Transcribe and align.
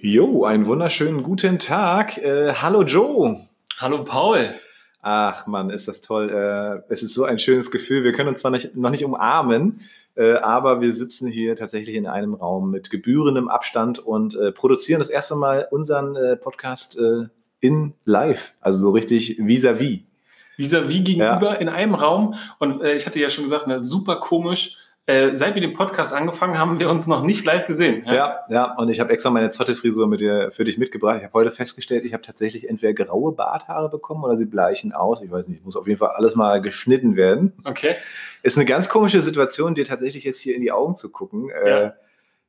Jo, 0.00 0.44
einen 0.44 0.66
wunderschönen 0.66 1.24
guten 1.24 1.58
Tag. 1.58 2.18
Äh, 2.18 2.54
hallo 2.54 2.84
Joe. 2.84 3.40
Hallo 3.78 4.04
Paul. 4.04 4.46
Ach 5.02 5.48
Mann, 5.48 5.70
ist 5.70 5.88
das 5.88 6.02
toll. 6.02 6.30
Äh, 6.30 6.84
es 6.88 7.02
ist 7.02 7.14
so 7.14 7.24
ein 7.24 7.40
schönes 7.40 7.72
Gefühl. 7.72 8.04
Wir 8.04 8.12
können 8.12 8.28
uns 8.28 8.42
zwar 8.42 8.52
nicht, 8.52 8.76
noch 8.76 8.90
nicht 8.90 9.04
umarmen, 9.04 9.80
äh, 10.14 10.34
aber 10.34 10.80
wir 10.80 10.92
sitzen 10.92 11.26
hier 11.26 11.56
tatsächlich 11.56 11.96
in 11.96 12.06
einem 12.06 12.34
Raum 12.34 12.70
mit 12.70 12.90
gebührendem 12.90 13.48
Abstand 13.48 13.98
und 13.98 14.36
äh, 14.36 14.52
produzieren 14.52 15.00
das 15.00 15.08
erste 15.08 15.34
Mal 15.34 15.66
unseren 15.72 16.14
äh, 16.14 16.36
Podcast 16.36 16.96
äh, 16.96 17.24
in 17.58 17.94
live, 18.04 18.52
also 18.60 18.78
so 18.78 18.90
richtig 18.90 19.38
vis-à-vis. 19.40 20.02
Vis-à-vis 20.56 21.02
gegenüber 21.02 21.54
ja. 21.54 21.54
in 21.54 21.68
einem 21.68 21.96
Raum. 21.96 22.34
Und 22.60 22.82
äh, 22.82 22.94
ich 22.94 23.04
hatte 23.04 23.18
ja 23.18 23.30
schon 23.30 23.42
gesagt, 23.42 23.66
ne, 23.66 23.82
super 23.82 24.20
komisch 24.20 24.76
äh, 25.08 25.34
seit 25.34 25.54
wir 25.54 25.62
den 25.62 25.72
Podcast 25.72 26.12
angefangen 26.12 26.58
haben, 26.58 26.70
haben 26.72 26.80
wir 26.80 26.90
uns 26.90 27.06
noch 27.06 27.22
nicht 27.22 27.42
live 27.46 27.64
gesehen. 27.64 28.04
Ja, 28.04 28.14
ja, 28.14 28.44
ja. 28.50 28.74
und 28.76 28.90
ich 28.90 29.00
habe 29.00 29.10
extra 29.10 29.30
meine 29.30 29.48
Zotte-Frisur 29.48 30.06
mit 30.06 30.20
dir, 30.20 30.50
für 30.50 30.64
dich 30.64 30.76
mitgebracht. 30.76 31.16
Ich 31.16 31.24
habe 31.24 31.32
heute 31.32 31.50
festgestellt, 31.50 32.04
ich 32.04 32.12
habe 32.12 32.22
tatsächlich 32.22 32.68
entweder 32.68 32.92
graue 32.92 33.32
Barthaare 33.32 33.88
bekommen 33.88 34.22
oder 34.22 34.36
sie 34.36 34.44
bleichen 34.44 34.92
aus. 34.92 35.22
Ich 35.22 35.30
weiß 35.30 35.48
nicht, 35.48 35.64
muss 35.64 35.76
auf 35.76 35.86
jeden 35.86 35.98
Fall 35.98 36.10
alles 36.10 36.34
mal 36.34 36.60
geschnitten 36.60 37.16
werden. 37.16 37.54
Okay. 37.64 37.94
Ist 38.42 38.58
eine 38.58 38.66
ganz 38.66 38.90
komische 38.90 39.22
Situation, 39.22 39.74
dir 39.74 39.86
tatsächlich 39.86 40.24
jetzt 40.24 40.40
hier 40.40 40.54
in 40.54 40.60
die 40.60 40.72
Augen 40.72 40.94
zu 40.94 41.10
gucken. 41.10 41.48
Ja. 41.48 41.78
Äh, 41.78 41.92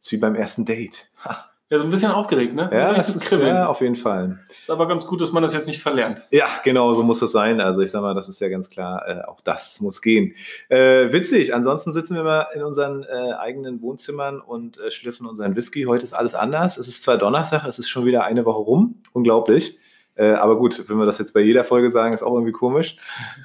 ist 0.02 0.12
wie 0.12 0.18
beim 0.18 0.36
ersten 0.36 0.66
Date. 0.66 1.08
Ha. 1.24 1.50
Ja, 1.72 1.78
so 1.78 1.84
ein 1.84 1.92
bisschen 1.92 2.10
aufgeregt, 2.10 2.56
ne? 2.56 2.68
Ja, 2.74 2.96
das 2.96 3.16
ist, 3.16 3.32
ja, 3.32 3.68
auf 3.68 3.82
jeden 3.82 3.96
Fall. 3.96 4.40
Ist 4.60 4.72
aber 4.72 4.88
ganz 4.88 5.06
gut, 5.06 5.22
dass 5.22 5.32
man 5.32 5.44
das 5.44 5.54
jetzt 5.54 5.68
nicht 5.68 5.84
verlernt. 5.84 6.26
Ja, 6.32 6.48
genau, 6.64 6.94
so 6.94 7.04
muss 7.04 7.22
es 7.22 7.32
sein. 7.32 7.62
Also 7.62 7.82
ich 7.82 7.92
sag 7.92 8.02
mal, 8.02 8.16
das 8.16 8.28
ist 8.28 8.40
ja 8.42 8.50
ganz 8.50 8.72
klar, 8.72 9.08
äh, 9.08 9.22
auch 9.26 9.40
das 9.42 9.80
muss 9.80 10.02
gehen. 10.02 10.34
Äh, 10.70 11.14
witzig, 11.14 11.54
ansonsten 11.54 11.94
sitzen 11.94 12.16
wir 12.16 12.24
mal 12.24 12.48
in 12.56 12.64
unseren 12.64 13.04
äh, 13.04 13.34
eigenen 13.34 13.84
Wohnzimmern 13.84 14.42
und 14.42 14.80
äh, 14.80 14.90
schlüpfen 14.90 15.28
unseren 15.28 15.56
Whisky. 15.56 15.84
Heute 15.84 16.06
ist 16.06 16.14
alles 16.14 16.34
anders. 16.34 16.80
Es 16.80 16.88
ist 16.88 17.04
zwar 17.04 17.20
Donnerstag, 17.20 17.64
es 17.68 17.78
ist 17.78 17.88
schon 17.88 18.04
wieder 18.04 18.24
eine 18.24 18.46
Woche 18.46 18.62
rum. 18.62 19.04
Unglaublich. 19.14 19.78
Äh, 20.16 20.32
aber 20.32 20.58
gut, 20.58 20.90
wenn 20.90 20.98
wir 20.98 21.06
das 21.06 21.20
jetzt 21.20 21.36
bei 21.36 21.42
jeder 21.42 21.64
Folge 21.64 21.92
sagen, 21.92 22.16
ist 22.16 22.24
auch 22.24 22.34
irgendwie 22.34 22.52
komisch. 22.52 22.98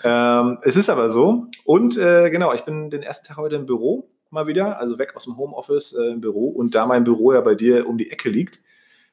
ähm, 0.03 0.59
es 0.63 0.77
ist 0.77 0.89
aber 0.89 1.11
so. 1.11 1.49
Und 1.65 1.99
äh, 1.99 2.31
genau, 2.31 2.55
ich 2.55 2.63
bin 2.63 2.89
den 2.89 3.03
ersten 3.03 3.29
Tag 3.29 3.37
heute 3.37 3.57
im 3.57 3.67
Büro 3.67 4.09
mal 4.35 4.47
wieder, 4.47 4.79
also 4.79 4.99
weg 4.99 5.17
aus 5.17 5.25
dem 5.25 5.37
Homeoffice 5.37 5.95
äh, 5.95 6.11
im 6.11 6.21
Büro. 6.21 6.49
Und 6.49 6.75
da 6.75 6.85
mein 6.85 7.05
Büro 7.05 7.33
ja 7.33 7.41
bei 7.41 7.55
dir 7.55 7.89
um 7.89 7.97
die 7.97 8.11
Ecke 8.11 8.29
liegt, 8.29 8.61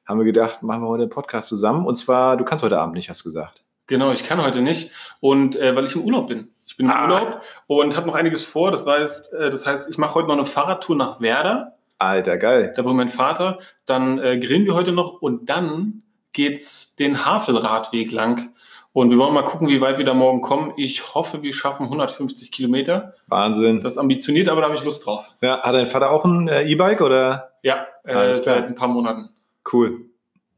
haben 0.05 0.19
wir 0.19 0.25
gedacht, 0.25 0.63
machen 0.63 0.83
wir 0.83 0.89
heute 0.89 1.03
einen 1.03 1.11
Podcast 1.11 1.47
zusammen. 1.47 1.85
Und 1.85 1.95
zwar, 1.95 2.35
du 2.35 2.43
kannst 2.43 2.63
heute 2.63 2.79
Abend 2.79 2.95
nicht, 2.95 3.09
hast 3.09 3.21
du 3.21 3.29
gesagt. 3.29 3.63
Genau, 3.87 4.11
ich 4.11 4.23
kann 4.25 4.43
heute 4.43 4.61
nicht. 4.61 4.91
Und 5.19 5.55
äh, 5.55 5.75
weil 5.75 5.85
ich 5.85 5.95
im 5.95 6.01
Urlaub 6.01 6.27
bin. 6.27 6.49
Ich 6.65 6.77
bin 6.77 6.87
im 6.87 6.91
ah. 6.91 7.03
Urlaub 7.03 7.41
und 7.67 7.95
habe 7.95 8.07
noch 8.07 8.15
einiges 8.15 8.43
vor. 8.43 8.71
Das 8.71 8.85
heißt, 8.85 9.33
äh, 9.33 9.49
das 9.49 9.65
heißt 9.67 9.89
ich 9.89 9.97
mache 9.97 10.15
heute 10.15 10.27
noch 10.27 10.35
eine 10.35 10.45
Fahrradtour 10.45 10.95
nach 10.95 11.21
Werder. 11.21 11.77
Alter, 11.97 12.37
geil. 12.37 12.73
Da 12.75 12.83
wohnt 12.83 12.97
mein 12.97 13.09
Vater. 13.09 13.59
Dann 13.85 14.17
äh, 14.19 14.39
grillen 14.39 14.65
wir 14.65 14.73
heute 14.73 14.91
noch 14.91 15.21
und 15.21 15.49
dann 15.49 16.03
geht's 16.33 16.95
den 16.95 17.25
Havelradweg 17.25 18.11
lang. 18.11 18.53
Und 18.93 19.09
wir 19.09 19.17
wollen 19.17 19.33
mal 19.33 19.43
gucken, 19.43 19.69
wie 19.69 19.79
weit 19.79 19.97
wir 19.97 20.05
da 20.05 20.13
morgen 20.13 20.41
kommen. 20.41 20.73
Ich 20.75 21.15
hoffe, 21.15 21.41
wir 21.43 21.53
schaffen 21.53 21.83
150 21.83 22.51
Kilometer. 22.51 23.15
Wahnsinn. 23.27 23.79
Das 23.81 23.93
ist 23.93 23.97
ambitioniert, 23.97 24.49
aber 24.49 24.61
da 24.61 24.67
habe 24.67 24.75
ich 24.75 24.83
Lust 24.83 25.05
drauf. 25.05 25.31
Ja, 25.41 25.61
hat 25.61 25.73
dein 25.73 25.85
Vater 25.85 26.11
auch 26.11 26.25
ein 26.25 26.49
äh, 26.49 26.63
E-Bike 26.63 27.01
oder? 27.01 27.53
Ja, 27.63 27.87
äh, 28.03 28.33
seit 28.33 28.65
ein 28.65 28.75
paar 28.75 28.89
Monaten. 28.89 29.29
Cool. 29.71 30.01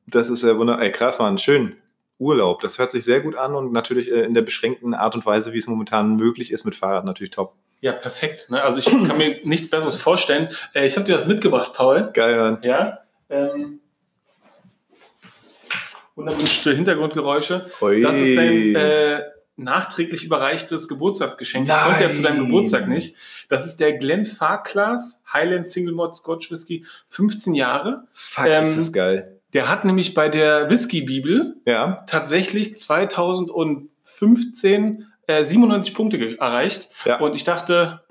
Das 0.07 0.29
ist 0.29 0.43
ja 0.43 0.57
wunderbar. 0.57 0.83
Ey, 0.83 0.91
krass, 0.91 1.19
Mann. 1.19 1.37
Schön. 1.37 1.75
Urlaub. 2.17 2.61
Das 2.61 2.79
hört 2.79 2.91
sich 2.91 3.03
sehr 3.03 3.21
gut 3.21 3.35
an 3.35 3.53
und 3.53 3.71
natürlich 3.71 4.11
äh, 4.11 4.21
in 4.21 4.33
der 4.33 4.41
beschränkten 4.41 4.93
Art 4.93 5.13
und 5.13 5.25
Weise, 5.25 5.53
wie 5.53 5.57
es 5.57 5.67
momentan 5.67 6.15
möglich 6.15 6.51
ist, 6.51 6.63
mit 6.65 6.75
Fahrrad 6.75 7.05
natürlich 7.05 7.31
top. 7.31 7.53
Ja, 7.81 7.91
perfekt. 7.91 8.49
Ne? 8.49 8.61
Also 8.63 8.79
ich 8.79 8.85
kann 8.85 9.17
mir 9.17 9.41
nichts 9.43 9.69
Besseres 9.69 9.97
vorstellen. 9.97 10.49
Äh, 10.73 10.87
ich 10.87 10.95
habe 10.95 11.05
dir 11.05 11.13
das 11.13 11.27
mitgebracht, 11.27 11.73
Paul. 11.75 12.11
Geil, 12.13 12.37
Mann. 12.37 12.59
Ja. 12.63 12.99
Ähm, 13.29 13.81
unerwünschte 16.15 16.73
Hintergrundgeräusche. 16.73 17.69
Oi. 17.81 18.01
Das 18.01 18.19
ist 18.19 18.35
dein 18.37 18.75
äh, 18.75 19.21
nachträglich 19.55 20.23
überreichtes 20.23 20.87
Geburtstagsgeschenk. 20.87 21.67
Nein. 21.67 21.77
Ich 21.77 21.85
konnte 21.85 22.03
ja 22.03 22.11
zu 22.11 22.21
deinem 22.21 22.45
Geburtstag 22.45 22.87
nicht. 22.87 23.15
Das 23.49 23.65
ist 23.65 23.79
der 23.79 23.97
Glenn 23.97 24.25
Farclas 24.25 25.25
Highland 25.31 25.67
Single 25.67 25.93
Malt 25.93 26.13
Scotch 26.15 26.51
Whisky, 26.51 26.85
15 27.09 27.55
Jahre. 27.55 28.07
Fuck, 28.13 28.45
ähm, 28.47 28.63
ist 28.63 28.77
das 28.77 28.93
geil. 28.93 29.39
Der 29.53 29.69
hat 29.69 29.85
nämlich 29.85 30.15
bei 30.15 30.29
der 30.29 30.69
Whisky-Bibel 30.69 31.55
ja. 31.65 32.03
tatsächlich 32.07 32.77
2015 32.77 35.07
äh, 35.27 35.43
97 35.43 35.93
Punkte 35.93 36.39
erreicht. 36.39 36.89
Ja. 37.05 37.19
Und 37.19 37.35
ich 37.35 37.43
dachte, 37.43 38.01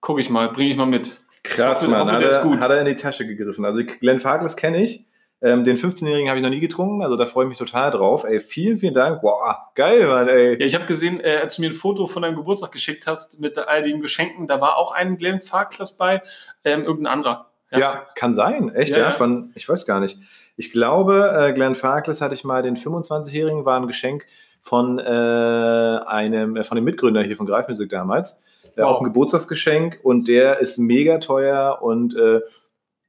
gucke 0.00 0.20
ich 0.20 0.30
mal, 0.30 0.48
bringe 0.48 0.70
ich 0.70 0.76
mal 0.76 0.86
mit. 0.86 1.16
Krass, 1.44 1.82
hoffe, 1.82 1.90
Mann. 1.90 2.00
Hoffe, 2.00 2.12
hat, 2.12 2.22
er, 2.22 2.60
hat 2.60 2.70
er 2.70 2.80
in 2.80 2.86
die 2.86 2.96
Tasche 2.96 3.26
gegriffen. 3.26 3.64
Also 3.64 3.82
Glenn 4.00 4.20
Farkless 4.20 4.56
kenne 4.56 4.82
ich. 4.82 5.04
Ähm, 5.42 5.64
den 5.64 5.78
15-Jährigen 5.78 6.28
habe 6.28 6.38
ich 6.38 6.42
noch 6.44 6.50
nie 6.50 6.60
getrunken, 6.60 7.02
also 7.02 7.16
da 7.16 7.24
freue 7.24 7.46
ich 7.46 7.48
mich 7.48 7.58
total 7.58 7.90
drauf. 7.90 8.24
Ey, 8.24 8.40
vielen, 8.40 8.78
vielen 8.78 8.92
Dank. 8.92 9.22
Boah, 9.22 9.70
geil, 9.74 10.06
Mann, 10.06 10.28
ey. 10.28 10.60
Ja, 10.60 10.66
ich 10.66 10.74
habe 10.74 10.84
gesehen, 10.84 11.18
äh, 11.20 11.38
als 11.40 11.56
du 11.56 11.62
mir 11.62 11.70
ein 11.70 11.74
Foto 11.74 12.06
von 12.06 12.22
deinem 12.22 12.36
Geburtstag 12.36 12.72
geschickt 12.72 13.06
hast 13.06 13.40
mit 13.40 13.56
all 13.56 13.82
den 13.82 14.02
Geschenken, 14.02 14.48
da 14.48 14.60
war 14.60 14.76
auch 14.76 14.92
ein 14.92 15.16
Glenn 15.16 15.40
Farkless 15.40 15.96
bei, 15.96 16.22
ähm, 16.64 16.84
irgendein 16.84 17.14
anderer. 17.14 17.46
Ja. 17.70 17.78
ja, 17.78 18.06
kann 18.16 18.34
sein. 18.34 18.74
Echt, 18.74 18.92
ja? 18.92 18.98
ja? 18.98 19.12
Von, 19.12 19.52
ich 19.54 19.66
weiß 19.66 19.86
gar 19.86 20.00
nicht. 20.00 20.18
Ich 20.56 20.72
glaube, 20.72 21.32
äh, 21.34 21.52
Glenn 21.54 21.74
Farkless 21.74 22.20
hatte 22.20 22.34
ich 22.34 22.44
mal 22.44 22.62
den 22.62 22.76
25-Jährigen, 22.76 23.64
war 23.64 23.80
ein 23.80 23.86
Geschenk 23.86 24.26
von 24.60 24.98
äh, 24.98 25.02
einem, 25.02 26.56
äh, 26.56 26.64
von 26.64 26.76
dem 26.76 26.84
Mitgründer 26.84 27.22
hier 27.22 27.36
von 27.36 27.46
Greifmusik 27.46 27.88
damals. 27.88 28.42
Wow. 28.76 28.84
Auch 28.84 29.00
ein 29.00 29.04
Geburtstagsgeschenk 29.04 30.00
und 30.02 30.28
der 30.28 30.58
ist 30.58 30.78
mega 30.78 31.18
teuer 31.18 31.78
und 31.80 32.14
äh, 32.14 32.40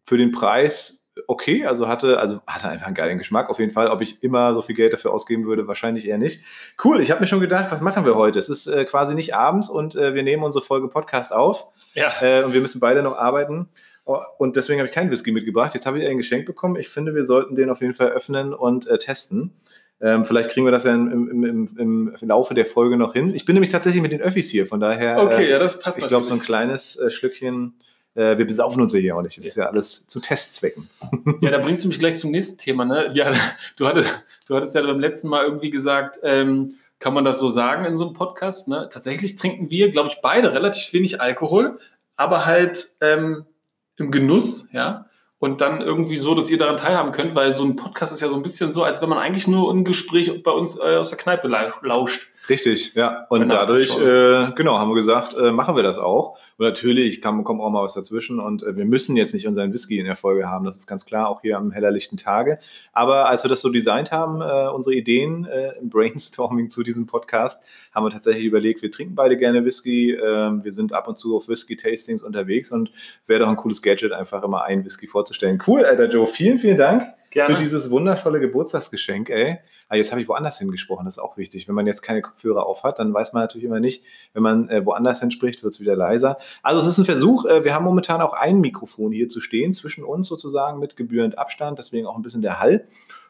für 0.05 0.17
den 0.17 0.31
Preis 0.31 1.00
okay, 1.27 1.65
also 1.65 1.87
hatte, 1.87 2.19
also 2.19 2.41
hatte 2.47 2.69
einfach 2.69 2.87
einen 2.87 2.95
geilen 2.95 3.17
Geschmack 3.17 3.49
auf 3.49 3.59
jeden 3.59 3.71
Fall. 3.71 3.87
Ob 3.87 4.01
ich 4.01 4.23
immer 4.23 4.53
so 4.53 4.61
viel 4.61 4.75
Geld 4.75 4.93
dafür 4.93 5.13
ausgeben 5.13 5.45
würde, 5.45 5.67
wahrscheinlich 5.67 6.07
eher 6.07 6.17
nicht. 6.17 6.41
Cool, 6.83 7.01
ich 7.01 7.11
habe 7.11 7.21
mir 7.21 7.27
schon 7.27 7.39
gedacht, 7.39 7.71
was 7.71 7.81
machen 7.81 8.05
wir 8.05 8.15
heute? 8.15 8.39
Es 8.39 8.49
ist 8.49 8.67
äh, 8.67 8.85
quasi 8.85 9.15
nicht 9.15 9.35
abends 9.35 9.69
und 9.69 9.95
äh, 9.95 10.13
wir 10.13 10.23
nehmen 10.23 10.43
unsere 10.43 10.63
Folge 10.63 10.87
Podcast 10.87 11.33
auf. 11.33 11.67
Ja. 11.93 12.11
Äh, 12.21 12.43
und 12.43 12.53
wir 12.53 12.61
müssen 12.61 12.79
beide 12.79 13.01
noch 13.03 13.17
arbeiten. 13.17 13.69
Und 14.37 14.55
deswegen 14.55 14.79
habe 14.79 14.89
ich 14.89 14.95
keinen 14.95 15.11
Whisky 15.11 15.31
mitgebracht. 15.31 15.73
Jetzt 15.73 15.85
habe 15.85 15.99
ich 15.99 16.07
ein 16.07 16.17
Geschenk 16.17 16.45
bekommen. 16.45 16.75
Ich 16.75 16.89
finde, 16.89 17.13
wir 17.13 17.23
sollten 17.23 17.55
den 17.55 17.69
auf 17.69 17.81
jeden 17.81 17.93
Fall 17.93 18.09
öffnen 18.09 18.53
und 18.53 18.87
äh, 18.87 18.97
testen. 18.97 19.53
Ähm, 20.01 20.25
vielleicht 20.25 20.49
kriegen 20.49 20.65
wir 20.65 20.71
das 20.71 20.83
ja 20.83 20.95
im, 20.95 21.29
im, 21.29 21.43
im, 21.43 22.15
im, 22.19 22.27
Laufe 22.27 22.55
der 22.55 22.65
Folge 22.65 22.97
noch 22.97 23.13
hin. 23.13 23.35
Ich 23.35 23.45
bin 23.45 23.53
nämlich 23.53 23.71
tatsächlich 23.71 24.01
mit 24.01 24.11
den 24.11 24.21
Öffis 24.21 24.49
hier, 24.49 24.65
von 24.65 24.79
daher. 24.79 25.21
Okay, 25.21 25.45
äh, 25.45 25.51
ja, 25.51 25.59
das 25.59 25.79
passt. 25.79 25.99
Ich 25.99 26.07
glaube, 26.07 26.25
so 26.25 26.33
ein 26.33 26.39
kleines 26.39 26.95
äh, 26.97 27.11
Schlückchen 27.11 27.75
äh, 28.15 28.37
wir 28.37 28.45
besaufen 28.45 28.81
uns 28.81 28.93
ja 28.93 28.99
hier 28.99 29.15
auch 29.15 29.21
nicht. 29.21 29.37
Das 29.37 29.45
ist 29.45 29.57
ja 29.57 29.67
alles 29.67 30.07
zu 30.07 30.19
Testzwecken. 30.19 30.89
Ja, 31.41 31.51
da 31.51 31.59
bringst 31.59 31.83
du 31.83 31.87
mich 31.87 31.99
gleich 31.99 32.17
zum 32.17 32.31
nächsten 32.31 32.57
Thema. 32.57 32.85
Ne? 32.85 33.11
Ja, 33.13 33.33
du, 33.77 33.87
hattest, 33.87 34.09
du 34.47 34.55
hattest 34.55 34.75
ja 34.75 34.81
beim 34.81 34.99
letzten 34.99 35.29
Mal 35.29 35.45
irgendwie 35.45 35.69
gesagt, 35.69 36.19
ähm, 36.23 36.75
kann 36.99 37.13
man 37.13 37.25
das 37.25 37.39
so 37.39 37.49
sagen 37.49 37.85
in 37.85 37.97
so 37.97 38.05
einem 38.05 38.13
Podcast? 38.13 38.67
Ne? 38.67 38.89
Tatsächlich 38.91 39.35
trinken 39.35 39.69
wir, 39.69 39.89
glaube 39.89 40.09
ich, 40.09 40.21
beide 40.21 40.53
relativ 40.53 40.93
wenig 40.93 41.19
Alkohol, 41.19 41.79
aber 42.15 42.45
halt 42.45 42.95
ähm, 43.01 43.45
im 43.97 44.11
Genuss, 44.11 44.71
ja. 44.71 45.05
Und 45.39 45.59
dann 45.59 45.81
irgendwie 45.81 46.17
so, 46.17 46.35
dass 46.35 46.51
ihr 46.51 46.59
daran 46.59 46.77
teilhaben 46.77 47.11
könnt, 47.11 47.33
weil 47.33 47.55
so 47.55 47.63
ein 47.63 47.75
Podcast 47.75 48.13
ist 48.13 48.21
ja 48.21 48.29
so 48.29 48.35
ein 48.35 48.43
bisschen 48.43 48.71
so, 48.71 48.83
als 48.83 49.01
wenn 49.01 49.09
man 49.09 49.17
eigentlich 49.17 49.47
nur 49.47 49.73
ein 49.73 49.83
Gespräch 49.83 50.43
bei 50.43 50.51
uns 50.51 50.79
äh, 50.79 50.97
aus 50.97 51.09
der 51.09 51.17
Kneipe 51.17 51.47
lauscht. 51.47 52.30
Richtig, 52.49 52.95
ja. 52.95 53.25
Und 53.29 53.41
genau, 53.41 53.55
dadurch, 53.55 53.99
äh, 53.99 54.51
genau, 54.55 54.79
haben 54.79 54.89
wir 54.89 54.95
gesagt, 54.95 55.35
äh, 55.35 55.51
machen 55.51 55.75
wir 55.75 55.83
das 55.83 55.99
auch. 55.99 56.39
Und 56.57 56.65
natürlich 56.65 57.21
kam, 57.21 57.43
kommt 57.43 57.61
auch 57.61 57.69
mal 57.69 57.83
was 57.83 57.93
dazwischen 57.93 58.39
und 58.39 58.63
äh, 58.63 58.75
wir 58.75 58.85
müssen 58.85 59.15
jetzt 59.15 59.33
nicht 59.33 59.47
unseren 59.47 59.71
Whisky 59.73 59.99
in 59.99 60.05
der 60.05 60.15
Folge 60.15 60.49
haben, 60.49 60.65
das 60.65 60.75
ist 60.75 60.87
ganz 60.87 61.05
klar, 61.05 61.29
auch 61.29 61.41
hier 61.41 61.57
am 61.57 61.71
hellerlichten 61.71 62.17
Tage. 62.17 62.59
Aber 62.93 63.29
als 63.29 63.43
wir 63.43 63.49
das 63.49 63.61
so 63.61 63.69
designt 63.69 64.11
haben, 64.11 64.41
äh, 64.41 64.69
unsere 64.73 64.95
Ideen 64.95 65.45
äh, 65.45 65.73
im 65.79 65.89
Brainstorming 65.89 66.69
zu 66.69 66.83
diesem 66.83 67.05
Podcast, 67.05 67.63
haben 67.93 68.05
wir 68.05 68.11
tatsächlich 68.11 68.45
überlegt, 68.45 68.81
wir 68.81 68.91
trinken 68.91 69.15
beide 69.15 69.37
gerne 69.37 69.63
Whisky, 69.63 70.11
äh, 70.11 70.19
wir 70.63 70.71
sind 70.71 70.93
ab 70.93 71.07
und 71.07 71.17
zu 71.17 71.37
auf 71.37 71.47
Whisky-Tastings 71.47 72.23
unterwegs 72.23 72.71
und 72.71 72.91
wäre 73.27 73.41
doch 73.41 73.49
ein 73.49 73.57
cooles 73.57 73.81
Gadget, 73.81 74.13
einfach 74.13 74.43
immer 74.43 74.63
einen 74.63 74.83
Whisky 74.83 75.05
vorzustellen. 75.05 75.61
Cool, 75.65 75.85
Alter 75.85 76.09
Joe, 76.09 76.25
vielen, 76.25 76.57
vielen 76.57 76.77
Dank. 76.77 77.20
Gerne. 77.31 77.55
für 77.55 77.61
dieses 77.61 77.89
wundervolle 77.89 78.39
Geburtstagsgeschenk, 78.39 79.29
ey. 79.29 79.59
Ah, 79.87 79.95
jetzt 79.95 80.11
habe 80.11 80.21
ich 80.21 80.27
woanders 80.27 80.59
hingesprochen, 80.59 81.05
das 81.05 81.15
ist 81.15 81.23
auch 81.23 81.37
wichtig. 81.37 81.67
Wenn 81.67 81.75
man 81.75 81.87
jetzt 81.87 82.01
keine 82.01 82.21
Kopfhörer 82.21 82.65
auf 82.65 82.83
hat, 82.83 82.99
dann 82.99 83.13
weiß 83.13 83.33
man 83.33 83.43
natürlich 83.43 83.65
immer 83.65 83.79
nicht, 83.79 84.03
wenn 84.33 84.43
man 84.43 84.69
äh, 84.69 84.85
woanders 84.85 85.21
hinspricht, 85.21 85.63
wird 85.63 85.73
es 85.73 85.79
wieder 85.79 85.95
leiser. 85.95 86.37
Also 86.61 86.81
es 86.81 86.87
ist 86.87 86.97
ein 86.97 87.05
Versuch, 87.05 87.45
äh, 87.45 87.63
wir 87.63 87.73
haben 87.73 87.85
momentan 87.85 88.21
auch 88.21 88.33
ein 88.33 88.59
Mikrofon 88.59 89.13
hier 89.13 89.29
zu 89.29 89.39
stehen, 89.39 89.73
zwischen 89.73 90.03
uns 90.03 90.27
sozusagen 90.27 90.79
mit 90.79 90.97
gebührend 90.97 91.37
Abstand, 91.37 91.79
deswegen 91.79 92.05
auch 92.05 92.15
ein 92.15 92.21
bisschen 92.21 92.41
der 92.41 92.59
Hall. 92.59 92.85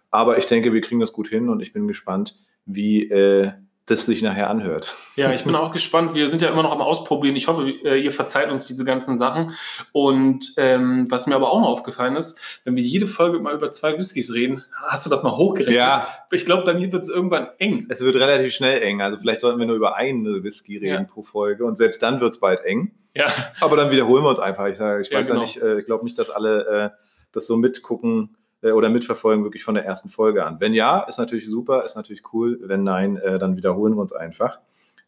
Aber 0.09 0.37
ich 0.37 0.45
denke, 0.45 0.73
wir 0.73 0.81
kriegen 0.81 0.99
das 0.99 1.13
gut 1.13 1.27
hin 1.27 1.47
und 1.47 1.61
ich 1.61 1.71
bin 1.71 1.87
gespannt, 1.87 2.37
wie 2.65 3.09
äh, 3.09 3.51
das 3.91 4.05
sich 4.05 4.21
nachher 4.21 4.49
anhört. 4.49 4.95
Ja, 5.15 5.31
ich 5.31 5.43
bin 5.43 5.55
auch 5.55 5.71
gespannt. 5.71 6.13
Wir 6.13 6.29
sind 6.29 6.41
ja 6.41 6.49
immer 6.49 6.63
noch 6.63 6.71
am 6.71 6.81
Ausprobieren. 6.81 7.35
Ich 7.35 7.47
hoffe, 7.47 7.69
äh, 7.69 8.01
ihr 8.01 8.11
verzeiht 8.11 8.49
uns 8.49 8.65
diese 8.65 8.85
ganzen 8.85 9.17
Sachen. 9.17 9.51
Und 9.91 10.53
ähm, 10.57 11.07
was 11.09 11.27
mir 11.27 11.35
aber 11.35 11.51
auch 11.51 11.59
noch 11.59 11.67
aufgefallen 11.67 12.15
ist, 12.15 12.39
wenn 12.63 12.75
wir 12.75 12.83
jede 12.83 13.07
Folge 13.07 13.39
mal 13.39 13.53
über 13.53 13.71
zwei 13.71 13.97
Whiskys 13.97 14.33
reden, 14.33 14.63
hast 14.87 15.05
du 15.05 15.09
das 15.09 15.23
mal 15.23 15.35
hochgerechnet? 15.35 15.75
Ja. 15.75 16.07
Ich 16.31 16.45
glaube, 16.45 16.63
dann 16.63 16.81
wird 16.81 17.03
es 17.03 17.09
irgendwann 17.09 17.47
eng. 17.59 17.87
Es 17.89 18.01
wird 18.01 18.15
relativ 18.15 18.53
schnell 18.53 18.81
eng. 18.81 19.01
Also 19.01 19.19
vielleicht 19.19 19.41
sollten 19.41 19.59
wir 19.59 19.67
nur 19.67 19.75
über 19.75 19.95
einen 19.95 20.43
Whisky 20.43 20.77
reden 20.77 21.03
ja. 21.03 21.03
pro 21.03 21.21
Folge. 21.23 21.65
Und 21.65 21.77
selbst 21.77 22.01
dann 22.01 22.21
wird 22.21 22.31
es 22.33 22.39
bald 22.39 22.61
eng. 22.61 22.91
Ja. 23.13 23.27
Aber 23.59 23.75
dann 23.75 23.91
wiederholen 23.91 24.23
wir 24.23 24.29
uns 24.29 24.39
einfach. 24.39 24.67
Ich, 24.67 24.77
sage, 24.77 25.01
ich 25.01 25.09
ja, 25.09 25.19
weiß 25.19 25.27
genau. 25.27 25.41
ja 25.41 25.45
nicht, 25.45 25.61
äh, 25.61 25.79
ich 25.79 25.85
glaube 25.85 26.03
nicht, 26.05 26.17
dass 26.17 26.29
alle 26.29 26.65
äh, 26.65 26.89
das 27.31 27.47
so 27.47 27.57
mitgucken 27.57 28.37
oder 28.63 28.89
mitverfolgen 28.89 29.43
wirklich 29.43 29.63
von 29.63 29.75
der 29.75 29.85
ersten 29.85 30.09
Folge 30.09 30.45
an. 30.45 30.59
Wenn 30.59 30.73
ja, 30.73 31.01
ist 31.01 31.17
natürlich 31.17 31.49
super, 31.49 31.83
ist 31.83 31.95
natürlich 31.95 32.21
cool. 32.33 32.59
Wenn 32.61 32.83
nein, 32.83 33.17
äh, 33.17 33.39
dann 33.39 33.57
wiederholen 33.57 33.95
wir 33.95 34.01
uns 34.01 34.13
einfach. 34.13 34.59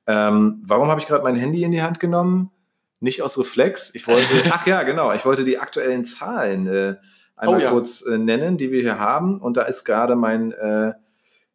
Ähm, 0.07 0.61
warum 0.65 0.89
habe 0.89 0.99
ich 0.99 1.07
gerade 1.07 1.23
mein 1.23 1.35
Handy 1.35 1.63
in 1.63 1.71
die 1.71 1.81
Hand 1.81 1.99
genommen? 1.99 2.51
Nicht 2.99 3.21
aus 3.21 3.37
Reflex. 3.37 3.93
Ich 3.93 4.07
wollte, 4.07 4.23
ach 4.51 4.65
ja, 4.65 4.83
genau, 4.83 5.13
ich 5.13 5.25
wollte 5.25 5.43
die 5.43 5.59
aktuellen 5.59 6.05
Zahlen 6.05 6.67
äh, 6.67 6.95
einmal 7.35 7.59
oh, 7.59 7.63
ja. 7.63 7.71
kurz 7.71 8.01
äh, 8.01 8.17
nennen, 8.17 8.57
die 8.57 8.71
wir 8.71 8.81
hier 8.81 8.99
haben. 8.99 9.39
Und 9.39 9.57
da 9.57 9.63
ist 9.63 9.83
gerade 9.83 10.15
mein, 10.15 10.51
äh, 10.53 10.93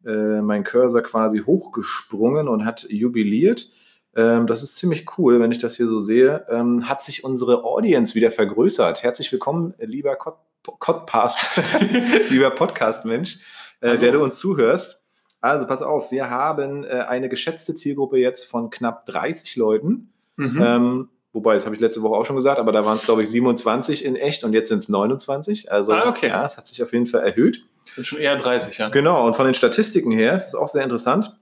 äh, 0.05 0.41
mein 0.41 0.63
Cursor 0.63 1.01
quasi 1.01 1.39
hochgesprungen 1.39 2.47
und 2.47 2.65
hat 2.65 2.85
jubiliert. 2.89 3.71
Ähm, 4.15 4.47
das 4.47 4.63
ist 4.63 4.77
ziemlich 4.77 5.05
cool, 5.17 5.39
wenn 5.39 5.51
ich 5.51 5.59
das 5.59 5.75
hier 5.75 5.87
so 5.87 5.99
sehe. 5.99 6.45
Ähm, 6.49 6.87
hat 6.87 7.03
sich 7.03 7.23
unsere 7.23 7.63
Audience 7.63 8.15
wieder 8.15 8.31
vergrößert. 8.31 9.03
Herzlich 9.03 9.31
willkommen, 9.31 9.73
lieber 9.79 10.15
Podcast, 10.63 11.61
lieber 12.29 12.51
Podcast-Mensch, 12.51 13.39
äh, 13.81 13.97
der 13.97 14.11
du 14.11 14.23
uns 14.23 14.39
zuhörst. 14.39 15.01
Also 15.41 15.65
pass 15.65 15.81
auf, 15.81 16.11
wir 16.11 16.29
haben 16.29 16.83
äh, 16.83 17.05
eine 17.07 17.29
geschätzte 17.29 17.73
Zielgruppe 17.73 18.17
jetzt 18.17 18.45
von 18.45 18.69
knapp 18.69 19.05
30 19.05 19.55
Leuten. 19.55 20.11
Mhm. 20.35 20.61
Ähm, 20.61 21.09
wobei, 21.31 21.53
das 21.53 21.65
habe 21.65 21.75
ich 21.75 21.81
letzte 21.81 22.01
Woche 22.01 22.15
auch 22.15 22.25
schon 22.25 22.35
gesagt, 22.35 22.59
aber 22.59 22.71
da 22.71 22.85
waren 22.85 22.97
es, 22.97 23.05
glaube 23.05 23.21
ich, 23.21 23.29
27 23.29 24.03
in 24.03 24.15
echt 24.15 24.43
und 24.43 24.53
jetzt 24.53 24.69
sind 24.69 24.79
es 24.79 24.89
29. 24.89 25.71
Also 25.71 25.93
ah, 25.93 26.09
okay. 26.09 26.27
ja, 26.27 26.45
es 26.45 26.57
hat 26.57 26.67
sich 26.67 26.83
auf 26.83 26.91
jeden 26.91 27.07
Fall 27.07 27.21
erhöht. 27.21 27.65
Sind 27.95 28.05
schon 28.05 28.19
eher 28.19 28.35
30, 28.35 28.77
ja. 28.77 28.89
Genau, 28.89 29.25
und 29.25 29.35
von 29.35 29.45
den 29.45 29.53
Statistiken 29.53 30.11
her 30.11 30.35
ist 30.35 30.47
es 30.47 30.55
auch 30.55 30.67
sehr 30.67 30.83
interessant. 30.83 31.38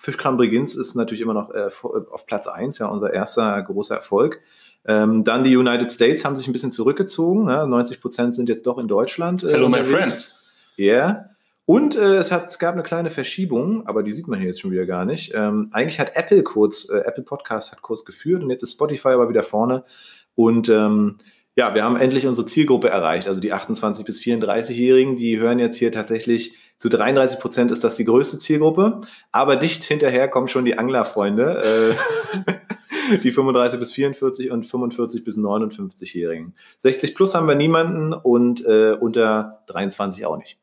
Fischkram 0.00 0.36
Bregenz 0.36 0.74
ist 0.74 0.94
natürlich 0.94 1.20
immer 1.20 1.34
noch 1.34 1.50
äh, 1.50 1.68
auf 2.10 2.26
Platz 2.26 2.46
1, 2.46 2.78
ja, 2.78 2.86
unser 2.86 3.12
erster 3.12 3.60
großer 3.62 3.94
Erfolg. 3.94 4.40
Ähm, 4.84 5.22
dann 5.24 5.44
die 5.44 5.56
United 5.56 5.92
States 5.92 6.24
haben 6.24 6.36
sich 6.36 6.46
ein 6.48 6.52
bisschen 6.52 6.72
zurückgezogen. 6.72 7.44
Ne? 7.44 7.66
90 7.66 8.00
Prozent 8.00 8.34
sind 8.34 8.48
jetzt 8.48 8.66
doch 8.66 8.78
in 8.78 8.88
Deutschland. 8.88 9.44
Äh, 9.44 9.52
Hello, 9.52 9.68
my 9.68 9.84
friends. 9.84 10.50
Ja. 10.76 10.84
Yeah. 10.86 11.28
Und 11.64 11.94
äh, 11.94 12.16
es, 12.16 12.32
hat, 12.32 12.50
es 12.50 12.58
gab 12.58 12.74
eine 12.74 12.82
kleine 12.82 13.10
Verschiebung, 13.10 13.86
aber 13.86 14.02
die 14.02 14.12
sieht 14.12 14.26
man 14.26 14.38
hier 14.38 14.48
jetzt 14.48 14.60
schon 14.60 14.72
wieder 14.72 14.84
gar 14.84 15.04
nicht. 15.04 15.32
Ähm, 15.34 15.68
eigentlich 15.70 16.00
hat 16.00 16.16
Apple 16.16 16.42
kurz, 16.42 16.90
äh, 16.90 16.98
Apple 16.98 17.22
Podcast 17.22 17.70
hat 17.70 17.82
kurz 17.82 18.04
geführt 18.04 18.42
und 18.42 18.50
jetzt 18.50 18.64
ist 18.64 18.72
Spotify 18.72 19.10
aber 19.10 19.28
wieder 19.28 19.44
vorne. 19.44 19.84
Und 20.34 20.68
ähm, 20.68 21.18
ja, 21.54 21.74
wir 21.74 21.84
haben 21.84 21.96
endlich 21.96 22.26
unsere 22.26 22.46
Zielgruppe 22.46 22.88
erreicht. 22.88 23.28
Also 23.28 23.40
die 23.40 23.52
28 23.52 24.04
bis 24.04 24.20
34-Jährigen, 24.20 25.16
die 25.16 25.38
hören 25.38 25.60
jetzt 25.60 25.76
hier 25.76 25.92
tatsächlich 25.92 26.56
zu 26.82 26.88
33 26.88 27.38
Prozent 27.38 27.70
ist 27.70 27.84
das 27.84 27.94
die 27.94 28.04
größte 28.04 28.40
Zielgruppe. 28.40 29.02
Aber 29.30 29.54
dicht 29.54 29.84
hinterher 29.84 30.26
kommen 30.26 30.48
schon 30.48 30.64
die 30.64 30.78
Anglerfreunde. 30.78 31.94
Äh, 33.14 33.18
die 33.22 33.30
35 33.30 33.78
bis 33.78 33.92
44 33.92 34.50
und 34.50 34.66
45 34.66 35.22
bis 35.22 35.38
59-Jährigen. 35.38 36.56
60 36.78 37.14
plus 37.14 37.36
haben 37.36 37.46
wir 37.46 37.54
niemanden 37.54 38.12
und 38.12 38.66
äh, 38.66 38.96
unter 38.98 39.62
23 39.68 40.26
auch 40.26 40.36
nicht. 40.36 40.58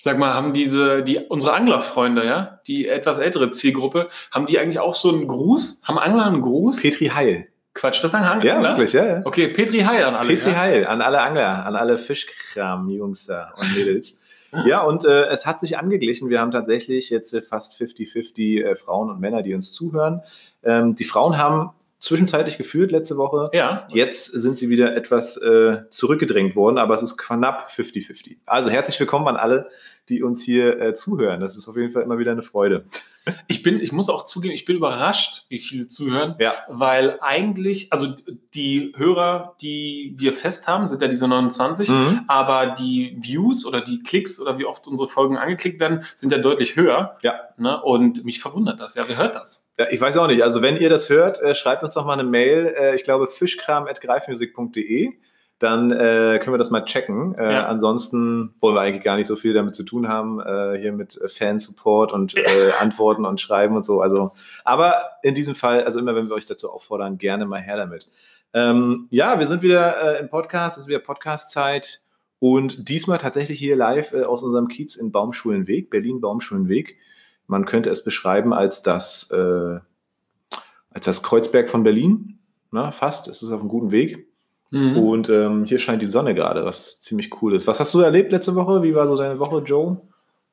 Sag 0.00 0.18
mal, 0.18 0.32
haben 0.32 0.54
diese, 0.54 1.02
die, 1.02 1.18
unsere 1.18 1.52
Anglerfreunde, 1.52 2.24
ja, 2.24 2.60
die 2.66 2.88
etwas 2.88 3.18
ältere 3.18 3.50
Zielgruppe, 3.50 4.08
haben 4.30 4.46
die 4.46 4.58
eigentlich 4.58 4.80
auch 4.80 4.94
so 4.94 5.12
einen 5.12 5.28
Gruß? 5.28 5.82
Haben 5.84 5.98
Angler 5.98 6.24
einen 6.24 6.40
Gruß? 6.40 6.80
Petri 6.80 7.08
Heil. 7.08 7.48
Quatsch, 7.74 7.98
das 8.02 8.12
ist 8.12 8.14
ein 8.14 8.24
Angler? 8.24 8.54
Ja, 8.54 8.62
wirklich, 8.62 8.94
ja, 8.94 9.06
ja. 9.06 9.20
Okay, 9.26 9.48
Petri 9.48 9.80
Heil 9.80 10.02
an 10.04 10.14
alle. 10.14 10.28
Petri 10.30 10.48
ja? 10.48 10.56
Heil, 10.56 10.86
an 10.86 11.02
alle 11.02 11.20
Angler, 11.20 11.66
an 11.66 11.76
alle 11.76 11.98
Fischkram-Jungs 11.98 13.26
da 13.26 13.52
und 13.54 13.76
Mädels. 13.76 14.18
Ja, 14.66 14.82
und 14.82 15.04
äh, 15.04 15.26
es 15.26 15.46
hat 15.46 15.60
sich 15.60 15.78
angeglichen. 15.78 16.30
Wir 16.30 16.40
haben 16.40 16.50
tatsächlich 16.50 17.10
jetzt 17.10 17.32
äh, 17.34 17.42
fast 17.42 17.74
50-50 17.74 18.62
äh, 18.62 18.76
Frauen 18.76 19.10
und 19.10 19.20
Männer, 19.20 19.42
die 19.42 19.54
uns 19.54 19.72
zuhören. 19.72 20.22
Ähm, 20.62 20.94
die 20.94 21.04
Frauen 21.04 21.38
haben 21.38 21.70
zwischenzeitlich 21.98 22.58
geführt 22.58 22.92
letzte 22.92 23.16
Woche. 23.16 23.50
Ja. 23.52 23.88
Jetzt 23.90 24.26
sind 24.26 24.56
sie 24.56 24.68
wieder 24.68 24.94
etwas 24.94 25.36
äh, 25.36 25.82
zurückgedrängt 25.90 26.54
worden, 26.54 26.78
aber 26.78 26.94
es 26.94 27.02
ist 27.02 27.16
knapp 27.18 27.70
50-50. 27.70 28.36
Also 28.46 28.70
herzlich 28.70 28.98
willkommen 29.00 29.26
an 29.28 29.36
alle, 29.36 29.68
die 30.08 30.22
uns 30.22 30.42
hier 30.42 30.80
äh, 30.80 30.94
zuhören. 30.94 31.40
Das 31.40 31.56
ist 31.56 31.68
auf 31.68 31.76
jeden 31.76 31.92
Fall 31.92 32.02
immer 32.02 32.18
wieder 32.18 32.32
eine 32.32 32.42
Freude. 32.42 32.84
Ich 33.46 33.62
bin, 33.62 33.80
ich 33.80 33.92
muss 33.92 34.08
auch 34.08 34.24
zugeben, 34.24 34.54
ich 34.54 34.64
bin 34.64 34.76
überrascht, 34.76 35.44
wie 35.48 35.58
viele 35.58 35.88
zuhören, 35.88 36.36
ja. 36.38 36.54
weil 36.68 37.18
eigentlich, 37.20 37.92
also 37.92 38.14
die 38.54 38.92
Hörer, 38.96 39.56
die 39.60 40.14
wir 40.16 40.32
fest 40.32 40.66
haben, 40.66 40.88
sind 40.88 41.02
ja 41.02 41.08
diese 41.08 41.28
29, 41.28 41.90
mhm. 41.90 42.20
aber 42.26 42.74
die 42.78 43.16
Views 43.20 43.66
oder 43.66 43.82
die 43.82 44.02
Klicks 44.02 44.40
oder 44.40 44.58
wie 44.58 44.64
oft 44.64 44.86
unsere 44.86 45.08
Folgen 45.08 45.36
angeklickt 45.36 45.78
werden, 45.78 46.04
sind 46.14 46.32
ja 46.32 46.38
deutlich 46.38 46.76
höher. 46.76 47.18
Ja. 47.22 47.34
Ne? 47.58 47.80
Und 47.82 48.24
mich 48.24 48.40
verwundert 48.40 48.80
das. 48.80 48.94
Ja, 48.94 49.04
wer 49.06 49.18
hört 49.18 49.34
das? 49.34 49.70
Ja, 49.78 49.86
ich 49.90 50.00
weiß 50.00 50.16
auch 50.16 50.26
nicht. 50.26 50.42
Also 50.42 50.62
wenn 50.62 50.76
ihr 50.76 50.88
das 50.88 51.10
hört, 51.10 51.40
äh, 51.42 51.54
schreibt 51.54 51.82
uns 51.82 51.94
doch 51.94 52.06
mal 52.06 52.14
eine 52.14 52.24
Mail. 52.24 52.74
Äh, 52.78 52.94
ich 52.94 53.04
glaube 53.04 53.26
fischkram.greifmusik.de 53.26 55.12
dann 55.58 55.90
äh, 55.90 56.38
können 56.38 56.54
wir 56.54 56.58
das 56.58 56.70
mal 56.70 56.84
checken. 56.84 57.34
Äh, 57.34 57.52
ja. 57.52 57.66
Ansonsten 57.66 58.54
wollen 58.60 58.76
wir 58.76 58.80
eigentlich 58.80 59.02
gar 59.02 59.16
nicht 59.16 59.26
so 59.26 59.34
viel 59.34 59.54
damit 59.54 59.74
zu 59.74 59.82
tun 59.82 60.08
haben, 60.08 60.40
äh, 60.40 60.78
hier 60.78 60.92
mit 60.92 61.18
Fansupport 61.26 62.12
und 62.12 62.36
äh, 62.36 62.70
Antworten 62.80 63.24
und 63.24 63.40
Schreiben 63.40 63.74
und 63.74 63.84
so. 63.84 64.00
Also, 64.00 64.30
aber 64.64 64.94
in 65.22 65.34
diesem 65.34 65.56
Fall, 65.56 65.82
also 65.82 65.98
immer 65.98 66.14
wenn 66.14 66.28
wir 66.28 66.34
euch 66.34 66.46
dazu 66.46 66.70
auffordern, 66.70 67.18
gerne 67.18 67.44
mal 67.44 67.60
her 67.60 67.76
damit. 67.76 68.08
Ähm, 68.54 69.08
ja, 69.10 69.38
wir 69.38 69.46
sind 69.46 69.62
wieder 69.62 70.16
äh, 70.16 70.20
im 70.20 70.28
Podcast, 70.30 70.78
es 70.78 70.84
ist 70.84 70.88
wieder 70.88 71.00
Podcast-Zeit 71.00 72.02
und 72.38 72.88
diesmal 72.88 73.18
tatsächlich 73.18 73.58
hier 73.58 73.74
live 73.74 74.12
äh, 74.12 74.22
aus 74.22 74.44
unserem 74.44 74.68
Kiez 74.68 74.94
in 74.94 75.10
Baumschulenweg, 75.10 75.90
Berlin 75.90 76.20
Baumschulenweg. 76.20 76.96
Man 77.48 77.64
könnte 77.64 77.90
es 77.90 78.04
beschreiben 78.04 78.52
als 78.52 78.82
das, 78.82 79.32
als 79.32 79.82
das 81.00 81.22
Kreuzberg 81.22 81.70
von 81.70 81.82
Berlin. 81.82 82.40
Na, 82.70 82.92
fast, 82.92 83.26
es 83.26 83.42
ist 83.42 83.50
auf 83.50 83.60
einem 83.60 83.70
guten 83.70 83.90
Weg. 83.90 84.27
Mhm. 84.70 84.98
Und 84.98 85.30
ähm, 85.30 85.64
hier 85.64 85.78
scheint 85.78 86.02
die 86.02 86.06
Sonne 86.06 86.34
gerade, 86.34 86.64
was 86.64 87.00
ziemlich 87.00 87.30
cool 87.40 87.54
ist. 87.54 87.66
Was 87.66 87.80
hast 87.80 87.94
du 87.94 88.00
erlebt 88.00 88.32
letzte 88.32 88.54
Woche? 88.54 88.82
Wie 88.82 88.94
war 88.94 89.06
so 89.06 89.16
deine 89.16 89.38
Woche, 89.38 89.62
Joe? 89.64 90.00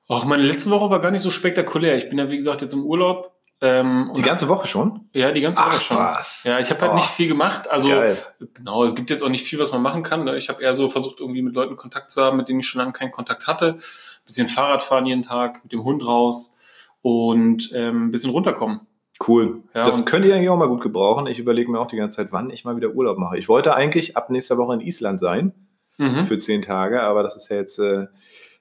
Ach, 0.07 0.25
meine 0.25 0.43
letzte 0.43 0.69
Woche 0.69 0.89
war 0.89 1.01
gar 1.01 1.11
nicht 1.11 1.23
so 1.23 1.31
spektakulär. 1.31 1.97
Ich 1.97 2.09
bin 2.09 2.17
ja, 2.17 2.29
wie 2.29 2.37
gesagt, 2.37 2.61
jetzt 2.61 2.73
im 2.73 2.83
Urlaub. 2.83 3.31
Ähm, 3.61 4.11
die 4.15 4.21
ganze 4.21 4.47
Woche 4.47 4.67
schon? 4.67 5.09
Ja, 5.13 5.31
die 5.31 5.41
ganze 5.41 5.61
Ach, 5.61 5.73
Woche 5.73 5.81
schon. 5.81 5.97
Was? 5.97 6.43
Ja, 6.43 6.59
ich 6.59 6.69
habe 6.69 6.81
halt 6.81 6.91
oh. 6.91 6.95
nicht 6.95 7.07
viel 7.07 7.27
gemacht. 7.27 7.69
Also, 7.69 7.89
Geil. 7.89 8.17
genau, 8.53 8.83
es 8.83 8.95
gibt 8.95 9.09
jetzt 9.09 9.23
auch 9.23 9.29
nicht 9.29 9.45
viel, 9.45 9.59
was 9.59 9.71
man 9.71 9.81
machen 9.81 10.03
kann. 10.03 10.25
Ne? 10.25 10.37
Ich 10.37 10.49
habe 10.49 10.61
eher 10.61 10.73
so 10.73 10.89
versucht, 10.89 11.19
irgendwie 11.19 11.41
mit 11.41 11.55
Leuten 11.55 11.75
Kontakt 11.75 12.11
zu 12.11 12.21
haben, 12.21 12.37
mit 12.37 12.47
denen 12.47 12.59
ich 12.59 12.67
schon 12.67 12.79
lange 12.79 12.91
keinen 12.91 13.11
Kontakt 13.11 13.47
hatte. 13.47 13.75
Ein 13.75 14.25
bisschen 14.27 14.47
Fahrrad 14.47 14.83
fahren 14.83 15.05
jeden 15.05 15.23
Tag, 15.23 15.63
mit 15.63 15.71
dem 15.71 15.83
Hund 15.83 16.05
raus 16.05 16.57
und 17.01 17.71
ähm, 17.73 18.07
ein 18.07 18.11
bisschen 18.11 18.31
runterkommen. 18.31 18.81
Cool. 19.25 19.63
Ja, 19.73 19.83
das 19.83 20.05
könnt 20.05 20.25
ihr 20.25 20.35
eigentlich 20.35 20.49
auch 20.49 20.57
mal 20.57 20.67
gut 20.67 20.81
gebrauchen. 20.81 21.27
Ich 21.27 21.39
überlege 21.39 21.71
mir 21.71 21.79
auch 21.79 21.87
die 21.87 21.95
ganze 21.95 22.17
Zeit, 22.17 22.31
wann 22.31 22.49
ich 22.49 22.65
mal 22.65 22.75
wieder 22.75 22.89
Urlaub 22.89 23.17
mache. 23.17 23.37
Ich 23.37 23.47
wollte 23.47 23.73
eigentlich 23.73 24.17
ab 24.17 24.29
nächster 24.29 24.57
Woche 24.57 24.73
in 24.73 24.81
Island 24.81 25.19
sein 25.19 25.53
mhm. 25.97 26.25
für 26.25 26.37
zehn 26.37 26.61
Tage, 26.61 27.01
aber 27.01 27.23
das 27.23 27.35
ist 27.35 27.49
ja 27.49 27.55
jetzt, 27.55 27.79
äh, 27.79 28.07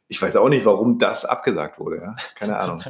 ich 0.09 0.21
weiß 0.21 0.37
auch 0.37 0.49
nicht, 0.49 0.65
warum 0.65 0.99
das 0.99 1.25
abgesagt 1.25 1.81
wurde. 1.81 1.97
Ja? 1.97 2.17
Keine 2.37 2.59
Ahnung. 2.59 2.85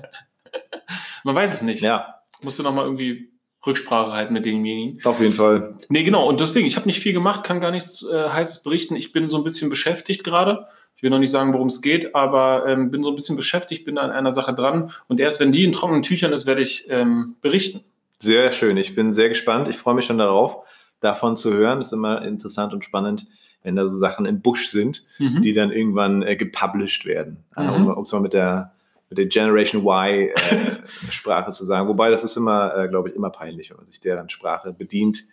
Man 1.24 1.34
weiß 1.34 1.54
es 1.54 1.62
nicht. 1.62 1.82
Ja. 1.82 2.20
Musst 2.42 2.58
du 2.58 2.62
nochmal 2.62 2.84
irgendwie 2.84 3.30
Rücksprache 3.66 4.12
halten 4.12 4.34
mit 4.34 4.44
denjenigen. 4.44 5.02
Auf 5.04 5.20
jeden 5.20 5.32
Fall. 5.32 5.76
Nee, 5.88 6.02
genau. 6.02 6.28
Und 6.28 6.40
deswegen, 6.40 6.66
ich 6.66 6.76
habe 6.76 6.86
nicht 6.86 7.00
viel 7.00 7.14
gemacht, 7.14 7.44
kann 7.44 7.60
gar 7.60 7.70
nichts 7.70 8.06
äh, 8.06 8.28
Heißes 8.28 8.62
berichten. 8.62 8.94
Ich 8.94 9.12
bin 9.12 9.28
so 9.30 9.38
ein 9.38 9.44
bisschen 9.44 9.70
beschäftigt 9.70 10.22
gerade 10.22 10.66
will 11.04 11.10
noch 11.10 11.20
nicht 11.20 11.30
sagen, 11.30 11.54
worum 11.54 11.68
es 11.68 11.82
geht, 11.82 12.16
aber 12.16 12.66
ähm, 12.66 12.90
bin 12.90 13.04
so 13.04 13.10
ein 13.10 13.16
bisschen 13.16 13.36
beschäftigt, 13.36 13.84
bin 13.84 13.98
an 13.98 14.10
einer 14.10 14.32
Sache 14.32 14.54
dran 14.54 14.90
und 15.06 15.20
erst 15.20 15.38
wenn 15.38 15.52
die 15.52 15.62
in 15.62 15.70
trockenen 15.70 16.02
Tüchern 16.02 16.32
ist, 16.32 16.46
werde 16.46 16.62
ich 16.62 16.86
ähm, 16.90 17.36
berichten. 17.40 17.84
Sehr 18.18 18.50
schön, 18.50 18.76
ich 18.76 18.96
bin 18.96 19.12
sehr 19.12 19.28
gespannt. 19.28 19.68
Ich 19.68 19.76
freue 19.76 19.94
mich 19.94 20.06
schon 20.06 20.18
darauf, 20.18 20.66
davon 21.00 21.36
zu 21.36 21.52
hören. 21.52 21.78
Das 21.78 21.88
ist 21.88 21.92
immer 21.92 22.22
interessant 22.22 22.72
und 22.72 22.84
spannend, 22.84 23.26
wenn 23.62 23.76
da 23.76 23.86
so 23.86 23.96
Sachen 23.96 24.24
im 24.26 24.40
Busch 24.40 24.68
sind, 24.68 25.04
mhm. 25.18 25.42
die 25.42 25.52
dann 25.52 25.70
irgendwann 25.70 26.22
äh, 26.22 26.36
gepublished 26.36 27.04
werden. 27.04 27.44
Mhm. 27.56 27.88
Um 27.88 28.02
es 28.02 28.12
mal 28.12 28.20
mit 28.20 28.32
der, 28.32 28.72
mit 29.10 29.18
der 29.18 29.26
Generation 29.26 29.82
Y 29.82 30.30
äh, 30.30 31.50
zu 31.52 31.64
sagen. 31.64 31.88
Wobei 31.88 32.10
das 32.10 32.24
ist 32.24 32.36
immer, 32.36 32.74
äh, 32.76 32.88
glaube 32.88 33.10
ich, 33.10 33.14
immer 33.14 33.30
peinlich, 33.30 33.70
wenn 33.70 33.76
man 33.76 33.86
sich 33.86 34.00
deren 34.00 34.30
Sprache 34.30 34.72
bedient. 34.72 35.24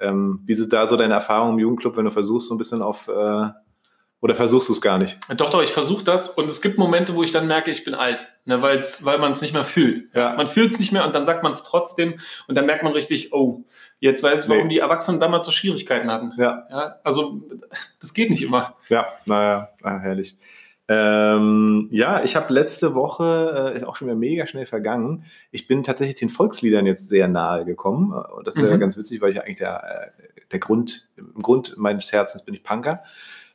Ähm, 0.00 0.40
wie 0.44 0.54
sind 0.54 0.72
da 0.72 0.86
so 0.86 0.96
deine 0.96 1.14
Erfahrungen 1.14 1.54
im 1.54 1.60
Jugendclub, 1.60 1.96
wenn 1.96 2.06
du 2.06 2.10
versuchst, 2.10 2.48
so 2.48 2.54
ein 2.54 2.58
bisschen 2.58 2.82
auf 2.82 3.08
äh, 3.08 3.48
oder 4.22 4.36
versuchst 4.36 4.68
du 4.68 4.72
es 4.72 4.80
gar 4.80 4.98
nicht? 4.98 5.18
Doch, 5.36 5.50
doch, 5.50 5.62
ich 5.62 5.72
versuche 5.72 6.04
das. 6.04 6.28
Und 6.28 6.46
es 6.46 6.62
gibt 6.62 6.78
Momente, 6.78 7.16
wo 7.16 7.24
ich 7.24 7.32
dann 7.32 7.48
merke, 7.48 7.72
ich 7.72 7.82
bin 7.82 7.92
alt, 7.92 8.28
ne, 8.44 8.62
weil's, 8.62 9.04
weil 9.04 9.18
man 9.18 9.32
es 9.32 9.42
nicht 9.42 9.52
mehr 9.52 9.64
fühlt. 9.64 10.14
Ja. 10.14 10.34
Man 10.34 10.46
fühlt 10.46 10.72
es 10.72 10.78
nicht 10.78 10.92
mehr 10.92 11.04
und 11.04 11.12
dann 11.12 11.26
sagt 11.26 11.42
man 11.42 11.50
es 11.50 11.64
trotzdem. 11.64 12.14
Und 12.46 12.54
dann 12.54 12.64
merkt 12.64 12.84
man 12.84 12.92
richtig, 12.92 13.32
oh, 13.32 13.64
jetzt 13.98 14.22
weiß 14.22 14.44
ich, 14.44 14.48
warum 14.48 14.68
nee. 14.68 14.74
die 14.74 14.78
Erwachsenen 14.78 15.18
damals 15.18 15.44
so 15.44 15.50
Schwierigkeiten 15.50 16.08
hatten. 16.08 16.32
Ja. 16.38 16.68
ja. 16.70 16.94
Also, 17.02 17.42
das 18.00 18.14
geht 18.14 18.30
nicht 18.30 18.42
immer. 18.42 18.76
Ja, 18.88 19.08
naja, 19.26 19.70
ah, 19.82 19.98
herrlich. 19.98 20.36
Ähm, 20.86 21.88
ja, 21.90 22.22
ich 22.22 22.36
habe 22.36 22.54
letzte 22.54 22.94
Woche, 22.94 23.72
äh, 23.72 23.76
ist 23.76 23.82
auch 23.82 23.96
schon 23.96 24.06
wieder 24.06 24.16
mega 24.16 24.46
schnell 24.46 24.66
vergangen, 24.66 25.24
ich 25.50 25.66
bin 25.66 25.82
tatsächlich 25.82 26.18
den 26.18 26.28
Volksliedern 26.28 26.86
jetzt 26.86 27.08
sehr 27.08 27.26
nahe 27.26 27.64
gekommen. 27.64 28.12
Und 28.12 28.46
das 28.46 28.54
wäre 28.54 28.72
mhm. 28.72 28.80
ganz 28.80 28.96
witzig, 28.96 29.20
weil 29.20 29.32
ich 29.32 29.40
eigentlich 29.40 29.58
der, 29.58 30.12
äh, 30.12 30.40
der 30.52 30.60
Grund, 30.60 31.08
im 31.16 31.42
Grund 31.42 31.74
meines 31.76 32.12
Herzens 32.12 32.44
bin 32.44 32.54
ich 32.54 32.62
Punker 32.62 33.02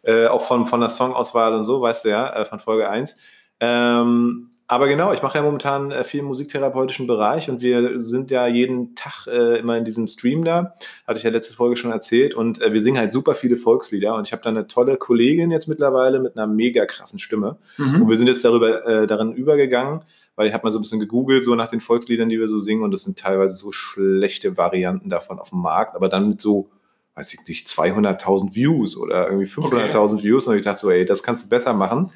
äh, 0.07 0.27
auch 0.27 0.41
von, 0.41 0.65
von 0.65 0.79
der 0.79 0.89
Songauswahl 0.89 1.53
und 1.53 1.65
so, 1.65 1.81
weißt 1.81 2.05
du 2.05 2.09
ja, 2.09 2.29
äh, 2.33 2.45
von 2.45 2.59
Folge 2.59 2.89
1. 2.89 3.15
Ähm, 3.59 4.51
aber 4.69 4.87
genau, 4.89 5.13
ich 5.13 5.21
mache 5.21 5.37
ja 5.37 5.43
momentan 5.43 5.91
äh, 5.91 6.03
viel 6.03 6.21
im 6.21 6.25
musiktherapeutischen 6.25 7.07
Bereich 7.07 7.49
und 7.49 7.61
wir 7.61 8.01
sind 8.01 8.31
ja 8.31 8.47
jeden 8.47 8.95
Tag 8.95 9.27
äh, 9.27 9.59
immer 9.59 9.77
in 9.77 9.85
diesem 9.85 10.07
Stream 10.07 10.43
da, 10.43 10.73
hatte 11.05 11.17
ich 11.17 11.23
ja 11.23 11.29
letzte 11.29 11.53
Folge 11.53 11.77
schon 11.77 11.91
erzählt 11.91 12.35
und 12.35 12.61
äh, 12.61 12.73
wir 12.73 12.81
singen 12.81 12.97
halt 12.97 13.11
super 13.11 13.35
viele 13.35 13.57
Volkslieder 13.57 14.15
und 14.15 14.27
ich 14.27 14.33
habe 14.33 14.43
da 14.43 14.49
eine 14.49 14.67
tolle 14.67 14.97
Kollegin 14.97 15.51
jetzt 15.51 15.67
mittlerweile 15.67 16.19
mit 16.19 16.37
einer 16.37 16.47
mega 16.47 16.85
krassen 16.85 17.19
Stimme 17.19 17.57
mhm. 17.77 18.01
und 18.01 18.09
wir 18.09 18.17
sind 18.17 18.27
jetzt 18.27 18.43
darüber 18.43 18.85
äh, 18.85 19.07
darin 19.07 19.33
übergegangen, 19.33 20.01
weil 20.35 20.47
ich 20.47 20.53
habe 20.53 20.65
mal 20.65 20.71
so 20.71 20.79
ein 20.79 20.81
bisschen 20.81 20.99
gegoogelt 20.99 21.43
so 21.43 21.55
nach 21.55 21.69
den 21.69 21.79
Volksliedern, 21.79 22.27
die 22.27 22.39
wir 22.39 22.49
so 22.49 22.59
singen 22.59 22.83
und 22.83 22.91
das 22.91 23.03
sind 23.03 23.19
teilweise 23.19 23.55
so 23.55 23.71
schlechte 23.71 24.57
Varianten 24.57 25.09
davon 25.09 25.39
auf 25.39 25.51
dem 25.51 25.59
Markt, 25.59 25.95
aber 25.95 26.09
dann 26.09 26.27
mit 26.27 26.41
so 26.41 26.69
weiß 27.17 27.33
ich 27.33 27.47
nicht, 27.47 27.67
200.000 27.67 28.53
Views 28.53 28.95
oder 28.95 29.27
irgendwie 29.27 29.49
500.000 29.49 29.95
okay. 29.95 30.23
Views. 30.23 30.47
Und 30.47 30.55
ich 30.55 30.61
dachte 30.61 30.81
so, 30.81 30.91
ey, 30.91 31.03
das 31.03 31.23
kannst 31.23 31.45
du 31.45 31.49
besser 31.49 31.73
machen. 31.73 32.11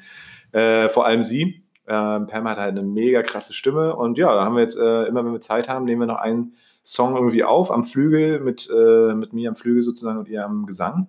Äh, 0.52 0.88
vor 0.88 1.06
allem 1.06 1.24
sie. 1.24 1.64
Ähm, 1.88 2.28
Pam 2.28 2.48
hat 2.48 2.58
halt 2.58 2.78
eine 2.78 2.86
mega 2.86 3.22
krasse 3.22 3.52
Stimme 3.52 3.96
und 3.96 4.16
ja, 4.16 4.32
da 4.32 4.44
haben 4.44 4.54
wir 4.54 4.60
jetzt 4.60 4.78
äh, 4.78 5.02
immer, 5.06 5.24
wenn 5.24 5.32
wir 5.32 5.40
Zeit 5.40 5.68
haben, 5.68 5.84
nehmen 5.84 6.02
wir 6.02 6.06
noch 6.06 6.20
einen 6.20 6.54
Song 6.84 7.16
irgendwie 7.16 7.42
auf 7.42 7.72
am 7.72 7.82
Flügel 7.82 8.38
mit, 8.38 8.70
äh, 8.70 9.14
mit 9.14 9.32
mir 9.32 9.48
am 9.48 9.56
Flügel 9.56 9.82
sozusagen 9.82 10.20
und 10.20 10.28
ihr 10.28 10.44
am 10.44 10.66
Gesang. 10.66 11.08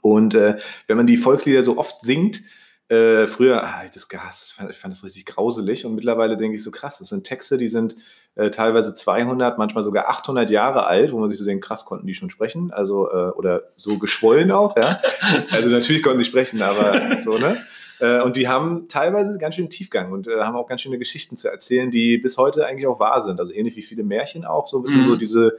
Und 0.00 0.34
äh, 0.34 0.58
wenn 0.88 0.96
man 0.96 1.06
die 1.06 1.16
Volkslieder 1.16 1.62
so 1.62 1.78
oft 1.78 2.02
singt, 2.02 2.42
äh, 2.90 3.28
früher, 3.28 3.62
ah, 3.62 3.84
das 3.94 4.08
gehasst, 4.08 4.48
ich 4.48 4.54
fand, 4.54 4.70
ich 4.70 4.76
fand 4.76 4.92
das 4.92 5.04
richtig 5.04 5.24
grauselig 5.24 5.86
und 5.86 5.94
mittlerweile 5.94 6.36
denke 6.36 6.56
ich 6.56 6.64
so 6.64 6.72
krass, 6.72 6.98
das 6.98 7.08
sind 7.08 7.22
Texte, 7.22 7.56
die 7.56 7.68
sind 7.68 7.94
äh, 8.34 8.50
teilweise 8.50 8.92
200, 8.92 9.58
manchmal 9.58 9.84
sogar 9.84 10.08
800 10.08 10.50
Jahre 10.50 10.86
alt, 10.86 11.12
wo 11.12 11.18
man 11.18 11.28
sich 11.28 11.38
so 11.38 11.44
denkt, 11.44 11.64
krass, 11.64 11.84
konnten 11.84 12.08
die 12.08 12.16
schon 12.16 12.30
sprechen, 12.30 12.72
also 12.72 13.08
äh, 13.08 13.30
oder 13.30 13.62
so 13.76 13.98
geschwollen 13.98 14.50
auch, 14.50 14.76
ja. 14.76 15.00
Also 15.52 15.68
natürlich 15.68 16.02
konnten 16.02 16.18
sie 16.18 16.24
sprechen, 16.24 16.60
aber 16.62 17.22
so, 17.22 17.38
ne? 17.38 17.58
Äh, 18.00 18.22
und 18.22 18.36
die 18.36 18.48
haben 18.48 18.88
teilweise 18.88 19.38
ganz 19.38 19.54
schön 19.54 19.70
Tiefgang 19.70 20.10
und 20.10 20.26
äh, 20.26 20.40
haben 20.40 20.56
auch 20.56 20.66
ganz 20.66 20.80
schöne 20.80 20.98
Geschichten 20.98 21.36
zu 21.36 21.48
erzählen, 21.48 21.92
die 21.92 22.18
bis 22.18 22.38
heute 22.38 22.66
eigentlich 22.66 22.88
auch 22.88 22.98
wahr 22.98 23.20
sind. 23.20 23.38
Also 23.38 23.52
ähnlich 23.52 23.76
wie 23.76 23.82
viele 23.82 24.02
Märchen 24.02 24.44
auch, 24.44 24.66
so 24.66 24.78
ein 24.78 24.82
bisschen 24.82 25.02
mhm. 25.02 25.08
so 25.10 25.16
diese, 25.16 25.56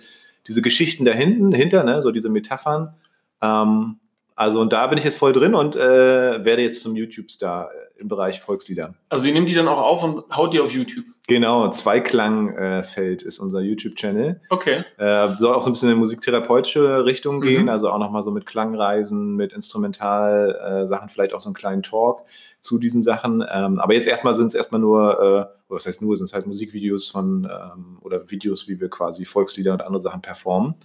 diese 0.47 0.61
Geschichten 0.61 1.05
da 1.05 1.13
hinten, 1.13 1.53
hinter, 1.53 1.85
ne? 1.85 2.01
so 2.01 2.11
diese 2.11 2.27
Metaphern. 2.27 2.93
Ähm, 3.41 4.00
also 4.35 4.61
und 4.61 4.73
da 4.73 4.88
bin 4.88 4.97
ich 4.97 5.03
jetzt 5.03 5.17
voll 5.17 5.33
drin 5.33 5.55
und 5.55 5.75
äh, 5.75 6.43
werde 6.43 6.61
jetzt 6.61 6.81
zum 6.81 6.95
YouTube-Star 6.95 7.69
im 7.97 8.07
Bereich 8.07 8.41
Volkslieder. 8.41 8.95
Also 9.09 9.27
ihr 9.27 9.33
nehmt 9.33 9.47
die 9.50 9.53
dann 9.53 9.67
auch 9.67 9.81
auf 9.81 10.03
und 10.03 10.35
haut 10.35 10.53
die 10.53 10.59
auf 10.59 10.71
YouTube? 10.71 11.05
Genau, 11.27 11.69
Zweiklangfeld 11.69 13.23
äh, 13.23 13.27
ist 13.27 13.39
unser 13.39 13.61
YouTube-Channel. 13.61 14.41
Okay. 14.50 14.83
Äh, 14.97 15.35
soll 15.38 15.53
auch 15.53 15.61
so 15.61 15.69
ein 15.69 15.73
bisschen 15.73 15.91
in 15.91 15.97
musiktherapeutische 15.97 17.05
Richtung 17.05 17.38
mhm. 17.38 17.41
gehen, 17.41 17.69
also 17.69 17.89
auch 17.89 18.00
nochmal 18.00 18.23
so 18.23 18.31
mit 18.31 18.45
Klangreisen, 18.45 19.35
mit 19.35 19.53
Instrumental-Sachen, 19.53 21.07
äh, 21.07 21.11
vielleicht 21.11 21.33
auch 21.33 21.39
so 21.39 21.50
einen 21.50 21.55
kleinen 21.55 21.83
Talk 21.83 22.23
zu 22.59 22.79
diesen 22.79 23.01
Sachen. 23.01 23.45
Ähm, 23.50 23.79
aber 23.79 23.93
jetzt 23.93 24.07
erstmal 24.07 24.33
sind 24.33 24.47
es 24.47 24.55
erstmal 24.55 24.81
nur, 24.81 25.50
äh, 25.50 25.73
was 25.73 25.85
heißt 25.85 26.01
nur, 26.01 26.17
sind 26.17 26.25
es 26.25 26.33
halt 26.33 26.47
Musikvideos 26.47 27.09
von 27.09 27.45
ähm, 27.45 27.97
oder 28.01 28.29
Videos, 28.29 28.67
wie 28.67 28.79
wir 28.79 28.89
quasi 28.89 29.23
Volkslieder 29.23 29.73
und 29.73 29.81
andere 29.81 30.01
Sachen 30.01 30.21
performen. 30.21 30.75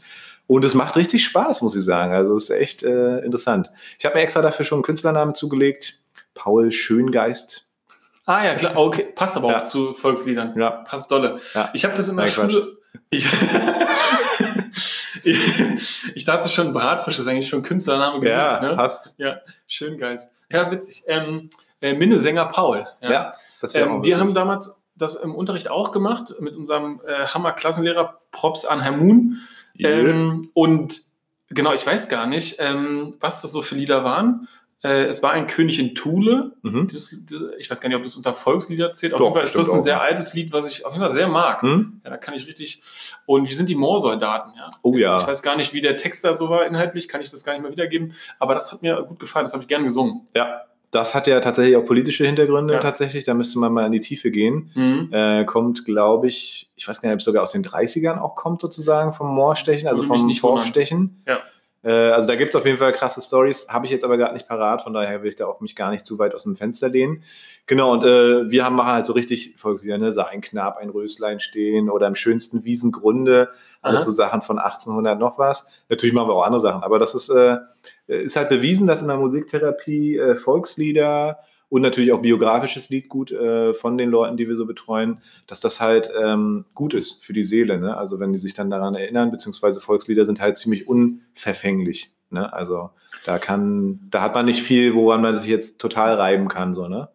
Und 0.47 0.65
es 0.65 0.75
macht 0.75 0.97
richtig 0.97 1.25
Spaß, 1.25 1.63
muss 1.63 1.75
ich 1.75 1.85
sagen. 1.85 2.13
Also 2.13 2.37
es 2.37 2.45
ist 2.45 2.51
echt 2.51 2.83
äh, 2.83 3.19
interessant. 3.19 3.71
Ich 3.99 4.05
habe 4.05 4.17
mir 4.17 4.23
extra 4.23 4.43
dafür 4.43 4.65
schon 4.65 4.77
einen 4.77 4.85
Künstlernamen 4.85 5.35
zugelegt. 5.35 6.01
Paul 6.35 6.71
Schöngeist. 6.71 7.67
Ah 8.27 8.45
ja, 8.45 8.55
klar, 8.55 8.77
okay. 8.77 9.07
Passt 9.15 9.37
aber 9.37 9.51
ja. 9.51 9.59
auch 9.59 9.65
zu 9.65 9.95
Volksliedern. 9.95 10.59
Ja. 10.59 10.71
Passt 10.71 11.11
dolle. 11.11 11.41
Ja. 11.55 11.71
Ich 11.73 11.85
habe 11.85 11.97
das 11.97 12.09
in 12.09 12.17
der 12.17 12.27
Nein, 12.27 12.35
Schule. 12.35 12.77
Ich, 13.11 13.29
ich, 16.15 16.25
dachte 16.25 16.49
schon, 16.49 16.73
Bratfisch 16.73 17.19
ist 17.19 17.27
eigentlich 17.27 17.49
schon 17.49 17.63
Künstlername 17.63 18.21
genug. 18.21 18.37
Ja, 18.37 18.61
ne? 18.61 18.77
passt. 18.77 19.15
Ja, 19.17 19.41
Schöngeist. 19.67 20.35
Ja, 20.51 20.71
witzig. 20.71 21.05
Ähm, 21.07 21.51
äh, 21.81 21.95
Minnesänger 21.95 22.47
Paul. 22.47 22.87
Ja, 23.01 23.11
ja 23.11 23.33
das 23.61 23.75
ähm, 23.75 24.03
Wir 24.03 24.19
haben 24.19 24.35
damals 24.35 24.83
das 24.97 25.15
im 25.15 25.35
Unterricht 25.35 25.71
auch 25.71 25.93
gemacht 25.93 26.35
mit 26.41 26.57
unserem 26.57 27.01
äh, 27.07 27.27
Hammer-Klassenlehrer 27.27 28.21
Props 28.33 28.65
an 28.65 28.81
Herr 28.81 28.93
Moon. 28.93 29.41
Ähm, 29.79 30.49
und 30.55 31.03
genau, 31.49 31.73
ich 31.73 31.87
weiß 31.87 32.09
gar 32.09 32.27
nicht, 32.27 32.57
ähm, 32.59 33.15
was 33.21 33.43
das 33.43 33.53
so 33.53 33.63
für 33.63 33.75
Lieder 33.75 34.05
waren. 34.05 34.49
Äh, 34.83 35.07
es 35.07 35.23
war 35.23 35.33
ein 35.33 35.47
König 35.47 35.79
in 35.79 35.95
Thule. 35.95 36.53
Mhm. 36.63 36.89
Das, 36.93 37.15
das, 37.29 37.41
ich 37.59 37.71
weiß 37.71 37.81
gar 37.81 37.89
nicht, 37.89 37.97
ob 37.97 38.05
das 38.05 38.17
unter 38.17 38.35
Volkslieder 38.35 38.93
zählt. 38.93 39.15
Auf 39.15 39.19
Doch, 39.19 39.25
jeden 39.27 39.35
Fall 39.35 39.45
ist 39.45 39.57
das 39.57 39.71
ein 39.71 39.83
sehr 39.83 40.01
altes 40.01 40.35
Lied, 40.35 40.53
was 40.53 40.71
ich 40.71 40.85
auf 40.85 40.93
jeden 40.93 41.03
Fall 41.03 41.13
sehr 41.13 41.29
mag. 41.29 41.63
Mhm. 41.63 42.01
Ja, 42.05 42.11
da 42.11 42.17
kann 42.17 42.35
ich 42.35 42.47
richtig. 42.47 42.83
Und 43.25 43.49
wir 43.49 43.57
sind 43.57 43.69
die 43.69 43.75
Moorsoldaten. 43.75 44.53
Ja? 44.57 44.71
Oh 44.83 44.97
ja. 44.97 45.19
Ich 45.21 45.27
weiß 45.27 45.43
gar 45.43 45.57
nicht, 45.57 45.73
wie 45.73 45.81
der 45.81 45.97
Text 45.97 46.25
da 46.25 46.37
so 46.37 46.51
war 46.51 46.67
inhaltlich, 46.67 47.09
kann 47.09 47.21
ich 47.21 47.31
das 47.31 47.43
gar 47.43 47.55
nicht 47.55 47.63
mehr 47.63 47.73
wiedergeben. 47.73 48.15
Aber 48.39 48.55
das 48.55 48.71
hat 48.71 48.83
mir 48.83 49.03
gut 49.03 49.19
gefallen, 49.19 49.45
das 49.45 49.55
habe 49.55 49.63
ich 49.63 49.69
gern 49.69 49.83
gesungen. 49.83 50.29
Ja, 50.35 50.63
das 50.97 51.15
hat 51.15 51.27
ja 51.27 51.39
tatsächlich 51.41 51.77
auch 51.77 51.85
politische 51.85 52.25
Hintergründe 52.25 52.75
ja. 52.75 52.81
tatsächlich. 52.81 53.25
Da 53.25 53.35
müsste 53.35 53.59
man 53.59 53.73
mal 53.73 53.85
in 53.85 53.93
die 53.93 54.01
Tiefe 54.01 54.31
gehen. 54.31 54.71
Mhm. 54.75 55.09
Äh, 55.13 55.45
kommt, 55.45 55.85
glaube 55.85 56.29
ich, 56.29 56.71
ich 56.75 56.89
weiß 56.89 57.01
gar 57.01 57.09
nicht, 57.11 57.15
ob 57.15 57.21
es 57.21 57.25
sogar 57.27 57.43
aus 57.43 57.53
den 57.53 57.65
30ern 57.65 58.19
auch 58.19 58.35
kommt 58.35 58.61
sozusagen 58.63 59.13
vom 59.13 59.35
Moorstechen, 59.35 59.89
also 59.89 60.03
vom 60.03 60.29
Torfstechen. 60.35 61.23
Ja. 61.27 61.41
Äh, 61.83 62.11
also 62.11 62.27
da 62.27 62.35
gibt 62.35 62.51
es 62.51 62.57
auf 62.57 62.65
jeden 62.65 62.79
Fall 62.79 62.93
krasse 62.93 63.21
Stories, 63.21 63.69
habe 63.69 63.87
ich 63.87 63.93
jetzt 63.93 64.05
aber 64.05 64.17
gerade 64.17 64.35
nicht 64.35 64.49
parat, 64.49 64.83
von 64.83 64.93
daher 64.93 65.23
will 65.23 65.29
ich 65.29 65.37
da 65.37 65.47
auch 65.47 65.61
mich 65.61 65.77
gar 65.77 65.91
nicht 65.91 66.05
zu 66.05 66.19
weit 66.19 66.35
aus 66.35 66.43
dem 66.43 66.57
Fenster 66.57 66.89
lehnen. 66.89 67.23
Genau, 67.67 67.93
und 67.93 68.03
äh, 68.03 68.51
wir 68.51 68.65
haben 68.65 68.75
machen 68.75 68.93
halt 68.93 69.07
so 69.07 69.13
richtig 69.13 69.55
Volkslieder, 69.57 69.99
ne? 69.99 70.13
Sah 70.13 70.25
ein 70.25 70.41
Knab, 70.41 70.79
ein 70.79 70.91
Röslein 70.91 71.41
stehen 71.41 71.89
oder 71.89 72.07
im 72.07 72.15
schönsten 72.15 72.65
Wiesengrunde, 72.65 73.51
alles 73.87 74.03
Aha. 74.03 74.11
so 74.11 74.13
Sachen 74.13 74.43
von 74.43 74.59
1800 74.59 75.19
noch 75.19 75.39
was. 75.39 75.67
Natürlich 75.89 76.15
machen 76.15 76.29
wir 76.29 76.35
auch 76.35 76.45
andere 76.45 76.61
Sachen, 76.61 76.83
aber 76.83 76.99
das 76.99 77.15
ist, 77.15 77.29
äh, 77.29 77.59
ist 78.07 78.37
halt 78.37 78.49
bewiesen, 78.49 78.87
dass 78.87 79.03
in 79.03 79.09
der 79.09 79.17
Musiktherapie 79.17 80.17
äh, 80.17 80.37
Volkslieder 80.37 81.39
und 81.69 81.83
natürlich 81.83 82.13
auch 82.13 82.23
biografisches 82.23 82.91
Liedgut 82.91 83.33
äh, 83.33 83.75
von 83.75 83.99
den 83.99 84.11
Leuten, 84.11 84.37
die 84.37 84.49
wir 84.49 84.57
so 84.57 84.67
betreuen, 84.67 85.21
dass 85.47 85.61
das 85.61 85.81
halt 85.81 86.11
ähm, 86.21 86.65
gut 86.75 86.95
ist 86.95 87.25
für 87.25 87.33
die 87.33 87.45
Seele. 87.45 87.79
Ne? 87.79 87.97
Also 87.97 88.21
wenn 88.21 88.33
die 88.33 88.39
sich 88.39 88.55
dann 88.55 88.71
daran 88.71 88.95
erinnern, 88.95 89.31
beziehungsweise 89.31 89.81
Volkslieder 89.81 90.27
sind 90.27 90.41
halt 90.41 90.59
ziemlich 90.59 90.87
unverfänglich. 90.87 92.13
Ne? 92.31 92.53
Also 92.53 92.91
da 93.25 93.39
kann, 93.39 94.01
da 94.11 94.23
hat 94.23 94.35
man 94.35 94.47
nicht 94.47 94.63
viel, 94.63 94.95
woran 94.95 95.23
man 95.23 95.35
sich 95.35 95.49
jetzt 95.49 95.81
total 95.81 96.15
reiben 96.15 96.49
kann. 96.49 96.75
So, 96.75 96.87
ne? 96.87 97.09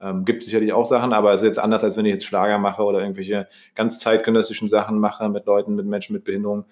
Ähm, 0.00 0.24
gibt 0.24 0.42
sicherlich 0.42 0.72
auch 0.72 0.84
Sachen, 0.84 1.12
aber 1.12 1.32
es 1.32 1.40
ist 1.40 1.46
jetzt 1.46 1.58
anders, 1.58 1.82
als 1.82 1.96
wenn 1.96 2.04
ich 2.04 2.12
jetzt 2.12 2.26
Schlager 2.26 2.58
mache 2.58 2.82
oder 2.82 3.00
irgendwelche 3.00 3.48
ganz 3.74 3.98
zeitgenössischen 3.98 4.68
Sachen 4.68 4.98
mache 4.98 5.28
mit 5.28 5.46
Leuten, 5.46 5.74
mit 5.74 5.86
Menschen 5.86 6.12
mit 6.12 6.24
Behinderung. 6.24 6.66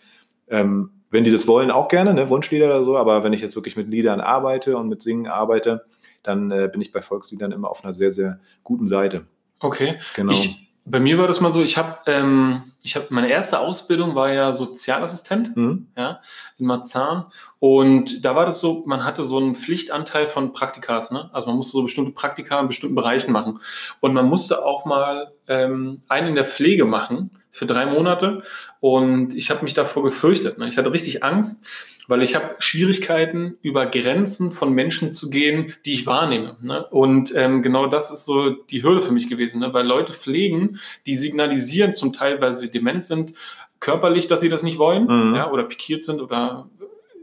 Ähm, 0.49 0.90
wenn 1.11 1.25
die 1.25 1.31
das 1.31 1.47
wollen, 1.47 1.71
auch 1.71 1.88
gerne, 1.88 2.12
ne? 2.12 2.28
Wunschlieder 2.28 2.66
oder 2.66 2.85
so, 2.85 2.99
aber 2.99 3.25
wenn 3.25 3.33
ich 3.33 3.40
jetzt 3.40 3.57
wirklich 3.57 3.76
mit 3.76 3.88
Liedern 3.88 4.21
arbeite 4.21 4.76
und 4.76 4.88
mit 4.88 5.00
Singen 5.00 5.26
arbeite, 5.26 5.85
dann 6.23 6.50
äh, 6.50 6.69
bin 6.71 6.81
ich 6.81 6.93
bei 6.93 7.00
Volksliedern 7.00 7.52
immer 7.52 7.71
auf 7.71 7.85
einer 7.85 7.93
sehr, 7.93 8.11
sehr 8.11 8.40
guten 8.62 8.88
Seite. 8.88 9.25
Okay. 9.61 9.95
Genau. 10.16 10.33
Ich, 10.33 10.63
bei 10.87 11.00
mir 11.00 11.19
war 11.19 11.26
das 11.26 11.41
mal 11.41 11.53
so, 11.53 11.62
ich 11.62 11.79
habe, 11.79 11.99
ähm, 12.07 12.73
ich 12.83 12.95
habe 12.95 13.07
meine 13.09 13.31
erste 13.31 13.59
Ausbildung 13.59 14.14
war 14.14 14.31
ja 14.31 14.53
Sozialassistent, 14.53 15.57
mhm. 15.57 15.87
ja, 15.97 16.21
in 16.59 16.67
Marzahn. 16.67 17.26
Und 17.59 18.25
da 18.25 18.37
war 18.37 18.45
das 18.45 18.61
so, 18.61 18.85
man 18.87 19.05
hatte 19.05 19.23
so 19.23 19.38
einen 19.38 19.55
Pflichtanteil 19.55 20.29
von 20.29 20.53
Praktikas, 20.53 21.11
ne? 21.11 21.31
Also 21.33 21.49
man 21.49 21.57
musste 21.57 21.73
so 21.73 21.83
bestimmte 21.83 22.12
Praktika 22.12 22.61
in 22.61 22.67
bestimmten 22.67 22.95
Bereichen 22.95 23.33
machen. 23.33 23.61
Und 24.00 24.12
man 24.12 24.26
musste 24.26 24.64
auch 24.64 24.85
mal 24.85 25.33
ähm, 25.49 26.03
einen 26.09 26.29
in 26.29 26.35
der 26.35 26.45
Pflege 26.45 26.85
machen 26.85 27.31
für 27.50 27.64
drei 27.64 27.87
Monate. 27.87 28.43
Und 28.81 29.35
ich 29.35 29.49
habe 29.49 29.62
mich 29.62 29.73
davor 29.73 30.03
gefürchtet. 30.03 30.59
Ne? 30.59 30.69
Ich 30.69 30.76
hatte 30.76 30.93
richtig 30.93 31.25
Angst 31.25 31.67
weil 32.09 32.23
ich 32.23 32.35
habe 32.35 32.55
Schwierigkeiten, 32.59 33.57
über 33.63 33.87
Grenzen 33.87 34.51
von 34.53 34.73
Menschen 34.73 35.13
zu 35.13 35.31
gehen, 35.31 35.75
die 35.85 35.95
ich 35.95 36.07
wahrnehme. 36.07 36.57
Ne? 36.61 36.87
Und 36.91 37.35
ähm, 37.35 37.63
genau 37.63 37.87
das 37.87 38.11
ist 38.11 38.27
so 38.27 38.51
die 38.51 38.83
Hürde 38.83 39.03
für 39.03 39.13
mich 39.13 39.29
gewesen, 39.29 39.61
ne? 39.61 39.73
weil 39.73 39.87
Leute 39.87 40.13
pflegen, 40.13 40.81
die 41.07 41.17
signalisieren 41.17 41.93
zum 41.93 42.13
Teil, 42.13 42.41
weil 42.41 42.53
sie 42.53 42.71
dement 42.71 43.05
sind, 43.05 43.35
körperlich, 43.81 44.27
dass 44.27 44.41
sie 44.41 44.49
das 44.49 44.63
nicht 44.63 44.79
wollen 44.79 45.07
mhm. 45.07 45.35
ja, 45.35 45.51
oder 45.51 45.65
pikiert 45.65 46.03
sind 46.03 46.21
oder 46.21 46.69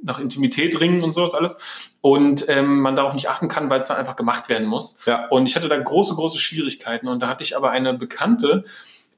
nach 0.03 0.19
Intimität 0.19 0.79
ringen 0.79 1.03
und 1.03 1.11
sowas 1.11 1.33
alles. 1.33 1.59
Und 2.01 2.45
ähm, 2.49 2.79
man 2.79 2.95
darauf 2.95 3.13
nicht 3.13 3.29
achten 3.29 3.47
kann, 3.47 3.69
weil 3.69 3.81
es 3.81 3.87
dann 3.87 3.97
einfach 3.97 4.15
gemacht 4.15 4.49
werden 4.49 4.67
muss. 4.67 4.99
Ja. 5.05 5.27
Und 5.27 5.45
ich 5.45 5.55
hatte 5.55 5.69
da 5.69 5.77
große, 5.77 6.15
große 6.15 6.39
Schwierigkeiten. 6.39 7.07
Und 7.07 7.21
da 7.21 7.27
hatte 7.27 7.43
ich 7.43 7.55
aber 7.55 7.69
eine 7.69 7.93
Bekannte, 7.93 8.65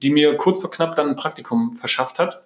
die 0.01 0.09
mir 0.09 0.35
kurz 0.35 0.59
vor 0.59 0.69
knapp 0.69 0.97
dann 0.97 1.07
ein 1.07 1.15
Praktikum 1.15 1.71
verschafft 1.71 2.19
hat 2.19 2.43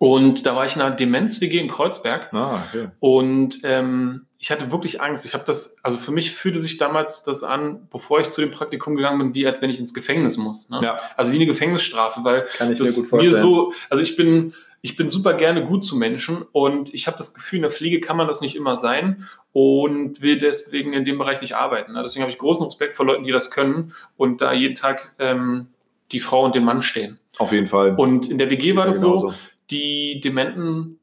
und 0.00 0.46
da 0.46 0.56
war 0.56 0.64
ich 0.64 0.76
in 0.76 0.80
einer 0.80 0.96
Demenz-WG 0.96 1.58
in 1.58 1.68
Kreuzberg. 1.68 2.32
Ah, 2.32 2.62
okay. 2.66 2.88
Und 3.00 3.58
ähm, 3.64 4.24
ich 4.38 4.50
hatte 4.50 4.70
wirklich 4.70 5.02
Angst. 5.02 5.26
Ich 5.26 5.34
habe 5.34 5.44
das, 5.44 5.76
also 5.82 5.98
für 5.98 6.10
mich 6.10 6.30
fühlte 6.30 6.62
sich 6.62 6.78
damals 6.78 7.22
das 7.22 7.44
an, 7.44 7.86
bevor 7.90 8.18
ich 8.18 8.30
zu 8.30 8.40
dem 8.40 8.50
Praktikum 8.50 8.96
gegangen 8.96 9.18
bin, 9.18 9.34
wie 9.34 9.46
als 9.46 9.60
wenn 9.60 9.68
ich 9.68 9.78
ins 9.78 9.92
Gefängnis 9.92 10.38
muss. 10.38 10.70
Ne? 10.70 10.80
Ja. 10.82 10.98
Also 11.18 11.32
wie 11.32 11.36
eine 11.36 11.44
Gefängnisstrafe, 11.44 12.24
weil 12.24 12.46
Kann 12.56 12.72
ich 12.72 12.78
das 12.78 12.96
mir, 12.96 13.02
gut 13.02 13.10
vorstellen. 13.10 13.34
mir 13.34 13.38
so, 13.38 13.74
also 13.90 14.02
ich 14.02 14.16
bin, 14.16 14.54
ich 14.80 14.96
bin 14.96 15.10
super 15.10 15.34
gerne 15.34 15.64
gut 15.64 15.84
zu 15.84 15.98
Menschen 15.98 16.46
und 16.50 16.94
ich 16.94 17.06
habe 17.06 17.18
das 17.18 17.34
Gefühl, 17.34 17.58
in 17.58 17.62
der 17.64 17.70
Pflege 17.70 18.00
kann 18.00 18.16
man 18.16 18.26
das 18.26 18.40
nicht 18.40 18.56
immer 18.56 18.78
sein 18.78 19.28
und 19.52 20.22
will 20.22 20.38
deswegen 20.38 20.94
in 20.94 21.04
dem 21.04 21.18
Bereich 21.18 21.42
nicht 21.42 21.56
arbeiten. 21.56 21.92
Ne? 21.92 22.02
Deswegen 22.02 22.22
habe 22.22 22.32
ich 22.32 22.38
großen 22.38 22.64
Respekt 22.64 22.94
vor 22.94 23.04
Leuten, 23.04 23.24
die 23.24 23.32
das 23.32 23.50
können 23.50 23.92
und 24.16 24.40
da 24.40 24.54
jeden 24.54 24.76
Tag 24.76 25.14
ähm, 25.18 25.66
die 26.10 26.20
Frau 26.20 26.46
und 26.46 26.54
den 26.54 26.64
Mann 26.64 26.80
stehen. 26.80 27.18
Auf 27.36 27.52
jeden 27.52 27.66
Fall. 27.66 27.94
Und 27.96 28.30
in 28.30 28.38
der 28.38 28.50
WG 28.50 28.76
war 28.76 28.86
das 28.86 29.00
so, 29.00 29.32
die 29.70 30.20
Dementen 30.20 31.00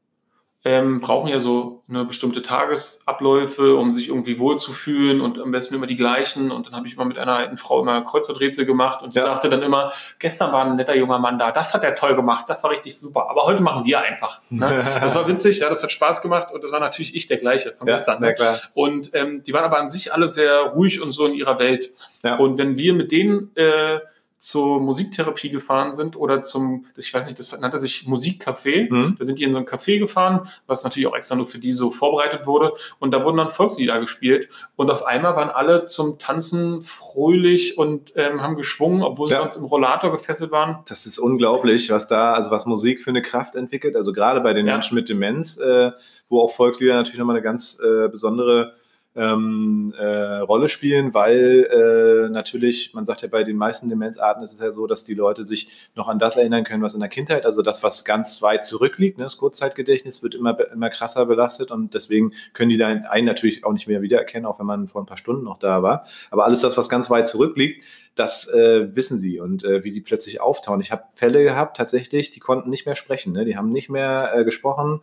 ähm, 0.64 1.00
brauchen 1.00 1.28
ja 1.28 1.38
so 1.38 1.82
eine 1.88 2.04
bestimmte 2.04 2.42
Tagesabläufe, 2.42 3.76
um 3.76 3.92
sich 3.92 4.08
irgendwie 4.08 4.38
wohlzufühlen 4.38 5.20
und 5.20 5.38
am 5.40 5.52
besten 5.52 5.76
immer 5.76 5.86
die 5.86 5.94
gleichen. 5.94 6.50
Und 6.50 6.66
dann 6.66 6.74
habe 6.74 6.86
ich 6.86 6.96
mal 6.96 7.04
mit 7.04 7.16
einer 7.16 7.36
alten 7.36 7.56
Frau 7.56 7.80
immer 7.80 8.02
Kreuzworträtsel 8.02 8.66
gemacht 8.66 9.02
und 9.02 9.14
die 9.14 9.18
ja. 9.18 9.24
sagte 9.24 9.48
dann 9.48 9.62
immer, 9.62 9.92
gestern 10.18 10.52
war 10.52 10.66
ein 10.66 10.76
netter 10.76 10.96
junger 10.96 11.18
Mann 11.20 11.38
da, 11.38 11.52
das 11.52 11.74
hat 11.74 11.84
er 11.84 11.94
toll 11.94 12.16
gemacht, 12.16 12.46
das 12.48 12.64
war 12.64 12.72
richtig 12.72 12.98
super, 12.98 13.30
aber 13.30 13.44
heute 13.44 13.62
machen 13.62 13.86
wir 13.86 14.00
einfach. 14.00 14.40
Ne? 14.50 14.84
Das 15.08 15.14
war 15.14 15.26
witzig, 15.28 15.60
ja, 15.60 15.68
das 15.68 15.82
hat 15.82 15.92
Spaß 15.92 16.22
gemacht 16.22 16.52
und 16.52 16.62
das 16.62 16.72
war 16.72 16.80
natürlich 16.80 17.14
ich 17.14 17.26
der 17.28 17.36
gleiche 17.38 17.72
von 17.72 17.86
ja, 17.86 17.94
gestern. 17.94 18.20
Ne? 18.20 18.34
klar. 18.34 18.58
Und 18.74 19.14
ähm, 19.14 19.42
die 19.42 19.54
waren 19.54 19.64
aber 19.64 19.78
an 19.78 19.88
sich 19.88 20.12
alle 20.12 20.28
sehr 20.28 20.60
ruhig 20.62 21.00
und 21.00 21.12
so 21.12 21.26
in 21.26 21.34
ihrer 21.34 21.58
Welt. 21.58 21.92
Ja. 22.24 22.36
Und 22.36 22.58
wenn 22.58 22.76
wir 22.76 22.92
mit 22.94 23.12
denen 23.12 23.56
äh, 23.56 24.00
zur 24.38 24.80
Musiktherapie 24.80 25.50
gefahren 25.50 25.94
sind 25.94 26.16
oder 26.16 26.44
zum, 26.44 26.86
ich 26.96 27.12
weiß 27.12 27.26
nicht, 27.26 27.38
das 27.40 27.58
nannte 27.60 27.78
sich 27.78 28.06
Musikcafé. 28.06 28.90
Mhm. 28.90 29.16
Da 29.18 29.24
sind 29.24 29.40
die 29.40 29.42
in 29.42 29.52
so 29.52 29.58
ein 29.58 29.66
Café 29.66 29.98
gefahren, 29.98 30.48
was 30.68 30.84
natürlich 30.84 31.08
auch 31.08 31.16
extra 31.16 31.34
nur 31.34 31.46
für 31.46 31.58
die 31.58 31.72
so 31.72 31.90
vorbereitet 31.90 32.46
wurde. 32.46 32.72
Und 33.00 33.10
da 33.10 33.24
wurden 33.24 33.36
dann 33.36 33.50
Volkslieder 33.50 33.98
gespielt. 33.98 34.48
Und 34.76 34.90
auf 34.90 35.04
einmal 35.04 35.34
waren 35.34 35.50
alle 35.50 35.82
zum 35.82 36.20
Tanzen 36.20 36.80
fröhlich 36.80 37.76
und 37.78 38.12
ähm, 38.14 38.40
haben 38.40 38.56
geschwungen, 38.56 39.02
obwohl 39.02 39.26
sie 39.26 39.34
ja. 39.34 39.40
sonst 39.40 39.56
im 39.56 39.64
Rollator 39.64 40.12
gefesselt 40.12 40.52
waren. 40.52 40.78
Das 40.88 41.04
ist 41.04 41.18
unglaublich, 41.18 41.90
was 41.90 42.06
da, 42.06 42.32
also 42.32 42.52
was 42.52 42.64
Musik 42.64 43.02
für 43.02 43.10
eine 43.10 43.22
Kraft 43.22 43.56
entwickelt. 43.56 43.96
Also 43.96 44.12
gerade 44.12 44.40
bei 44.40 44.52
den 44.52 44.66
ja. 44.66 44.74
Menschen 44.74 44.94
mit 44.94 45.08
Demenz, 45.08 45.58
äh, 45.58 45.90
wo 46.28 46.42
auch 46.42 46.52
Volkslieder 46.52 46.94
natürlich 46.94 47.18
nochmal 47.18 47.36
eine 47.36 47.42
ganz 47.42 47.80
äh, 47.80 48.08
besondere 48.08 48.74
ähm, 49.18 49.92
äh, 49.98 50.36
Rolle 50.38 50.68
spielen, 50.68 51.12
weil 51.12 51.68
äh, 51.70 52.30
natürlich, 52.30 52.94
man 52.94 53.04
sagt 53.04 53.22
ja 53.22 53.28
bei 53.28 53.42
den 53.42 53.56
meisten 53.56 53.88
Demenzarten 53.88 54.44
ist 54.44 54.52
es 54.52 54.60
ja 54.60 54.70
so, 54.70 54.86
dass 54.86 55.04
die 55.04 55.14
Leute 55.14 55.42
sich 55.42 55.70
noch 55.96 56.06
an 56.06 56.20
das 56.20 56.36
erinnern 56.36 56.62
können, 56.62 56.84
was 56.84 56.94
in 56.94 57.00
der 57.00 57.08
Kindheit, 57.08 57.44
also 57.44 57.62
das, 57.62 57.82
was 57.82 58.04
ganz 58.04 58.40
weit 58.42 58.64
zurückliegt. 58.64 59.18
Ne? 59.18 59.24
Das 59.24 59.36
Kurzzeitgedächtnis 59.36 60.22
wird 60.22 60.36
immer, 60.36 60.56
immer 60.70 60.88
krasser 60.88 61.26
belastet 61.26 61.72
und 61.72 61.94
deswegen 61.94 62.32
können 62.52 62.70
die 62.70 62.76
da 62.76 62.86
einen 62.86 63.26
natürlich 63.26 63.64
auch 63.64 63.72
nicht 63.72 63.88
mehr 63.88 64.02
wiedererkennen, 64.02 64.46
auch 64.46 64.60
wenn 64.60 64.66
man 64.66 64.86
vor 64.86 65.02
ein 65.02 65.06
paar 65.06 65.18
Stunden 65.18 65.44
noch 65.44 65.58
da 65.58 65.82
war. 65.82 66.04
Aber 66.30 66.44
alles 66.44 66.60
das, 66.60 66.76
was 66.76 66.88
ganz 66.88 67.10
weit 67.10 67.26
zurückliegt, 67.26 67.82
das 68.14 68.46
äh, 68.48 68.94
wissen 68.94 69.18
sie 69.18 69.40
und 69.40 69.64
äh, 69.64 69.82
wie 69.82 69.90
die 69.90 70.00
plötzlich 70.00 70.40
auftauen. 70.40 70.80
Ich 70.80 70.92
habe 70.92 71.02
Fälle 71.12 71.42
gehabt, 71.42 71.76
tatsächlich, 71.76 72.30
die 72.30 72.40
konnten 72.40 72.70
nicht 72.70 72.86
mehr 72.86 72.96
sprechen, 72.96 73.32
ne? 73.32 73.44
die 73.44 73.56
haben 73.56 73.72
nicht 73.72 73.90
mehr 73.90 74.32
äh, 74.34 74.44
gesprochen, 74.44 75.00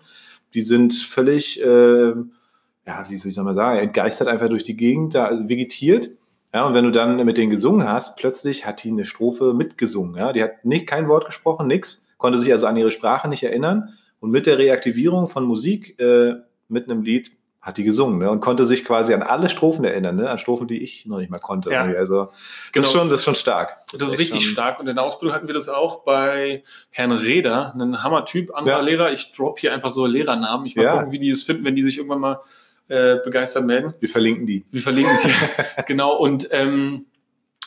die 0.53 0.61
sind 0.61 0.93
völlig 0.93 1.61
äh, 1.61 2.13
ja, 2.87 3.05
wie 3.09 3.17
soll 3.17 3.31
ich 3.31 3.37
mal 3.37 3.55
sagen, 3.55 3.79
entgeistert 3.79 4.27
einfach 4.27 4.49
durch 4.49 4.63
die 4.63 4.77
Gegend, 4.77 5.15
da 5.15 5.31
vegetiert. 5.47 6.09
Ja, 6.53 6.65
und 6.65 6.73
wenn 6.73 6.85
du 6.85 6.91
dann 6.91 7.23
mit 7.25 7.37
denen 7.37 7.49
gesungen 7.49 7.89
hast, 7.89 8.17
plötzlich 8.17 8.65
hat 8.65 8.83
die 8.83 8.89
eine 8.89 9.05
Strophe 9.05 9.53
mitgesungen. 9.53 10.15
Ja, 10.15 10.31
die 10.31 10.43
hat 10.43 10.63
nicht, 10.63 10.87
kein 10.87 11.09
Wort 11.09 11.25
gesprochen, 11.25 11.67
nichts, 11.67 12.05
konnte 12.17 12.37
sich 12.37 12.51
also 12.51 12.67
an 12.67 12.77
ihre 12.77 12.91
Sprache 12.91 13.27
nicht 13.27 13.43
erinnern. 13.43 13.89
Und 14.19 14.31
mit 14.31 14.47
der 14.47 14.57
Reaktivierung 14.57 15.27
von 15.27 15.43
Musik 15.43 15.99
äh, 15.99 16.35
mit 16.69 16.89
einem 16.89 17.03
Lied 17.03 17.31
hat 17.65 17.77
die 17.77 17.83
gesungen 17.83 18.19
ne? 18.19 18.29
und 18.29 18.41
konnte 18.41 18.63
sich 18.63 18.85
quasi 18.85 19.13
an 19.13 19.23
alle 19.23 19.49
Strophen 19.49 19.83
erinnern, 19.83 20.15
ne? 20.17 20.29
an 20.29 20.37
Strophen, 20.37 20.67
die 20.67 20.83
ich 20.83 21.07
noch 21.07 21.17
nicht 21.17 21.31
mal 21.31 21.39
konnte. 21.39 21.71
Ja. 21.71 21.81
Also 21.81 22.25
das, 22.25 22.31
genau. 22.71 22.85
ist 22.85 22.93
schon, 22.93 23.09
das 23.09 23.19
ist 23.21 23.25
schon 23.25 23.35
stark. 23.35 23.79
Das, 23.91 24.01
das 24.01 24.09
ist 24.09 24.19
richtig 24.19 24.43
schon... 24.43 24.51
stark. 24.51 24.79
Und 24.79 24.87
in 24.87 24.95
der 24.95 25.03
Ausbildung 25.03 25.35
hatten 25.35 25.47
wir 25.47 25.55
das 25.55 25.67
auch 25.67 26.03
bei 26.03 26.63
Herrn 26.91 27.11
Reder, 27.11 27.73
ein 27.75 28.03
Hammertyp, 28.03 28.55
anderer 28.55 28.77
ja. 28.77 28.83
Lehrer. 28.83 29.11
Ich 29.11 29.31
drop 29.33 29.59
hier 29.59 29.73
einfach 29.73 29.89
so 29.89 30.05
Lehrernamen. 30.05 30.67
Ich 30.67 30.75
mal 30.75 30.83
ja. 30.83 30.93
gucken, 30.93 31.11
wie 31.11 31.19
die 31.19 31.31
es 31.31 31.41
finden, 31.41 31.65
wenn 31.65 31.75
die 31.75 31.83
sich 31.83 31.97
irgendwann 31.97 32.19
mal 32.19 32.39
äh, 32.87 33.17
begeistert 33.23 33.65
melden. 33.65 33.93
Wir 33.99 34.09
verlinken 34.09 34.45
die. 34.45 34.65
Wir 34.71 34.81
verlinken 34.81 35.17
die. 35.23 35.83
genau. 35.87 36.15
Und 36.17 36.49
ähm, 36.51 37.05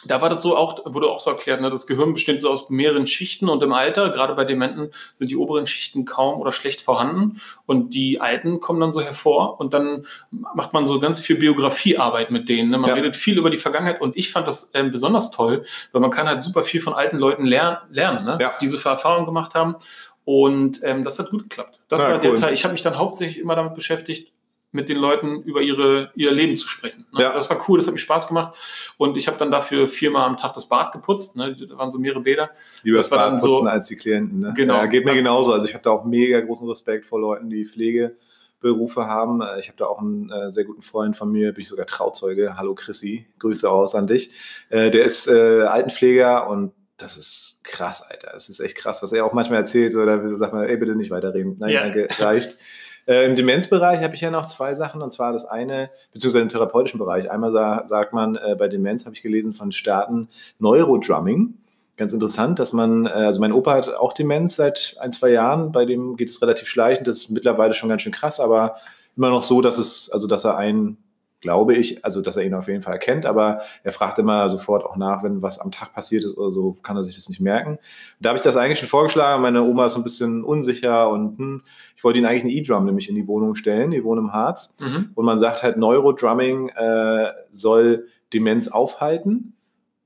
da 0.04 0.22
war 0.22 0.28
das 0.28 0.42
so 0.42 0.56
auch, 0.56 0.80
wurde 0.84 1.10
auch 1.10 1.18
so 1.18 1.30
erklärt, 1.30 1.60
ne, 1.60 1.70
das 1.70 1.86
Gehirn 1.86 2.12
besteht 2.12 2.40
so 2.40 2.50
aus 2.50 2.70
mehreren 2.70 3.06
Schichten 3.06 3.48
und 3.48 3.62
im 3.62 3.72
Alter, 3.72 4.10
gerade 4.10 4.34
bei 4.34 4.44
Dementen, 4.44 4.92
sind 5.12 5.30
die 5.30 5.36
oberen 5.36 5.66
Schichten 5.66 6.04
kaum 6.04 6.40
oder 6.40 6.52
schlecht 6.52 6.80
vorhanden 6.80 7.40
und 7.66 7.94
die 7.94 8.20
Alten 8.20 8.60
kommen 8.60 8.80
dann 8.80 8.92
so 8.92 9.00
hervor 9.00 9.58
und 9.58 9.74
dann 9.74 10.06
macht 10.30 10.72
man 10.72 10.86
so 10.86 11.00
ganz 11.00 11.20
viel 11.20 11.36
Biografiearbeit 11.36 12.30
mit 12.30 12.48
denen. 12.48 12.70
Ne? 12.70 12.78
Man 12.78 12.90
ja. 12.90 12.94
redet 12.94 13.16
viel 13.16 13.38
über 13.38 13.50
die 13.50 13.56
Vergangenheit 13.56 14.00
und 14.00 14.16
ich 14.16 14.30
fand 14.30 14.46
das 14.46 14.70
ähm, 14.74 14.92
besonders 14.92 15.30
toll, 15.30 15.64
weil 15.92 16.00
man 16.00 16.10
kann 16.10 16.28
halt 16.28 16.42
super 16.42 16.62
viel 16.62 16.80
von 16.80 16.94
alten 16.94 17.18
Leuten 17.18 17.44
ler 17.44 17.82
lernen, 17.90 18.24
ne? 18.24 18.32
ja. 18.32 18.36
dass 18.38 18.58
diese 18.58 18.76
Erfahrungen 18.88 19.26
gemacht 19.26 19.54
haben 19.54 19.76
und 20.24 20.80
ähm, 20.84 21.04
das 21.04 21.18
hat 21.18 21.30
gut 21.30 21.44
geklappt. 21.44 21.80
Das 21.88 22.02
ja, 22.02 22.10
war 22.10 22.16
cool. 22.16 22.22
der 22.22 22.34
Teil. 22.36 22.54
Ich 22.54 22.62
habe 22.62 22.72
mich 22.72 22.82
dann 22.82 22.98
hauptsächlich 22.98 23.38
immer 23.38 23.56
damit 23.56 23.74
beschäftigt, 23.74 24.32
mit 24.70 24.88
den 24.88 24.98
Leuten 24.98 25.42
über 25.42 25.62
ihre, 25.62 26.10
ihr 26.14 26.30
Leben 26.30 26.54
zu 26.54 26.68
sprechen. 26.68 27.06
Ne? 27.12 27.22
Ja. 27.22 27.32
Das 27.32 27.48
war 27.48 27.58
cool, 27.68 27.78
das 27.78 27.86
hat 27.86 27.94
mir 27.94 27.98
Spaß 27.98 28.28
gemacht. 28.28 28.56
Und 28.98 29.16
ich 29.16 29.26
habe 29.26 29.38
dann 29.38 29.50
dafür 29.50 29.88
viermal 29.88 30.26
am 30.26 30.36
Tag 30.36 30.52
das 30.54 30.68
Bad 30.68 30.92
geputzt. 30.92 31.36
Ne? 31.36 31.54
Da 31.54 31.78
waren 31.78 31.90
so 31.90 31.98
mehrere 31.98 32.20
Bäder. 32.20 32.50
Lieber 32.82 32.98
das, 32.98 33.08
das 33.08 33.18
Bad 33.18 33.32
putzen 33.32 33.52
so, 33.52 33.62
als 33.62 33.86
die 33.86 33.96
Klienten. 33.96 34.40
Ne? 34.40 34.52
Genau. 34.54 34.74
Ja, 34.74 34.86
geht 34.86 35.06
mir 35.06 35.14
genauso. 35.14 35.52
Also 35.52 35.66
ich 35.66 35.72
habe 35.72 35.84
da 35.84 35.90
auch 35.90 36.04
mega 36.04 36.40
großen 36.40 36.68
Respekt 36.68 37.06
vor 37.06 37.18
Leuten, 37.18 37.48
die 37.48 37.64
Pflegeberufe 37.64 39.06
haben. 39.06 39.40
Ich 39.58 39.68
habe 39.68 39.78
da 39.78 39.86
auch 39.86 40.00
einen 40.00 40.30
äh, 40.30 40.52
sehr 40.52 40.64
guten 40.64 40.82
Freund 40.82 41.16
von 41.16 41.32
mir, 41.32 41.52
bin 41.52 41.62
ich 41.62 41.68
sogar 41.68 41.86
Trauzeuge. 41.86 42.58
Hallo 42.58 42.74
Chrissy, 42.74 43.26
Grüße 43.38 43.70
aus 43.70 43.94
an 43.94 44.06
dich. 44.06 44.32
Äh, 44.68 44.90
der 44.90 45.04
ist 45.04 45.28
äh, 45.28 45.62
Altenpfleger 45.62 46.46
und 46.48 46.72
das 46.98 47.16
ist 47.16 47.60
krass, 47.62 48.02
Alter. 48.02 48.32
Das 48.34 48.50
ist 48.50 48.60
echt 48.60 48.76
krass, 48.76 49.02
was 49.02 49.12
er 49.12 49.24
auch 49.24 49.32
manchmal 49.32 49.60
erzählt. 49.60 49.94
Oder 49.94 50.36
sagt 50.36 50.52
man, 50.52 50.64
ey, 50.64 50.76
bitte 50.76 50.94
nicht 50.94 51.10
weiterreden. 51.10 51.56
Nein, 51.58 51.70
ja. 51.70 51.80
danke, 51.84 52.08
reicht. 52.18 52.58
Äh, 53.08 53.24
Im 53.24 53.36
Demenzbereich 53.36 54.02
habe 54.02 54.14
ich 54.14 54.20
ja 54.20 54.30
noch 54.30 54.44
zwei 54.44 54.74
Sachen, 54.74 55.00
und 55.00 55.12
zwar 55.14 55.32
das 55.32 55.46
eine, 55.46 55.88
beziehungsweise 56.12 56.42
im 56.42 56.50
therapeutischen 56.50 56.98
Bereich. 56.98 57.30
Einmal 57.30 57.52
sa 57.52 57.84
sagt 57.86 58.12
man, 58.12 58.36
äh, 58.36 58.54
bei 58.56 58.68
Demenz 58.68 59.06
habe 59.06 59.16
ich 59.16 59.22
gelesen 59.22 59.54
von 59.54 59.72
Staaten 59.72 60.28
Neurodrumming. 60.58 61.54
Ganz 61.96 62.12
interessant, 62.12 62.58
dass 62.58 62.74
man, 62.74 63.06
äh, 63.06 63.08
also 63.08 63.40
mein 63.40 63.52
Opa 63.52 63.76
hat 63.76 63.88
auch 63.94 64.12
Demenz 64.12 64.56
seit 64.56 64.96
ein, 65.00 65.10
zwei 65.10 65.30
Jahren, 65.30 65.72
bei 65.72 65.86
dem 65.86 66.16
geht 66.16 66.28
es 66.28 66.42
relativ 66.42 66.68
schleichend, 66.68 67.08
das 67.08 67.16
ist 67.16 67.30
mittlerweile 67.30 67.72
schon 67.72 67.88
ganz 67.88 68.02
schön 68.02 68.12
krass, 68.12 68.40
aber 68.40 68.76
immer 69.16 69.30
noch 69.30 69.42
so, 69.42 69.62
dass 69.62 69.78
es, 69.78 70.10
also 70.12 70.26
dass 70.26 70.44
er 70.44 70.58
ein 70.58 70.98
glaube 71.40 71.76
ich, 71.76 72.04
also 72.04 72.20
dass 72.20 72.36
er 72.36 72.44
ihn 72.44 72.54
auf 72.54 72.68
jeden 72.68 72.82
Fall 72.82 72.94
erkennt, 72.94 73.26
aber 73.26 73.60
er 73.84 73.92
fragt 73.92 74.18
immer 74.18 74.48
sofort 74.48 74.84
auch 74.84 74.96
nach, 74.96 75.22
wenn 75.22 75.40
was 75.42 75.60
am 75.60 75.70
Tag 75.70 75.94
passiert 75.94 76.24
ist 76.24 76.36
oder 76.36 76.50
so, 76.50 76.76
kann 76.82 76.96
er 76.96 77.04
sich 77.04 77.14
das 77.14 77.28
nicht 77.28 77.40
merken. 77.40 77.72
Und 77.72 77.80
da 78.20 78.30
habe 78.30 78.36
ich 78.36 78.42
das 78.42 78.56
eigentlich 78.56 78.78
schon 78.78 78.88
vorgeschlagen, 78.88 79.42
meine 79.42 79.62
Oma 79.62 79.86
ist 79.86 79.92
so 79.92 80.00
ein 80.00 80.04
bisschen 80.04 80.42
unsicher 80.42 81.08
und 81.10 81.38
hm, 81.38 81.62
ich 81.96 82.02
wollte 82.02 82.18
ihn 82.18 82.26
eigentlich 82.26 82.44
eine 82.44 82.52
E-Drum 82.52 82.84
nämlich 82.84 83.08
in 83.08 83.14
die 83.14 83.26
Wohnung 83.26 83.54
stellen, 83.54 83.90
die 83.90 84.02
wohnen 84.02 84.26
im 84.26 84.32
Harz 84.32 84.74
mhm. 84.80 85.10
und 85.14 85.24
man 85.24 85.38
sagt 85.38 85.62
halt, 85.62 85.76
Neurodrumming 85.76 86.70
äh, 86.70 87.32
soll 87.50 88.06
Demenz 88.32 88.68
aufhalten, 88.68 89.54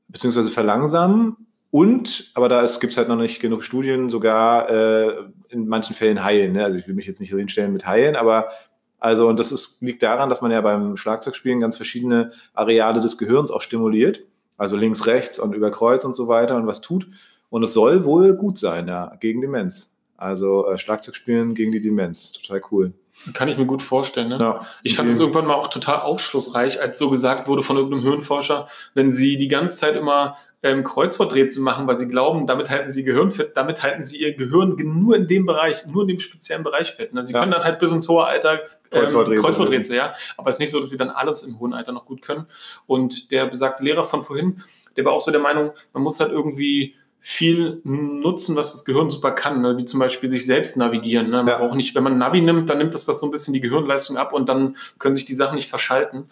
beziehungsweise 0.08 0.50
verlangsamen 0.50 1.36
und, 1.72 2.30
aber 2.34 2.50
da 2.50 2.60
gibt 2.60 2.92
es 2.92 2.98
halt 2.98 3.08
noch 3.08 3.16
nicht 3.16 3.40
genug 3.40 3.64
Studien, 3.64 4.10
sogar 4.10 4.68
äh, 4.68 5.24
in 5.48 5.66
manchen 5.66 5.96
Fällen 5.96 6.22
heilen. 6.22 6.52
Ne? 6.52 6.64
Also 6.64 6.76
ich 6.76 6.86
will 6.86 6.94
mich 6.94 7.06
jetzt 7.06 7.18
nicht 7.18 7.30
hinstellen 7.30 7.72
mit 7.72 7.86
heilen, 7.86 8.14
aber 8.14 8.50
also, 9.02 9.26
und 9.26 9.40
das 9.40 9.50
ist, 9.50 9.82
liegt 9.82 10.00
daran, 10.04 10.28
dass 10.28 10.42
man 10.42 10.52
ja 10.52 10.60
beim 10.60 10.96
Schlagzeugspielen 10.96 11.58
ganz 11.58 11.76
verschiedene 11.76 12.30
Areale 12.54 13.00
des 13.00 13.18
Gehirns 13.18 13.50
auch 13.50 13.60
stimuliert. 13.60 14.20
Also 14.56 14.76
links, 14.76 15.08
rechts 15.08 15.40
und 15.40 15.56
über 15.56 15.72
Kreuz 15.72 16.04
und 16.04 16.14
so 16.14 16.28
weiter 16.28 16.54
und 16.54 16.68
was 16.68 16.82
tut. 16.82 17.08
Und 17.50 17.64
es 17.64 17.72
soll 17.72 18.04
wohl 18.04 18.34
gut 18.36 18.58
sein, 18.58 18.86
ja, 18.86 19.16
gegen 19.18 19.40
Demenz. 19.40 19.92
Also 20.16 20.68
äh, 20.68 20.78
Schlagzeugspielen 20.78 21.56
gegen 21.56 21.72
die 21.72 21.80
Demenz. 21.80 22.30
Total 22.30 22.62
cool. 22.70 22.92
Kann 23.34 23.48
ich 23.48 23.58
mir 23.58 23.66
gut 23.66 23.82
vorstellen. 23.82 24.28
Ne? 24.28 24.36
Ja, 24.38 24.66
ich 24.84 24.94
fand 24.94 25.10
es 25.10 25.18
irgendwann 25.18 25.46
mal 25.46 25.54
auch 25.54 25.66
total 25.66 26.02
aufschlussreich, 26.02 26.80
als 26.80 26.96
so 26.96 27.10
gesagt 27.10 27.48
wurde 27.48 27.64
von 27.64 27.76
irgendeinem 27.76 28.04
Hirnforscher, 28.04 28.68
wenn 28.94 29.10
sie 29.10 29.36
die 29.36 29.48
ganze 29.48 29.78
Zeit 29.78 29.96
immer 29.96 30.36
ähm, 30.62 30.84
Kreuzworträtsel 30.84 31.62
machen, 31.62 31.86
weil 31.86 31.96
sie 31.96 32.08
glauben, 32.08 32.46
damit 32.46 32.70
halten 32.70 32.90
sie 32.90 33.02
Gehirn 33.02 33.30
fit, 33.30 33.52
damit 33.54 33.82
halten 33.82 34.04
sie 34.04 34.18
ihr 34.18 34.34
Gehirn 34.34 34.76
nur 34.76 35.16
in 35.16 35.26
dem 35.26 35.44
Bereich, 35.44 35.86
nur 35.86 36.02
in 36.02 36.08
dem 36.08 36.18
speziellen 36.18 36.62
Bereich 36.62 36.92
fit. 36.92 37.12
Ne? 37.12 37.24
Sie 37.24 37.32
ja. 37.32 37.40
können 37.40 37.52
dann 37.52 37.64
halt 37.64 37.80
bis 37.80 37.92
ins 37.92 38.08
hohe 38.08 38.24
Alter 38.24 38.54
ähm, 38.54 38.60
Kreuzworträtsel, 38.90 39.44
Kreuzworträtsel, 39.44 39.96
ja. 39.96 40.14
Aber 40.36 40.50
es 40.50 40.56
ist 40.56 40.60
nicht 40.60 40.70
so, 40.70 40.78
dass 40.78 40.90
sie 40.90 40.98
dann 40.98 41.10
alles 41.10 41.42
im 41.42 41.58
hohen 41.58 41.72
Alter 41.72 41.92
noch 41.92 42.06
gut 42.06 42.22
können. 42.22 42.46
Und 42.86 43.32
der 43.32 43.46
besagte 43.46 43.82
Lehrer 43.82 44.04
von 44.04 44.22
vorhin, 44.22 44.62
der 44.96 45.04
war 45.04 45.12
auch 45.12 45.20
so 45.20 45.32
der 45.32 45.40
Meinung, 45.40 45.72
man 45.92 46.02
muss 46.02 46.20
halt 46.20 46.30
irgendwie 46.30 46.94
viel 47.24 47.80
nutzen, 47.84 48.56
was 48.56 48.72
das 48.72 48.84
Gehirn 48.84 49.08
super 49.08 49.30
kann, 49.30 49.62
ne? 49.62 49.78
wie 49.78 49.84
zum 49.84 50.00
Beispiel 50.00 50.28
sich 50.28 50.44
selbst 50.44 50.76
navigieren. 50.76 51.30
Ne? 51.30 51.36
Man 51.36 51.46
ja. 51.46 51.58
braucht 51.58 51.76
nicht, 51.76 51.94
wenn 51.94 52.02
man 52.02 52.18
Navi 52.18 52.40
nimmt, 52.40 52.68
dann 52.68 52.78
nimmt 52.78 52.94
das, 52.94 53.04
das 53.04 53.20
so 53.20 53.26
ein 53.26 53.30
bisschen 53.30 53.54
die 53.54 53.60
Gehirnleistung 53.60 54.16
ab 54.16 54.32
und 54.32 54.48
dann 54.48 54.76
können 54.98 55.14
sich 55.14 55.24
die 55.24 55.36
Sachen 55.36 55.54
nicht 55.54 55.70
verschalten. 55.70 56.24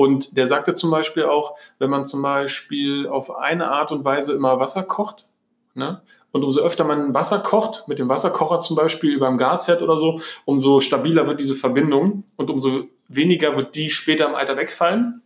Und 0.00 0.38
der 0.38 0.46
sagte 0.46 0.74
zum 0.74 0.90
Beispiel 0.90 1.24
auch, 1.24 1.56
wenn 1.78 1.90
man 1.90 2.06
zum 2.06 2.22
Beispiel 2.22 3.06
auf 3.06 3.36
eine 3.36 3.70
Art 3.70 3.92
und 3.92 4.02
Weise 4.02 4.32
immer 4.32 4.58
Wasser 4.58 4.82
kocht, 4.82 5.26
ne? 5.74 6.00
und 6.32 6.42
umso 6.42 6.62
öfter 6.62 6.84
man 6.84 7.12
Wasser 7.12 7.40
kocht, 7.40 7.86
mit 7.86 7.98
dem 7.98 8.08
Wasserkocher 8.08 8.60
zum 8.60 8.76
Beispiel 8.76 9.12
über 9.12 9.26
dem 9.26 9.36
Gasherd 9.36 9.82
oder 9.82 9.98
so, 9.98 10.22
umso 10.46 10.80
stabiler 10.80 11.26
wird 11.26 11.38
diese 11.38 11.54
Verbindung 11.54 12.24
und 12.36 12.48
umso 12.48 12.84
weniger 13.08 13.54
wird 13.58 13.74
die 13.74 13.90
später 13.90 14.26
im 14.26 14.34
Alter 14.34 14.56
wegfallen. 14.56 15.20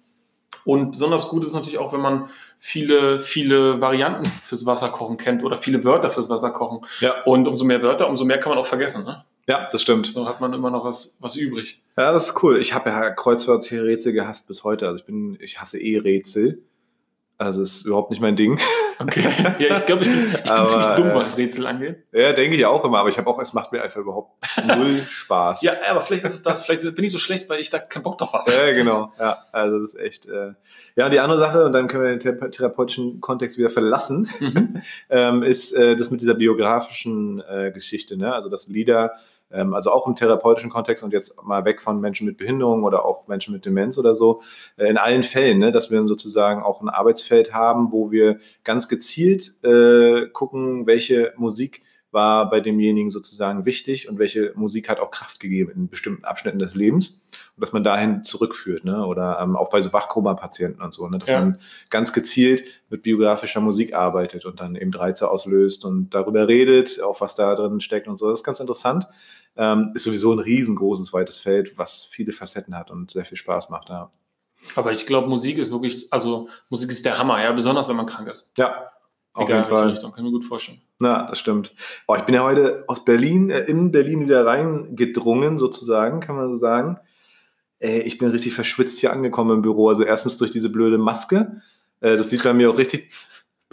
Und 0.64 0.90
besonders 0.90 1.28
gut 1.28 1.44
ist 1.44 1.52
natürlich 1.52 1.78
auch, 1.78 1.92
wenn 1.92 2.00
man 2.00 2.28
viele, 2.58 3.20
viele 3.20 3.80
Varianten 3.80 4.24
fürs 4.24 4.66
Wasserkochen 4.66 5.18
kennt 5.18 5.44
oder 5.44 5.56
viele 5.56 5.84
Wörter 5.84 6.10
fürs 6.10 6.30
Wasserkochen. 6.30 6.80
Ja. 6.98 7.22
Und 7.26 7.46
umso 7.46 7.64
mehr 7.64 7.80
Wörter, 7.80 8.08
umso 8.08 8.24
mehr 8.24 8.40
kann 8.40 8.50
man 8.50 8.58
auch 8.58 8.66
vergessen. 8.66 9.04
Ne? 9.04 9.24
Ja, 9.46 9.68
das 9.70 9.82
stimmt. 9.82 10.06
So 10.06 10.28
hat 10.28 10.40
man 10.40 10.52
immer 10.54 10.70
noch 10.70 10.84
was, 10.84 11.18
was 11.20 11.36
übrig. 11.36 11.82
Ja, 11.96 12.12
das 12.12 12.30
ist 12.30 12.42
cool. 12.42 12.58
Ich 12.58 12.72
habe 12.74 12.90
ja 12.90 13.10
Kreuzworträtsel 13.10 14.12
gehasst 14.12 14.48
bis 14.48 14.64
heute. 14.64 14.86
Also 14.88 15.00
ich 15.00 15.06
bin, 15.06 15.36
ich 15.40 15.60
hasse 15.60 15.78
eh 15.80 15.98
Rätsel. 15.98 16.62
Also 17.36 17.62
ist 17.62 17.84
überhaupt 17.84 18.10
nicht 18.10 18.20
mein 18.20 18.36
Ding. 18.36 18.60
Okay. 19.00 19.24
Ja, 19.58 19.76
ich 19.76 19.86
glaube, 19.86 20.04
ich 20.04 20.08
bin, 20.08 20.26
ich 20.28 20.42
bin 20.44 20.50
Aber, 20.52 20.68
ziemlich 20.68 20.86
dumm, 20.90 21.08
äh, 21.08 21.14
was 21.16 21.36
Rätsel 21.36 21.66
angeht. 21.66 21.96
Ja, 22.12 22.32
denke 22.32 22.56
ich 22.56 22.64
auch 22.64 22.84
immer, 22.84 22.98
aber 23.00 23.08
ich 23.08 23.18
habe 23.18 23.28
auch, 23.28 23.40
es 23.40 23.52
macht 23.52 23.72
mir 23.72 23.82
einfach 23.82 24.00
überhaupt 24.00 24.30
null 24.68 25.00
Spaß. 25.08 25.62
Ja, 25.62 25.72
aber 25.90 26.00
vielleicht 26.02 26.24
ist 26.24 26.34
es 26.34 26.42
das, 26.44 26.64
vielleicht 26.64 26.94
bin 26.94 27.04
ich 27.04 27.10
so 27.10 27.18
schlecht, 27.18 27.48
weil 27.48 27.58
ich 27.60 27.70
da 27.70 27.80
keinen 27.80 28.04
Bock 28.04 28.18
drauf 28.18 28.32
habe. 28.34 28.52
Ja, 28.52 28.70
genau. 28.72 29.12
Ja, 29.18 29.38
also 29.50 29.80
das 29.80 29.94
ist 29.94 30.00
echt. 30.00 30.26
Äh 30.28 30.52
ja, 30.94 31.06
und 31.06 31.10
die 31.10 31.18
andere 31.18 31.40
Sache, 31.40 31.64
und 31.64 31.72
dann 31.72 31.88
können 31.88 32.04
wir 32.04 32.16
den 32.16 32.20
thera- 32.20 32.48
therapeutischen 32.50 33.20
Kontext 33.20 33.58
wieder 33.58 33.68
verlassen, 33.68 34.30
Mhm. 34.38 34.80
ähm, 35.10 35.42
ist 35.42 35.72
äh, 35.72 35.96
das 35.96 36.12
mit 36.12 36.20
dieser 36.20 36.34
biografischen 36.34 37.40
äh, 37.48 37.72
Geschichte. 37.74 38.16
Ne? 38.16 38.32
Also, 38.32 38.48
dass 38.48 38.68
Lieder, 38.68 39.14
also 39.54 39.90
auch 39.92 40.06
im 40.06 40.14
therapeutischen 40.14 40.70
Kontext 40.70 41.04
und 41.04 41.12
jetzt 41.12 41.42
mal 41.44 41.64
weg 41.64 41.80
von 41.80 42.00
Menschen 42.00 42.26
mit 42.26 42.36
Behinderung 42.36 42.82
oder 42.84 43.04
auch 43.04 43.28
Menschen 43.28 43.52
mit 43.54 43.64
Demenz 43.64 43.98
oder 43.98 44.14
so, 44.14 44.42
äh, 44.76 44.88
in 44.88 44.98
allen 44.98 45.22
Fällen, 45.22 45.58
ne? 45.58 45.72
dass 45.72 45.90
wir 45.90 46.06
sozusagen 46.06 46.62
auch 46.62 46.80
ein 46.80 46.88
Arbeitsfeld 46.88 47.52
haben, 47.52 47.92
wo 47.92 48.10
wir 48.10 48.38
ganz 48.64 48.88
gezielt 48.88 49.54
äh, 49.64 50.26
gucken, 50.32 50.86
welche 50.86 51.32
Musik 51.36 51.82
war 52.14 52.48
bei 52.48 52.60
demjenigen 52.60 53.10
sozusagen 53.10 53.66
wichtig 53.66 54.08
und 54.08 54.18
welche 54.20 54.52
Musik 54.54 54.88
hat 54.88 55.00
auch 55.00 55.10
Kraft 55.10 55.40
gegeben 55.40 55.72
in 55.74 55.88
bestimmten 55.88 56.24
Abschnitten 56.24 56.60
des 56.60 56.74
Lebens 56.76 57.24
und 57.56 57.60
dass 57.60 57.72
man 57.72 57.82
dahin 57.82 58.22
zurückführt, 58.22 58.84
ne? 58.84 59.04
oder 59.04 59.40
ähm, 59.42 59.56
auch 59.56 59.68
bei 59.68 59.80
so 59.80 59.92
Wachkoma-Patienten 59.92 60.80
und 60.80 60.94
so, 60.94 61.08
ne? 61.08 61.18
dass 61.18 61.28
Ja. 61.28 61.40
man 61.40 61.58
ganz 61.90 62.12
gezielt 62.12 62.64
mit 62.88 63.02
biografischer 63.02 63.60
Musik 63.60 63.94
arbeitet 63.94 64.44
und 64.46 64.60
dann 64.60 64.76
eben 64.76 64.94
Reize 64.94 65.28
auslöst 65.28 65.84
und 65.84 66.10
darüber 66.14 66.46
redet, 66.46 67.02
auch 67.02 67.20
was 67.20 67.34
da 67.34 67.52
drin 67.56 67.80
steckt 67.80 68.06
und 68.06 68.16
so. 68.16 68.30
Das 68.30 68.38
ist 68.40 68.44
ganz 68.44 68.60
interessant. 68.60 69.08
Ähm, 69.56 69.92
ist 69.94 70.04
sowieso 70.04 70.32
ein 70.32 70.40
riesengroßes, 70.40 71.12
weites 71.12 71.38
Feld, 71.38 71.78
was 71.78 72.04
viele 72.04 72.32
Facetten 72.32 72.76
hat 72.76 72.90
und 72.90 73.10
sehr 73.12 73.24
viel 73.24 73.36
Spaß 73.36 73.70
macht. 73.70 73.88
Ja, 73.88 74.10
Aber 74.74 74.92
ich 74.92 75.06
glaube, 75.06 75.28
Musik 75.28 75.58
ist 75.58 75.70
wirklich, 75.70 76.12
also 76.12 76.48
Musik 76.70 76.90
ist 76.90 77.04
der 77.04 77.18
Hammer, 77.18 77.42
ja, 77.42 77.52
besonders 77.52 77.88
wenn 77.88 77.96
man 77.96 78.06
krank 78.06 78.28
ist. 78.28 78.52
ja 78.58 78.90
auf 79.36 79.48
Egal 79.48 79.58
jeden 79.62 79.68
Fall. 79.68 79.88
Richtung, 79.90 80.12
kann 80.12 80.24
ich 80.24 80.30
mir 80.30 80.38
gut 80.38 80.44
vorstellen. 80.44 80.80
Na, 81.00 81.26
das 81.28 81.40
stimmt. 81.40 81.74
Oh, 82.06 82.14
ich 82.14 82.22
bin 82.22 82.36
ja 82.36 82.44
heute 82.44 82.84
aus 82.86 83.04
Berlin, 83.04 83.50
äh, 83.50 83.64
in 83.64 83.90
Berlin 83.90 84.24
wieder 84.26 84.46
reingedrungen, 84.46 85.58
sozusagen, 85.58 86.20
kann 86.20 86.36
man 86.36 86.48
so 86.50 86.56
sagen. 86.56 86.98
Äh, 87.80 88.02
ich 88.02 88.18
bin 88.18 88.30
richtig 88.30 88.54
verschwitzt 88.54 89.00
hier 89.00 89.12
angekommen 89.12 89.56
im 89.56 89.62
Büro. 89.62 89.88
Also 89.88 90.04
erstens 90.04 90.38
durch 90.38 90.52
diese 90.52 90.70
blöde 90.70 90.98
Maske. 90.98 91.60
Äh, 92.00 92.16
das 92.16 92.30
sieht 92.30 92.44
bei 92.44 92.52
mir 92.52 92.70
auch 92.70 92.78
richtig 92.78 93.10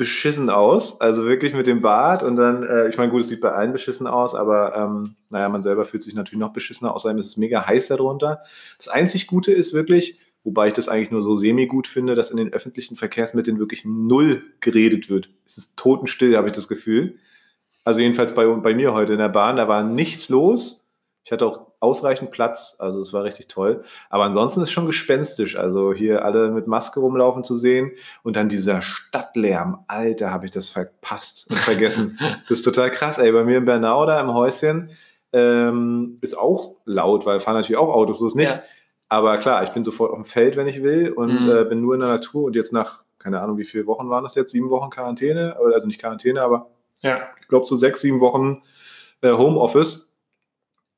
beschissen 0.02 0.50
aus. 0.50 1.00
Also 1.00 1.26
wirklich 1.26 1.54
mit 1.54 1.68
dem 1.68 1.84
Bart 1.84 2.24
und 2.24 2.36
dann, 2.36 2.64
äh, 2.64 2.90
ich 2.90 2.98
meine, 2.98 3.12
gut, 3.12 3.22
es 3.22 3.28
sieht 3.28 3.40
bei 3.40 3.52
allen 3.52 3.72
beschissen 3.72 4.08
aus, 4.08 4.34
aber 4.34 4.76
ähm, 4.76 5.16
naja, 5.30 5.48
man 5.48 5.62
selber 5.62 5.86
fühlt 5.86 6.02
sich 6.02 6.16
natürlich 6.16 6.40
noch 6.40 6.54
beschissener, 6.54 6.96
außerdem 6.96 7.20
ist 7.20 7.28
es 7.28 7.38
mega 7.38 7.68
heiß 7.68 7.90
darunter. 7.90 8.42
Das 8.78 8.88
einzig 8.88 9.28
Gute 9.28 9.54
ist 9.54 9.76
wirklich, 9.76 10.20
wobei 10.44 10.70
ich 10.70 10.74
das 10.74 10.90
eigentlich 10.90 11.12
nur 11.12 11.22
so 11.22 11.36
semi-gut 11.36 11.88
finde, 11.88 12.16
dass 12.16 12.32
in 12.32 12.38
den 12.38 12.52
öffentlichen 12.52 12.96
Verkehrsmitteln 12.96 13.60
wirklich 13.60 13.86
null 13.86 14.42
geredet 14.60 15.08
wird. 15.08 15.30
Es 15.46 15.60
ist 15.60 15.78
totenstill, 15.78 16.36
habe 16.36 16.48
ich 16.48 16.56
das 16.56 16.68
Gefühl. 16.68 17.20
Also 17.84 18.00
jedenfalls 18.00 18.34
bei, 18.34 18.48
bei 18.48 18.74
mir 18.74 18.94
heute 18.94 19.14
in 19.14 19.20
der 19.20 19.30
Bahn, 19.30 19.58
da 19.58 19.68
war 19.68 19.84
nichts 19.84 20.30
los. 20.30 20.92
Ich 21.24 21.32
hatte 21.32 21.46
auch 21.46 21.68
ausreichend 21.82 22.32
Platz, 22.32 22.78
also 22.80 23.02
es 23.02 23.12
war 23.12 23.24
richtig 23.26 23.48
toll. 23.48 23.84
Aber 24.10 24.24
ansonsten 24.24 24.62
ist 24.62 24.68
es 24.70 24.72
schon 24.72 24.86
gespenstisch. 24.86 25.58
Also 25.58 25.92
hier 25.94 26.24
alle 26.24 26.52
mit 26.52 26.68
Maske 26.68 27.00
rumlaufen 27.02 27.44
zu 27.44 27.58
sehen 27.58 27.92
und 28.24 28.36
dann 28.38 28.48
dieser 28.50 28.82
Stadtlärm. 28.82 29.84
Alter, 29.88 30.32
habe 30.32 30.46
ich 30.46 30.52
das 30.52 30.70
verpasst 30.70 31.48
und 31.50 31.58
vergessen. 31.58 32.18
das 32.48 32.60
ist 32.60 32.64
total 32.64 32.92
krass. 32.92 33.18
Ey, 33.18 33.32
bei 33.34 33.44
mir 33.44 33.58
in 33.58 33.66
Bernau 33.66 34.06
da 34.06 34.22
im 34.22 34.34
Häuschen 34.34 34.92
ähm, 35.34 36.18
ist 36.22 36.38
auch 36.38 36.76
laut, 36.86 37.26
weil 37.26 37.40
fahren 37.40 37.56
natürlich 37.56 37.78
auch 37.78 37.90
Autos, 37.94 38.20
so 38.20 38.28
ist 38.28 38.36
nicht. 38.36 38.52
Ja. 38.54 38.62
Aber 39.10 39.38
klar, 39.40 39.64
ich 39.64 39.70
bin 39.72 39.84
sofort 39.84 40.12
auf 40.12 40.18
dem 40.18 40.26
Feld, 40.26 40.56
wenn 40.56 40.68
ich 40.68 40.84
will 40.84 41.12
und 41.12 41.46
Mhm. 41.46 41.50
äh, 41.50 41.64
bin 41.66 41.82
nur 41.82 41.96
in 41.96 42.00
der 42.00 42.10
Natur 42.10 42.44
und 42.46 42.56
jetzt 42.56 42.72
nach, 42.74 43.04
keine 43.20 43.42
Ahnung, 43.42 43.58
wie 43.58 43.66
viele 43.66 43.86
Wochen 43.88 44.10
waren 44.10 44.24
das 44.24 44.36
jetzt? 44.36 44.52
Sieben 44.52 44.70
Wochen 44.70 44.90
Quarantäne? 44.90 45.58
Also 45.74 45.88
nicht 45.88 46.00
Quarantäne, 46.00 46.42
aber 46.42 46.70
Ja. 47.02 47.18
ich 47.42 47.48
glaube 47.48 47.66
so 47.66 47.76
sechs, 47.76 48.02
sieben 48.02 48.20
Wochen 48.20 48.62
äh, 49.22 49.32
Homeoffice. 49.32 50.11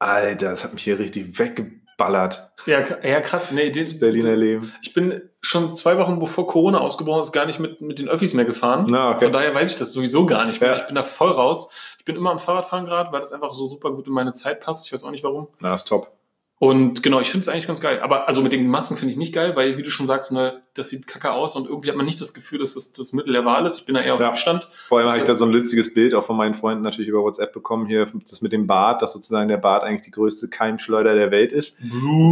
Alter, 0.04 0.50
das 0.50 0.63
hat 0.63 0.74
mich 0.74 0.84
hier 0.84 1.00
richtig 1.00 1.39
weggeballert, 1.39 2.52
Ja, 2.66 2.80
ja, 3.04 3.22
krass. 3.22 3.52
Nee, 3.52 3.70
den, 3.72 4.00
Berliner 4.00 4.36
Leben. 4.36 4.74
Ich 4.82 4.94
bin 4.94 5.22
schon 5.42 5.76
zwei 5.76 5.98
Wochen 5.98 6.20
bevor 6.20 6.48
Corona 6.48 6.80
ausgebrochen 6.80 7.22
ist, 7.22 7.32
gar 7.32 7.46
nicht 7.46 7.60
mit, 7.60 7.82
mit 7.82 8.00
den 8.00 8.10
Öffis 8.10 8.34
mehr 8.34 8.46
gefahren. 8.46 8.88
Na, 8.89 9.12
okay. 9.12 9.26
Von 9.26 9.34
daher 9.34 9.54
weiß 9.54 9.72
ich 9.72 9.80
das 9.80 9.94
sowieso 9.94 10.26
gar 10.26 10.46
nicht 10.46 10.62
mehr. 10.62 10.72
Ja. 10.72 10.78
Ich 10.78 10.86
bin 10.86 10.96
da 10.96 11.04
voll 11.04 11.32
raus. 11.32 11.72
Ich 12.00 12.06
bin 12.06 12.16
immer 12.16 12.32
am 12.32 12.39
Fahrradfahren 12.39 12.86
gerade, 12.86 13.12
weil 13.12 13.22
das 13.22 13.32
einfach 13.32 13.54
so 13.54 13.66
super 13.66 13.92
gut 13.92 14.08
in 14.08 14.13
meine 14.13 14.34
Zeit 14.34 14.60
passt. 14.60 14.86
Ich 14.86 14.94
weiß 14.94 15.04
auch 15.04 15.12
nicht 15.12 15.24
warum. 15.24 15.48
Na, 15.60 15.74
ist 15.74 15.88
top. 15.88 16.12
Und 16.60 17.04
genau, 17.04 17.20
ich 17.20 17.30
finde 17.30 17.42
es 17.42 17.50
eigentlich 17.50 17.68
ganz 17.68 17.82
geil. 17.82 18.00
Aber 18.02 18.28
also 18.30 18.42
mit 18.42 18.54
den 18.54 18.68
Masken 18.68 18.96
finde 18.96 19.12
ich 19.12 19.18
nicht 19.18 19.34
geil, 19.34 19.54
weil, 19.56 19.78
wie 19.78 19.84
du 19.84 19.89
schon 19.92 20.08
sagst, 20.08 20.32
ne, 20.32 20.62
das 20.76 20.89
sieht 20.89 21.08
kacke 21.08 21.32
aus 21.34 21.58
und 21.58 21.68
irgendwie 21.68 21.89
hat 21.89 21.98
man 21.98 22.06
nicht 22.06 22.22
das 22.22 22.34
Gefühl, 22.34 22.60
dass 22.60 22.76
das 22.76 22.94
das 22.94 23.12
Mittel 23.12 23.34
der 23.34 23.44
Wahl 23.44 23.66
ist. 23.66 23.80
Ich 23.80 23.86
bin 23.86 23.96
da 23.96 24.02
eher 24.02 24.13
auf 24.13 24.22
Ja. 24.22 24.30
Abstand. 24.30 24.66
Vor 24.88 25.00
allem 25.00 25.08
habe 25.08 25.13
Also- 25.13 25.24
ich 25.24 25.28
da 25.28 25.36
so 25.36 25.46
ein 25.46 25.54
witziges 25.54 25.94
Bild 25.94 26.13
auch 26.13 26.24
von 26.24 26.38
meinen 26.38 26.54
Freunden 26.54 26.84
natürlich 26.84 27.10
über 27.10 27.22
WhatsApp 27.22 27.52
bekommen, 27.52 27.86
hier 27.86 28.08
das 28.30 28.42
mit 28.42 28.54
dem 28.54 28.66
Bart, 28.66 29.02
dass 29.02 29.12
sozusagen 29.12 29.50
der 29.50 29.58
Bart 29.58 29.84
eigentlich 29.84 30.04
die 30.04 30.12
größte 30.12 30.48
Keimschleuder 30.48 31.16
der 31.16 31.32
Welt 31.32 31.52
ist. 31.52 31.76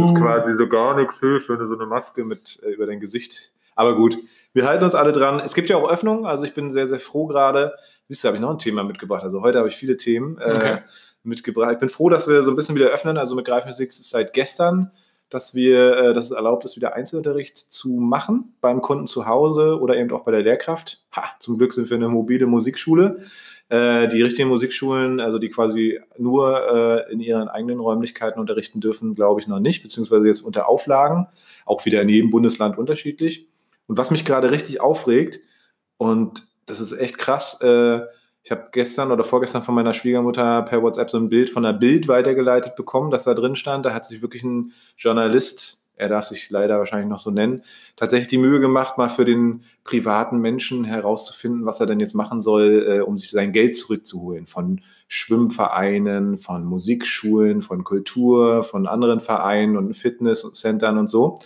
Das 0.00 0.10
ist 0.10 0.16
quasi 0.16 0.56
so 0.56 0.66
gar 0.66 0.96
nichts 0.96 1.20
hilft, 1.20 1.50
wenn 1.50 1.58
du 1.58 1.66
so 1.68 1.74
eine 1.74 1.86
Maske 1.86 2.24
mit 2.24 2.58
äh, 2.62 2.70
über 2.70 2.86
dein 2.86 3.00
Gesicht. 3.00 3.50
Aber 3.74 3.96
gut, 3.96 4.16
wir 4.54 4.66
halten 4.66 4.84
uns 4.84 4.94
alle 4.94 5.12
dran. 5.12 5.40
Es 5.40 5.54
gibt 5.54 5.68
ja 5.68 5.76
auch 5.76 5.90
Öffnungen, 5.90 6.24
also 6.24 6.44
ich 6.44 6.54
bin 6.54 6.70
sehr, 6.70 6.86
sehr 6.86 7.00
froh 7.00 7.26
gerade. 7.26 7.74
Siehst 8.08 8.24
du, 8.24 8.28
habe 8.28 8.36
ich 8.38 8.42
noch 8.42 8.50
ein 8.50 8.58
Thema 8.58 8.82
mitgebracht. 8.82 9.24
Also 9.24 9.42
heute 9.42 9.58
habe 9.58 9.68
ich 9.68 9.76
viele 9.76 9.96
Themen 9.98 10.38
äh, 10.38 10.52
Okay. 10.56 10.78
Mitgebracht. 11.22 11.72
Ich 11.72 11.78
bin 11.78 11.88
froh, 11.88 12.08
dass 12.08 12.28
wir 12.28 12.42
so 12.42 12.50
ein 12.50 12.56
bisschen 12.56 12.74
wieder 12.74 12.88
öffnen. 12.88 13.18
Also 13.18 13.34
mit 13.34 13.44
Greifmusik 13.44 13.90
ist 13.90 14.00
es 14.00 14.10
seit 14.10 14.32
gestern, 14.32 14.90
dass 15.30 15.54
wir, 15.54 15.96
äh, 15.96 16.14
dass 16.14 16.26
es 16.26 16.30
erlaubt 16.32 16.64
ist, 16.64 16.76
wieder 16.76 16.94
Einzelunterricht 16.94 17.56
zu 17.56 17.94
machen 17.94 18.54
beim 18.60 18.82
Kunden 18.82 19.06
zu 19.06 19.26
Hause 19.26 19.80
oder 19.80 19.96
eben 19.96 20.10
auch 20.12 20.24
bei 20.24 20.32
der 20.32 20.42
Lehrkraft. 20.42 21.04
Ha, 21.16 21.24
zum 21.40 21.58
Glück 21.58 21.72
sind 21.72 21.88
wir 21.90 21.96
eine 21.96 22.08
mobile 22.08 22.46
Musikschule. 22.46 23.24
Äh, 23.72 24.08
die 24.08 24.20
richtigen 24.20 24.48
Musikschulen, 24.48 25.18
also 25.18 25.38
die 25.38 25.48
quasi 25.48 25.98
nur 26.18 27.06
äh, 27.08 27.12
in 27.12 27.20
ihren 27.20 27.48
eigenen 27.48 27.80
Räumlichkeiten 27.80 28.38
unterrichten 28.38 28.80
dürfen, 28.80 29.14
glaube 29.14 29.40
ich 29.40 29.46
noch 29.46 29.60
nicht, 29.60 29.82
beziehungsweise 29.82 30.26
jetzt 30.26 30.42
unter 30.42 30.68
Auflagen, 30.68 31.26
auch 31.64 31.86
wieder 31.86 32.02
in 32.02 32.10
jedem 32.10 32.30
Bundesland 32.30 32.76
unterschiedlich. 32.76 33.48
Und 33.86 33.96
was 33.96 34.10
mich 34.10 34.26
gerade 34.26 34.50
richtig 34.50 34.82
aufregt, 34.82 35.40
und 35.96 36.46
das 36.66 36.80
ist 36.80 36.92
echt 36.92 37.16
krass, 37.16 37.60
äh, 37.62 38.02
ich 38.44 38.50
habe 38.50 38.68
gestern 38.72 39.12
oder 39.12 39.24
vorgestern 39.24 39.62
von 39.62 39.74
meiner 39.74 39.94
Schwiegermutter 39.94 40.62
per 40.62 40.82
WhatsApp 40.82 41.10
so 41.10 41.18
ein 41.18 41.28
Bild 41.28 41.50
von 41.50 41.64
einer 41.64 41.78
Bild 41.78 42.08
weitergeleitet 42.08 42.74
bekommen, 42.74 43.10
dass 43.10 43.24
da 43.24 43.34
drin 43.34 43.56
stand, 43.56 43.86
da 43.86 43.94
hat 43.94 44.04
sich 44.04 44.20
wirklich 44.20 44.42
ein 44.42 44.72
Journalist, 44.96 45.82
er 45.94 46.08
darf 46.08 46.24
sich 46.24 46.50
leider 46.50 46.78
wahrscheinlich 46.78 47.08
noch 47.08 47.20
so 47.20 47.30
nennen, 47.30 47.62
tatsächlich 47.96 48.26
die 48.26 48.38
Mühe 48.38 48.58
gemacht, 48.58 48.98
mal 48.98 49.08
für 49.08 49.24
den 49.24 49.62
privaten 49.84 50.38
Menschen 50.40 50.84
herauszufinden, 50.84 51.64
was 51.66 51.78
er 51.78 51.86
denn 51.86 52.00
jetzt 52.00 52.14
machen 52.14 52.40
soll, 52.40 52.86
äh, 52.88 53.00
um 53.00 53.16
sich 53.16 53.30
sein 53.30 53.52
Geld 53.52 53.76
zurückzuholen. 53.76 54.46
Von 54.48 54.80
Schwimmvereinen, 55.06 56.38
von 56.38 56.64
Musikschulen, 56.64 57.62
von 57.62 57.84
Kultur, 57.84 58.64
von 58.64 58.88
anderen 58.88 59.20
Vereinen 59.20 59.76
und 59.76 59.94
Fitnesscentern 59.94 60.98
und 60.98 61.08
so. 61.08 61.38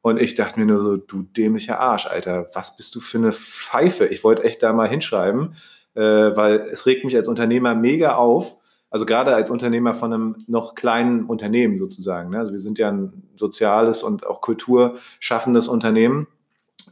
Und 0.00 0.18
ich 0.18 0.36
dachte 0.36 0.58
mir 0.58 0.66
nur 0.66 0.80
so, 0.80 0.96
du 0.96 1.22
dämlicher 1.22 1.80
Arsch, 1.80 2.06
Alter, 2.06 2.48
was 2.54 2.76
bist 2.76 2.94
du 2.94 3.00
für 3.00 3.18
eine 3.18 3.32
Pfeife? 3.32 4.06
Ich 4.06 4.24
wollte 4.24 4.44
echt 4.44 4.62
da 4.62 4.72
mal 4.72 4.88
hinschreiben, 4.88 5.56
äh, 5.98 6.36
weil 6.36 6.68
es 6.70 6.86
regt 6.86 7.04
mich 7.04 7.16
als 7.16 7.26
Unternehmer 7.26 7.74
mega 7.74 8.14
auf. 8.14 8.56
Also 8.88 9.04
gerade 9.04 9.34
als 9.34 9.50
Unternehmer 9.50 9.94
von 9.94 10.12
einem 10.12 10.36
noch 10.46 10.74
kleinen 10.74 11.24
Unternehmen 11.24 11.78
sozusagen. 11.78 12.30
Ne? 12.30 12.38
Also 12.38 12.52
wir 12.52 12.60
sind 12.60 12.78
ja 12.78 12.88
ein 12.88 13.24
soziales 13.36 14.02
und 14.02 14.26
auch 14.26 14.40
kulturschaffendes 14.40 15.68
Unternehmen. 15.68 16.28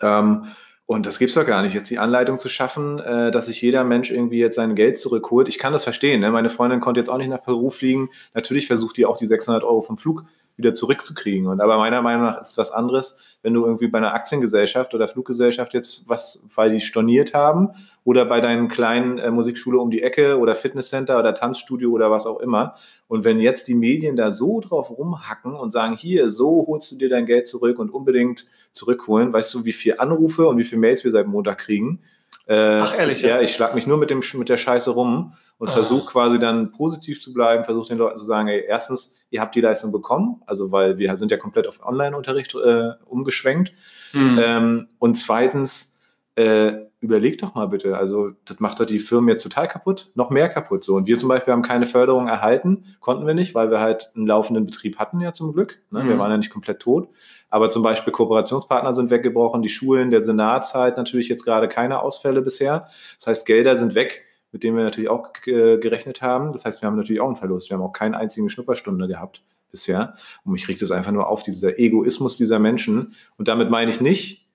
Ähm, 0.02 0.46
und 0.86 1.06
das 1.06 1.18
gibt's 1.18 1.34
doch 1.34 1.46
gar 1.46 1.62
nicht, 1.62 1.74
jetzt 1.74 1.88
die 1.88 1.98
Anleitung 1.98 2.38
zu 2.38 2.48
schaffen, 2.48 2.98
äh, 2.98 3.30
dass 3.30 3.46
sich 3.46 3.62
jeder 3.62 3.84
Mensch 3.84 4.10
irgendwie 4.10 4.38
jetzt 4.38 4.56
sein 4.56 4.74
Geld 4.74 4.98
zurückholt. 4.98 5.48
Ich 5.48 5.58
kann 5.58 5.72
das 5.72 5.84
verstehen. 5.84 6.20
Ne? 6.20 6.30
Meine 6.30 6.50
Freundin 6.50 6.80
konnte 6.80 7.00
jetzt 7.00 7.08
auch 7.08 7.18
nicht 7.18 7.30
nach 7.30 7.42
Peru 7.42 7.70
fliegen. 7.70 8.10
Natürlich 8.34 8.66
versucht 8.66 8.96
die 8.96 9.06
auch 9.06 9.16
die 9.16 9.26
600 9.26 9.64
Euro 9.64 9.82
vom 9.82 9.98
Flug 9.98 10.24
wieder 10.56 10.74
zurückzukriegen. 10.74 11.46
Und 11.46 11.60
aber 11.60 11.78
meiner 11.78 12.02
Meinung 12.02 12.26
nach 12.26 12.40
ist 12.40 12.58
was 12.58 12.72
anderes, 12.72 13.18
wenn 13.42 13.54
du 13.54 13.64
irgendwie 13.64 13.88
bei 13.88 13.98
einer 13.98 14.14
Aktiengesellschaft 14.14 14.94
oder 14.94 15.06
Fluggesellschaft 15.08 15.74
jetzt 15.74 16.08
was, 16.08 16.48
weil 16.54 16.70
die 16.70 16.80
storniert 16.80 17.34
haben 17.34 17.70
oder 18.06 18.24
bei 18.24 18.40
deinen 18.40 18.68
kleinen 18.68 19.18
äh, 19.18 19.32
Musikschule 19.32 19.80
um 19.80 19.90
die 19.90 20.00
Ecke 20.00 20.38
oder 20.38 20.54
Fitnesscenter 20.54 21.18
oder 21.18 21.34
Tanzstudio 21.34 21.90
oder 21.90 22.08
was 22.08 22.24
auch 22.24 22.38
immer. 22.38 22.76
Und 23.08 23.24
wenn 23.24 23.40
jetzt 23.40 23.66
die 23.66 23.74
Medien 23.74 24.14
da 24.14 24.30
so 24.30 24.60
drauf 24.60 24.96
rumhacken 24.96 25.56
und 25.56 25.70
sagen, 25.72 25.96
hier, 25.96 26.30
so 26.30 26.64
holst 26.68 26.92
du 26.92 26.98
dir 26.98 27.08
dein 27.08 27.26
Geld 27.26 27.48
zurück 27.48 27.80
und 27.80 27.90
unbedingt 27.90 28.46
zurückholen, 28.70 29.32
weißt 29.32 29.52
du, 29.54 29.64
wie 29.64 29.72
viel 29.72 29.96
Anrufe 29.98 30.46
und 30.46 30.56
wie 30.56 30.64
viele 30.64 30.80
Mails 30.82 31.02
wir 31.02 31.10
seit 31.10 31.26
Montag 31.26 31.58
kriegen? 31.58 32.00
Äh, 32.46 32.78
Ach, 32.78 32.96
ehrlich, 32.96 33.16
Ich, 33.16 33.22
ja, 33.22 33.40
ich 33.40 33.52
schlag 33.52 33.74
mich 33.74 33.88
nur 33.88 33.98
mit, 33.98 34.08
dem, 34.08 34.20
mit 34.34 34.48
der 34.48 34.56
Scheiße 34.56 34.90
rum 34.92 35.32
und 35.58 35.68
Ah. 35.68 35.72
versuche 35.72 36.06
quasi 36.12 36.38
dann 36.38 36.70
positiv 36.70 37.20
zu 37.20 37.32
bleiben, 37.34 37.64
versuche 37.64 37.88
den 37.88 37.98
Leuten 37.98 38.18
zu 38.18 38.24
sagen, 38.24 38.46
ey, 38.46 38.62
erstens, 38.68 39.18
ihr 39.30 39.40
habt 39.40 39.56
die 39.56 39.60
Leistung 39.60 39.90
bekommen, 39.90 40.42
also 40.46 40.70
weil 40.70 40.96
wir 40.98 41.16
sind 41.16 41.32
ja 41.32 41.38
komplett 41.38 41.66
auf 41.66 41.84
Online-Unterricht 41.84 42.54
äh, 42.54 42.90
umgeschwenkt. 43.06 43.72
Hm. 44.12 44.38
Ähm, 44.40 44.88
und 45.00 45.16
zweitens, 45.16 45.98
äh, 46.36 46.85
überleg 47.00 47.38
doch 47.38 47.54
mal 47.54 47.66
bitte, 47.68 47.96
also 47.96 48.30
das 48.44 48.58
macht 48.58 48.80
doch 48.80 48.86
die 48.86 48.98
Firmen 48.98 49.28
jetzt 49.28 49.42
total 49.42 49.68
kaputt, 49.68 50.10
noch 50.14 50.30
mehr 50.30 50.48
kaputt 50.48 50.82
so. 50.82 50.94
Und 50.94 51.06
wir 51.06 51.18
zum 51.18 51.28
Beispiel 51.28 51.52
haben 51.52 51.62
keine 51.62 51.86
Förderung 51.86 52.26
erhalten, 52.26 52.84
konnten 53.00 53.26
wir 53.26 53.34
nicht, 53.34 53.54
weil 53.54 53.70
wir 53.70 53.80
halt 53.80 54.10
einen 54.16 54.26
laufenden 54.26 54.64
Betrieb 54.64 54.98
hatten 54.98 55.20
ja 55.20 55.32
zum 55.32 55.52
Glück. 55.52 55.78
Ne? 55.90 56.02
Mhm. 56.02 56.08
Wir 56.08 56.18
waren 56.18 56.30
ja 56.30 56.38
nicht 56.38 56.50
komplett 56.50 56.80
tot. 56.80 57.08
Aber 57.50 57.68
zum 57.68 57.82
Beispiel 57.82 58.12
Kooperationspartner 58.12 58.92
sind 58.94 59.10
weggebrochen, 59.10 59.62
die 59.62 59.68
Schulen, 59.68 60.10
der 60.10 60.22
Senat 60.22 60.66
zahlt 60.66 60.96
natürlich 60.96 61.28
jetzt 61.28 61.44
gerade 61.44 61.68
keine 61.68 62.00
Ausfälle 62.00 62.42
bisher. 62.42 62.88
Das 63.18 63.26
heißt, 63.26 63.46
Gelder 63.46 63.76
sind 63.76 63.94
weg, 63.94 64.22
mit 64.52 64.62
denen 64.62 64.76
wir 64.76 64.84
natürlich 64.84 65.10
auch 65.10 65.32
gerechnet 65.32 66.22
haben. 66.22 66.52
Das 66.52 66.64
heißt, 66.64 66.82
wir 66.82 66.86
haben 66.86 66.96
natürlich 66.96 67.20
auch 67.20 67.26
einen 67.26 67.36
Verlust. 67.36 67.70
Wir 67.70 67.76
haben 67.76 67.84
auch 67.84 67.92
keinen 67.92 68.14
einzigen 68.14 68.48
Schnupperstunde 68.50 69.06
gehabt 69.06 69.42
bisher. 69.70 70.14
Und 70.44 70.52
mich 70.52 70.66
riecht 70.66 70.82
es 70.82 70.90
einfach 70.90 71.12
nur 71.12 71.28
auf, 71.28 71.42
dieser 71.42 71.78
Egoismus 71.78 72.36
dieser 72.36 72.58
Menschen. 72.58 73.14
Und 73.36 73.48
damit 73.48 73.70
meine 73.70 73.90
ich 73.90 74.00
nicht, 74.00 74.45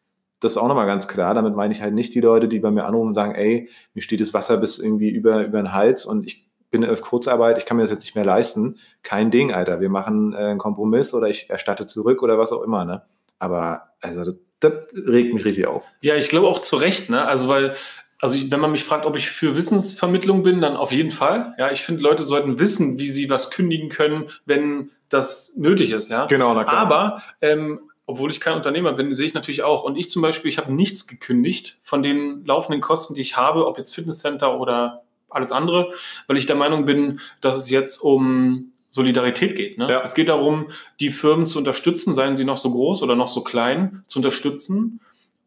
das 0.42 0.54
ist 0.54 0.58
auch 0.58 0.68
nochmal 0.68 0.88
ganz 0.88 1.08
klar. 1.08 1.34
Damit 1.34 1.56
meine 1.56 1.74
ich 1.74 1.82
halt 1.82 1.94
nicht 1.94 2.14
die 2.14 2.20
Leute, 2.20 2.48
die 2.48 2.60
bei 2.60 2.72
mir 2.72 2.86
anrufen 2.86 3.08
und 3.08 3.14
sagen, 3.14 3.36
ey, 3.36 3.70
mir 3.94 4.02
steht 4.02 4.20
das 4.20 4.34
Wasser 4.34 4.58
bis 4.58 4.80
irgendwie 4.80 5.10
über, 5.10 5.46
über 5.46 5.62
den 5.62 5.72
Hals 5.72 6.06
und 6.06 6.26
ich 6.26 6.50
bin 6.72 6.86
auf 6.86 7.02
Kurzarbeit, 7.02 7.58
ich 7.58 7.66
kann 7.66 7.78
mir 7.78 7.84
das 7.84 7.92
jetzt 7.92 8.02
nicht 8.02 8.16
mehr 8.16 8.26
leisten. 8.26 8.78
Kein 9.04 9.30
Ding, 9.30 9.52
Alter. 9.54 9.82
Wir 9.82 9.90
machen 9.90 10.34
äh, 10.34 10.38
einen 10.38 10.58
Kompromiss 10.58 11.14
oder 11.14 11.28
ich 11.28 11.50
erstatte 11.50 11.86
zurück 11.86 12.24
oder 12.24 12.38
was 12.40 12.52
auch 12.52 12.64
immer, 12.64 12.86
ne? 12.86 13.04
Aber 13.40 13.90
also 14.00 14.24
das, 14.24 14.36
das 14.60 14.74
regt 14.94 15.34
mich 15.34 15.44
richtig 15.46 15.68
auf. 15.68 15.84
Ja, 16.02 16.16
ich 16.16 16.30
glaube 16.30 16.48
auch 16.48 16.60
zu 16.60 16.78
Recht, 16.78 17.10
ne? 17.10 17.26
Also 17.26 17.48
weil 17.50 17.76
also 18.20 18.40
wenn 18.52 18.60
man 18.60 18.72
mich 18.72 18.84
fragt, 18.84 19.06
ob 19.06 19.18
ich 19.18 19.30
für 19.30 19.56
Wissensvermittlung 19.56 20.44
bin, 20.44 20.62
dann 20.62 20.78
auf 20.78 20.92
jeden 20.92 21.10
Fall. 21.10 21.56
Ja, 21.58 21.72
ich 21.72 21.82
finde, 21.82 22.04
Leute 22.04 22.24
sollten 22.24 22.60
wissen, 22.60 23.00
wie 23.00 23.08
sie 23.08 23.32
was 23.32 23.50
kündigen 23.50 23.90
können, 23.90 24.30
wenn 24.46 24.92
das 25.10 25.56
nötig 25.58 25.92
ist. 25.92 26.10
Ja, 26.10 26.28
genau. 26.28 26.54
Na 26.54 26.64
klar. 26.64 26.78
Aber 26.78 27.24
ähm, 27.42 27.80
obwohl 28.12 28.32
ich 28.32 28.40
kein 28.40 28.56
Unternehmer 28.56 28.94
bin, 28.94 29.14
sehe 29.14 29.26
ich 29.26 29.34
natürlich 29.34 29.64
auch. 29.64 29.84
Und 29.84 29.96
ich 29.96 30.10
zum 30.10 30.22
Beispiel, 30.22 30.50
ich 30.50 30.58
habe 30.58 30.74
nichts 30.74 31.08
gekündigt 31.08 31.78
von 31.82 32.04
den 32.04 32.46
laufenden 32.46 32.82
Kosten, 32.82 33.16
die 33.16 33.22
ich 33.22 33.38
habe, 33.38 33.68
ob 33.68 33.78
jetzt 33.78 33.96
Fitnesscenter 33.96 34.60
oder 34.60 35.04
alles 35.30 35.52
andere, 35.52 35.94
weil 36.28 36.38
ich 36.38 36.46
der 36.46 36.58
Meinung 36.58 36.86
bin, 36.86 37.22
dass 37.40 37.58
es 37.58 37.70
jetzt 37.70 38.00
um 38.00 38.74
Solidarität 38.90 39.56
geht. 39.56 39.78
Ne? 39.78 39.90
Ja. 39.90 40.02
Es 40.02 40.14
geht 40.14 40.28
darum, 40.28 40.68
die 41.00 41.10
Firmen 41.10 41.46
zu 41.46 41.58
unterstützen, 41.58 42.14
seien 42.14 42.36
sie 42.36 42.44
noch 42.44 42.58
so 42.58 42.72
groß 42.72 43.02
oder 43.04 43.16
noch 43.16 43.30
so 43.30 43.44
klein, 43.44 44.04
zu 44.08 44.20
unterstützen 44.20 45.00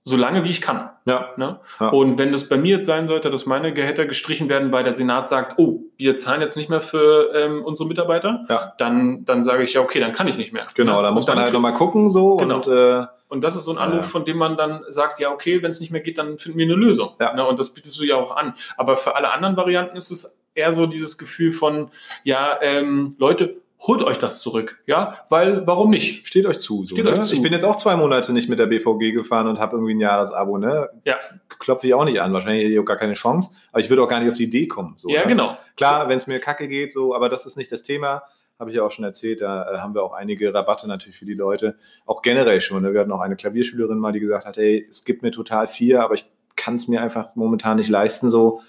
so 0.07 0.19
lange 0.19 0.45
wie 0.45 0.51
ich 0.51 0.61
kann. 0.61 0.91
Ja. 1.07 1.31
Ne? 1.37 1.61
ja. 1.81 1.89
Und 1.89 2.19
wenn 2.19 2.31
das 2.31 2.49
bei 2.49 2.59
mir 2.59 2.77
jetzt 2.77 2.87
sein 2.87 3.09
sollte, 3.09 3.31
dass 3.31 3.47
meine 3.47 3.73
Gehälter 3.73 4.05
gestrichen 4.05 4.51
werden, 4.51 4.71
weil 4.71 4.85
der 4.85 4.93
Senat 4.93 5.29
sagt, 5.29 5.59
oh, 5.59 5.81
wir 5.97 6.19
zahlen 6.19 6.43
jetzt 6.43 6.57
nicht 6.57 6.69
mehr 6.69 6.83
für 6.83 7.33
ähm, 7.35 7.65
unsere 7.65 7.89
Mitarbeiter, 7.89 8.45
ja. 8.51 8.75
dann, 8.77 9.25
dann 9.25 9.43
sage 9.43 9.63
ich 9.63 9.73
ja, 9.73 9.81
okay, 9.81 10.01
dann 10.01 10.13
kann 10.13 10.29
ich 10.29 10.37
nicht 10.37 10.53
mehr. 10.53 10.67
Genau, 10.75 10.97
ne? 10.97 11.05
da 11.05 11.11
muss 11.11 11.27
man 11.27 11.39
halt 11.39 11.55
nochmal 11.55 11.73
gucken 11.73 12.11
so. 12.11 12.37
Genau. 12.37 12.57
Und, 12.57 12.67
äh, 12.67 13.07
und 13.29 13.43
das 13.43 13.57
ist 13.57 13.65
so 13.65 13.73
ein 13.73 13.79
Anruf, 13.79 14.05
ja. 14.05 14.11
von 14.11 14.27
dem 14.27 14.37
man 14.37 14.59
dann 14.59 14.85
sagt, 14.89 15.21
ja, 15.21 15.31
okay, 15.31 15.63
wenn 15.63 15.71
es 15.71 15.81
nicht 15.81 15.91
mehr 15.91 16.03
geht, 16.03 16.19
dann 16.19 16.37
finden 16.37 16.59
wir 16.59 16.67
eine 16.67 16.75
Lösung. 16.75 17.11
Ja. 17.19 17.35
Ne? 17.35 17.47
Und 17.47 17.59
das 17.59 17.73
bietest 17.73 17.99
du 17.99 18.05
ja 18.05 18.17
auch 18.17 18.37
an. 18.37 18.55
Aber 18.77 18.97
für 18.97 19.17
alle 19.17 19.33
anderen 19.33 19.57
Varianten 19.57 19.97
ist 19.97 20.11
es 20.11 20.45
eher 20.55 20.73
so 20.73 20.87
dieses 20.87 21.17
Gefühl 21.17 21.51
von, 21.51 21.91
ja, 22.25 22.59
ähm, 22.61 23.17
Leute, 23.19 23.57
holt 23.81 24.03
euch 24.03 24.19
das 24.19 24.41
zurück, 24.41 24.83
ja, 24.87 25.19
weil 25.29 25.67
warum 25.67 25.91
nicht? 25.91 26.27
Steht 26.27 26.47
euch 26.47 26.59
zu. 26.59 26.85
So, 26.85 26.95
Steht 26.95 27.05
ne? 27.05 27.13
euch 27.13 27.23
zu. 27.23 27.35
Ich 27.35 27.43
bin 27.43 27.53
jetzt 27.53 27.65
auch 27.65 27.77
zwei 27.77 27.97
Monate 27.97 28.33
nicht 28.33 28.49
mit 28.49 28.59
der 28.59 28.67
BVG 28.67 29.13
gefahren 29.13 29.47
und 29.47 29.59
habe 29.59 29.77
irgendwie 29.77 29.95
ein 29.95 30.01
Jahresabo, 30.01 30.59
ne? 30.59 30.89
Ja. 31.05 31.17
Klopfe 31.49 31.87
ich 31.87 31.95
auch 31.95 32.05
nicht 32.05 32.21
an. 32.21 32.33
Wahrscheinlich 32.33 32.65
hätte 32.65 32.73
ich 32.75 32.81
auch 32.81 32.85
gar 32.85 32.97
keine 32.97 33.15
Chance, 33.15 33.55
aber 33.73 33.81
ich 33.81 33.91
würde 33.91 34.03
auch 34.03 34.09
gar 34.09 34.21
nicht 34.21 34.31
auf 34.31 34.37
die 34.37 34.45
Idee 34.45 34.67
kommen. 34.67 34.95
So, 34.97 35.09
ja, 35.09 35.23
ne? 35.23 35.29
genau. 35.29 35.57
Klar, 35.77 36.09
wenn 36.09 36.17
es 36.17 36.27
mir 36.27 36.41
kacke 36.41 36.69
geht, 36.69 36.93
so, 36.93 37.15
aber 37.15 37.29
das 37.29 37.47
ist 37.47 37.57
nicht 37.57 37.71
das 37.73 37.83
Thema. 37.83 38.23
Habe 38.59 38.71
ich 38.71 38.77
ja 38.77 38.85
auch 38.85 38.93
schon 38.93 39.05
erzählt, 39.05 39.41
da 39.41 39.75
äh, 39.75 39.79
haben 39.79 39.95
wir 39.95 40.05
auch 40.05 40.13
einige 40.13 40.55
Rabatte 40.55 40.87
natürlich 40.87 41.19
für 41.19 41.25
die 41.25 41.35
Leute. 41.35 41.77
Auch 42.07 42.23
generell 42.23 42.61
schon. 42.61 42.83
Ne? 42.83 42.93
Wir 42.93 43.01
hatten 43.01 43.13
auch 43.13 43.21
eine 43.21 43.37
Klavierschülerin 43.37 43.99
mal, 43.99 44.13
die 44.13 44.21
gesagt 44.21 44.47
hat, 44.47 44.57
hey, 44.57 44.87
es 44.89 45.05
gibt 45.05 45.23
mir 45.23 45.33
total 45.33 45.67
viel, 45.67 45.97
aber 45.97 46.15
ich 46.15 46.25
kann 46.57 46.77
es 46.77 46.87
mir 46.87 47.03
einfach 47.03 47.35
momentan 47.35 47.77
nicht 47.77 47.89
leisten. 47.89 48.31
So, 48.31 48.61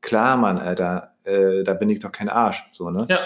klar, 0.00 0.36
Mann, 0.36 0.58
Alter, 0.58 1.14
äh, 1.24 1.64
da 1.64 1.74
bin 1.74 1.90
ich 1.90 1.98
doch 1.98 2.12
kein 2.12 2.28
Arsch. 2.28 2.68
So, 2.70 2.90
ne? 2.90 3.06
Ja. 3.08 3.18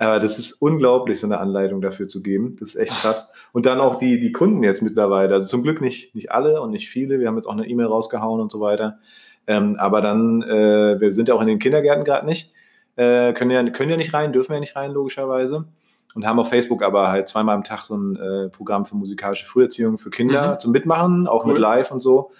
Aber 0.00 0.18
das 0.18 0.38
ist 0.38 0.52
unglaublich, 0.52 1.20
so 1.20 1.26
eine 1.26 1.38
Anleitung 1.40 1.82
dafür 1.82 2.08
zu 2.08 2.22
geben. 2.22 2.56
Das 2.58 2.70
ist 2.70 2.76
echt 2.76 2.92
krass. 2.92 3.30
Und 3.52 3.66
dann 3.66 3.80
auch 3.80 3.96
die, 3.96 4.18
die 4.18 4.32
Kunden 4.32 4.62
jetzt 4.62 4.80
mittlerweile. 4.80 5.34
Also 5.34 5.46
zum 5.46 5.62
Glück 5.62 5.82
nicht, 5.82 6.14
nicht 6.14 6.32
alle 6.32 6.62
und 6.62 6.70
nicht 6.70 6.88
viele. 6.88 7.20
Wir 7.20 7.28
haben 7.28 7.36
jetzt 7.36 7.46
auch 7.46 7.52
eine 7.52 7.68
E-Mail 7.68 7.84
rausgehauen 7.84 8.40
und 8.40 8.50
so 8.50 8.62
weiter. 8.62 8.98
Ähm, 9.46 9.76
aber 9.78 10.00
dann, 10.00 10.40
äh, 10.40 10.98
wir 10.98 11.12
sind 11.12 11.28
ja 11.28 11.34
auch 11.34 11.42
in 11.42 11.48
den 11.48 11.58
Kindergärten 11.58 12.04
gerade 12.04 12.24
nicht. 12.24 12.54
Äh, 12.96 13.34
können, 13.34 13.50
ja, 13.50 13.62
können 13.68 13.90
ja 13.90 13.98
nicht 13.98 14.14
rein, 14.14 14.32
dürfen 14.32 14.54
ja 14.54 14.60
nicht 14.60 14.74
rein, 14.74 14.90
logischerweise. 14.92 15.66
Und 16.14 16.26
haben 16.26 16.40
auf 16.40 16.48
Facebook 16.48 16.82
aber 16.82 17.08
halt 17.08 17.28
zweimal 17.28 17.54
am 17.54 17.64
Tag 17.64 17.84
so 17.84 17.94
ein 17.94 18.16
äh, 18.16 18.48
Programm 18.48 18.86
für 18.86 18.96
musikalische 18.96 19.44
Früherziehung 19.44 19.98
für 19.98 20.08
Kinder 20.08 20.54
mhm. 20.54 20.58
zum 20.60 20.72
Mitmachen, 20.72 21.26
auch 21.26 21.44
cool. 21.44 21.52
mit 21.52 21.60
Live 21.60 21.90
und 21.90 22.00
so. 22.00 22.30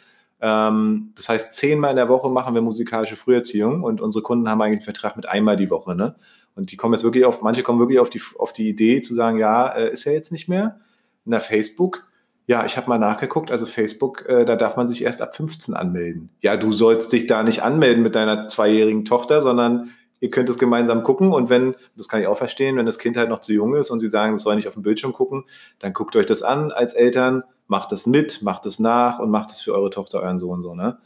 Ähm, 0.40 1.12
das 1.14 1.28
heißt, 1.28 1.54
zehnmal 1.54 1.90
in 1.90 1.96
der 1.96 2.08
Woche 2.08 2.30
machen 2.30 2.54
wir 2.54 2.62
musikalische 2.62 3.16
Früherziehung 3.16 3.82
und 3.82 4.00
unsere 4.00 4.22
Kunden 4.22 4.48
haben 4.48 4.62
eigentlich 4.62 4.78
einen 4.78 4.84
Vertrag 4.94 5.16
mit 5.16 5.28
einmal 5.28 5.58
die 5.58 5.68
Woche. 5.68 5.94
Ne? 5.94 6.14
Und 6.54 6.72
die 6.72 6.76
kommen 6.76 6.94
jetzt 6.94 7.04
wirklich 7.04 7.24
auf, 7.24 7.42
manche 7.42 7.62
kommen 7.62 7.78
wirklich 7.78 7.98
auf 7.98 8.10
die, 8.10 8.20
auf 8.38 8.52
die 8.52 8.68
Idee 8.68 9.00
zu 9.00 9.14
sagen, 9.14 9.38
ja, 9.38 9.68
äh, 9.68 9.92
ist 9.92 10.04
ja 10.04 10.12
jetzt 10.12 10.32
nicht 10.32 10.48
mehr. 10.48 10.80
Na, 11.24 11.40
Facebook, 11.40 12.06
ja, 12.46 12.64
ich 12.64 12.76
habe 12.76 12.88
mal 12.88 12.98
nachgeguckt, 12.98 13.50
also 13.50 13.64
Facebook, 13.64 14.26
äh, 14.26 14.44
da 14.44 14.56
darf 14.56 14.76
man 14.76 14.88
sich 14.88 15.04
erst 15.04 15.22
ab 15.22 15.36
15 15.36 15.74
anmelden. 15.74 16.30
Ja, 16.40 16.56
du 16.56 16.72
sollst 16.72 17.12
dich 17.12 17.26
da 17.26 17.42
nicht 17.42 17.62
anmelden 17.62 18.02
mit 18.02 18.14
deiner 18.14 18.48
zweijährigen 18.48 19.04
Tochter, 19.04 19.40
sondern 19.40 19.90
ihr 20.20 20.30
könnt 20.30 20.48
es 20.48 20.58
gemeinsam 20.58 21.02
gucken 21.02 21.32
und 21.32 21.48
wenn, 21.48 21.74
das 21.96 22.08
kann 22.08 22.20
ich 22.20 22.26
auch 22.26 22.36
verstehen, 22.36 22.76
wenn 22.76 22.86
das 22.86 22.98
Kind 22.98 23.16
halt 23.16 23.28
noch 23.28 23.38
zu 23.38 23.52
jung 23.52 23.74
ist 23.74 23.90
und 23.90 24.00
sie 24.00 24.08
sagen, 24.08 24.34
es 24.34 24.42
soll 24.42 24.56
nicht 24.56 24.68
auf 24.68 24.74
dem 24.74 24.82
Bildschirm 24.82 25.12
gucken, 25.12 25.44
dann 25.78 25.92
guckt 25.92 26.16
euch 26.16 26.26
das 26.26 26.42
an 26.42 26.72
als 26.72 26.92
Eltern, 26.94 27.44
macht 27.68 27.92
es 27.92 28.06
mit, 28.06 28.42
macht 28.42 28.66
es 28.66 28.78
nach 28.78 29.18
und 29.18 29.30
macht 29.30 29.50
es 29.50 29.60
für 29.60 29.72
eure 29.72 29.90
Tochter, 29.90 30.20
euren 30.20 30.38
Sohn 30.38 30.62
so, 30.62 30.74
ne? 30.74 30.98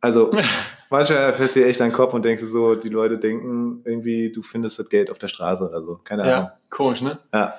Also 0.00 0.30
manchmal 0.90 1.32
fährst 1.32 1.56
du 1.56 1.64
echt 1.64 1.80
deinen 1.80 1.92
Kopf 1.92 2.14
und 2.14 2.24
denkst 2.24 2.42
so, 2.44 2.74
die 2.74 2.88
Leute 2.88 3.18
denken 3.18 3.82
irgendwie, 3.84 4.32
du 4.32 4.42
findest 4.42 4.78
das 4.78 4.88
Geld 4.88 5.10
auf 5.10 5.18
der 5.18 5.28
Straße 5.28 5.68
oder 5.68 5.82
so. 5.82 6.00
Keine 6.04 6.22
Ahnung. 6.22 6.34
Ja, 6.34 6.56
komisch, 6.70 7.02
ne? 7.02 7.18
Ja. 7.32 7.54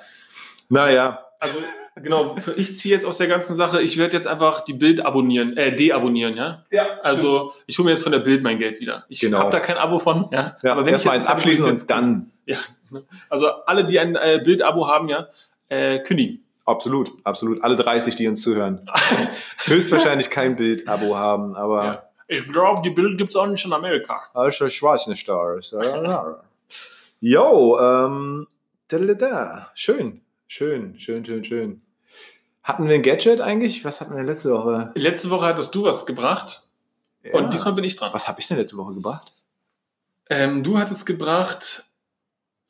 Naja. 0.68 1.24
Also 1.40 1.58
genau, 2.02 2.36
ich 2.56 2.76
ziehe 2.76 2.94
jetzt 2.94 3.06
aus 3.06 3.18
der 3.18 3.28
ganzen 3.28 3.56
Sache, 3.56 3.80
ich 3.80 3.96
werde 3.96 4.16
jetzt 4.16 4.26
einfach 4.26 4.60
die 4.60 4.72
Bild 4.72 5.04
abonnieren, 5.04 5.56
äh, 5.56 5.74
deabonnieren, 5.74 6.36
ja? 6.36 6.64
Ja. 6.70 6.86
Also 7.02 7.52
ich 7.66 7.78
hole 7.78 7.86
mir 7.86 7.92
jetzt 7.92 8.02
von 8.02 8.12
der 8.12 8.18
Bild 8.20 8.42
mein 8.42 8.58
Geld 8.58 8.80
wieder. 8.80 9.04
Ich 9.08 9.20
genau. 9.20 9.38
habe 9.38 9.50
da 9.50 9.60
kein 9.60 9.76
Abo 9.76 9.98
von, 9.98 10.28
ja. 10.32 10.56
ja 10.62 10.72
aber 10.72 10.84
wenn 10.84 10.94
ich 10.94 11.04
jetzt 11.04 11.28
abschließen 11.28 11.64
und 11.64 11.90
dann. 11.90 12.30
Ja. 12.48 12.56
Also 13.28 13.48
alle, 13.66 13.84
die 13.84 13.98
ein 13.98 14.16
äh, 14.16 14.40
Bild-Abo 14.42 14.88
haben, 14.88 15.10
ja, 15.10 15.28
äh, 15.68 15.98
kündigen. 15.98 16.42
Absolut, 16.64 17.12
absolut. 17.24 17.62
Alle 17.62 17.76
30, 17.76 18.14
die 18.16 18.26
uns 18.26 18.40
zuhören. 18.40 18.90
Höchstwahrscheinlich 19.66 20.30
kein 20.30 20.56
Bild-Abo 20.56 21.14
haben, 21.14 21.54
aber. 21.54 21.84
Ja. 21.84 22.07
Ich 22.28 22.46
glaube, 22.46 22.82
die 22.82 22.90
Bild 22.90 23.18
gibt 23.18 23.30
es 23.30 23.36
auch 23.36 23.46
nicht 23.46 23.64
in 23.64 23.72
Amerika. 23.72 24.22
Also, 24.34 24.66
ich 24.66 24.82
weiß 24.82 25.06
nicht, 25.08 25.28
da 25.28 25.54
ist. 25.54 25.74
Jo, 27.20 27.78
ähm, 27.80 28.46
schön, 29.74 30.20
schön, 30.46 31.00
schön, 31.00 31.24
schön, 31.24 31.44
schön. 31.44 31.82
Hatten 32.62 32.86
wir 32.86 32.94
ein 32.94 33.02
Gadget 33.02 33.40
eigentlich? 33.40 33.84
Was 33.84 34.00
hatten 34.00 34.14
wir 34.14 34.22
letzte 34.22 34.52
Woche? 34.52 34.92
Letzte 34.94 35.30
Woche 35.30 35.46
hattest 35.46 35.74
du 35.74 35.84
was 35.84 36.04
gebracht. 36.04 36.62
Ja. 37.22 37.32
Und 37.34 37.52
diesmal 37.52 37.72
bin 37.74 37.84
ich 37.84 37.96
dran. 37.96 38.12
Was 38.12 38.28
habe 38.28 38.40
ich 38.40 38.46
denn 38.46 38.58
letzte 38.58 38.76
Woche 38.76 38.94
gebracht? 38.94 39.32
Ähm, 40.28 40.62
du 40.62 40.78
hattest 40.78 41.06
gebracht 41.06 41.84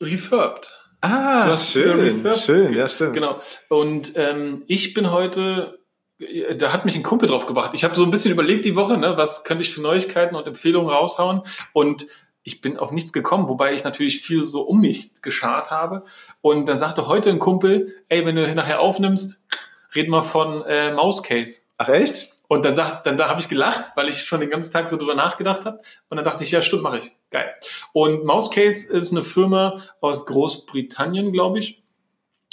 Refurbed. 0.00 0.70
Ah, 1.00 1.56
schön, 1.56 2.24
schön, 2.36 2.74
ja 2.74 2.88
stimmt. 2.88 3.14
Genau. 3.14 3.40
Und 3.68 4.12
ähm, 4.16 4.64
ich 4.66 4.94
bin 4.94 5.10
heute, 5.10 5.77
da 6.56 6.72
hat 6.72 6.84
mich 6.84 6.96
ein 6.96 7.02
Kumpel 7.02 7.28
drauf 7.28 7.46
gebracht. 7.46 7.70
Ich 7.74 7.84
habe 7.84 7.94
so 7.94 8.02
ein 8.02 8.10
bisschen 8.10 8.32
überlegt 8.32 8.64
die 8.64 8.76
Woche, 8.76 8.96
ne, 8.96 9.16
was 9.16 9.44
könnte 9.44 9.62
ich 9.62 9.72
für 9.72 9.80
Neuigkeiten 9.80 10.34
und 10.34 10.46
Empfehlungen 10.46 10.90
raushauen. 10.90 11.42
Und 11.72 12.06
ich 12.42 12.60
bin 12.60 12.76
auf 12.76 12.92
nichts 12.92 13.12
gekommen, 13.12 13.48
wobei 13.48 13.74
ich 13.74 13.84
natürlich 13.84 14.22
viel 14.22 14.44
so 14.44 14.62
um 14.62 14.80
mich 14.80 15.22
geschart 15.22 15.70
habe. 15.70 16.04
Und 16.40 16.66
dann 16.66 16.78
sagte 16.78 17.06
heute 17.06 17.30
ein 17.30 17.38
Kumpel, 17.38 17.94
ey, 18.08 18.24
wenn 18.26 18.36
du 18.36 18.54
nachher 18.54 18.80
aufnimmst, 18.80 19.44
red 19.94 20.08
mal 20.08 20.22
von 20.22 20.62
äh, 20.62 20.92
Mauscase. 20.92 21.62
Ach 21.76 21.88
echt? 21.88 22.38
Und 22.48 22.64
dann 22.64 22.74
sagt, 22.74 23.06
dann 23.06 23.18
da 23.18 23.28
habe 23.28 23.40
ich 23.40 23.48
gelacht, 23.48 23.92
weil 23.94 24.08
ich 24.08 24.22
schon 24.22 24.40
den 24.40 24.48
ganzen 24.48 24.72
Tag 24.72 24.88
so 24.88 24.96
drüber 24.96 25.14
nachgedacht 25.14 25.66
habe. 25.66 25.78
Und 26.08 26.16
dann 26.16 26.24
dachte 26.24 26.44
ich, 26.44 26.50
ja, 26.50 26.62
stimmt, 26.62 26.82
mache 26.82 26.98
ich. 26.98 27.12
Geil. 27.30 27.52
Und 27.92 28.24
Mousecase 28.24 28.90
ist 28.90 29.12
eine 29.12 29.22
Firma 29.22 29.82
aus 30.00 30.24
Großbritannien, 30.24 31.32
glaube 31.32 31.58
ich. 31.58 31.82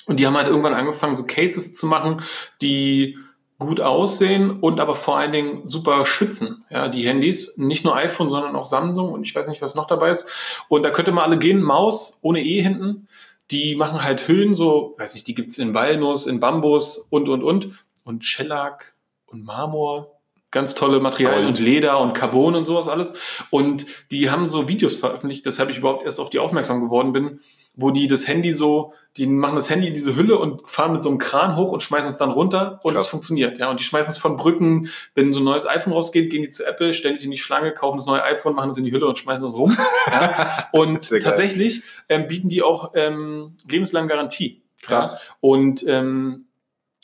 Und 0.05 0.19
die 0.19 0.27
haben 0.27 0.35
halt 0.35 0.47
irgendwann 0.47 0.73
angefangen, 0.73 1.15
so 1.15 1.25
Cases 1.25 1.73
zu 1.73 1.87
machen, 1.87 2.21
die 2.61 3.17
gut 3.57 3.79
aussehen 3.79 4.59
und 4.59 4.79
aber 4.79 4.95
vor 4.95 5.17
allen 5.17 5.31
Dingen 5.31 5.65
super 5.65 6.05
schützen. 6.05 6.65
Ja, 6.69 6.87
die 6.89 7.07
Handys, 7.07 7.57
nicht 7.57 7.85
nur 7.85 7.95
iPhone, 7.95 8.29
sondern 8.29 8.55
auch 8.55 8.65
Samsung 8.65 9.11
und 9.11 9.23
ich 9.23 9.33
weiß 9.33 9.47
nicht, 9.47 9.61
was 9.61 9.75
noch 9.75 9.87
dabei 9.87 10.09
ist. 10.09 10.29
Und 10.67 10.83
da 10.83 10.89
könnte 10.89 11.11
man 11.11 11.23
alle 11.23 11.39
gehen, 11.39 11.61
Maus 11.61 12.19
ohne 12.21 12.43
E 12.43 12.61
hinten. 12.61 13.07
Die 13.51 13.75
machen 13.75 14.03
halt 14.03 14.27
Höhen, 14.27 14.55
so, 14.55 14.95
weiß 14.97 15.13
nicht, 15.13 15.27
die 15.27 15.35
gibt's 15.35 15.57
in 15.57 15.73
Walnuss, 15.73 16.25
in 16.25 16.39
Bambus 16.39 17.07
und, 17.11 17.29
und, 17.29 17.43
und. 17.43 17.79
Und 18.03 18.25
Shellac, 18.25 18.95
und 19.35 19.43
Marmor. 19.43 20.14
Ganz 20.55 20.73
tolle 20.73 21.01
Materialien 21.01 21.47
und 21.47 21.59
Leder 21.59 21.99
und 21.99 22.13
Carbon 22.13 22.55
und 22.55 22.65
sowas 22.65 22.87
alles. 22.87 23.13
Und 23.49 23.85
die 24.09 24.29
haben 24.29 24.45
so 24.45 24.69
Videos 24.69 24.95
veröffentlicht, 24.95 25.45
weshalb 25.45 25.69
ich 25.69 25.79
überhaupt 25.79 26.05
erst 26.05 26.21
auf 26.21 26.29
die 26.29 26.39
aufmerksam 26.39 26.79
geworden 26.79 27.11
bin, 27.11 27.41
wo 27.75 27.91
die 27.91 28.07
das 28.07 28.25
Handy 28.25 28.53
so, 28.53 28.93
die 29.17 29.27
machen 29.27 29.55
das 29.55 29.69
Handy 29.69 29.89
in 29.89 29.93
diese 29.93 30.15
Hülle 30.15 30.39
und 30.39 30.67
fahren 30.69 30.93
mit 30.93 31.03
so 31.03 31.09
einem 31.09 31.17
Kran 31.17 31.57
hoch 31.57 31.73
und 31.73 31.83
schmeißen 31.83 32.09
es 32.09 32.15
dann 32.15 32.31
runter 32.31 32.79
und 32.83 32.95
es 32.95 33.05
funktioniert. 33.05 33.57
Ja, 33.57 33.69
und 33.69 33.81
die 33.81 33.83
schmeißen 33.83 34.11
es 34.11 34.17
von 34.17 34.37
Brücken, 34.37 34.89
wenn 35.13 35.33
so 35.33 35.41
ein 35.41 35.43
neues 35.43 35.67
iPhone 35.67 35.91
rausgeht, 35.91 36.31
gehen 36.31 36.41
die 36.41 36.49
zu 36.49 36.65
Apple, 36.65 36.93
stellen 36.93 37.17
sich 37.17 37.25
in 37.25 37.31
die 37.31 37.37
Schlange, 37.37 37.73
kaufen 37.73 37.97
das 37.97 38.05
neue 38.05 38.23
iPhone, 38.23 38.55
machen 38.55 38.69
es 38.69 38.77
in 38.77 38.85
die 38.85 38.93
Hülle 38.93 39.07
und 39.07 39.17
schmeißen 39.17 39.45
es 39.45 39.55
rum. 39.55 39.77
ja. 40.07 40.69
Und 40.71 41.09
tatsächlich 41.21 41.83
ähm, 42.07 42.27
bieten 42.29 42.47
die 42.47 42.63
auch 42.63 42.91
ähm, 42.95 43.57
lebenslange 43.69 44.07
Garantie. 44.07 44.61
Krass. 44.81 45.15
Ja. 45.15 45.19
Und 45.41 45.83
ähm, 45.85 46.45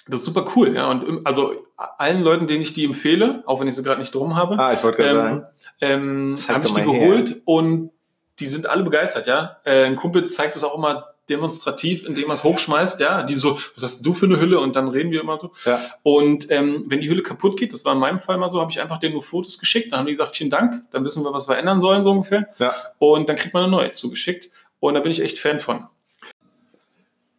das 0.07 0.21
ist 0.21 0.25
super 0.25 0.45
cool, 0.55 0.75
ja. 0.75 0.89
Und 0.89 1.25
also 1.25 1.53
allen 1.77 2.21
Leuten, 2.21 2.47
denen 2.47 2.61
ich 2.61 2.73
die 2.73 2.85
empfehle, 2.85 3.43
auch 3.45 3.59
wenn 3.59 3.67
ich 3.67 3.75
sie 3.75 3.83
gerade 3.83 3.99
nicht 3.99 4.13
drum 4.13 4.35
habe, 4.35 4.57
ah, 4.57 4.73
ich 4.73 4.83
wollte 4.83 5.03
ähm, 5.03 5.15
sagen, 5.15 5.45
ähm, 5.81 6.35
habe 6.47 6.67
ich 6.67 6.73
die 6.73 6.81
geholt 6.81 7.29
her. 7.29 7.37
und 7.45 7.91
die 8.39 8.47
sind 8.47 8.67
alle 8.67 8.83
begeistert, 8.83 9.27
ja. 9.27 9.57
Äh, 9.63 9.85
ein 9.85 9.95
Kumpel 9.95 10.27
zeigt 10.27 10.55
das 10.55 10.63
auch 10.63 10.77
immer 10.77 11.11
demonstrativ, 11.29 12.05
indem 12.05 12.29
er 12.29 12.33
es 12.33 12.43
hochschmeißt, 12.43 12.99
ja. 12.99 13.23
Die 13.23 13.35
so, 13.35 13.57
was 13.75 13.83
hast 13.83 14.05
du 14.05 14.13
für 14.13 14.25
eine 14.25 14.39
Hülle? 14.39 14.59
Und 14.59 14.75
dann 14.75 14.89
reden 14.89 15.11
wir 15.11 15.21
immer 15.21 15.39
so. 15.39 15.51
Ja. 15.65 15.79
Und 16.03 16.49
ähm, 16.51 16.85
wenn 16.87 17.01
die 17.01 17.09
Hülle 17.09 17.21
kaputt 17.21 17.57
geht, 17.57 17.73
das 17.73 17.85
war 17.85 17.93
in 17.93 17.99
meinem 17.99 18.19
Fall 18.19 18.37
mal 18.37 18.49
so, 18.49 18.59
habe 18.59 18.71
ich 18.71 18.81
einfach 18.81 18.97
denen 18.97 19.13
nur 19.13 19.23
Fotos 19.23 19.59
geschickt. 19.59 19.91
Dann 19.91 19.99
haben 19.99 20.05
die 20.07 20.13
gesagt, 20.13 20.35
vielen 20.35 20.49
Dank, 20.49 20.83
dann 20.91 21.05
wissen 21.05 21.23
wir, 21.23 21.33
was 21.33 21.47
wir 21.47 21.57
ändern 21.57 21.79
sollen, 21.79 22.03
so 22.03 22.11
ungefähr. 22.11 22.47
Ja. 22.57 22.73
Und 22.99 23.29
dann 23.29 23.35
kriegt 23.35 23.53
man 23.53 23.63
eine 23.63 23.71
neue 23.71 23.93
zugeschickt. 23.93 24.49
Und 24.79 24.95
da 24.95 24.99
bin 24.99 25.11
ich 25.11 25.21
echt 25.21 25.39
Fan 25.39 25.59
von. 25.59 25.87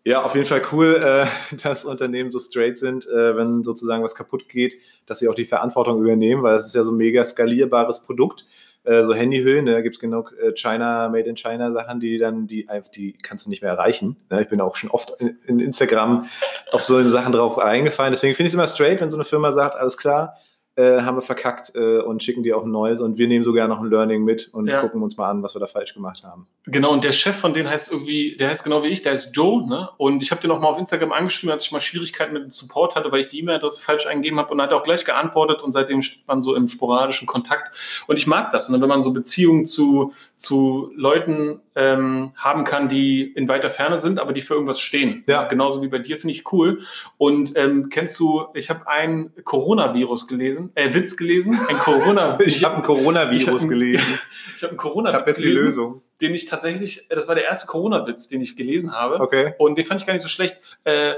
Ja, 0.05 0.23
auf 0.23 0.35
jeden 0.35 0.47
Fall 0.47 0.63
cool, 0.73 0.97
äh, 0.97 1.27
dass 1.63 1.85
Unternehmen 1.85 2.33
so 2.33 2.41
straight 2.41 2.79
sind, 2.79 3.07
äh, 3.07 3.37
wenn 3.37 3.63
sozusagen 3.63 4.03
was 4.03 4.15
kaputt 4.15 4.49
geht, 4.49 4.77
dass 5.07 5.21
sie 5.21 5.29
auch 5.29 5.35
die 5.35 5.45
Verantwortung 5.45 6.01
übernehmen, 6.01 6.43
weil 6.43 6.57
das 6.57 6.67
ist 6.67 6.75
ja 6.75 6.83
so 6.83 6.93
ein 6.93 6.97
mega 6.97 7.25
skalierbares 7.25 8.05
Produkt. 8.05 8.45
Äh, 8.85 9.05
so 9.05 9.15
Handyhüllen, 9.15 9.65
ne, 9.65 9.73
da 9.73 9.81
gibt 9.81 9.95
es 9.95 10.01
genug 10.01 10.35
äh, 10.43 10.53
China, 10.57 11.09
Made 11.09 11.29
in 11.29 11.37
China 11.37 11.71
Sachen, 11.73 12.01
die 12.01 12.19
dann, 12.19 12.49
die 12.49 12.67
die 12.97 13.13
kannst 13.13 13.47
du 13.47 13.51
nicht 13.51 13.63
mehr 13.63 13.71
erreichen. 13.71 14.17
Ne? 14.29 14.43
Ich 14.43 14.49
bin 14.49 14.61
auch 14.61 14.75
schon 14.75 14.91
oft 14.91 15.11
in, 15.21 15.39
in 15.47 15.61
Instagram 15.61 16.27
auf 16.73 16.83
so 16.83 17.09
Sachen 17.09 17.33
drauf 17.33 17.59
eingefallen. 17.59 18.13
Deswegen 18.13 18.35
finde 18.35 18.49
ich 18.49 18.53
es 18.53 18.55
immer 18.55 18.67
straight, 18.67 19.01
wenn 19.01 19.11
so 19.11 19.17
eine 19.17 19.25
Firma 19.25 19.53
sagt, 19.53 19.77
alles 19.77 19.97
klar, 19.97 20.37
äh, 20.77 21.03
haben 21.03 21.17
wir 21.17 21.23
verkackt 21.23 21.73
äh, 21.75 21.99
und 21.99 22.23
schicken 22.23 22.43
dir 22.43 22.57
auch 22.57 22.65
ein 22.65 22.71
neues 22.71 23.01
und 23.01 23.19
wir 23.19 23.29
nehmen 23.29 23.45
sogar 23.45 23.69
noch 23.69 23.81
ein 23.81 23.91
Learning 23.91 24.25
mit 24.25 24.49
und 24.53 24.67
ja. 24.67 24.81
gucken 24.81 25.03
uns 25.03 25.17
mal 25.19 25.29
an, 25.29 25.43
was 25.43 25.55
wir 25.55 25.61
da 25.61 25.67
falsch 25.67 25.93
gemacht 25.93 26.25
haben. 26.25 26.47
Genau, 26.65 26.93
und 26.93 27.05
der 27.05 27.13
Chef 27.13 27.37
von 27.37 27.53
denen 27.53 27.69
heißt 27.69 27.93
irgendwie, 27.93 28.37
der 28.37 28.49
heißt 28.49 28.65
genau 28.65 28.83
wie 28.83 28.89
ich, 28.89 29.03
der 29.03 29.13
heißt 29.13 29.37
Joe, 29.37 29.69
ne? 29.69 29.91
Und 29.99 30.23
ich 30.23 30.31
habe 30.31 30.41
den 30.41 30.51
auch 30.51 30.61
mal 30.61 30.69
auf 30.69 30.79
Instagram 30.79 31.13
angeschrieben, 31.13 31.53
als 31.53 31.67
ich 31.67 31.73
mal 31.73 31.81
Schwierigkeiten 31.81 32.33
mit 32.33 32.43
dem 32.43 32.51
Support 32.51 32.97
hatte, 32.97 33.13
weil 33.13 33.21
ich 33.21 33.29
die 33.29 33.41
E-Mail-Adresse 33.41 33.83
falsch 33.83 34.07
eingegeben 34.07 34.39
habe 34.39 34.53
und 34.53 34.63
hat 34.63 34.73
auch 34.73 34.83
gleich 34.83 35.05
geantwortet 35.05 35.63
und 35.63 35.73
seitdem 35.73 36.01
steht 36.01 36.27
man 36.27 36.43
so 36.43 36.55
im 36.55 36.69
sporadischen 36.69 37.27
Kontakt. 37.27 37.77
Und 38.07 38.17
ich 38.17 38.27
mag 38.27 38.51
das, 38.51 38.69
ne? 38.71 38.81
wenn 38.81 38.89
man 38.89 39.03
so 39.03 39.13
Beziehungen 39.13 39.67
zu, 39.67 40.13
zu 40.37 40.91
Leuten 40.97 41.61
ähm, 41.75 42.33
haben 42.37 42.65
kann, 42.65 42.89
die 42.89 43.23
in 43.23 43.49
weiter 43.49 43.71
Ferne 43.71 43.99
sind, 43.99 44.21
aber 44.21 44.33
die 44.33 44.41
für 44.41 44.55
irgendwas 44.55 44.81
stehen. 44.81 45.25
Ja. 45.27 45.45
Genauso 45.45 45.83
wie 45.83 45.89
bei 45.89 45.99
dir, 45.99 46.19
finde 46.19 46.35
ich 46.35 46.53
cool. 46.53 46.83
Und 47.19 47.57
ähm, 47.57 47.89
kennst 47.91 48.19
du, 48.21 48.47
ich 48.55 48.71
habe 48.71 48.87
ein 48.89 49.33
Coronavirus 49.45 50.29
gelesen, 50.29 50.62
äh, 50.75 50.93
Witz 50.95 51.17
gelesen, 51.17 51.59
ein 51.69 51.77
Corona 51.77 52.39
Ich 52.45 52.63
habe 52.65 52.77
ein 52.77 52.83
Coronavirus 52.83 53.69
gelesen. 53.69 54.19
ich 54.55 54.63
habe 54.63 54.75
ein 54.75 54.77
Coronavirus 54.77 55.11
Ich 55.11 55.21
habe 55.21 55.31
jetzt 55.31 55.43
die 55.43 55.49
Lösung. 55.49 56.03
Den 56.21 56.35
ich 56.35 56.47
tatsächlich, 56.47 57.09
das 57.09 57.27
war 57.27 57.35
der 57.35 57.45
erste 57.45 57.67
Corona-Witz, 57.67 58.29
den 58.29 58.41
ich 58.43 58.57
gelesen 58.57 58.93
habe. 58.93 59.21
Okay. 59.21 59.55
Und 59.59 59.77
den 59.77 59.85
fand 59.85 60.01
ich 60.01 60.07
gar 60.07 60.13
nicht 60.13 60.23
so 60.23 60.29
schlecht. 60.29 60.57
Äh, 60.85 61.15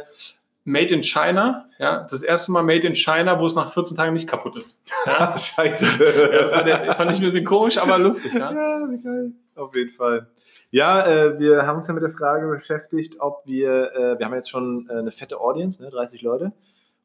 Made 0.66 0.94
in 0.94 1.02
China, 1.02 1.68
ja, 1.78 2.06
das 2.08 2.22
erste 2.22 2.50
Mal 2.50 2.62
Made 2.62 2.86
in 2.86 2.94
China, 2.94 3.38
wo 3.38 3.44
es 3.44 3.54
nach 3.54 3.70
14 3.70 3.98
Tagen 3.98 4.14
nicht 4.14 4.28
kaputt 4.28 4.56
ist. 4.56 4.82
Ja? 5.06 5.36
Scheiße. 5.36 5.84
ja, 5.84 6.42
das 6.42 6.64
der, 6.64 6.94
fand 6.94 7.10
ich 7.10 7.18
ein 7.18 7.24
bisschen 7.24 7.44
komisch, 7.44 7.76
aber 7.76 7.98
lustig, 7.98 8.32
ja. 8.32 8.50
Ja, 8.50 8.86
geil. 9.04 9.32
Auf 9.56 9.74
jeden 9.74 9.90
Fall. 9.90 10.26
Ja, 10.70 11.06
äh, 11.06 11.38
wir 11.38 11.66
haben 11.66 11.78
uns 11.78 11.86
ja 11.86 11.94
mit 11.94 12.02
der 12.02 12.10
Frage 12.10 12.48
beschäftigt, 12.48 13.20
ob 13.20 13.42
wir, 13.44 13.92
äh, 13.94 14.18
wir 14.18 14.26
haben 14.26 14.34
jetzt 14.34 14.50
schon 14.50 14.88
äh, 14.88 14.94
eine 14.94 15.12
fette 15.12 15.38
Audience, 15.38 15.82
ne, 15.82 15.90
30 15.90 16.22
Leute. 16.22 16.52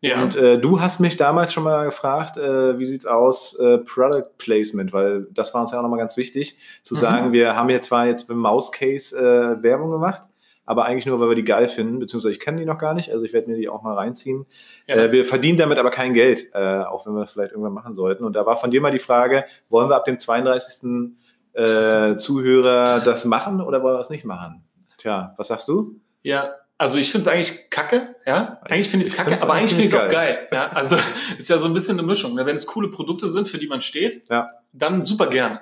Ja. 0.01 0.23
Und 0.23 0.35
äh, 0.35 0.57
du 0.57 0.79
hast 0.79 0.99
mich 0.99 1.17
damals 1.17 1.51
schon 1.51 1.63
mal 1.63 1.85
gefragt, 1.85 2.37
äh, 2.37 2.79
wie 2.79 2.85
sieht's 2.85 3.05
aus, 3.05 3.55
äh, 3.59 3.79
Product 3.79 4.29
Placement, 4.37 4.93
weil 4.93 5.27
das 5.31 5.53
war 5.53 5.61
uns 5.61 5.71
ja 5.71 5.79
auch 5.79 5.83
nochmal 5.83 5.99
ganz 5.99 6.15
wichtig, 6.15 6.57
zu 6.83 6.95
mhm. 6.95 6.99
sagen, 6.99 7.31
wir 7.33 7.55
haben 7.55 7.69
jetzt 7.69 7.87
zwar 7.87 8.07
jetzt 8.07 8.27
beim 8.27 8.37
Mouse 8.37 8.71
Case 8.71 9.17
äh, 9.17 9.61
Werbung 9.61 9.91
gemacht, 9.91 10.21
aber 10.65 10.85
eigentlich 10.85 11.05
nur, 11.05 11.19
weil 11.19 11.29
wir 11.29 11.35
die 11.35 11.43
geil 11.43 11.67
finden, 11.67 11.99
beziehungsweise 11.99 12.31
ich 12.31 12.39
kenne 12.39 12.59
die 12.59 12.65
noch 12.65 12.77
gar 12.77 12.93
nicht, 12.93 13.11
also 13.11 13.25
ich 13.25 13.33
werde 13.33 13.49
mir 13.49 13.57
die 13.57 13.67
auch 13.67 13.81
mal 13.81 13.95
reinziehen. 13.95 14.45
Ja. 14.87 14.95
Äh, 14.95 15.11
wir 15.11 15.25
verdienen 15.25 15.57
damit 15.57 15.77
aber 15.79 15.91
kein 15.91 16.13
Geld, 16.13 16.49
äh, 16.53 16.79
auch 16.79 17.05
wenn 17.05 17.13
wir 17.13 17.21
das 17.21 17.33
vielleicht 17.33 17.51
irgendwann 17.51 17.73
machen 17.73 17.93
sollten. 17.93 18.23
Und 18.23 18.33
da 18.33 18.45
war 18.45 18.55
von 18.55 18.71
dir 18.71 18.79
mal 18.79 18.91
die 18.91 18.99
Frage, 18.99 19.43
wollen 19.67 19.89
wir 19.89 19.97
ab 19.97 20.05
dem 20.05 20.17
32 20.17 21.11
äh, 21.53 22.15
Zuhörer 22.15 23.01
das 23.01 23.25
machen 23.25 23.59
oder 23.59 23.83
wollen 23.83 23.97
wir 23.97 24.01
es 24.01 24.09
nicht 24.09 24.23
machen? 24.23 24.63
Tja, 24.97 25.33
was 25.35 25.49
sagst 25.49 25.67
du? 25.67 25.99
Ja, 26.21 26.51
also 26.79 26.97
ich 26.97 27.11
finde 27.11 27.29
es 27.29 27.33
eigentlich 27.33 27.69
kacke, 27.69 28.15
ja. 28.25 28.57
Eigentlich 28.63 28.87
finde 28.87 29.05
ich 29.05 29.11
es 29.11 29.17
kacke, 29.17 29.39
aber 29.41 29.53
eigentlich 29.53 29.71
finde 29.71 29.87
ich 29.87 29.93
es 29.93 29.99
auch 29.99 30.07
geil. 30.07 30.47
Ja, 30.53 30.69
also 30.69 30.95
ist 31.37 31.49
ja 31.49 31.57
so 31.57 31.65
ein 31.65 31.73
bisschen 31.73 31.99
eine 31.99 32.07
Mischung. 32.07 32.35
Ne? 32.35 32.45
Wenn 32.45 32.55
es 32.55 32.65
coole 32.65 32.87
Produkte 32.87 33.27
sind, 33.27 33.49
für 33.49 33.57
die 33.57 33.67
man 33.67 33.81
steht, 33.81 34.23
ja. 34.29 34.49
dann 34.71 35.05
super 35.05 35.27
gerne. 35.27 35.59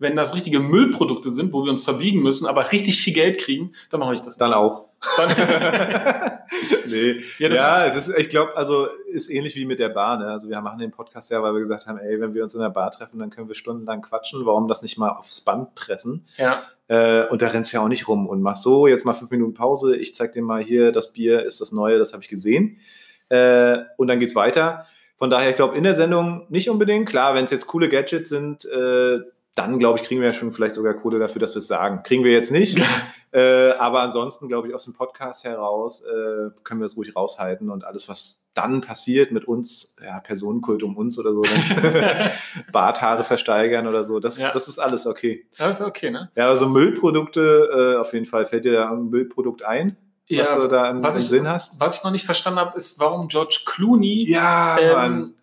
Wenn 0.00 0.16
das 0.16 0.34
richtige 0.34 0.58
Müllprodukte 0.58 1.30
sind, 1.30 1.52
wo 1.52 1.64
wir 1.64 1.70
uns 1.70 1.84
verbiegen 1.84 2.22
müssen, 2.22 2.46
aber 2.46 2.72
richtig 2.72 3.00
viel 3.00 3.12
Geld 3.12 3.38
kriegen, 3.38 3.72
dann 3.90 4.00
mache 4.00 4.14
ich 4.14 4.20
das. 4.20 4.30
Nicht. 4.30 4.40
Dann 4.40 4.52
auch. 4.52 4.88
Dann 5.16 5.28
nee. 6.86 7.20
Ja, 7.38 7.48
ja 7.48 7.84
ist, 7.84 7.96
es 7.96 8.08
ist, 8.08 8.18
ich 8.18 8.28
glaube, 8.28 8.56
also 8.56 8.86
ist 9.10 9.30
ähnlich 9.30 9.56
wie 9.56 9.64
mit 9.64 9.78
der 9.78 9.88
Bar. 9.88 10.18
Ne? 10.18 10.26
Also 10.26 10.48
wir 10.48 10.60
machen 10.60 10.78
den 10.78 10.90
Podcast 10.90 11.30
ja, 11.30 11.42
weil 11.42 11.54
wir 11.54 11.60
gesagt 11.60 11.86
haben, 11.86 11.98
ey, 11.98 12.20
wenn 12.20 12.34
wir 12.34 12.44
uns 12.44 12.54
in 12.54 12.60
der 12.60 12.70
Bar 12.70 12.90
treffen, 12.90 13.18
dann 13.18 13.30
können 13.30 13.48
wir 13.48 13.54
stundenlang 13.54 14.02
quatschen. 14.02 14.46
Warum 14.46 14.68
das 14.68 14.82
nicht 14.82 14.98
mal 14.98 15.10
aufs 15.10 15.40
Band 15.40 15.74
pressen? 15.74 16.26
Ja. 16.36 16.62
Äh, 16.88 17.26
und 17.28 17.42
da 17.42 17.48
rennst 17.48 17.72
du 17.72 17.78
ja 17.78 17.82
auch 17.82 17.88
nicht 17.88 18.08
rum 18.08 18.28
und 18.28 18.42
machst 18.42 18.62
so, 18.62 18.86
jetzt 18.86 19.04
mal 19.04 19.14
fünf 19.14 19.30
Minuten 19.30 19.54
Pause. 19.54 19.96
Ich 19.96 20.14
zeig 20.14 20.32
dir 20.32 20.42
mal 20.42 20.62
hier, 20.62 20.92
das 20.92 21.12
Bier 21.12 21.44
ist 21.44 21.60
das 21.60 21.72
Neue, 21.72 21.98
das 21.98 22.12
habe 22.12 22.22
ich 22.22 22.28
gesehen. 22.28 22.78
Äh, 23.28 23.78
und 23.96 24.08
dann 24.08 24.20
geht's 24.20 24.34
weiter. 24.34 24.86
Von 25.16 25.30
daher, 25.30 25.50
ich 25.50 25.56
glaube, 25.56 25.76
in 25.76 25.84
der 25.84 25.94
Sendung 25.94 26.46
nicht 26.48 26.68
unbedingt. 26.68 27.08
Klar, 27.08 27.34
wenn 27.34 27.44
es 27.44 27.50
jetzt 27.50 27.66
coole 27.66 27.88
Gadgets 27.88 28.28
sind, 28.28 28.64
äh, 28.64 29.20
dann 29.54 29.78
glaube 29.78 29.98
ich, 29.98 30.04
kriegen 30.06 30.20
wir 30.20 30.28
ja 30.28 30.34
schon 30.34 30.52
vielleicht 30.52 30.74
sogar 30.74 30.94
Kohle 30.94 31.18
dafür, 31.18 31.40
dass 31.40 31.54
wir 31.54 31.58
es 31.58 31.66
sagen. 31.66 32.02
Kriegen 32.02 32.24
wir 32.24 32.32
jetzt 32.32 32.50
nicht. 32.50 32.80
äh, 33.32 33.70
aber 33.72 34.00
ansonsten, 34.00 34.48
glaube 34.48 34.68
ich, 34.68 34.74
aus 34.74 34.84
dem 34.84 34.94
Podcast 34.94 35.44
heraus 35.44 36.02
äh, 36.02 36.50
können 36.64 36.80
wir 36.80 36.86
es 36.86 36.96
ruhig 36.96 37.14
raushalten 37.14 37.70
und 37.70 37.84
alles, 37.84 38.08
was 38.08 38.42
dann 38.54 38.80
passiert 38.80 39.32
mit 39.32 39.46
uns, 39.46 39.96
ja, 40.02 40.20
Personenkult 40.20 40.82
um 40.82 40.96
uns 40.96 41.18
oder 41.18 41.32
so, 41.32 41.42
Barthaare 42.72 43.24
versteigern 43.24 43.86
oder 43.86 44.04
so, 44.04 44.20
das, 44.20 44.38
ja. 44.38 44.52
das 44.52 44.68
ist 44.68 44.78
alles 44.78 45.06
okay. 45.06 45.46
Das 45.58 45.80
ist 45.80 45.86
okay, 45.86 46.10
ne? 46.10 46.30
Ja, 46.34 46.48
also 46.48 46.68
Müllprodukte, 46.68 47.94
äh, 47.96 48.00
auf 48.00 48.12
jeden 48.12 48.26
Fall. 48.26 48.46
Fällt 48.46 48.64
dir 48.64 48.72
da 48.72 48.90
ein 48.90 49.10
Müllprodukt 49.10 49.62
ein? 49.62 49.96
Ja, 50.26 50.44
was 50.44 50.62
du 50.62 50.68
da 50.68 50.88
im, 50.88 51.02
was 51.02 51.18
im 51.18 51.24
ich, 51.24 51.28
Sinn 51.28 51.48
hast? 51.48 51.78
Was 51.78 51.98
ich 51.98 52.04
noch 52.04 52.10
nicht 52.10 52.24
verstanden 52.24 52.60
habe, 52.60 52.78
ist, 52.78 52.98
warum 52.98 53.28
George 53.28 53.60
Clooney 53.66 54.30
ja, 54.30 54.78
ähm, 55.04 55.34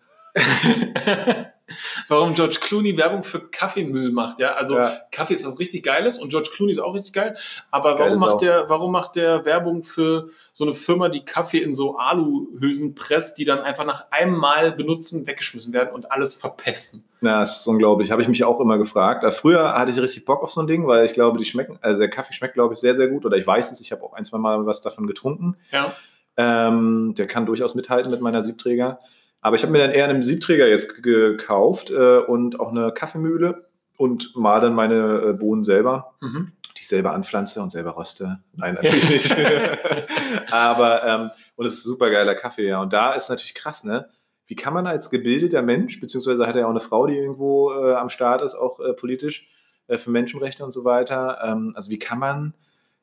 warum 2.10 2.34
George 2.34 2.58
Clooney 2.60 2.96
Werbung 2.96 3.22
für 3.22 3.40
Kaffeemüll 3.40 4.10
macht. 4.10 4.40
Ja, 4.40 4.54
also 4.54 4.76
ja. 4.76 4.98
Kaffee 5.12 5.34
ist 5.34 5.46
was 5.46 5.58
richtig 5.58 5.84
Geiles 5.84 6.18
und 6.18 6.30
George 6.30 6.50
Clooney 6.52 6.72
ist 6.72 6.80
auch 6.80 6.94
richtig 6.94 7.12
geil. 7.12 7.36
Aber 7.70 7.98
warum 7.98 8.18
macht 8.18 8.42
der, 8.42 8.68
warum 8.68 8.92
macht 8.92 9.16
der 9.16 9.44
Werbung 9.44 9.84
für 9.84 10.30
so 10.52 10.64
eine 10.64 10.74
Firma, 10.74 11.08
die 11.08 11.24
Kaffee 11.24 11.58
in 11.58 11.72
so 11.72 11.96
Aluhülsen 11.96 12.94
presst, 12.94 13.38
die 13.38 13.44
dann 13.44 13.60
einfach 13.60 13.84
nach 13.84 14.10
einem 14.10 14.36
Mal 14.36 14.72
benutzen 14.72 15.26
weggeschmissen 15.26 15.72
werden 15.72 15.90
und 15.94 16.10
alles 16.10 16.34
verpesten? 16.34 17.04
Ja, 17.22 17.40
das 17.40 17.60
ist 17.60 17.66
unglaublich. 17.66 18.10
Habe 18.10 18.22
ich 18.22 18.28
mich 18.28 18.44
auch 18.44 18.60
immer 18.60 18.78
gefragt. 18.78 19.22
Äh, 19.24 19.30
früher 19.30 19.74
hatte 19.74 19.90
ich 19.90 19.98
richtig 20.00 20.24
Bock 20.24 20.42
auf 20.42 20.50
so 20.50 20.60
ein 20.60 20.66
Ding, 20.66 20.86
weil 20.86 21.06
ich 21.06 21.12
glaube, 21.12 21.38
die 21.38 21.44
schmecken, 21.44 21.78
also 21.80 21.98
der 21.98 22.10
Kaffee 22.10 22.32
schmeckt, 22.32 22.54
glaube 22.54 22.74
ich, 22.74 22.80
sehr, 22.80 22.96
sehr 22.96 23.08
gut. 23.08 23.24
Oder 23.24 23.36
ich 23.36 23.46
weiß 23.46 23.70
es, 23.70 23.80
ich 23.80 23.92
habe 23.92 24.02
auch 24.02 24.14
ein, 24.14 24.24
zwei 24.24 24.38
Mal 24.38 24.66
was 24.66 24.82
davon 24.82 25.06
getrunken. 25.06 25.56
Ja. 25.70 25.94
Ähm, 26.36 27.14
der 27.16 27.26
kann 27.26 27.46
durchaus 27.46 27.74
mithalten 27.74 28.10
mit 28.10 28.20
meiner 28.20 28.42
Siebträger. 28.42 28.98
Aber 29.40 29.56
ich 29.56 29.62
habe 29.62 29.72
mir 29.72 29.78
dann 29.78 29.90
eher 29.90 30.08
einen 30.08 30.22
Siebträger 30.22 30.66
jetzt 30.68 31.02
gekauft 31.02 31.90
äh, 31.90 32.18
und 32.18 32.60
auch 32.60 32.70
eine 32.70 32.92
Kaffeemühle 32.92 33.66
und 33.96 34.34
mal 34.36 34.60
dann 34.60 34.74
meine 34.74 35.20
äh, 35.20 35.32
Bohnen 35.32 35.62
selber, 35.62 36.14
mhm. 36.20 36.52
die 36.76 36.82
ich 36.82 36.88
selber 36.88 37.12
anpflanze 37.12 37.62
und 37.62 37.70
selber 37.70 37.96
röste. 37.96 38.40
Nein, 38.54 38.74
natürlich 38.74 39.08
nicht. 39.08 39.36
Aber, 40.50 41.04
ähm, 41.06 41.30
und 41.56 41.66
es 41.66 41.74
ist 41.74 41.84
super 41.84 42.10
geiler 42.10 42.34
Kaffee, 42.34 42.68
ja. 42.68 42.80
Und 42.80 42.92
da 42.92 43.14
ist 43.14 43.28
natürlich 43.28 43.54
krass, 43.54 43.84
ne? 43.84 44.08
Wie 44.46 44.56
kann 44.56 44.74
man 44.74 44.86
als 44.86 45.10
gebildeter 45.10 45.62
Mensch, 45.62 46.00
beziehungsweise 46.00 46.46
hat 46.46 46.56
er 46.56 46.62
ja 46.62 46.66
auch 46.66 46.70
eine 46.70 46.80
Frau, 46.80 47.06
die 47.06 47.14
irgendwo 47.14 47.72
äh, 47.72 47.94
am 47.94 48.08
Start 48.08 48.42
ist, 48.42 48.54
auch 48.54 48.80
äh, 48.80 48.94
politisch, 48.94 49.48
äh, 49.86 49.96
für 49.96 50.10
Menschenrechte 50.10 50.64
und 50.64 50.72
so 50.72 50.84
weiter. 50.84 51.38
Ähm, 51.44 51.72
also 51.76 51.90
wie 51.90 51.98
kann 51.98 52.18
man 52.18 52.54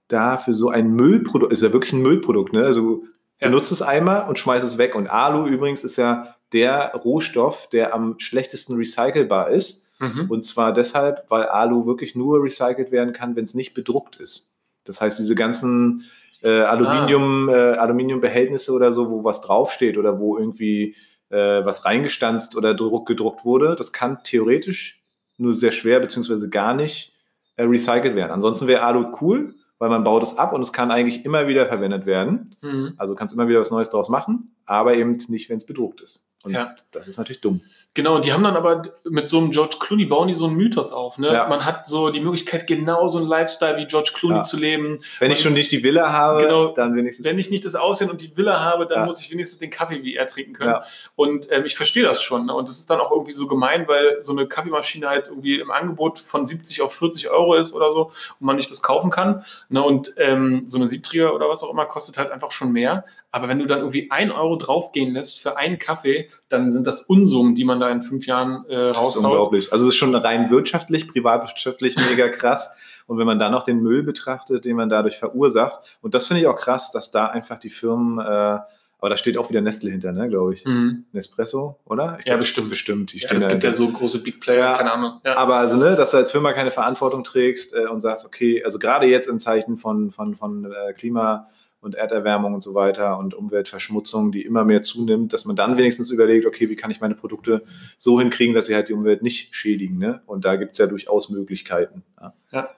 da 0.07 0.37
für 0.37 0.53
so 0.53 0.69
ein 0.69 0.91
Müllprodukt, 0.91 1.53
ist 1.53 1.63
ja 1.63 1.71
wirklich 1.73 1.93
ein 1.93 2.01
Müllprodukt, 2.01 2.53
ne? 2.53 2.65
Also 2.65 3.03
ja. 3.39 3.47
Benutze 3.47 3.73
es 3.73 3.81
einmal 3.81 4.27
und 4.27 4.39
schmeiß 4.39 4.63
es 4.63 4.77
weg. 4.77 4.95
Und 4.95 5.07
Alu 5.07 5.47
übrigens 5.47 5.83
ist 5.83 5.97
ja 5.97 6.35
der 6.53 6.93
Rohstoff, 6.93 7.69
der 7.69 7.93
am 7.93 8.17
schlechtesten 8.19 8.75
recycelbar 8.75 9.49
ist. 9.49 9.85
Mhm. 9.99 10.29
Und 10.29 10.43
zwar 10.43 10.73
deshalb, 10.73 11.25
weil 11.29 11.43
Alu 11.43 11.85
wirklich 11.85 12.15
nur 12.15 12.43
recycelt 12.43 12.91
werden 12.91 13.13
kann, 13.13 13.35
wenn 13.35 13.45
es 13.45 13.53
nicht 13.53 13.73
bedruckt 13.73 14.17
ist. 14.17 14.53
Das 14.83 15.01
heißt, 15.01 15.19
diese 15.19 15.35
ganzen 15.35 16.05
äh, 16.41 16.61
Aluminium, 16.61 17.49
ah. 17.49 17.53
äh, 17.53 17.77
Aluminiumbehältnisse 17.77 18.71
oder 18.71 18.91
so, 18.91 19.09
wo 19.09 19.23
was 19.23 19.41
draufsteht 19.41 19.97
oder 19.97 20.19
wo 20.19 20.37
irgendwie 20.37 20.95
äh, 21.29 21.65
was 21.65 21.85
reingestanzt 21.85 22.55
oder 22.55 22.73
gedruckt 22.73 23.43
wurde. 23.43 23.75
Das 23.75 23.91
kann 23.91 24.19
theoretisch 24.23 25.01
nur 25.37 25.53
sehr 25.53 25.71
schwer 25.71 25.99
beziehungsweise 25.99 26.49
gar 26.49 26.73
nicht 26.73 27.13
äh, 27.55 27.63
recycelt 27.63 28.15
werden. 28.15 28.31
Ansonsten 28.31 28.67
wäre 28.67 28.83
Alu 28.83 29.17
cool, 29.21 29.55
weil 29.79 29.89
man 29.89 30.03
baut 30.03 30.23
es 30.23 30.37
ab 30.37 30.53
und 30.53 30.61
es 30.61 30.73
kann 30.73 30.91
eigentlich 30.91 31.25
immer 31.25 31.47
wieder 31.47 31.65
verwendet 31.67 32.05
werden. 32.05 32.55
Mhm. 32.61 32.93
Also 32.97 33.15
kannst 33.15 33.33
immer 33.33 33.47
wieder 33.47 33.59
was 33.59 33.71
Neues 33.71 33.89
draus 33.89 34.09
machen, 34.09 34.55
aber 34.65 34.95
eben 34.95 35.17
nicht, 35.27 35.49
wenn 35.49 35.57
es 35.57 35.65
bedruckt 35.65 36.01
ist. 36.01 36.26
Und 36.47 36.53
ja. 36.53 36.73
das 36.91 37.07
ist 37.07 37.17
natürlich 37.17 37.41
dumm. 37.41 37.61
Genau, 37.93 38.15
und 38.15 38.25
die 38.25 38.31
haben 38.31 38.43
dann 38.43 38.55
aber 38.55 38.83
mit 39.05 39.27
so 39.27 39.39
einem 39.39 39.49
George 39.49 39.77
Clooney 39.79 40.05
bauen 40.05 40.27
die 40.27 40.35
so 40.35 40.45
einen 40.45 40.55
Mythos 40.55 40.91
auf. 40.91 41.17
Ne? 41.17 41.33
Ja. 41.33 41.47
Man 41.47 41.65
hat 41.65 41.87
so 41.87 42.11
die 42.11 42.19
Möglichkeit, 42.19 42.67
genau 42.67 43.07
so 43.07 43.17
einen 43.17 43.27
Lifestyle 43.27 43.75
wie 43.77 43.87
George 43.87 44.11
Clooney 44.13 44.37
ja. 44.37 44.41
zu 44.43 44.55
leben. 44.55 44.99
Wenn 45.19 45.29
Man, 45.29 45.31
ich 45.31 45.41
schon 45.41 45.53
nicht 45.53 45.71
die 45.71 45.83
Villa 45.83 46.11
habe, 46.11 46.43
genau, 46.43 46.67
dann 46.73 46.95
wenigstens. 46.95 47.25
Wenn 47.25 47.39
ich 47.39 47.49
nicht 47.49 47.65
das 47.65 47.73
Aussehen 47.73 48.11
und 48.11 48.21
die 48.21 48.37
Villa 48.37 48.59
habe, 48.59 48.85
dann 48.85 49.05
muss 49.07 49.19
ich 49.19 49.31
wenigstens 49.31 49.57
den 49.57 49.71
Kaffee 49.71 50.03
wie 50.03 50.15
er 50.15 50.27
trinken 50.27 50.53
können. 50.53 50.75
Und 51.15 51.51
ähm, 51.51 51.65
ich 51.65 51.75
verstehe 51.75 52.03
das 52.03 52.21
schon. 52.21 52.45
Ne? 52.45 52.53
Und 52.53 52.69
das 52.69 52.77
ist 52.77 52.89
dann 52.89 52.99
auch 52.99 53.11
irgendwie 53.11 53.31
so 53.31 53.47
gemein, 53.47 53.87
weil 53.87 54.21
so 54.21 54.31
eine 54.31 54.47
Kaffeemaschine 54.47 55.09
halt 55.09 55.27
irgendwie 55.27 55.59
im 55.59 55.71
Angebot 55.71 56.19
von 56.19 56.45
70 56.45 56.83
auf 56.83 56.93
40 56.93 57.31
Euro 57.31 57.55
ist 57.55 57.73
oder 57.73 57.91
so 57.91 58.11
und 58.39 58.45
man 58.45 58.57
nicht 58.57 58.69
das 58.69 58.83
kaufen 58.83 59.09
kann. 59.09 59.43
Ne? 59.69 59.81
Und 59.81 60.13
ähm, 60.17 60.67
so 60.67 60.77
eine 60.77 60.85
Siebträger 60.85 61.33
oder 61.33 61.49
was 61.49 61.63
auch 61.63 61.71
immer 61.71 61.85
kostet 61.85 62.19
halt 62.19 62.31
einfach 62.31 62.51
schon 62.51 62.71
mehr. 62.71 63.05
Aber 63.37 63.49
wenn 63.49 63.59
du 63.59 63.67
dann 63.67 63.79
irgendwie 63.79 64.09
ein 64.09 64.31
Euro 64.31 64.55
draufgehen 64.55 65.13
lässt 65.13 65.39
für 65.39 65.57
einen 65.57 65.77
Kaffee, 65.77 66.27
dann 66.49 66.71
sind 66.71 66.87
das 66.87 67.01
Unsummen, 67.01 67.53
die 67.53 67.65
man 67.65 67.79
da 67.79 67.87
in 67.91 68.01
fünf 68.01 68.25
Jahren 68.25 68.65
äh, 68.67 68.75
raushaut. 68.87 69.05
Das 69.05 69.09
ist 69.09 69.17
unglaublich. 69.17 69.71
Also 69.71 69.87
es 69.87 69.93
ist 69.93 69.99
schon 69.99 70.15
rein 70.15 70.49
wirtschaftlich, 70.49 71.07
privatwirtschaftlich 71.07 71.95
mega 72.09 72.29
krass. 72.29 72.75
Und 73.05 73.19
wenn 73.19 73.27
man 73.27 73.37
dann 73.37 73.51
noch 73.51 73.61
den 73.61 73.79
Müll 73.83 74.01
betrachtet, 74.01 74.65
den 74.65 74.75
man 74.75 74.89
dadurch 74.89 75.19
verursacht, 75.19 75.99
und 76.01 76.15
das 76.15 76.25
finde 76.25 76.41
ich 76.41 76.47
auch 76.47 76.55
krass, 76.55 76.91
dass 76.91 77.11
da 77.11 77.27
einfach 77.27 77.59
die 77.59 77.69
Firmen, 77.69 78.17
äh, 78.17 78.57
aber 78.99 79.09
da 79.09 79.17
steht 79.17 79.37
auch 79.37 79.51
wieder 79.51 79.61
Nestle 79.61 79.91
hinter, 79.91 80.11
ne, 80.11 80.27
glaube 80.27 80.55
ich. 80.55 80.65
Mhm. 80.65 81.05
Nespresso, 81.11 81.79
oder? 81.85 82.17
Ich 82.19 82.25
ja, 82.25 82.33
glaub, 82.33 82.39
bestimmt. 82.39 82.71
Bestimmt. 82.71 83.13
Die 83.13 83.19
ja, 83.19 83.29
es 83.31 83.47
gibt 83.47 83.63
ja 83.63 83.71
so 83.71 83.87
große 83.87 84.23
Big 84.23 84.41
Player, 84.41 84.71
ja, 84.71 84.77
keine 84.77 84.93
Ahnung. 84.93 85.21
Ja. 85.23 85.37
Aber 85.37 85.57
also, 85.57 85.77
ne, 85.77 85.95
dass 85.95 86.09
du 86.09 86.17
als 86.17 86.31
Firma 86.31 86.53
keine 86.53 86.71
Verantwortung 86.71 87.23
trägst 87.23 87.75
äh, 87.75 87.85
und 87.85 87.99
sagst, 87.99 88.25
okay, 88.25 88.63
also 88.63 88.79
gerade 88.79 89.05
jetzt 89.05 89.29
in 89.29 89.39
Zeichen 89.39 89.77
von, 89.77 90.09
von, 90.09 90.33
von 90.33 90.65
äh, 90.65 90.93
Klima, 90.93 91.45
und 91.79 91.95
Erderwärmung 91.95 92.53
und 92.53 92.61
so 92.61 92.73
weiter 92.73 93.17
und 93.17 93.33
Umweltverschmutzung, 93.33 94.31
die 94.31 94.41
immer 94.41 94.63
mehr 94.63 94.81
zunimmt, 94.83 95.33
dass 95.33 95.45
man 95.45 95.55
dann 95.55 95.77
wenigstens 95.77 96.09
überlegt, 96.09 96.45
okay, 96.45 96.69
wie 96.69 96.75
kann 96.75 96.91
ich 96.91 97.01
meine 97.01 97.15
Produkte 97.15 97.63
so 97.97 98.19
hinkriegen, 98.19 98.55
dass 98.55 98.65
sie 98.65 98.75
halt 98.75 98.89
die 98.89 98.93
Umwelt 98.93 99.21
nicht 99.21 99.55
schädigen. 99.55 99.97
Ne? 99.97 100.21
Und 100.25 100.45
da 100.45 100.55
gibt 100.55 100.73
es 100.73 100.77
ja 100.77 100.87
durchaus 100.87 101.29
Möglichkeiten. 101.29 102.03
Ja. 102.19 102.33
ja. 102.51 102.69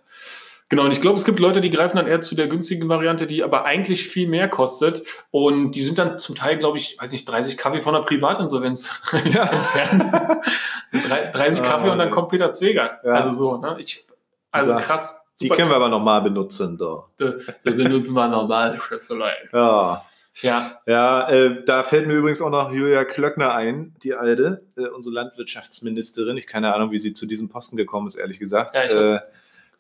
Genau, 0.70 0.84
und 0.84 0.92
ich 0.92 1.02
glaube, 1.02 1.18
es 1.18 1.26
gibt 1.26 1.40
Leute, 1.40 1.62
die 1.62 1.72
greifen 1.72 1.98
dann 1.98 2.06
eher 2.06 2.22
zu 2.22 2.36
der 2.36 2.48
günstigen 2.48 2.88
Variante, 2.88 3.26
die 3.26 3.44
aber 3.44 3.66
eigentlich 3.66 4.08
viel 4.08 4.28
mehr 4.28 4.48
kostet. 4.48 5.04
Und 5.32 5.72
die 5.72 5.82
sind 5.82 5.98
dann 5.98 6.20
zum 6.20 6.36
Teil, 6.36 6.58
glaube 6.58 6.78
ich, 6.78 6.96
weiß 7.00 7.12
nicht, 7.12 7.26
30 7.26 7.58
Kaffee 7.58 7.82
von 7.82 7.96
der 7.96 8.02
Privatinsolvenz 8.02 9.02
ja. 9.32 9.50
entfernt. 9.50 10.04
30 11.34 11.66
Kaffee 11.66 11.90
oh, 11.90 11.92
und 11.94 11.98
dann 11.98 12.12
kommt 12.12 12.30
Peter 12.30 12.52
Zweger. 12.52 13.00
Ja. 13.04 13.14
Also 13.14 13.32
so, 13.32 13.58
ne? 13.58 13.78
Ich, 13.80 14.06
also 14.52 14.76
krass. 14.76 15.29
Die 15.42 15.50
können 15.50 15.70
wir 15.70 15.76
aber 15.76 15.90
nochmal 15.90 16.22
benutzen, 16.22 16.78
da. 16.78 17.06
Die 17.66 17.72
benutzen 17.72 18.14
wir 18.14 18.28
normal, 18.28 18.80
Schätzelein. 18.80 19.50
Ja. 19.54 20.04
Ja, 20.42 20.80
ja 20.86 21.30
äh, 21.30 21.66
da 21.66 21.84
fällt 21.84 22.08
mir 22.08 22.14
übrigens 22.14 22.42
auch 22.42 22.50
noch 22.50 22.72
Julia 22.72 23.04
Klöckner 23.04 23.54
ein, 23.54 23.96
die 24.04 24.14
alte, 24.14 24.64
äh, 24.78 24.88
unsere 24.88 25.16
Landwirtschaftsministerin. 25.16 26.38
Ich 26.38 26.48
keine 26.48 26.74
Ahnung, 26.74 26.92
wie 26.92 26.98
sie 26.98 27.14
zu 27.14 27.26
diesem 27.26 27.50
Posten 27.50 27.78
gekommen 27.78 28.08
ist, 28.08 28.16
ehrlich 28.16 28.40
gesagt. 28.40 28.76
Ja, 28.76 28.86
ich 28.86 28.94
äh, 28.94 29.20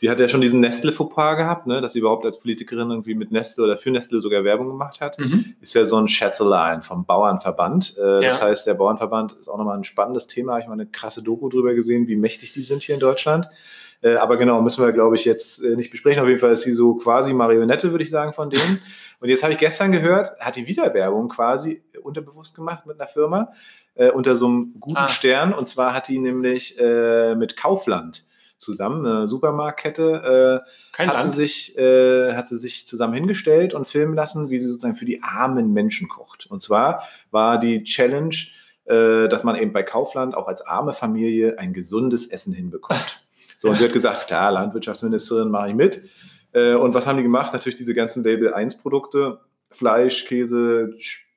die 0.02 0.10
hat 0.10 0.20
ja 0.20 0.30
schon 0.30 0.40
diesen 0.40 0.62
Nestle-Fauxpas 0.62 1.36
gehabt, 1.36 1.68
ne, 1.68 1.82
dass 1.82 1.94
sie 1.94 2.00
überhaupt 2.00 2.26
als 2.26 2.40
Politikerin 2.40 2.90
irgendwie 2.90 3.16
mit 3.16 3.32
Nestle 3.32 3.66
oder 3.66 3.76
für 3.76 3.92
Nestle 3.92 4.22
sogar 4.22 4.46
Werbung 4.46 4.68
gemacht 4.68 5.02
hat. 5.02 5.20
Mhm. 5.20 5.56
Ist 5.60 5.76
ja 5.76 5.84
so 5.84 5.98
ein 5.98 6.08
Schätzelein 6.08 6.84
vom 6.84 7.06
Bauernverband. 7.06 7.98
Äh, 7.98 8.24
ja. 8.24 8.30
Das 8.30 8.42
heißt, 8.42 8.68
der 8.68 8.76
Bauernverband 8.76 9.34
ist 9.34 9.50
auch 9.50 9.58
nochmal 9.58 9.78
ein 9.78 9.84
spannendes 9.84 10.28
Thema. 10.28 10.58
Ich 10.58 10.66
habe 10.66 10.76
mal 10.76 10.82
eine 10.82 10.90
krasse 10.90 11.22
Doku 11.22 11.50
drüber 11.50 11.74
gesehen, 11.74 12.08
wie 12.08 12.16
mächtig 12.16 12.54
die 12.54 12.62
sind 12.62 12.84
hier 12.84 12.96
in 12.96 13.02
Deutschland. 13.02 13.48
Äh, 14.02 14.16
aber 14.16 14.38
genau, 14.38 14.62
müssen 14.62 14.84
wir, 14.84 14.92
glaube 14.94 15.16
ich, 15.16 15.26
jetzt 15.26 15.64
äh, 15.64 15.76
nicht 15.76 15.92
besprechen. 15.92 16.22
Auf 16.22 16.28
jeden 16.28 16.40
Fall 16.40 16.54
ist 16.54 16.62
sie 16.62 16.74
so 16.74 16.96
quasi 16.96 17.34
Marionette, 17.34 17.92
würde 17.92 18.04
ich 18.04 18.10
sagen, 18.10 18.34
von 18.34 18.50
denen. 18.50 18.82
Und 19.20 19.30
jetzt 19.30 19.44
habe 19.44 19.54
ich 19.54 19.60
gestern 19.60 19.92
gehört, 19.92 20.32
hat 20.40 20.56
die 20.56 20.68
Wiederwerbung 20.68 21.30
quasi 21.30 21.84
unterbewusst 22.02 22.56
gemacht 22.56 22.86
mit 22.86 23.00
einer 23.00 23.08
Firma 23.08 23.52
äh, 23.96 24.10
unter 24.10 24.36
so 24.36 24.48
einem 24.48 24.76
guten 24.80 24.98
ah. 24.98 25.10
Stern. 25.10 25.54
Und 25.54 25.68
zwar 25.68 25.94
hat 25.94 26.08
die 26.08 26.20
nämlich 26.20 26.80
äh, 26.80 27.36
mit 27.36 27.58
Kaufland 27.58 28.24
zusammen, 28.58 29.06
eine 29.06 29.28
Supermarktkette, 29.28 30.64
äh, 30.98 31.08
hat, 31.08 31.24
sie 31.24 31.32
sich, 31.32 31.78
äh, 31.78 32.34
hat 32.34 32.48
sie 32.48 32.58
sich 32.58 32.88
zusammen 32.88 33.14
hingestellt 33.14 33.74
und 33.74 33.88
filmen 33.88 34.14
lassen, 34.14 34.50
wie 34.50 34.60
sie 34.60 34.68
sozusagen 34.68 34.96
für 34.96 35.06
die 35.06 35.24
armen 35.24 35.74
Menschen 35.74 36.10
kocht. 36.10 36.46
Und 36.48 36.62
zwar 36.62 37.04
war 37.32 37.58
die 37.58 37.84
Challenge, 37.84 38.36
äh, 38.86 39.28
dass 39.30 39.44
man 39.44 39.56
eben 39.56 39.72
bei 39.72 39.84
Kaufland 39.84 40.36
auch 40.36 40.48
als 40.48 40.62
arme 40.62 40.94
Familie 40.94 41.58
ein 41.58 41.74
gesundes 41.74 42.28
Essen 42.28 42.54
hinbekommt. 42.54 43.24
So, 43.60 43.68
und 43.68 43.76
sie 43.76 43.84
hat 43.84 43.92
gesagt, 43.92 44.28
klar, 44.28 44.54
Landwirtschaftsministerin 44.54 45.50
mache 45.52 45.68
ich 45.70 45.76
mit. 45.76 46.02
Äh, 46.54 46.76
und 46.76 46.94
was 46.94 47.06
haben 47.06 47.18
die 47.18 47.24
gemacht? 47.24 47.52
Natürlich 47.52 47.78
diese 47.78 47.94
ganzen 47.94 48.24
Label 48.24 48.54
1 48.54 48.78
Produkte, 48.78 49.42
Fleisch, 49.70 50.26
Käse, 50.26 50.96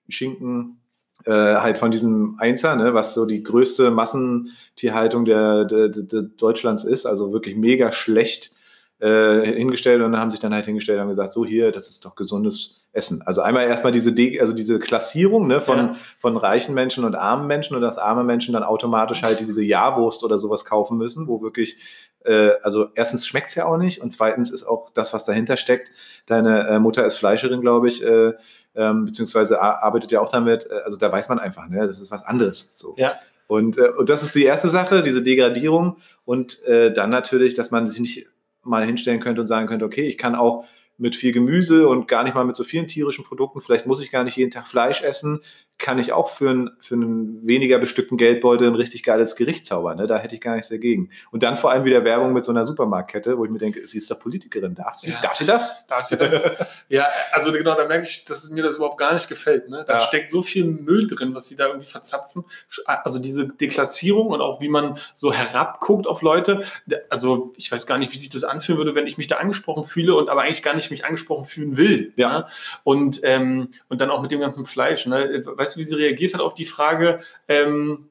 Schinken, 0.09 0.81
äh, 1.25 1.33
halt 1.33 1.79
von 1.79 1.91
diesem 1.91 2.37
Einser, 2.39 2.77
ne, 2.77 2.95
was 2.95 3.15
so 3.15 3.27
die 3.27 3.43
größte 3.43 3.91
Massentierhaltung 3.91 5.25
der, 5.25 5.65
der, 5.65 5.89
der 5.89 6.23
Deutschlands 6.23 6.85
ist, 6.85 7.07
also 7.07 7.33
wirklich 7.33 7.57
mega 7.57 7.91
schlecht 7.91 8.53
äh, 9.01 9.45
hingestellt 9.45 10.01
und 10.01 10.17
haben 10.17 10.31
sich 10.31 10.39
dann 10.39 10.55
halt 10.55 10.67
hingestellt 10.67 11.01
und 11.01 11.09
gesagt, 11.09 11.33
so 11.33 11.45
hier, 11.45 11.73
das 11.73 11.89
ist 11.89 12.05
doch 12.05 12.15
gesundes 12.15 12.82
Essen. 12.93 13.23
Also 13.25 13.41
einmal 13.41 13.67
erstmal 13.67 13.93
diese, 13.93 14.13
De 14.13 14.39
also 14.41 14.53
diese 14.53 14.79
Klassierung 14.79 15.47
ne, 15.47 15.61
von, 15.61 15.79
ja. 15.79 15.97
von 16.19 16.37
reichen 16.37 16.75
Menschen 16.75 17.05
und 17.05 17.15
armen 17.15 17.47
Menschen 17.47 17.75
und 17.75 17.83
dass 17.83 17.99
arme 17.99 18.23
Menschen 18.23 18.53
dann 18.53 18.63
automatisch 18.63 19.23
halt 19.23 19.41
diese 19.41 19.63
Jahrwurst 19.63 20.23
oder 20.25 20.39
sowas 20.39 20.65
kaufen 20.65 20.99
müssen, 20.99 21.27
wo 21.27 21.41
wirklich, 21.41 21.79
äh, 22.25 22.51
also 22.63 22.89
erstens 22.95 23.27
schmeckt 23.27 23.49
es 23.49 23.55
ja 23.55 23.65
auch 23.65 23.79
nicht 23.79 24.03
und 24.03 24.11
zweitens 24.11 24.51
ist 24.51 24.65
auch 24.65 24.91
das, 24.91 25.15
was 25.15 25.25
dahinter 25.25 25.57
steckt. 25.57 25.91
Deine 26.27 26.69
äh, 26.69 26.79
Mutter 26.79 27.07
ist 27.07 27.17
Fleischerin, 27.17 27.63
glaube 27.63 27.89
ich, 27.89 28.05
äh, 28.05 28.35
ähm, 28.75 29.07
beziehungsweise 29.07 29.61
arbeitet 29.61 30.13
ja 30.13 30.21
auch 30.21 30.31
damit. 30.31 30.69
Äh, 30.71 30.83
also 30.85 30.99
da 30.99 31.11
weiß 31.11 31.31
man 31.31 31.39
einfach, 31.39 31.69
ne, 31.69 31.87
das 31.87 31.99
ist 31.99 32.11
was 32.11 32.25
anderes. 32.25 32.75
So. 32.77 32.95
Ja. 32.99 33.15
Und, 33.47 33.79
äh, 33.79 33.89
und 33.89 34.11
das 34.11 34.23
ist 34.23 34.35
die 34.35 34.45
erste 34.45 34.69
Sache, 34.69 35.03
diese 35.03 35.23
Degradierung 35.23 35.97
und 36.27 36.63
äh, 36.65 36.93
dann 36.93 37.09
natürlich, 37.09 37.55
dass 37.55 37.71
man 37.71 37.89
sich 37.89 38.01
nicht 38.01 38.29
mal 38.63 38.85
hinstellen 38.85 39.21
könnte 39.21 39.41
und 39.41 39.47
sagen 39.47 39.67
könnte, 39.67 39.85
okay, 39.85 40.07
ich 40.07 40.19
kann 40.19 40.35
auch 40.35 40.65
mit 41.03 41.17
viel 41.17 41.33
Gemüse 41.33 41.89
und 41.89 42.07
gar 42.07 42.23
nicht 42.23 42.35
mal 42.35 42.45
mit 42.45 42.55
so 42.55 42.63
vielen 42.63 42.87
tierischen 42.87 43.25
Produkten. 43.25 43.61
Vielleicht 43.61 43.87
muss 43.87 44.01
ich 44.01 44.13
gar 44.13 44.23
nicht 44.23 44.37
jeden 44.37 44.53
Tag 44.53 44.69
Fleisch 44.69 45.03
essen. 45.03 45.41
Kann 45.83 45.99
ich 45.99 46.13
auch 46.13 46.31
für, 46.31 46.49
ein, 46.51 46.71
für 46.79 46.95
einen 46.95 47.45
weniger 47.45 47.77
bestückten 47.79 48.17
Geldbeutel 48.17 48.69
ein 48.69 48.77
richtig 48.77 49.03
geiles 49.03 49.35
Gericht 49.35 49.67
zaubern. 49.67 49.97
Ne? 49.97 50.07
Da 50.07 50.17
hätte 50.17 50.37
ich 50.37 50.41
gar 50.41 50.55
nichts 50.55 50.69
dagegen. 50.69 51.11
Und 51.33 51.43
dann 51.43 51.57
vor 51.57 51.73
allem 51.73 51.85
wieder 51.85 52.05
Werbung 52.05 52.33
mit 52.33 52.45
so 52.45 52.53
einer 52.53 52.65
Supermarktkette, 52.65 53.37
wo 53.37 53.45
ich 53.45 53.51
mir 53.51 53.59
denke, 53.59 53.85
sie 53.85 53.99
ist 53.99 54.09
doch 54.09 54.21
Politikerin. 54.21 54.77
Darf 54.77 54.99
sie, 54.99 55.11
ja. 55.11 55.21
darf 55.21 55.35
sie 55.35 55.45
das? 55.45 55.85
Darf 55.89 56.05
sie 56.07 56.17
das? 56.17 56.41
ja, 56.89 57.09
also 57.33 57.51
genau, 57.51 57.75
da 57.75 57.89
merke 57.89 58.07
ich, 58.07 58.25
dass 58.25 58.49
mir 58.51 58.63
das 58.63 58.77
überhaupt 58.77 58.97
gar 58.97 59.13
nicht 59.13 59.29
gefällt. 59.29 59.71
Ne? 59.71 59.85
Da 59.85 59.95
ja. 59.95 60.01
steckt 60.01 60.31
so 60.31 60.45
viel 60.45 60.65
Müll 60.65 61.09
drin, 61.09 61.35
was 61.35 61.49
sie 61.49 61.57
da 61.57 61.67
irgendwie 61.67 61.89
verzapfen. 61.89 62.45
Also 62.87 63.19
diese 63.19 63.49
Deklassierung 63.49 64.29
und 64.29 64.41
auch 64.41 64.61
wie 64.61 64.69
man 64.69 64.99
so 65.17 65.33
herabguckt 65.33 66.07
auf 66.07 66.23
Leute. 66.23 66.63
Also 67.11 67.55
ich 67.57 67.73
weiß 67.73 67.89
gar 67.89 67.99
nicht, 67.99 68.13
wie 68.13 68.19
sich 68.19 68.31
das 68.31 68.45
anfühlen 68.45 68.79
würde, 68.79 68.95
wenn 68.95 69.09
ich 69.09 69.19
mich 69.19 69.27
da 69.27 69.39
angesprochen 69.39 69.83
fühle 69.83 70.15
und 70.15 70.29
aber 70.29 70.43
eigentlich 70.43 70.63
gar 70.63 70.77
nicht 70.77 70.93
mich 70.93 71.05
angesprochen 71.05 71.45
fühlen 71.45 71.77
will. 71.77 72.13
Ja. 72.15 72.39
Ne? 72.39 72.47
Und, 72.85 73.19
ähm, 73.25 73.71
und 73.89 74.01
dann 74.01 74.11
auch 74.11 74.23
mit 74.23 74.31
dem 74.31 74.39
ganzen 74.39 74.65
Fleisch. 74.65 75.07
Ne? 75.07 75.43
Weißt 75.45 75.72
du, 75.77 75.81
wie 75.81 75.85
sie 75.85 75.97
reagiert 75.97 76.35
hat 76.35 76.41
auf 76.41 76.55
die 76.55 76.65
Frage, 76.65 77.21
ähm, 77.49 78.09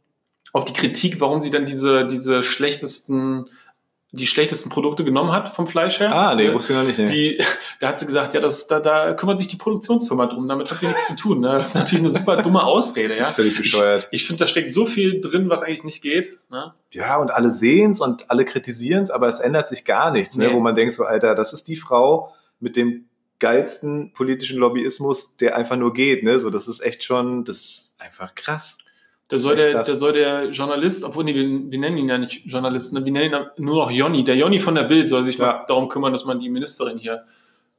auf 0.53 0.65
die 0.65 0.73
Kritik, 0.73 1.21
warum 1.21 1.41
sie 1.41 1.51
dann 1.51 1.65
diese, 1.65 2.05
diese 2.05 2.43
schlechtesten 2.43 3.49
die 4.13 4.27
schlechtesten 4.27 4.69
Produkte 4.69 5.05
genommen 5.05 5.31
hat 5.31 5.47
vom 5.49 5.67
Fleisch 5.67 6.01
her. 6.01 6.13
Ah, 6.13 6.35
nee, 6.35 6.53
wusste 6.53 6.73
ich 6.73 6.79
noch 6.79 6.85
nicht. 6.85 6.99
Nee. 6.99 7.05
Die, 7.05 7.43
da 7.79 7.87
hat 7.89 7.99
sie 7.99 8.05
gesagt, 8.05 8.33
ja, 8.33 8.41
das, 8.41 8.67
da, 8.67 8.81
da 8.81 9.13
kümmert 9.13 9.39
sich 9.39 9.47
die 9.47 9.55
Produktionsfirma 9.55 10.25
drum, 10.25 10.47
damit 10.49 10.69
hat 10.69 10.81
sie 10.81 10.87
nichts 10.87 11.07
zu 11.07 11.15
tun. 11.15 11.39
Ne? 11.39 11.53
Das 11.53 11.69
ist 11.69 11.75
natürlich 11.75 12.03
eine 12.03 12.09
super 12.09 12.41
dumme 12.41 12.63
Ausrede. 12.63 13.15
Ja? 13.15 13.27
Völlig 13.27 13.55
bescheuert. 13.55 14.09
Ich, 14.11 14.21
ich 14.21 14.27
finde, 14.27 14.41
da 14.41 14.47
steckt 14.47 14.73
so 14.73 14.85
viel 14.85 15.21
drin, 15.21 15.49
was 15.49 15.63
eigentlich 15.63 15.85
nicht 15.85 16.01
geht. 16.01 16.37
Ne? 16.49 16.73
Ja, 16.91 17.17
und 17.17 17.31
alle 17.31 17.51
sehen 17.51 17.91
es 17.91 18.01
und 18.01 18.29
alle 18.29 18.43
kritisieren 18.43 19.03
es, 19.03 19.11
aber 19.11 19.29
es 19.29 19.39
ändert 19.39 19.69
sich 19.69 19.85
gar 19.85 20.11
nichts, 20.11 20.35
ne? 20.35 20.43
nee. 20.43 20.49
ne? 20.51 20.57
wo 20.57 20.61
man 20.61 20.75
denkt 20.75 20.93
so, 20.93 21.05
Alter, 21.05 21.33
das 21.33 21.53
ist 21.53 21.69
die 21.69 21.77
Frau 21.77 22.33
mit 22.59 22.75
dem 22.75 23.05
geilsten 23.41 24.13
politischen 24.13 24.59
Lobbyismus, 24.59 25.35
der 25.35 25.57
einfach 25.57 25.75
nur 25.75 25.91
geht. 25.91 26.23
Ne? 26.23 26.39
So, 26.39 26.49
das 26.49 26.69
ist 26.69 26.79
echt 26.79 27.03
schon, 27.03 27.43
das 27.43 27.57
ist 27.57 27.95
einfach 27.97 28.33
krass. 28.35 28.77
Da 29.27 29.37
soll, 29.37 29.55
der, 29.55 29.83
da 29.83 29.95
soll 29.95 30.13
der 30.13 30.49
Journalist, 30.49 31.03
obwohl 31.03 31.23
nee, 31.23 31.33
wir, 31.33 31.43
wir 31.43 31.79
nennen 31.79 31.97
ihn 31.97 32.09
ja 32.09 32.17
nicht 32.17 32.45
Journalisten, 32.45 32.97
ne? 32.97 33.05
wir 33.05 33.11
nennen 33.11 33.33
ihn 33.33 33.63
nur 33.65 33.75
noch 33.75 33.91
Jonny. 33.91 34.23
Der 34.23 34.35
Jonny 34.35 34.59
von 34.59 34.75
der 34.75 34.83
Bild 34.83 35.09
soll 35.09 35.23
sich 35.23 35.37
ja. 35.37 35.65
darum 35.67 35.89
kümmern, 35.89 36.11
dass 36.11 36.25
man 36.25 36.39
die 36.39 36.49
Ministerin 36.49 36.97
hier 36.97 37.23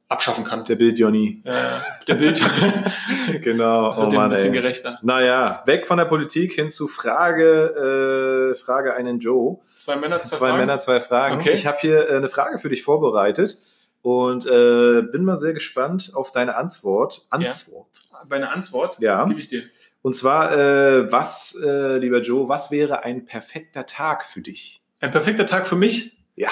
abschaffen 0.09 0.43
kann. 0.43 0.65
Der 0.65 0.75
Bild 0.75 0.99
Jonny. 0.99 1.41
Ja, 1.45 1.81
der 2.07 2.15
Bild. 2.15 2.41
genau. 3.41 3.89
Das 3.89 4.01
wird 4.01 4.13
oh 4.13 4.15
Mann, 4.15 4.25
ein 4.25 4.29
bisschen 4.31 4.53
ey. 4.53 4.61
gerechter. 4.61 4.99
Naja, 5.01 5.61
weg 5.65 5.87
von 5.87 5.97
der 5.97 6.05
Politik 6.05 6.53
hin 6.53 6.69
zu 6.69 6.87
Frage, 6.87 8.51
äh, 8.51 8.55
Frage 8.55 8.95
einen 8.95 9.19
Joe. 9.19 9.59
Zwei 9.75 9.95
Männer, 9.95 10.21
zwei, 10.23 10.37
zwei 10.37 10.47
Fragen. 10.47 10.57
Männer, 10.57 10.79
zwei 10.79 10.99
Fragen. 10.99 11.35
Okay. 11.35 11.53
Ich 11.53 11.67
habe 11.67 11.77
hier 11.79 12.09
äh, 12.09 12.17
eine 12.17 12.29
Frage 12.29 12.57
für 12.57 12.69
dich 12.69 12.83
vorbereitet. 12.83 13.59
Und 14.03 14.45
äh, 14.45 15.01
bin 15.01 15.23
mal 15.23 15.37
sehr 15.37 15.53
gespannt 15.53 16.11
auf 16.13 16.31
deine 16.31 16.57
Antwort. 16.57 17.25
Antwort. 17.29 18.01
Ja. 18.11 18.23
bei 18.27 18.35
einer 18.35 18.51
Antwort. 18.51 18.99
Ja. 18.99 19.25
Gebe 19.25 19.39
ich 19.39 19.47
dir. 19.47 19.63
Und 20.01 20.13
zwar, 20.13 20.51
äh, 20.51 21.09
was, 21.09 21.57
äh, 21.63 21.97
lieber 21.97 22.21
Joe, 22.21 22.49
was 22.49 22.69
wäre 22.69 23.03
ein 23.03 23.25
perfekter 23.25 23.85
Tag 23.85 24.25
für 24.25 24.41
dich? 24.41 24.81
Ein 24.99 25.11
perfekter 25.11 25.45
Tag 25.45 25.65
für 25.65 25.77
mich? 25.77 26.17
Ja. 26.35 26.49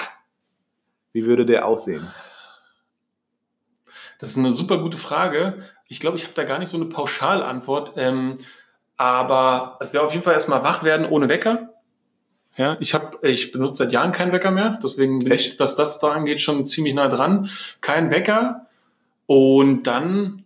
Wie 1.12 1.26
würde 1.26 1.45
der 1.45 1.66
aussehen? 1.66 2.08
Das 4.20 4.30
ist 4.30 4.38
eine 4.38 4.54
super 4.54 4.78
gute 4.78 4.97
Frage. 4.97 5.62
Ich 5.89 5.99
glaube, 5.99 6.16
ich 6.16 6.24
habe 6.24 6.34
da 6.36 6.45
gar 6.45 6.58
nicht 6.58 6.70
so 6.70 6.78
eine 6.78 6.86
Pauschalantwort. 6.86 7.93
Ähm, 7.97 8.36
aber 8.95 9.78
es 9.82 9.93
wäre 9.93 10.06
auf 10.06 10.14
jeden 10.14 10.24
Fall 10.24 10.36
erstmal 10.36 10.64
wach 10.64 10.84
werden 10.84 11.06
ohne 11.06 11.28
Wecker. 11.28 11.70
Ja, 12.58 12.78
ich 12.80 12.93
habe, 12.93 13.28
ich 13.28 13.52
benutze 13.52 13.84
seit 13.84 13.93
Jahren 13.93 14.12
keinen 14.12 14.34
Wecker 14.34 14.52
mehr, 14.52 14.80
deswegen 14.84 15.20
bin 15.20 15.32
ich, 15.32 15.58
was 15.60 15.76
das 15.76 15.99
da 15.99 16.12
angeht, 16.12 16.41
schon 16.41 16.66
ziemlich 16.66 16.93
nah 16.93 17.08
dran. 17.08 17.49
Kein 17.80 18.12
Wecker 18.12 18.68
und 19.26 19.84
dann 19.84 20.43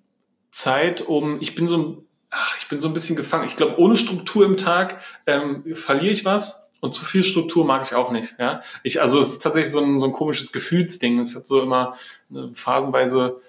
Zeit, 0.52 1.02
um, 1.02 1.42
ich 1.42 1.56
bin 1.56 1.68
so 1.68 1.78
ein, 1.78 1.98
ach, 2.30 2.58
ich 2.60 2.68
bin 2.68 2.80
so 2.80 2.88
ein 2.88 2.94
bisschen 2.94 3.16
gefangen. 3.16 3.46
Ich 3.46 3.56
glaube, 3.56 3.80
ohne 3.80 3.96
Struktur 3.96 4.46
im 4.46 4.58
Tag 4.58 5.02
ähm, 5.26 5.64
verliere 5.74 6.14
ich 6.14 6.26
was 6.26 6.72
und 6.80 6.94
zu 6.94 7.04
viel 7.04 7.24
Struktur 7.24 7.66
mag 7.66 7.84
ich 7.86 7.96
auch 7.96 8.12
nicht. 8.12 8.36
Ja, 8.38 8.62
ich, 8.84 9.02
also 9.02 9.20
es 9.20 9.34
ist 9.34 9.44
tatsächlich 9.44 9.72
so 9.72 9.82
ein, 9.82 10.00
so 10.00 10.06
ein 10.06 10.12
komisches 10.12 10.52
Gefühlsding. 10.52 11.20
Es 11.20 11.36
hat 11.36 11.48
so 11.48 11.62
immer 11.62 11.96
eine 12.30 12.52
phasenweise 12.54 13.42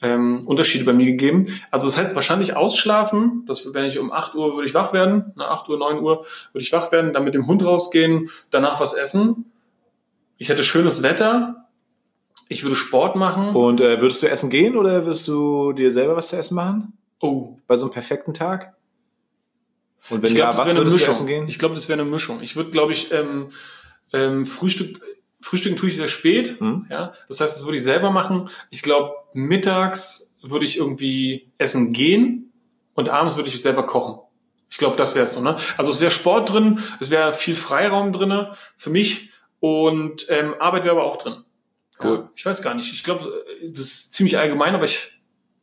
ähm, 0.00 0.46
Unterschiede 0.46 0.84
bei 0.84 0.92
mir 0.92 1.06
gegeben. 1.06 1.46
Also 1.70 1.88
das 1.88 1.98
heißt 1.98 2.14
wahrscheinlich 2.14 2.56
ausschlafen, 2.56 3.44
das, 3.46 3.74
wenn 3.74 3.84
ich 3.84 3.98
um 3.98 4.12
8 4.12 4.34
Uhr 4.34 4.54
würde 4.54 4.66
ich 4.66 4.74
wach 4.74 4.92
werden, 4.92 5.32
nach 5.36 5.50
8 5.50 5.68
Uhr, 5.68 5.78
9 5.78 5.98
Uhr 6.00 6.24
würde 6.52 6.62
ich 6.62 6.72
wach 6.72 6.92
werden, 6.92 7.12
dann 7.12 7.24
mit 7.24 7.34
dem 7.34 7.46
Hund 7.46 7.64
rausgehen, 7.64 8.30
danach 8.50 8.80
was 8.80 8.94
essen. 8.94 9.46
Ich 10.36 10.48
hätte 10.48 10.62
schönes 10.62 11.02
Wetter, 11.02 11.68
ich 12.48 12.62
würde 12.62 12.76
Sport 12.76 13.16
machen. 13.16 13.54
Und 13.54 13.80
äh, 13.80 14.00
würdest 14.00 14.22
du 14.22 14.28
essen 14.28 14.50
gehen 14.50 14.76
oder 14.76 15.04
würdest 15.04 15.26
du 15.28 15.72
dir 15.72 15.92
selber 15.92 16.16
was 16.16 16.28
zu 16.28 16.36
essen 16.36 16.54
machen? 16.54 16.92
Oh. 17.20 17.56
Bei 17.66 17.76
so 17.76 17.86
einem 17.86 17.92
perfekten 17.92 18.34
Tag? 18.34 18.74
Und 20.10 20.22
wenn 20.22 20.30
ich 20.30 20.34
glaub, 20.34 20.54
ja, 20.54 20.58
was 20.58 20.74
würdest 20.74 21.06
du 21.06 21.10
essen 21.10 21.26
gehen? 21.26 21.48
Ich 21.48 21.58
glaube, 21.58 21.74
das 21.74 21.88
wäre 21.88 22.00
eine 22.00 22.08
Mischung. 22.08 22.40
Ich 22.40 22.56
würde, 22.56 22.70
glaube 22.70 22.92
ich, 22.92 23.12
ähm, 23.12 23.50
ähm, 24.12 24.46
Frühstück, 24.46 25.00
Frühstücken 25.40 25.76
tue 25.76 25.90
ich 25.90 25.96
sehr 25.96 26.08
spät. 26.08 26.60
Mhm. 26.60 26.86
Ja, 26.88 27.12
das 27.28 27.40
heißt, 27.40 27.58
das 27.58 27.64
würde 27.64 27.76
ich 27.76 27.82
selber 27.82 28.10
machen. 28.10 28.48
Ich 28.70 28.82
glaube, 28.82 29.12
mittags 29.32 30.36
würde 30.42 30.64
ich 30.64 30.78
irgendwie 30.78 31.50
essen 31.58 31.92
gehen 31.92 32.52
und 32.94 33.08
abends 33.08 33.36
würde 33.36 33.48
ich 33.48 33.60
selber 33.60 33.84
kochen. 33.84 34.20
Ich 34.70 34.78
glaube, 34.78 34.96
das 34.96 35.14
wäre 35.14 35.24
es 35.24 35.34
so. 35.34 35.40
Ne? 35.40 35.56
Also 35.76 35.90
es 35.90 36.00
wäre 36.00 36.10
Sport 36.10 36.52
drin, 36.52 36.80
es 37.00 37.10
wäre 37.10 37.32
viel 37.32 37.54
Freiraum 37.54 38.12
drin 38.12 38.48
für 38.76 38.90
mich 38.90 39.30
und 39.60 40.26
ähm, 40.28 40.54
Arbeit 40.58 40.84
wäre 40.84 40.96
aber 40.96 41.04
auch 41.04 41.16
drin. 41.16 41.44
Cool. 42.02 42.16
Ja, 42.16 42.30
ich 42.34 42.46
weiß 42.46 42.62
gar 42.62 42.74
nicht. 42.74 42.92
Ich 42.92 43.02
glaube, 43.02 43.44
das 43.62 43.80
ist 43.80 44.12
ziemlich 44.12 44.38
allgemein, 44.38 44.74
aber 44.74 44.84
ich 44.84 45.18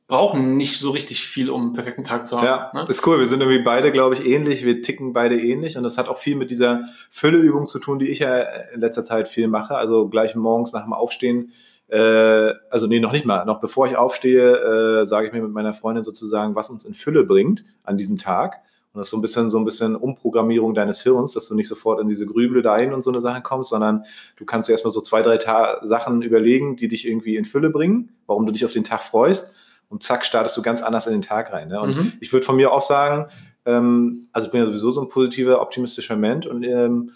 brauchen 0.08 0.56
nicht 0.56 0.80
so 0.80 0.92
richtig 0.92 1.24
viel, 1.24 1.50
um 1.50 1.62
einen 1.62 1.74
perfekten 1.74 2.04
Tag 2.04 2.28
zu 2.28 2.38
haben. 2.38 2.46
Ja, 2.46 2.72
ne? 2.74 2.86
ist 2.88 3.06
cool. 3.08 3.20
Wir 3.20 3.26
sind 3.26 3.42
irgendwie 3.42 3.64
beide, 3.64 3.92
glaube 3.92 4.16
ich, 4.16 4.26
ähnlich. 4.26 4.64
Wir 4.64 4.82
ticken 4.82 5.14
beide 5.14 5.40
ähnlich. 5.40 5.78
Und 5.78 5.84
das 5.84 5.98
hat 5.98 6.08
auch 6.08 6.18
viel 6.18 6.36
mit 6.36 6.52
dieser 6.52 6.84
Fülleübung 7.10 7.68
zu 7.68 7.80
tun, 7.80 8.00
die 8.00 8.10
ich 8.10 8.20
ja 8.20 8.40
in 8.74 8.82
letzter 8.82 9.04
Zeit 9.04 9.28
viel 9.28 9.48
mache. 9.48 9.76
Also 9.76 10.08
gleich 10.08 10.36
morgens 10.36 10.74
nach 10.74 10.84
dem 10.84 10.94
Aufstehen. 10.94 11.54
Äh, 11.88 12.54
also 12.70 12.88
nee, 12.88 13.00
noch 13.00 13.12
nicht 13.12 13.26
mal. 13.26 13.46
Noch 13.46 13.60
bevor 13.60 13.88
ich 13.88 13.98
aufstehe, 13.98 15.02
äh, 15.02 15.06
sage 15.06 15.28
ich 15.28 15.34
mir 15.34 15.42
mit 15.42 15.52
meiner 15.52 15.74
Freundin 15.74 16.04
sozusagen, 16.04 16.56
was 16.56 16.70
uns 16.70 16.86
in 16.86 16.94
Fülle 16.94 17.24
bringt 17.24 17.64
an 17.84 17.98
diesem 17.98 18.18
Tag. 18.18 18.62
Und 18.94 19.00
das 19.00 19.08
ist 19.08 19.12
so 19.12 19.18
ein 19.18 19.22
bisschen 19.22 19.50
so 19.50 19.58
ein 19.60 19.66
bisschen 19.66 19.96
Umprogrammierung 19.96 20.74
deines 20.74 21.02
Hirns, 21.02 21.34
dass 21.34 21.50
du 21.50 21.56
nicht 21.56 21.68
sofort 21.68 22.00
in 22.00 22.08
diese 22.08 22.26
Grübel 22.26 22.62
dahin 22.62 22.94
und 22.94 23.02
so 23.02 23.12
eine 23.12 23.20
Sache 23.20 23.42
kommst, 23.42 23.72
sondern 23.72 24.06
du 24.38 24.46
kannst 24.46 24.70
dir 24.70 24.74
erstmal 24.74 24.94
so 24.94 25.02
zwei, 25.02 25.22
drei 25.22 25.38
Ta 25.38 25.86
Sachen 25.86 26.22
überlegen, 26.22 26.78
die 26.78 26.88
dich 26.88 27.06
irgendwie 27.06 27.36
in 27.36 27.44
Fülle 27.44 27.70
bringen, 27.70 28.16
warum 28.26 28.46
du 28.46 28.54
dich 28.54 28.64
auf 28.64 28.72
den 28.72 28.86
Tag 28.86 29.04
freust 29.04 29.54
und 29.90 30.02
zack, 30.02 30.26
startest 30.26 30.56
du 30.56 30.62
ganz 30.62 30.82
anders 30.82 31.08
in 31.08 31.14
den 31.14 31.22
Tag 31.22 31.52
rein. 31.52 31.68
Ne? 31.68 31.82
Und 31.82 31.98
mhm. 31.98 32.14
ich 32.22 32.32
würde 32.32 32.46
von 32.46 32.56
mir 32.56 32.72
auch 32.72 32.82
sagen, 32.82 33.28
ähm, 33.66 34.30
also 34.32 34.48
ich 34.48 34.52
bin 34.52 34.62
ja 34.62 34.68
sowieso 34.68 34.92
so 34.92 35.02
ein 35.02 35.10
positiver, 35.10 35.62
optimistischer 35.62 36.16
Mensch 36.16 36.46
und 36.46 36.64
ähm, 36.64 37.12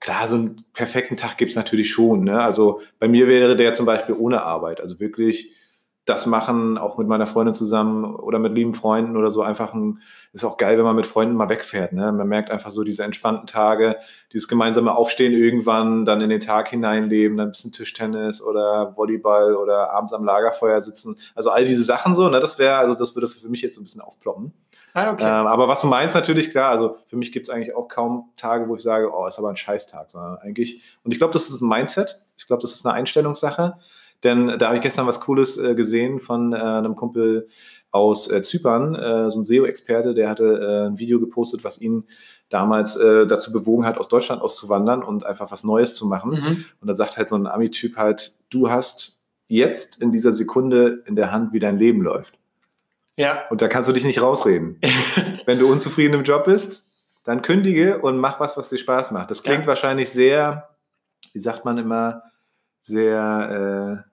klar, 0.00 0.28
so 0.28 0.36
einen 0.36 0.64
perfekten 0.72 1.16
Tag 1.16 1.38
gibt 1.38 1.50
es 1.50 1.56
natürlich 1.56 1.90
schon. 1.90 2.24
Ne? 2.24 2.40
Also 2.40 2.80
bei 2.98 3.08
mir 3.08 3.28
wäre 3.28 3.56
der 3.56 3.74
zum 3.74 3.86
Beispiel 3.86 4.14
ohne 4.18 4.42
Arbeit, 4.42 4.80
also 4.80 5.00
wirklich 5.00 5.52
das 6.08 6.24
machen, 6.24 6.78
auch 6.78 6.96
mit 6.96 7.06
meiner 7.06 7.26
Freundin 7.26 7.52
zusammen 7.52 8.14
oder 8.16 8.38
mit 8.38 8.54
lieben 8.54 8.72
Freunden 8.72 9.16
oder 9.16 9.30
so 9.30 9.42
einfach 9.42 9.74
ein, 9.74 10.00
ist 10.32 10.44
auch 10.44 10.56
geil, 10.56 10.78
wenn 10.78 10.84
man 10.84 10.96
mit 10.96 11.06
Freunden 11.06 11.36
mal 11.36 11.50
wegfährt. 11.50 11.92
Ne? 11.92 12.10
Man 12.12 12.28
merkt 12.28 12.50
einfach 12.50 12.70
so 12.70 12.82
diese 12.82 13.04
entspannten 13.04 13.46
Tage, 13.46 13.96
dieses 14.32 14.48
gemeinsame 14.48 14.96
Aufstehen 14.96 15.34
irgendwann, 15.34 16.06
dann 16.06 16.22
in 16.22 16.30
den 16.30 16.40
Tag 16.40 16.70
hineinleben, 16.70 17.36
dann 17.36 17.48
ein 17.48 17.52
bisschen 17.52 17.72
Tischtennis 17.72 18.42
oder 18.42 18.96
Volleyball 18.96 19.54
oder 19.54 19.90
abends 19.92 20.14
am 20.14 20.24
Lagerfeuer 20.24 20.80
sitzen. 20.80 21.18
Also 21.34 21.50
all 21.50 21.66
diese 21.66 21.82
Sachen 21.82 22.14
so, 22.14 22.28
ne? 22.28 22.40
das 22.40 22.58
wäre, 22.58 22.76
also 22.76 22.94
das 22.94 23.14
würde 23.14 23.28
für 23.28 23.48
mich 23.48 23.60
jetzt 23.60 23.78
ein 23.78 23.84
bisschen 23.84 24.00
aufploppen. 24.00 24.52
Ah, 24.98 25.12
okay. 25.12 25.24
ähm, 25.24 25.46
aber 25.46 25.68
was 25.68 25.80
du 25.82 25.86
meinst, 25.86 26.14
natürlich 26.14 26.50
klar, 26.50 26.70
also 26.70 26.96
für 27.06 27.16
mich 27.16 27.32
gibt 27.32 27.48
es 27.48 27.54
eigentlich 27.54 27.74
auch 27.74 27.88
kaum 27.88 28.30
Tage, 28.36 28.68
wo 28.68 28.74
ich 28.74 28.82
sage, 28.82 29.10
oh, 29.12 29.26
ist 29.26 29.38
aber 29.38 29.48
ein 29.48 29.56
Scheißtag, 29.56 30.10
sondern 30.10 30.36
eigentlich, 30.38 30.82
und 31.04 31.12
ich 31.12 31.18
glaube, 31.18 31.32
das 31.32 31.48
ist 31.48 31.60
ein 31.60 31.68
Mindset, 31.68 32.22
ich 32.36 32.46
glaube, 32.46 32.62
das 32.62 32.74
ist 32.74 32.86
eine 32.86 32.94
Einstellungssache. 32.94 33.78
Denn 34.24 34.58
da 34.58 34.66
habe 34.66 34.76
ich 34.76 34.82
gestern 34.82 35.06
was 35.06 35.20
Cooles 35.20 35.58
äh, 35.58 35.76
gesehen 35.76 36.18
von 36.18 36.52
äh, 36.52 36.56
einem 36.56 36.96
Kumpel 36.96 37.46
aus 37.92 38.28
äh, 38.30 38.42
Zypern, 38.42 38.96
äh, 38.96 39.30
so 39.30 39.38
ein 39.38 39.44
SEO-Experte, 39.44 40.12
der 40.12 40.28
hatte 40.28 40.44
äh, 40.44 40.88
ein 40.88 40.98
Video 40.98 41.20
gepostet, 41.20 41.62
was 41.62 41.80
ihn 41.80 42.04
damals 42.48 42.96
äh, 42.96 43.26
dazu 43.26 43.52
bewogen 43.52 43.86
hat, 43.86 43.96
aus 43.96 44.08
Deutschland 44.08 44.42
auszuwandern 44.42 45.04
und 45.04 45.24
einfach 45.24 45.50
was 45.52 45.62
Neues 45.62 45.94
zu 45.94 46.06
machen. 46.06 46.32
Mhm. 46.32 46.64
Und 46.80 46.88
da 46.88 46.94
sagt 46.94 47.16
halt 47.16 47.28
so 47.28 47.36
ein 47.36 47.46
Ami-Typ 47.46 47.96
halt, 47.96 48.36
du 48.50 48.70
hast 48.70 49.24
jetzt 49.46 50.02
in 50.02 50.10
dieser 50.10 50.32
Sekunde 50.32 51.04
in 51.06 51.14
der 51.14 51.30
Hand, 51.30 51.52
wie 51.52 51.60
dein 51.60 51.78
Leben 51.78 52.02
läuft. 52.02 52.37
Ja. 53.18 53.44
Und 53.50 53.60
da 53.60 53.68
kannst 53.68 53.88
du 53.88 53.92
dich 53.92 54.04
nicht 54.04 54.22
rausreden. 54.22 54.80
Wenn 55.44 55.58
du 55.58 55.70
unzufrieden 55.70 56.14
im 56.14 56.22
Job 56.22 56.44
bist, 56.44 56.84
dann 57.24 57.42
kündige 57.42 57.98
und 57.98 58.16
mach 58.16 58.38
was, 58.40 58.56
was 58.56 58.70
dir 58.70 58.78
Spaß 58.78 59.10
macht. 59.10 59.30
Das 59.30 59.42
klingt 59.42 59.62
ja. 59.62 59.66
wahrscheinlich 59.66 60.08
sehr, 60.10 60.68
wie 61.32 61.40
sagt 61.40 61.64
man 61.64 61.78
immer, 61.78 62.22
sehr, 62.84 64.04
äh, 64.04 64.08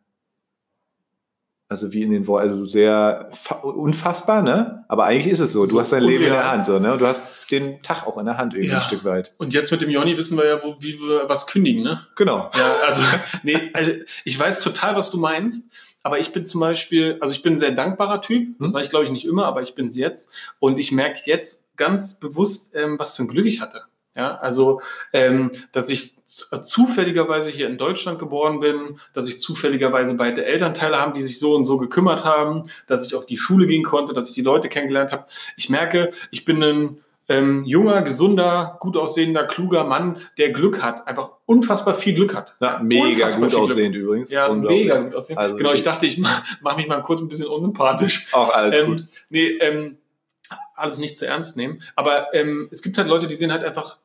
also 1.70 1.94
wie 1.94 2.02
in 2.02 2.12
den 2.12 2.26
Worten, 2.28 2.50
also 2.50 2.66
sehr 2.66 3.30
unfassbar, 3.62 4.42
ne? 4.42 4.86
Aber 4.88 5.06
eigentlich 5.06 5.32
ist 5.32 5.40
es 5.40 5.54
so. 5.54 5.66
Du 5.66 5.72
so 5.72 5.80
hast 5.80 5.92
dein 5.92 6.04
Leben 6.04 6.24
in 6.24 6.32
der 6.32 6.50
Hand, 6.50 6.66
so, 6.66 6.80
ne? 6.80 6.94
Und 6.94 7.00
du 7.00 7.08
hast 7.08 7.28
den 7.52 7.82
Tag 7.84 8.08
auch 8.08 8.18
in 8.18 8.26
der 8.26 8.38
Hand 8.38 8.54
irgendwie 8.54 8.72
ja. 8.72 8.78
ein 8.78 8.84
Stück 8.84 9.04
weit. 9.04 9.34
Und 9.38 9.54
jetzt 9.54 9.72
mit 9.72 9.82
dem 9.82 9.90
Jonny 9.90 10.18
wissen 10.18 10.38
wir 10.38 10.46
ja, 10.46 10.64
wo, 10.64 10.76
wie 10.80 11.00
wir 11.00 11.30
was 11.30 11.48
kündigen, 11.48 11.84
ne? 11.84 12.02
Genau. 12.16 12.50
Ja, 12.56 12.74
also, 12.86 13.04
nee, 13.44 13.70
also 13.74 13.92
ich 14.24 14.38
weiß 14.38 14.62
total, 14.62 14.96
was 14.96 15.12
du 15.12 15.20
meinst. 15.20 15.70
Aber 16.06 16.20
ich 16.20 16.32
bin 16.32 16.46
zum 16.46 16.62
Beispiel, 16.62 17.18
also 17.20 17.34
ich 17.34 17.42
bin 17.42 17.54
ein 17.54 17.58
sehr 17.58 17.72
dankbarer 17.72 18.22
Typ. 18.22 18.60
Das 18.60 18.68
hm? 18.68 18.74
war 18.76 18.82
ich, 18.84 18.90
glaube 18.90 19.06
ich, 19.06 19.12
nicht 19.12 19.26
immer, 19.26 19.48
aber 19.48 19.64
ich 19.64 19.74
bin 19.74 19.88
es 19.88 19.98
jetzt. 19.98 20.32
Und 20.60 20.78
ich 20.78 20.92
merke 20.92 21.22
jetzt 21.26 21.76
ganz 21.78 22.20
bewusst, 22.20 22.76
ähm, 22.76 23.00
was 23.00 23.16
für 23.16 23.24
ein 23.24 23.28
Glück 23.28 23.48
ich 23.48 23.60
hatte. 23.60 23.82
Ja, 24.16 24.36
also, 24.36 24.82
ähm, 25.14 25.52
dass 25.72 25.90
ich 25.90 26.16
zufälligerweise 26.26 27.50
hier 27.50 27.68
in 27.68 27.80
Deutschland 27.80 28.20
geboren 28.20 28.60
bin, 28.60 29.00
dass 29.14 29.28
ich 29.28 29.40
zufälligerweise 29.40 30.16
beide 30.16 30.46
Elternteile 30.46 31.02
haben, 31.02 31.16
die 31.16 31.24
sich 31.24 31.40
so 31.40 31.56
und 31.56 31.66
so 31.66 31.78
gekümmert 31.78 32.24
haben, 32.24 32.70
dass 32.86 33.04
ich 33.04 33.16
auf 33.16 33.26
die 33.26 33.38
Schule 33.38 33.66
gehen 33.66 33.84
konnte, 33.84 34.14
dass 34.14 34.30
ich 34.30 34.36
die 34.36 34.42
Leute 34.44 34.70
kennengelernt 34.70 35.12
habe. 35.12 35.26
Ich 35.58 35.72
merke, 35.72 36.12
ich 36.30 36.46
bin 36.46 36.62
ein 36.62 37.04
ähm, 37.28 37.64
junger, 37.66 38.02
gesunder, 38.02 38.78
gut 38.80 38.98
aussehender, 38.98 39.46
kluger 39.46 39.84
Mann, 39.84 40.18
der 40.38 40.52
Glück 40.52 40.84
hat, 40.84 41.08
einfach 41.08 41.32
unfassbar 41.46 41.96
viel 41.96 42.14
Glück 42.14 42.36
hat. 42.36 42.56
Ja, 42.60 42.80
mega 42.80 43.30
gut 43.30 43.56
aussehend 43.56 43.96
übrigens. 43.96 44.32
Ja, 44.32 44.52
mega 44.54 45.00
gut 45.00 45.16
aussehend. 45.16 45.40
Also 45.40 45.56
genau, 45.58 45.74
ich 45.74 45.84
dachte, 45.84 46.06
ich 46.06 46.18
mache 46.18 46.44
mach 46.62 46.78
mich 46.78 46.88
mal 46.88 47.02
kurz 47.02 47.22
ein 47.22 47.28
bisschen 47.28 47.48
unsympathisch. 47.48 48.28
Auch 48.32 48.54
alles 48.54 48.76
ähm, 48.76 48.86
gut. 48.88 49.04
Nee, 49.30 49.58
ähm, 49.60 49.98
alles 50.76 51.00
nicht 51.00 51.18
zu 51.18 51.26
ernst 51.26 51.58
nehmen. 51.58 51.82
Aber 51.96 52.34
ähm, 52.34 52.68
es 52.72 52.82
gibt 52.82 52.98
halt 52.98 53.08
Leute, 53.08 53.28
die 53.28 53.36
sehen 53.36 53.52
halt 53.52 53.64
einfach 53.64 53.98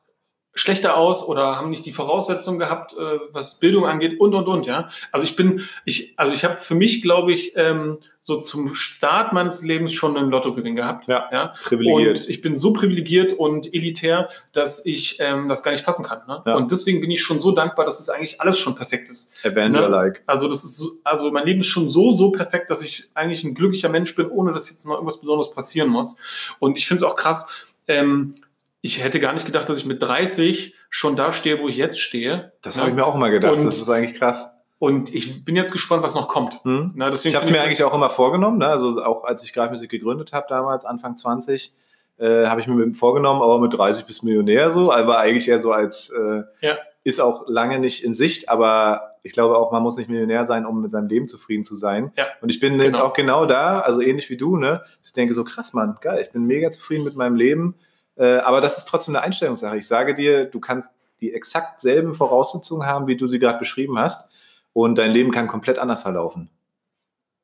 schlechter 0.53 0.97
aus 0.97 1.27
oder 1.27 1.57
haben 1.57 1.69
nicht 1.69 1.85
die 1.85 1.91
Voraussetzungen 1.91 2.59
gehabt, 2.59 2.93
äh, 2.93 3.19
was 3.31 3.59
Bildung 3.59 3.85
angeht 3.85 4.19
und 4.19 4.35
und 4.35 4.47
und 4.47 4.65
ja. 4.65 4.89
Also 5.11 5.25
ich 5.25 5.35
bin, 5.35 5.67
ich, 5.85 6.13
also 6.17 6.33
ich 6.33 6.43
habe 6.43 6.57
für 6.57 6.75
mich, 6.75 7.01
glaube 7.01 7.31
ich, 7.31 7.53
ähm, 7.55 7.99
so 8.23 8.39
zum 8.39 8.75
Start 8.75 9.33
meines 9.33 9.63
Lebens 9.63 9.93
schon 9.93 10.15
einen 10.15 10.29
Lottogewinn 10.29 10.75
gehabt. 10.75 11.07
Ja, 11.07 11.27
ja. 11.31 11.53
privilegiert. 11.63 12.19
Und 12.19 12.29
ich 12.29 12.41
bin 12.41 12.53
so 12.53 12.71
privilegiert 12.73 13.33
und 13.33 13.73
elitär, 13.73 14.29
dass 14.51 14.85
ich 14.85 15.17
ähm, 15.19 15.49
das 15.49 15.63
gar 15.63 15.71
nicht 15.71 15.83
fassen 15.83 16.05
kann. 16.05 16.21
Ne? 16.27 16.43
Ja. 16.45 16.55
Und 16.55 16.71
deswegen 16.71 17.01
bin 17.01 17.09
ich 17.09 17.23
schon 17.23 17.39
so 17.39 17.51
dankbar, 17.51 17.85
dass 17.85 17.99
es 17.99 18.05
das 18.05 18.15
eigentlich 18.15 18.39
alles 18.39 18.59
schon 18.59 18.75
perfekt 18.75 19.09
ist. 19.09 19.33
Avenger-like. 19.43 20.13
Ne? 20.15 20.23
Also 20.27 20.47
das 20.47 20.63
ist, 20.63 21.01
also 21.03 21.31
mein 21.31 21.45
Leben 21.45 21.61
ist 21.61 21.67
schon 21.67 21.89
so 21.89 22.11
so 22.11 22.29
perfekt, 22.29 22.69
dass 22.69 22.83
ich 22.83 23.09
eigentlich 23.15 23.43
ein 23.43 23.55
glücklicher 23.55 23.89
Mensch 23.89 24.15
bin, 24.15 24.27
ohne 24.27 24.53
dass 24.53 24.69
jetzt 24.69 24.85
noch 24.85 24.95
irgendwas 24.95 25.19
Besonderes 25.19 25.51
passieren 25.51 25.89
muss. 25.89 26.17
Und 26.59 26.77
ich 26.77 26.87
finde 26.87 27.03
es 27.03 27.09
auch 27.09 27.15
krass. 27.15 27.47
Ähm, 27.87 28.35
ich 28.81 29.03
hätte 29.03 29.19
gar 29.19 29.33
nicht 29.33 29.45
gedacht, 29.45 29.69
dass 29.69 29.77
ich 29.77 29.85
mit 29.85 30.01
30 30.01 30.75
schon 30.89 31.15
da 31.15 31.31
stehe, 31.31 31.59
wo 31.59 31.67
ich 31.67 31.77
jetzt 31.77 32.01
stehe. 32.01 32.51
Das 32.61 32.77
habe 32.77 32.89
ich 32.89 32.95
mir 32.95 33.05
auch 33.05 33.15
mal 33.15 33.29
gedacht. 33.29 33.53
Und, 33.53 33.65
das 33.65 33.77
ist 33.77 33.89
eigentlich 33.89 34.17
krass. 34.17 34.51
Und 34.79 35.13
ich 35.13 35.45
bin 35.45 35.55
jetzt 35.55 35.71
gespannt, 35.71 36.01
was 36.01 36.15
noch 36.15 36.27
kommt. 36.27 36.63
Hm. 36.63 36.93
Na, 36.95 37.11
ich 37.11 37.35
habe 37.35 37.45
es 37.45 37.51
mir 37.51 37.61
eigentlich 37.61 37.83
auch 37.83 37.93
immer 37.93 38.09
vorgenommen. 38.09 38.57
Ne? 38.57 38.67
Also 38.67 39.03
auch 39.03 39.23
als 39.23 39.43
ich 39.43 39.53
Greifmusik 39.53 39.91
gegründet 39.91 40.33
habe 40.33 40.47
damals, 40.49 40.85
Anfang 40.85 41.15
20, 41.15 41.71
äh, 42.17 42.47
habe 42.47 42.61
ich 42.61 42.67
mir 42.67 42.93
vorgenommen, 42.95 43.43
aber 43.43 43.59
mit 43.59 43.73
30 43.73 44.05
bis 44.05 44.23
Millionär 44.23 44.71
so. 44.71 44.91
Aber 44.91 45.19
eigentlich 45.19 45.47
eher 45.47 45.59
so 45.59 45.71
als, 45.71 46.09
äh, 46.09 46.41
ja. 46.61 46.77
ist 47.03 47.21
auch 47.21 47.47
lange 47.47 47.77
nicht 47.77 48.03
in 48.03 48.15
Sicht, 48.15 48.49
aber 48.49 49.11
ich 49.21 49.33
glaube 49.33 49.55
auch, 49.57 49.71
man 49.71 49.83
muss 49.83 49.97
nicht 49.97 50.09
Millionär 50.09 50.47
sein, 50.47 50.65
um 50.65 50.81
mit 50.81 50.89
seinem 50.89 51.07
Leben 51.07 51.27
zufrieden 51.27 51.63
zu 51.63 51.75
sein. 51.75 52.11
Ja, 52.17 52.25
Und 52.41 52.49
ich 52.49 52.59
bin 52.59 52.79
jetzt 52.79 52.93
genau. 52.93 53.05
auch 53.05 53.13
genau 53.13 53.45
da, 53.45 53.81
also 53.81 54.01
ähnlich 54.01 54.31
wie 54.31 54.37
du, 54.37 54.57
ne? 54.57 54.81
Ich 55.03 55.13
denke 55.13 55.35
so, 55.35 55.43
krass, 55.43 55.73
Mann, 55.73 55.97
geil, 56.01 56.23
ich 56.23 56.31
bin 56.31 56.45
mega 56.45 56.71
zufrieden 56.71 57.03
mit 57.03 57.15
meinem 57.15 57.35
Leben. 57.35 57.75
Äh, 58.21 58.37
aber 58.37 58.61
das 58.61 58.77
ist 58.77 58.85
trotzdem 58.85 59.15
eine 59.15 59.23
Einstellungssache. 59.23 59.77
Ich 59.77 59.87
sage 59.87 60.13
dir, 60.13 60.45
du 60.45 60.59
kannst 60.59 60.91
die 61.21 61.33
exakt 61.33 61.81
selben 61.81 62.13
Voraussetzungen 62.13 62.85
haben, 62.87 63.07
wie 63.07 63.17
du 63.17 63.25
sie 63.27 63.39
gerade 63.39 63.59
beschrieben 63.59 63.97
hast. 63.99 64.31
Und 64.73 64.97
dein 64.97 65.11
Leben 65.11 65.31
kann 65.31 65.47
komplett 65.47 65.79
anders 65.79 66.01
verlaufen. 66.03 66.49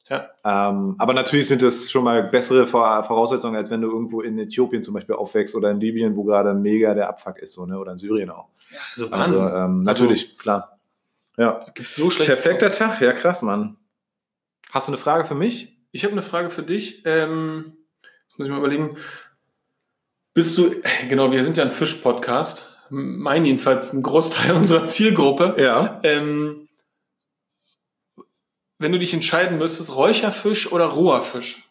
Ja. 0.09 0.29
Ähm, 0.45 0.95
aber 0.97 1.13
natürlich 1.13 1.47
sind 1.49 1.61
das 1.61 1.91
schon 1.91 2.03
mal 2.05 2.23
bessere 2.23 2.65
Vor- 2.65 3.03
Voraussetzungen, 3.03 3.57
als 3.57 3.69
wenn 3.69 3.81
du 3.81 3.89
irgendwo 3.91 4.21
in 4.21 4.39
Äthiopien 4.39 4.81
zum 4.83 4.93
Beispiel 4.93 5.15
aufwächst 5.15 5.53
oder 5.55 5.69
in 5.71 5.81
Libyen, 5.81 6.15
wo 6.15 6.23
gerade 6.23 6.53
mega 6.53 6.93
der 6.93 7.09
Abfuck 7.09 7.39
ist, 7.39 7.53
so, 7.53 7.65
ne? 7.65 7.77
oder 7.77 7.91
in 7.91 7.97
Syrien 7.97 8.29
auch. 8.29 8.47
ja 8.71 8.77
also 8.93 9.05
Also, 9.11 9.11
Wahnsinn. 9.11 9.47
ähm, 9.47 9.87
Also- 9.87 10.03
natürlich, 10.03 10.37
klar. 10.37 10.79
Ja. 11.37 11.65
Gibt 11.75 11.89
so 11.89 12.09
schlecht. 12.09 12.29
Perfekter 12.29 12.71
Tag, 12.71 13.01
ja 13.01 13.11
krass, 13.11 13.41
Mann. 13.41 13.75
Hast 14.71 14.87
du 14.87 14.91
eine 14.93 14.97
Frage 14.97 15.25
für 15.25 15.35
mich? 15.35 15.77
Ich 15.91 16.03
habe 16.03 16.13
eine 16.13 16.21
Frage 16.21 16.49
für 16.49 16.63
dich. 16.63 17.03
Ähm, 17.05 17.73
jetzt 18.29 18.39
muss 18.39 18.45
ich 18.47 18.51
mal 18.51 18.59
überlegen. 18.59 18.97
Bist 20.37 20.55
du, 20.55 20.69
genau, 21.09 21.31
wir 21.31 21.43
sind 21.43 21.57
ja 21.57 21.63
ein 21.63 21.71
Fisch-Podcast. 21.71 22.77
Mein 22.91 23.43
jedenfalls 23.43 23.91
ein 23.91 24.03
Großteil 24.03 24.51
unserer 24.55 24.87
Zielgruppe. 24.87 25.55
Ja. 25.57 25.99
Ähm, 26.03 26.69
wenn 28.77 28.91
du 28.91 28.99
dich 28.99 29.15
entscheiden 29.15 29.57
müsstest, 29.57 29.95
Räucherfisch 29.95 30.71
oder 30.71 30.85
roher 30.85 31.23
Fisch? 31.23 31.67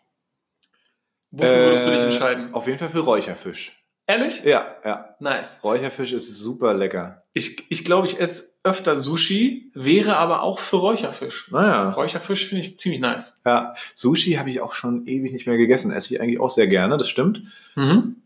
Wofür 1.30 1.56
würdest 1.58 1.86
du 1.86 1.92
dich 1.92 2.00
Äh, 2.00 2.04
entscheiden? 2.06 2.54
Auf 2.54 2.66
jeden 2.66 2.80
Fall 2.80 2.88
für 2.88 2.98
Räucherfisch. 2.98 3.80
Ehrlich? 4.08 4.42
Ja, 4.42 4.74
ja. 4.84 5.14
Nice. 5.20 5.60
Räucherfisch 5.62 6.10
ist 6.12 6.36
super 6.36 6.74
lecker. 6.74 7.22
Ich, 7.34 7.70
ich 7.70 7.84
glaube, 7.84 8.08
ich 8.08 8.18
esse 8.18 8.54
öfter 8.64 8.96
Sushi, 8.96 9.70
wäre 9.74 10.16
aber 10.16 10.42
auch 10.42 10.58
für 10.58 10.78
Räucherfisch. 10.78 11.52
Naja. 11.52 11.90
Räucherfisch 11.90 12.46
finde 12.46 12.62
ich 12.64 12.80
ziemlich 12.80 13.00
nice. 13.00 13.40
Ja. 13.46 13.76
Sushi 13.94 14.32
habe 14.32 14.50
ich 14.50 14.60
auch 14.60 14.74
schon 14.74 15.06
ewig 15.06 15.32
nicht 15.32 15.46
mehr 15.46 15.56
gegessen. 15.56 15.92
Esse 15.92 16.14
ich 16.16 16.20
eigentlich 16.20 16.40
auch 16.40 16.50
sehr 16.50 16.66
gerne, 16.66 16.98
das 16.98 17.08
stimmt. 17.08 17.42
Mhm. 17.76 18.16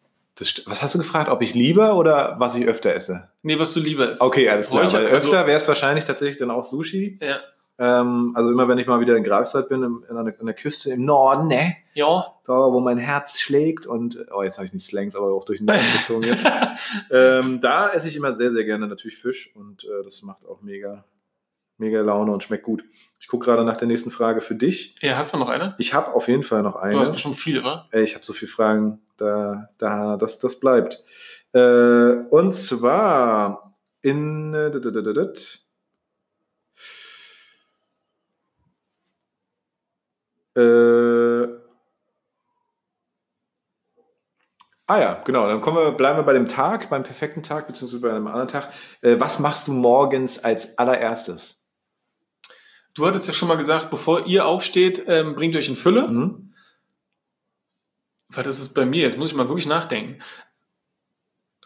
Das 0.41 0.63
was 0.67 0.83
hast 0.83 0.95
du 0.95 0.99
gefragt? 0.99 1.29
Ob 1.31 1.43
ich 1.43 1.55
lieber 1.55 1.97
oder 1.97 2.37
was 2.39 2.55
ich 2.57 2.67
öfter 2.67 2.95
esse? 2.95 3.29
Nee, 3.43 3.59
was 3.59 3.75
du 3.75 3.81
lieber 3.81 4.09
isst. 4.11 4.23
Okay, 4.23 4.49
alles 4.49 4.69
klar. 4.71 4.91
Weil 4.93 5.07
also- 5.07 5.17
öfter 5.29 5.47
wäre 5.47 5.59
es 5.59 5.69
wahrscheinlich 5.69 6.05
tatsächlich 6.05 6.39
dann 6.39 6.51
auch 6.51 6.65
Sushi. 6.65 7.19
Ja. 7.23 7.37
Ähm, 7.79 8.33
also 8.35 8.51
immer 8.51 8.69
wenn 8.69 8.77
ich 8.79 8.87
mal 8.87 9.01
wieder 9.01 9.17
in 9.17 9.25
Greifswald 9.25 9.69
bin, 9.69 9.83
in 9.83 10.27
in 10.39 10.47
der 10.47 10.55
Küste 10.55 10.91
im 10.93 11.05
Norden, 11.05 11.47
ne? 11.49 11.77
Ja. 11.95 12.35
Da, 12.45 12.53
wo 12.53 12.81
mein 12.81 12.99
Herz 12.99 13.39
schlägt 13.39 13.87
und, 13.87 14.19
oh, 14.35 14.43
jetzt 14.43 14.57
habe 14.59 14.67
ich 14.67 14.73
nicht 14.73 14.85
Slangs, 14.87 15.17
aber 15.17 15.33
auch 15.33 15.45
durch 15.45 15.59
den 15.61 15.67
Nacken 15.67 15.87
gezogen 15.97 16.23
jetzt. 16.25 16.45
ähm, 17.11 17.59
da 17.61 17.91
esse 17.91 18.09
ich 18.09 18.17
immer 18.17 18.35
sehr, 18.35 18.53
sehr 18.53 18.65
gerne 18.65 18.87
natürlich 18.87 19.17
Fisch 19.17 19.55
und 19.57 19.85
äh, 19.85 20.05
das 20.05 20.23
macht 20.23 20.47
auch 20.47 20.61
mega, 20.63 21.05
mega 21.81 22.01
Laune 22.01 22.33
und 22.33 22.43
schmeckt 22.43 22.65
gut. 22.65 22.85
Ich 23.19 23.27
gucke 23.29 23.47
gerade 23.47 23.65
nach 23.65 23.77
der 23.77 23.89
nächsten 23.89 24.11
Frage 24.11 24.41
für 24.41 24.55
dich. 24.55 24.97
ja, 25.01 25.17
hast 25.17 25.35
du 25.35 25.39
noch 25.39 25.49
eine? 25.49 25.75
Ich 25.79 25.93
habe 25.95 26.15
auf 26.15 26.29
jeden 26.29 26.43
Fall 26.45 26.63
noch 26.63 26.75
Du 26.75 26.81
hast 26.99 27.03
eine. 27.07 27.11
bestimmt 27.13 27.37
viele, 27.37 27.65
wa? 27.65 27.89
Ey, 27.91 28.03
ich 28.03 28.15
habe 28.15 28.25
so 28.25 28.33
viele 28.33 28.51
Fragen, 28.51 29.01
da, 29.17 29.69
da, 29.79 30.17
das, 30.17 30.39
das 30.39 30.61
bleibt. 30.61 31.03
Äh, 31.53 31.61
und 32.31 32.55
zwar 32.55 33.75
in. 34.03 34.55
Äh, 34.55 34.71
dit, 34.71 34.85
dit, 34.85 34.95
dit, 34.95 35.17
dit. 35.17 35.61
Äh, 40.57 41.47
ah 44.87 44.99
ja, 44.99 45.15
genau. 45.25 45.47
Dann 45.49 45.61
kommen 45.61 45.77
wir, 45.79 45.93
bleiben 45.93 46.19
wir 46.19 46.23
bei 46.25 46.33
dem 46.33 46.49
Tag, 46.49 46.91
beim 46.91 47.03
perfekten 47.03 47.43
Tag, 47.43 47.67
beziehungsweise 47.67 48.01
bei 48.03 48.11
einem 48.11 48.27
anderen 48.27 48.49
Tag. 48.49 48.71
Äh, 49.03 49.17
was 49.21 49.39
machst 49.39 49.69
du 49.69 49.73
morgens 49.73 50.43
als 50.43 50.79
allererstes? 50.79 51.60
Du 52.95 53.07
hattest 53.07 53.29
ja 53.29 53.35
schon 53.35 53.49
mal 53.49 53.57
gesagt, 53.57 53.91
bevor 53.91 54.27
ihr 54.27 54.47
aufsteht, 54.47 55.05
ähm, 55.07 55.35
bringt 55.35 55.55
euch 55.57 55.69
in 55.69 55.77
Fülle. 55.77 56.09
Hm? 56.09 56.53
Weil 58.29 58.45
das 58.45 58.61
ist 58.61 58.75
bei 58.75 58.87
mir, 58.87 59.03
jetzt 59.03 59.19
muss 59.19 59.31
ich 59.31 59.35
mal 59.35 59.49
wirklich 59.49 59.67
nachdenken. 59.67 60.21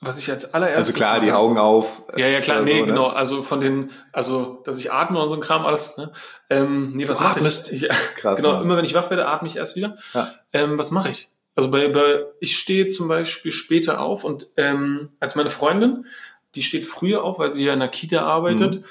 Was 0.00 0.18
ich 0.18 0.30
als 0.30 0.52
allererstes. 0.52 0.96
Also 0.96 0.98
klar, 0.98 1.20
die 1.20 1.32
Augen 1.32 1.56
auf. 1.56 2.02
Ja, 2.16 2.26
ja, 2.26 2.40
klar, 2.40 2.62
nee, 2.62 2.72
so, 2.72 2.80
ne? 2.80 2.86
genau. 2.86 3.06
Also 3.06 3.42
von 3.42 3.60
den, 3.60 3.90
also, 4.12 4.62
dass 4.64 4.78
ich 4.78 4.92
atme 4.92 5.20
und 5.20 5.30
so 5.30 5.36
ein 5.36 5.40
Kram, 5.40 5.64
alles, 5.64 5.96
ne? 5.96 6.12
Ähm, 6.50 6.92
nee, 6.94 7.08
was 7.08 7.20
mache 7.20 7.40
ich? 7.40 7.72
ich 7.72 7.88
Krass. 8.16 8.36
genau, 8.36 8.54
Mann. 8.54 8.62
immer 8.62 8.76
wenn 8.76 8.84
ich 8.84 8.94
wach 8.94 9.08
werde, 9.08 9.26
atme 9.26 9.48
ich 9.48 9.56
erst 9.56 9.76
wieder. 9.76 9.96
Ja. 10.12 10.34
Ähm, 10.52 10.78
was 10.78 10.90
mache 10.90 11.10
ich? 11.10 11.28
Also 11.54 11.70
bei, 11.70 11.88
bei 11.88 12.24
ich 12.40 12.58
stehe 12.58 12.88
zum 12.88 13.08
Beispiel 13.08 13.52
später 13.52 14.00
auf 14.00 14.24
und 14.24 14.48
ähm, 14.56 15.10
als 15.20 15.36
meine 15.36 15.50
Freundin, 15.50 16.06
die 16.54 16.62
steht 16.62 16.84
früher 16.84 17.22
auf, 17.22 17.38
weil 17.38 17.54
sie 17.54 17.64
ja 17.64 17.72
in 17.72 17.80
der 17.80 17.88
Kita 17.88 18.22
arbeitet. 18.22 18.76
Mhm. 18.76 18.84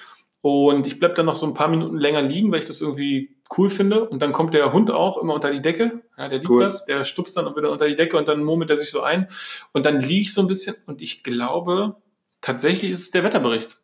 Und 0.46 0.86
ich 0.88 1.00
bleib 1.00 1.16
dann 1.16 1.26
noch 1.26 1.36
so 1.36 1.46
ein 1.48 1.54
paar 1.54 1.70
Minuten 1.70 1.98
länger 1.98 2.22
liegen, 2.22 2.52
weil 2.52 2.60
ich 2.60 2.66
das 2.66 2.82
irgendwie 2.82 3.38
cool 3.58 3.70
finde. 3.70 4.10
Und 4.10 4.22
dann 4.22 4.34
kommt 4.34 4.54
der 4.54 4.74
Hund 4.74 4.92
auch 4.92 5.18
immer 5.18 5.34
unter 5.36 5.50
die 5.52 5.62
Decke. 5.62 6.02
Ja, 6.18 6.28
der 6.28 6.40
liebt 6.40 6.50
Cool. 6.50 6.60
das. 6.60 6.86
Der 6.86 7.06
stupst 7.06 7.38
dann 7.38 7.56
wieder 7.56 7.72
unter 7.72 7.88
die 7.88 7.96
Decke 7.96 8.18
und 8.18 8.28
dann 8.28 8.44
murmelt 8.44 8.70
er 8.70 8.76
sich 8.76 8.92
so 8.92 9.02
ein. 9.02 9.30
Und 9.72 9.86
dann 9.86 10.02
liege 10.02 10.20
ich 10.24 10.34
so 10.34 10.42
ein 10.42 10.48
bisschen 10.48 10.76
und 10.86 11.02
ich 11.02 11.24
glaube, 11.24 11.96
tatsächlich 12.42 12.92
ist 12.92 13.00
es 13.00 13.12
der 13.12 13.24
Wetterbericht. 13.24 13.78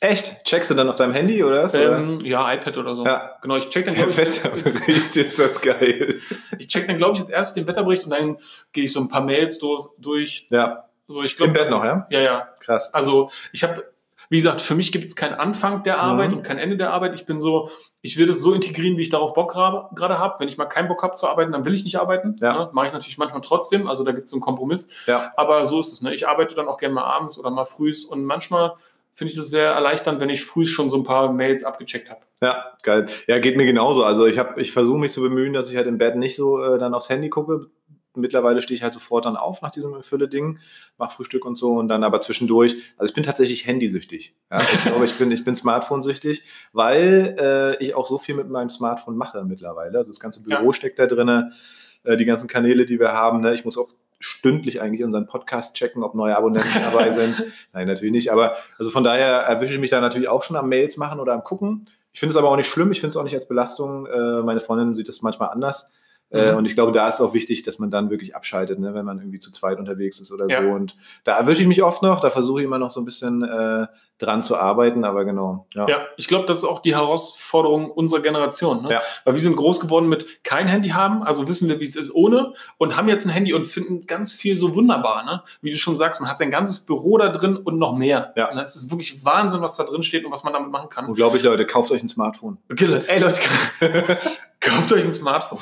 Echt? 0.00 0.42
Checkst 0.44 0.70
du 0.70 0.74
dann 0.74 0.88
auf 0.88 0.96
deinem 0.96 1.12
Handy 1.12 1.44
oder 1.44 1.64
was? 1.64 1.74
Ähm, 1.74 2.20
ja, 2.24 2.50
iPad 2.52 2.78
oder 2.78 2.96
so. 2.96 3.04
Ja. 3.04 3.36
Genau, 3.42 3.56
ich 3.56 3.68
check 3.68 3.84
dann, 3.84 3.94
Der 3.94 4.06
glaube 4.06 4.22
ich, 4.22 4.42
Wetterbericht 4.42 5.16
ist 5.16 5.38
das 5.38 5.60
geil. 5.60 6.20
ich 6.58 6.68
check 6.68 6.86
dann, 6.86 6.96
glaube 6.96 7.12
ich, 7.12 7.18
jetzt 7.18 7.30
erst 7.30 7.56
den 7.58 7.66
Wetterbericht 7.66 8.04
und 8.04 8.10
dann 8.10 8.38
gehe 8.72 8.84
ich 8.84 8.92
so 8.92 9.00
ein 9.00 9.08
paar 9.08 9.22
Mails 9.22 9.58
durch. 9.58 10.46
Ja, 10.50 10.88
So, 11.08 11.22
ich 11.22 11.36
glaub, 11.36 11.48
Im 11.48 11.52
Bett 11.54 11.70
noch, 11.70 11.78
ist- 11.78 11.84
ja? 11.84 12.06
Ja, 12.10 12.20
ja. 12.20 12.48
krass. 12.60 12.92
Also 12.94 13.30
ich 13.52 13.62
habe, 13.64 13.84
wie 14.30 14.36
gesagt, 14.36 14.60
für 14.60 14.74
mich 14.74 14.92
gibt 14.92 15.04
es 15.04 15.16
keinen 15.16 15.34
Anfang 15.34 15.82
der 15.84 16.00
Arbeit 16.00 16.30
Mhm. 16.32 16.38
und 16.38 16.42
kein 16.42 16.58
Ende 16.58 16.76
der 16.76 16.92
Arbeit. 16.92 17.14
Ich 17.14 17.26
bin 17.26 17.40
so, 17.40 17.70
ich 18.02 18.16
will 18.18 18.26
das 18.26 18.40
so 18.42 18.52
integrieren, 18.54 18.96
wie 18.96 19.02
ich 19.02 19.08
darauf 19.10 19.34
Bock 19.34 19.54
habe- 19.54 19.94
gerade 19.94 20.18
habe. 20.18 20.34
Wenn 20.38 20.48
ich 20.48 20.56
mal 20.58 20.66
keinen 20.66 20.88
Bock 20.88 21.02
habe 21.02 21.14
zu 21.14 21.26
arbeiten, 21.28 21.52
dann 21.52 21.64
will 21.64 21.74
ich 21.74 21.84
nicht 21.84 21.98
arbeiten. 22.00 22.36
Ja. 22.40 22.52
Ne? 22.52 22.70
Mache 22.72 22.88
ich 22.88 22.92
natürlich 22.92 23.18
manchmal 23.18 23.40
trotzdem. 23.42 23.86
Also 23.88 24.04
da 24.04 24.12
gibt 24.12 24.24
es 24.24 24.30
so 24.30 24.36
einen 24.36 24.42
Kompromiss. 24.42 24.90
Ja, 25.06 25.32
Aber 25.36 25.64
so 25.66 25.80
ist 25.80 25.92
es. 25.92 26.02
Ne? 26.02 26.14
Ich 26.14 26.28
arbeite 26.28 26.54
dann 26.54 26.68
auch 26.68 26.78
gerne 26.78 26.94
mal 26.94 27.04
abends 27.04 27.38
oder 27.38 27.50
mal 27.50 27.64
frühs 27.66 28.04
und 28.04 28.24
manchmal 28.24 28.72
finde 29.14 29.30
ich 29.30 29.36
das 29.38 29.48
sehr 29.48 29.70
erleichternd, 29.70 30.20
wenn 30.20 30.28
ich 30.28 30.44
früh 30.44 30.64
schon 30.66 30.90
so 30.90 30.96
ein 30.98 31.02
paar 31.04 31.32
Mails 31.32 31.64
abgecheckt 31.64 32.10
habe. 32.10 32.20
ja, 32.42 32.64
geil. 32.82 33.06
Ja, 33.26 33.38
geht 33.38 33.56
mir 33.56 33.64
genauso. 33.64 34.04
Also 34.04 34.26
ich 34.26 34.38
habe, 34.38 34.60
ich 34.60 34.72
versuche 34.72 34.98
mich 34.98 35.10
zu 35.12 35.22
bemühen, 35.22 35.54
dass 35.54 35.70
ich 35.70 35.76
halt 35.76 35.86
im 35.86 35.96
Bett 35.96 36.16
nicht 36.16 36.36
so 36.36 36.62
äh, 36.62 36.78
dann 36.78 36.92
aufs 36.92 37.08
Handy 37.08 37.30
gucke. 37.30 37.70
Mittlerweile 38.16 38.60
stehe 38.62 38.76
ich 38.76 38.82
halt 38.82 38.92
sofort 38.92 39.24
dann 39.24 39.36
auf 39.36 39.62
nach 39.62 39.70
diesem 39.70 40.02
Fülle-Ding, 40.02 40.58
mache 40.98 41.14
Frühstück 41.14 41.44
und 41.44 41.54
so 41.56 41.74
und 41.74 41.88
dann 41.88 42.04
aber 42.04 42.20
zwischendurch. 42.20 42.76
Also 42.96 43.10
ich 43.10 43.14
bin 43.14 43.22
tatsächlich 43.24 43.66
handysüchtig. 43.66 44.34
Ja, 44.50 44.58
ich 44.60 44.82
glaube, 44.84 45.04
ich 45.04 45.14
bin, 45.18 45.30
ich 45.30 45.44
bin 45.44 45.54
Smartphone-süchtig, 45.56 46.42
weil 46.72 47.36
äh, 47.38 47.84
ich 47.84 47.94
auch 47.94 48.06
so 48.06 48.18
viel 48.18 48.34
mit 48.34 48.48
meinem 48.48 48.68
Smartphone 48.68 49.16
mache 49.16 49.44
mittlerweile. 49.44 49.98
Also 49.98 50.10
das 50.10 50.20
ganze 50.20 50.42
Büro 50.42 50.66
Ja. 50.66 50.72
steckt 50.72 50.98
da 50.98 51.06
drin, 51.06 51.52
äh, 52.04 52.16
die 52.16 52.24
ganzen 52.24 52.48
Kanäle, 52.48 52.86
die 52.86 52.98
wir 53.00 53.12
haben. 53.12 53.40
Ne? 53.40 53.54
Ich 53.54 53.64
muss 53.64 53.76
auch 53.78 53.88
stündlich 54.18 54.80
eigentlich 54.80 55.04
unseren 55.04 55.26
Podcast 55.26 55.76
checken, 55.76 56.02
ob 56.02 56.14
neue 56.14 56.36
Abonnenten 56.36 56.70
dabei 56.80 57.10
sind. 57.10 57.42
Nein, 57.72 57.86
natürlich 57.86 58.12
nicht. 58.12 58.32
Aber 58.32 58.54
also 58.78 58.90
von 58.90 59.04
daher 59.04 59.40
erwische 59.42 59.74
ich 59.74 59.80
mich 59.80 59.90
da 59.90 60.00
natürlich 60.00 60.28
auch 60.28 60.42
schon 60.42 60.56
am 60.56 60.68
Mails 60.68 60.96
machen 60.96 61.20
oder 61.20 61.32
am 61.34 61.44
Gucken. 61.44 61.86
Ich 62.12 62.20
finde 62.20 62.30
es 62.30 62.36
aber 62.38 62.48
auch 62.50 62.56
nicht 62.56 62.68
schlimm. 62.70 62.90
Ich 62.92 63.00
finde 63.00 63.10
es 63.10 63.16
auch 63.18 63.24
nicht 63.24 63.34
als 63.34 63.46
Belastung. 63.46 64.06
Äh, 64.06 64.40
meine 64.42 64.60
Freundin 64.60 64.94
sieht 64.94 65.06
das 65.08 65.20
manchmal 65.20 65.50
anders. 65.50 65.92
Äh, 66.30 66.50
Mhm. 66.52 66.58
und 66.58 66.64
ich 66.64 66.74
glaube, 66.74 66.90
da 66.92 67.06
ist 67.06 67.14
es 67.16 67.20
auch 67.20 67.34
wichtig, 67.34 67.62
dass 67.62 67.78
man 67.78 67.90
dann 67.90 68.10
wirklich 68.10 68.34
abschaltet, 68.34 68.80
ne, 68.80 68.94
wenn 68.94 69.04
man 69.04 69.18
irgendwie 69.20 69.38
zu 69.38 69.52
zweit 69.52 69.78
unterwegs 69.78 70.18
ist 70.18 70.32
oder 70.32 70.48
Ja. 70.50 70.60
so. 70.62 70.68
Und 70.70 70.96
da 71.24 71.36
erwische 71.38 71.62
ich 71.62 71.68
mich 71.68 71.82
oft 71.84 72.02
noch. 72.02 72.18
Da 72.20 72.30
versuche 72.30 72.60
ich 72.60 72.64
immer 72.66 72.78
noch 72.78 72.90
so 72.90 73.00
ein 73.00 73.04
bisschen 73.04 73.44
äh, 73.44 73.86
dran 74.18 74.42
zu 74.42 74.56
arbeiten. 74.56 75.04
Aber 75.04 75.24
genau. 75.24 75.66
Ja. 75.74 75.86
Ja, 75.88 76.06
ich 76.16 76.26
glaube, 76.26 76.46
das 76.46 76.58
ist 76.58 76.64
auch 76.64 76.80
die 76.80 76.96
Herausforderung 76.96 77.90
unserer 77.92 78.20
Generation. 78.20 78.82
Ne? 78.82 78.90
Ja. 78.90 79.02
Weil 79.24 79.34
wir 79.34 79.40
sind 79.40 79.54
groß 79.56 79.78
geworden 79.78 80.08
mit 80.08 80.42
kein 80.42 80.66
Handy 80.66 80.88
haben, 80.88 81.22
also 81.22 81.46
wissen 81.46 81.68
wir, 81.68 81.78
wie 81.78 81.84
es 81.84 81.94
ist 81.94 82.12
ohne 82.12 82.54
und 82.78 82.96
haben 82.96 83.08
jetzt 83.08 83.24
ein 83.26 83.30
Handy 83.30 83.52
und 83.54 83.64
finden 83.64 84.00
ganz 84.06 84.32
viel 84.32 84.56
so 84.56 84.74
wunderbar. 84.74 85.24
Ne? 85.24 85.42
Wie 85.60 85.70
du 85.70 85.76
schon 85.76 85.94
sagst, 85.94 86.20
man 86.20 86.28
hat 86.28 86.38
sein 86.38 86.50
ganzes 86.50 86.86
Büro 86.86 87.18
da 87.18 87.28
drin 87.28 87.56
und 87.56 87.78
noch 87.78 87.94
mehr. 87.96 88.32
Ja. 88.36 88.50
Und 88.50 88.58
Es 88.58 88.74
ist 88.74 88.90
wirklich 88.90 89.24
Wahnsinn, 89.24 89.60
was 89.60 89.76
da 89.76 89.84
drin 89.84 90.02
steht 90.02 90.24
und 90.24 90.32
was 90.32 90.42
man 90.42 90.52
damit 90.52 90.70
machen 90.72 90.88
kann. 90.88 91.06
Unglaublich, 91.06 91.42
Leute. 91.44 91.66
Kauft 91.66 91.92
euch 91.92 92.02
ein 92.02 92.08
Smartphone. 92.08 92.58
Okay, 92.70 92.88
ey 93.06 93.20
Leute, 93.20 93.40
kauft 94.60 94.92
euch 94.92 95.04
ein 95.04 95.12
Smartphone. 95.12 95.60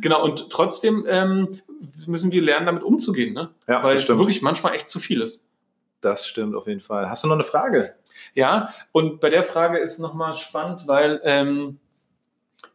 Genau, 0.00 0.22
und 0.22 0.50
trotzdem 0.50 1.04
ähm, 1.08 1.60
müssen 2.06 2.32
wir 2.32 2.42
lernen, 2.42 2.66
damit 2.66 2.82
umzugehen, 2.82 3.34
ne? 3.34 3.50
Ja, 3.66 3.82
weil 3.82 3.96
es 3.96 4.08
wirklich 4.08 4.42
manchmal 4.42 4.74
echt 4.74 4.88
zu 4.88 4.98
viel 4.98 5.20
ist. 5.20 5.52
Das 6.00 6.26
stimmt 6.26 6.54
auf 6.54 6.66
jeden 6.66 6.80
Fall. 6.80 7.08
Hast 7.10 7.24
du 7.24 7.28
noch 7.28 7.34
eine 7.34 7.44
Frage? 7.44 7.94
Ja, 8.34 8.72
und 8.92 9.20
bei 9.20 9.30
der 9.30 9.44
Frage 9.44 9.78
ist 9.78 9.98
nochmal 9.98 10.34
spannend, 10.34 10.86
weil 10.86 11.20
ähm, 11.24 11.78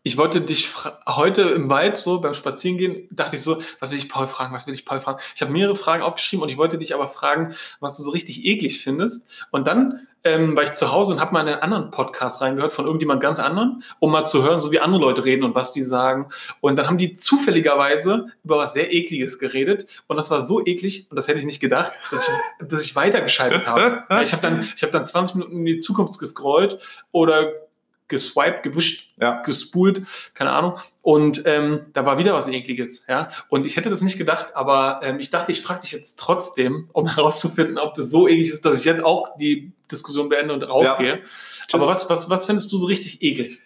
Ich 0.06 0.18
wollte 0.18 0.42
dich 0.42 0.70
heute 1.08 1.44
im 1.44 1.70
Wald 1.70 1.96
so 1.96 2.20
beim 2.20 2.34
Spazierengehen, 2.34 3.08
dachte 3.10 3.38
ich 3.38 3.42
so, 3.42 3.62
was 3.80 3.92
will 3.92 3.98
ich 3.98 4.10
Paul 4.10 4.28
fragen, 4.28 4.54
was 4.54 4.68
will 4.68 4.74
ich 4.74 4.86
Paul 4.86 5.00
fragen? 5.00 5.20
Ich 5.34 5.42
habe 5.42 5.54
mehrere 5.54 5.78
Fragen 5.78 6.04
aufgeschrieben 6.04 6.44
und 6.44 6.50
ich 6.50 6.58
wollte 6.58 6.78
dich 6.78 6.94
aber 6.94 7.08
fragen, 7.08 7.56
was 7.80 7.96
du 7.96 8.04
so 8.04 8.12
richtig 8.12 8.44
eklig 8.44 8.84
findest. 8.84 9.30
Und 9.52 9.66
dann 9.66 10.06
ähm, 10.24 10.56
war 10.56 10.64
ich 10.64 10.74
zu 10.74 10.92
Hause 10.92 11.14
und 11.14 11.20
habe 11.20 11.34
mal 11.34 11.42
in 11.42 11.48
einen 11.50 11.62
anderen 11.62 11.92
Podcast 11.92 12.42
reingehört 12.42 12.74
von 12.74 12.86
irgendjemand 12.86 13.22
ganz 13.22 13.40
anderen, 13.40 13.84
um 14.00 14.12
mal 14.12 14.26
zu 14.26 14.44
hören, 14.44 14.60
so 14.60 14.72
wie 14.72 14.80
andere 14.80 15.02
Leute 15.02 15.26
reden 15.26 15.44
und 15.44 15.56
was 15.56 15.74
die 15.74 15.84
sagen. 15.84 16.30
Und 16.62 16.78
dann 16.78 16.88
haben 16.88 16.98
die 16.98 17.14
zufälligerweise 17.14 18.28
über 18.44 18.58
was 18.58 18.74
sehr 18.74 18.94
Ekliges 18.94 19.40
geredet. 19.40 19.88
Und 20.08 20.18
das 20.18 20.32
war 20.32 20.42
so 20.42 20.66
eklig, 20.66 21.08
und 21.10 21.18
das 21.18 21.28
hätte 21.28 21.40
ich 21.40 21.46
nicht 21.46 21.60
gedacht, 21.60 21.92
dass 22.12 22.28
ich, 22.28 22.68
dass 22.68 22.84
ich 22.84 22.96
weitergeschaltet 22.96 23.68
habe. 23.68 24.04
Ich 24.24 24.32
habe 24.32 24.42
dann, 24.42 24.68
ich 24.76 24.84
hab 24.84 24.92
dann 24.92 25.06
20 25.06 25.36
Minuten 25.36 25.58
in 25.60 25.66
die 25.66 25.78
Zukunft 25.80 26.18
gescrollt 26.18 26.80
oder 27.12 27.52
geswiped, 28.14 28.62
gewischt, 28.62 29.12
ja. 29.20 29.42
gespult, 29.42 30.04
keine 30.36 30.52
Ahnung. 30.52 30.78
Und 31.02 31.44
ähm, 31.46 31.88
da 31.94 32.06
war 32.06 32.20
wieder 32.20 32.34
was 32.34 32.48
Ekliges, 32.48 33.08
ja. 33.08 33.30
Und 33.50 33.66
ich 33.66 33.76
hätte 33.76 33.90
das 33.90 34.02
nicht 34.02 34.20
gedacht, 34.20 34.56
aber 34.56 35.02
ähm, 35.04 35.20
ich 35.20 35.32
dachte, 35.32 35.52
ich 35.52 35.64
frage 35.64 35.82
dich 35.82 35.92
jetzt 35.92 36.20
trotzdem, 36.20 36.90
um 36.94 37.08
herauszufinden, 37.16 37.80
ob 37.80 37.96
das 37.96 38.12
so 38.12 38.28
eklig 38.28 38.50
ist, 38.50 38.64
dass 38.64 38.80
ich 38.80 38.86
jetzt 38.86 39.04
auch 39.04 39.36
die 39.38 39.72
Diskussion 39.92 40.30
beende 40.30 40.54
und 40.54 40.62
rausgehe. 40.64 41.16
Ja. 41.16 41.24
Aber 41.74 41.88
was, 41.88 42.08
was, 42.10 42.30
was 42.30 42.46
findest 42.46 42.72
du 42.72 42.78
so 42.78 42.86
richtig 42.86 43.22
eklig? 43.24 43.62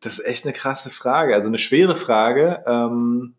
Das 0.00 0.18
ist 0.18 0.26
echt 0.26 0.44
eine 0.44 0.52
krasse 0.52 0.90
Frage, 0.90 1.34
also 1.34 1.48
eine 1.48 1.58
schwere 1.58 1.96
Frage, 1.96 2.64
ähm, 2.66 3.34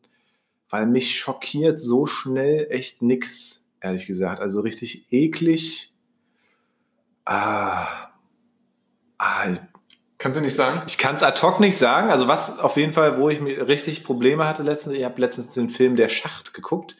weil 0.70 0.88
mich 0.88 1.20
schockiert 1.20 1.78
so 1.78 2.06
schnell 2.06 2.68
echt 2.70 3.01
nix, 3.01 3.68
ehrlich 3.82 4.06
gesagt. 4.06 4.39
Also 4.39 4.62
richtig 4.62 5.12
eklig. 5.12 5.91
Ah, 7.26 8.10
ah 9.18 9.58
Kannst 10.26 10.39
du 10.39 10.43
nicht 10.43 10.55
sagen? 10.55 10.82
Ich 10.88 10.97
kann 10.97 11.13
es 11.13 11.21
ad 11.21 11.39
hoc 11.43 11.59
nicht 11.59 11.78
sagen. 11.78 12.09
Also 12.09 12.28
was 12.28 12.57
auf 12.57 12.78
jeden 12.78 12.93
Fall, 12.93 13.19
wo 13.19 13.30
ich 13.30 13.41
mir 13.41 13.67
richtig 13.67 14.03
Probleme 14.03 14.47
hatte 14.47 14.63
letztens, 14.63 14.95
ich 14.95 15.03
habe 15.03 15.21
letztens 15.21 15.53
den 15.53 15.69
Film 15.69 15.95
Der 15.95 16.09
Schacht 16.09 16.55
geguckt. 16.55 16.95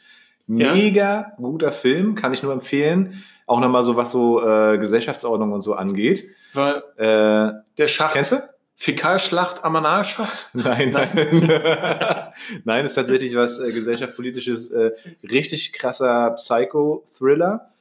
Mega 0.46 1.02
ja. 1.02 1.34
guter 1.38 1.72
Film, 1.72 2.14
kann 2.14 2.34
ich 2.34 2.44
nur 2.44 2.54
empfehlen. 2.54 3.24
Auch 3.48 3.60
nochmal 3.60 3.82
so, 3.82 3.96
was 3.96 4.12
so 4.12 4.48
äh, 4.48 4.78
Gesellschaftsordnung 4.78 5.54
und 5.54 5.64
so 5.64 5.74
angeht. 5.74 6.30
Weil 6.54 6.84
äh, 6.98 7.54
der 7.80 7.88
Schacht. 7.88 8.14
Kennst 8.14 8.34
du? 8.34 8.48
Fäkalschlacht, 8.76 9.64
Amanalschacht? 9.64 10.50
Nein, 10.54 10.92
nein. 10.92 11.50
nein, 12.64 12.86
ist 12.86 12.94
tatsächlich 12.94 13.36
was 13.36 13.60
äh, 13.60 13.72
gesellschaftspolitisches, 13.72 14.70
äh, 14.70 14.92
richtig 15.24 15.74
krasser 15.74 16.30
Psycho-Thriller. 16.36 17.72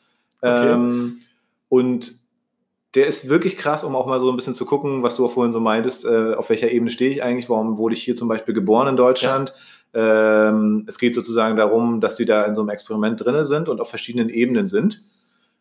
Okay. 0.40 0.72
Ähm, 0.72 1.20
und 1.68 2.24
der 2.95 3.07
ist 3.07 3.28
wirklich 3.28 3.57
krass, 3.57 3.84
um 3.84 3.97
auch 3.97 4.07
mal 4.07 4.20
so 4.20 4.30
ein 4.30 4.36
bisschen 4.36 4.55
zu 4.55 4.66
gucken, 4.66 5.03
was 5.03 5.16
du 5.16 5.26
auch 5.26 5.32
vorhin 5.32 5.53
so 5.53 5.61
meintest, 5.61 6.05
äh, 6.05 6.34
auf 6.34 6.49
welcher 6.49 6.70
Ebene 6.70 6.90
stehe 6.90 7.11
ich 7.11 7.22
eigentlich, 7.22 7.49
warum 7.49 7.76
wurde 7.76 7.95
ich 7.95 8.03
hier 8.03 8.14
zum 8.14 8.28
Beispiel 8.28 8.55
geboren 8.55 8.88
in 8.88 8.97
Deutschland. 8.97 9.53
Ja. 9.95 10.49
Ähm, 10.49 10.84
es 10.88 10.99
geht 10.99 11.14
sozusagen 11.14 11.57
darum, 11.57 12.01
dass 12.01 12.16
die 12.16 12.24
da 12.24 12.45
in 12.45 12.55
so 12.55 12.61
einem 12.61 12.70
Experiment 12.70 13.24
drin 13.24 13.45
sind 13.45 13.68
und 13.68 13.80
auf 13.80 13.88
verschiedenen 13.88 14.28
Ebenen 14.28 14.66
sind. 14.68 15.03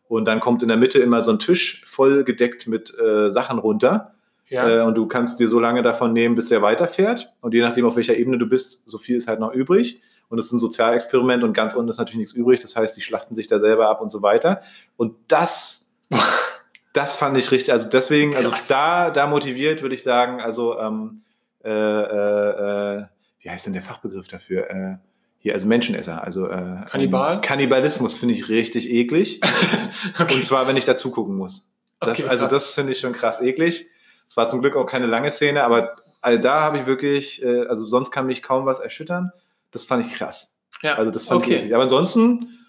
Und 0.06 0.26
dann 0.26 0.40
kommt 0.40 0.62
in 0.62 0.68
der 0.68 0.76
Mitte 0.76 0.98
immer 0.98 1.22
so 1.22 1.30
ein 1.30 1.38
Tisch 1.38 1.84
voll 1.86 2.24
gedeckt 2.24 2.66
mit 2.66 2.96
äh, 2.98 3.30
Sachen 3.30 3.58
runter. 3.58 4.14
Ja. 4.48 4.68
Äh, 4.68 4.82
und 4.82 4.96
du 4.96 5.06
kannst 5.06 5.40
dir 5.40 5.48
so 5.48 5.58
lange 5.58 5.82
davon 5.82 6.12
nehmen, 6.12 6.34
bis 6.34 6.50
der 6.50 6.62
weiterfährt. 6.62 7.32
Und 7.40 7.54
je 7.54 7.60
nachdem, 7.60 7.86
auf 7.86 7.96
welcher 7.96 8.16
Ebene 8.16 8.38
du 8.38 8.46
bist, 8.46 8.88
so 8.88 8.98
viel 8.98 9.16
ist 9.16 9.28
halt 9.28 9.40
noch 9.40 9.52
übrig. 9.52 10.00
Und 10.28 10.38
es 10.38 10.46
ist 10.46 10.52
ein 10.52 10.58
Sozialexperiment 10.58 11.42
und 11.42 11.52
ganz 11.52 11.74
unten 11.74 11.90
ist 11.90 11.98
natürlich 11.98 12.18
nichts 12.18 12.32
übrig. 12.32 12.60
Das 12.60 12.76
heißt, 12.76 12.96
die 12.96 13.00
schlachten 13.00 13.34
sich 13.34 13.46
da 13.46 13.60
selber 13.60 13.88
ab 13.88 14.00
und 14.00 14.10
so 14.10 14.22
weiter. 14.22 14.62
Und 14.96 15.16
das 15.28 15.86
das 16.94 17.16
fand 17.16 17.36
ich 17.36 17.50
richtig. 17.50 17.72
Also 17.72 17.90
deswegen, 17.90 18.34
also 18.34 18.52
da, 18.68 19.10
da 19.10 19.26
motiviert 19.26 19.82
würde 19.82 19.94
ich 19.94 20.02
sagen, 20.02 20.40
also 20.40 20.78
ähm, 20.78 21.22
äh, 21.62 21.70
äh, 21.70 22.98
äh, 22.98 23.04
wie 23.40 23.50
heißt 23.50 23.66
denn 23.66 23.72
der 23.74 23.82
Fachbegriff 23.82 24.28
dafür? 24.28 24.70
Äh, 24.70 24.96
hier, 25.38 25.52
also 25.52 25.66
Menschenesser, 25.66 26.22
also 26.22 26.48
äh, 26.48 26.84
Kannibal? 26.86 27.40
Kannibalismus 27.40 28.16
finde 28.16 28.34
ich 28.34 28.48
richtig 28.48 28.90
eklig. 28.90 29.40
okay. 30.20 30.34
Und 30.36 30.44
zwar, 30.44 30.66
wenn 30.66 30.76
ich 30.76 30.84
da 30.84 30.96
zugucken 30.96 31.36
muss. 31.36 31.70
Das, 32.00 32.20
okay, 32.20 32.28
also 32.28 32.46
das 32.46 32.74
finde 32.74 32.92
ich 32.92 33.00
schon 33.00 33.12
krass 33.12 33.40
eklig. 33.42 33.86
Es 34.28 34.36
war 34.36 34.46
zum 34.46 34.60
Glück 34.60 34.76
auch 34.76 34.86
keine 34.86 35.06
lange 35.06 35.30
Szene, 35.30 35.64
aber 35.64 35.96
also 36.22 36.40
da 36.40 36.62
habe 36.62 36.78
ich 36.78 36.86
wirklich, 36.86 37.42
äh, 37.42 37.66
also 37.66 37.86
sonst 37.86 38.12
kann 38.12 38.26
mich 38.26 38.42
kaum 38.42 38.66
was 38.66 38.78
erschüttern. 38.78 39.32
Das 39.72 39.84
fand 39.84 40.06
ich 40.06 40.14
krass. 40.14 40.54
Ja. 40.82 40.94
Also 40.94 41.10
das 41.10 41.26
fand 41.26 41.42
okay. 41.42 41.54
ich 41.54 41.58
eklig. 41.58 41.74
Aber 41.74 41.82
ansonsten 41.82 42.63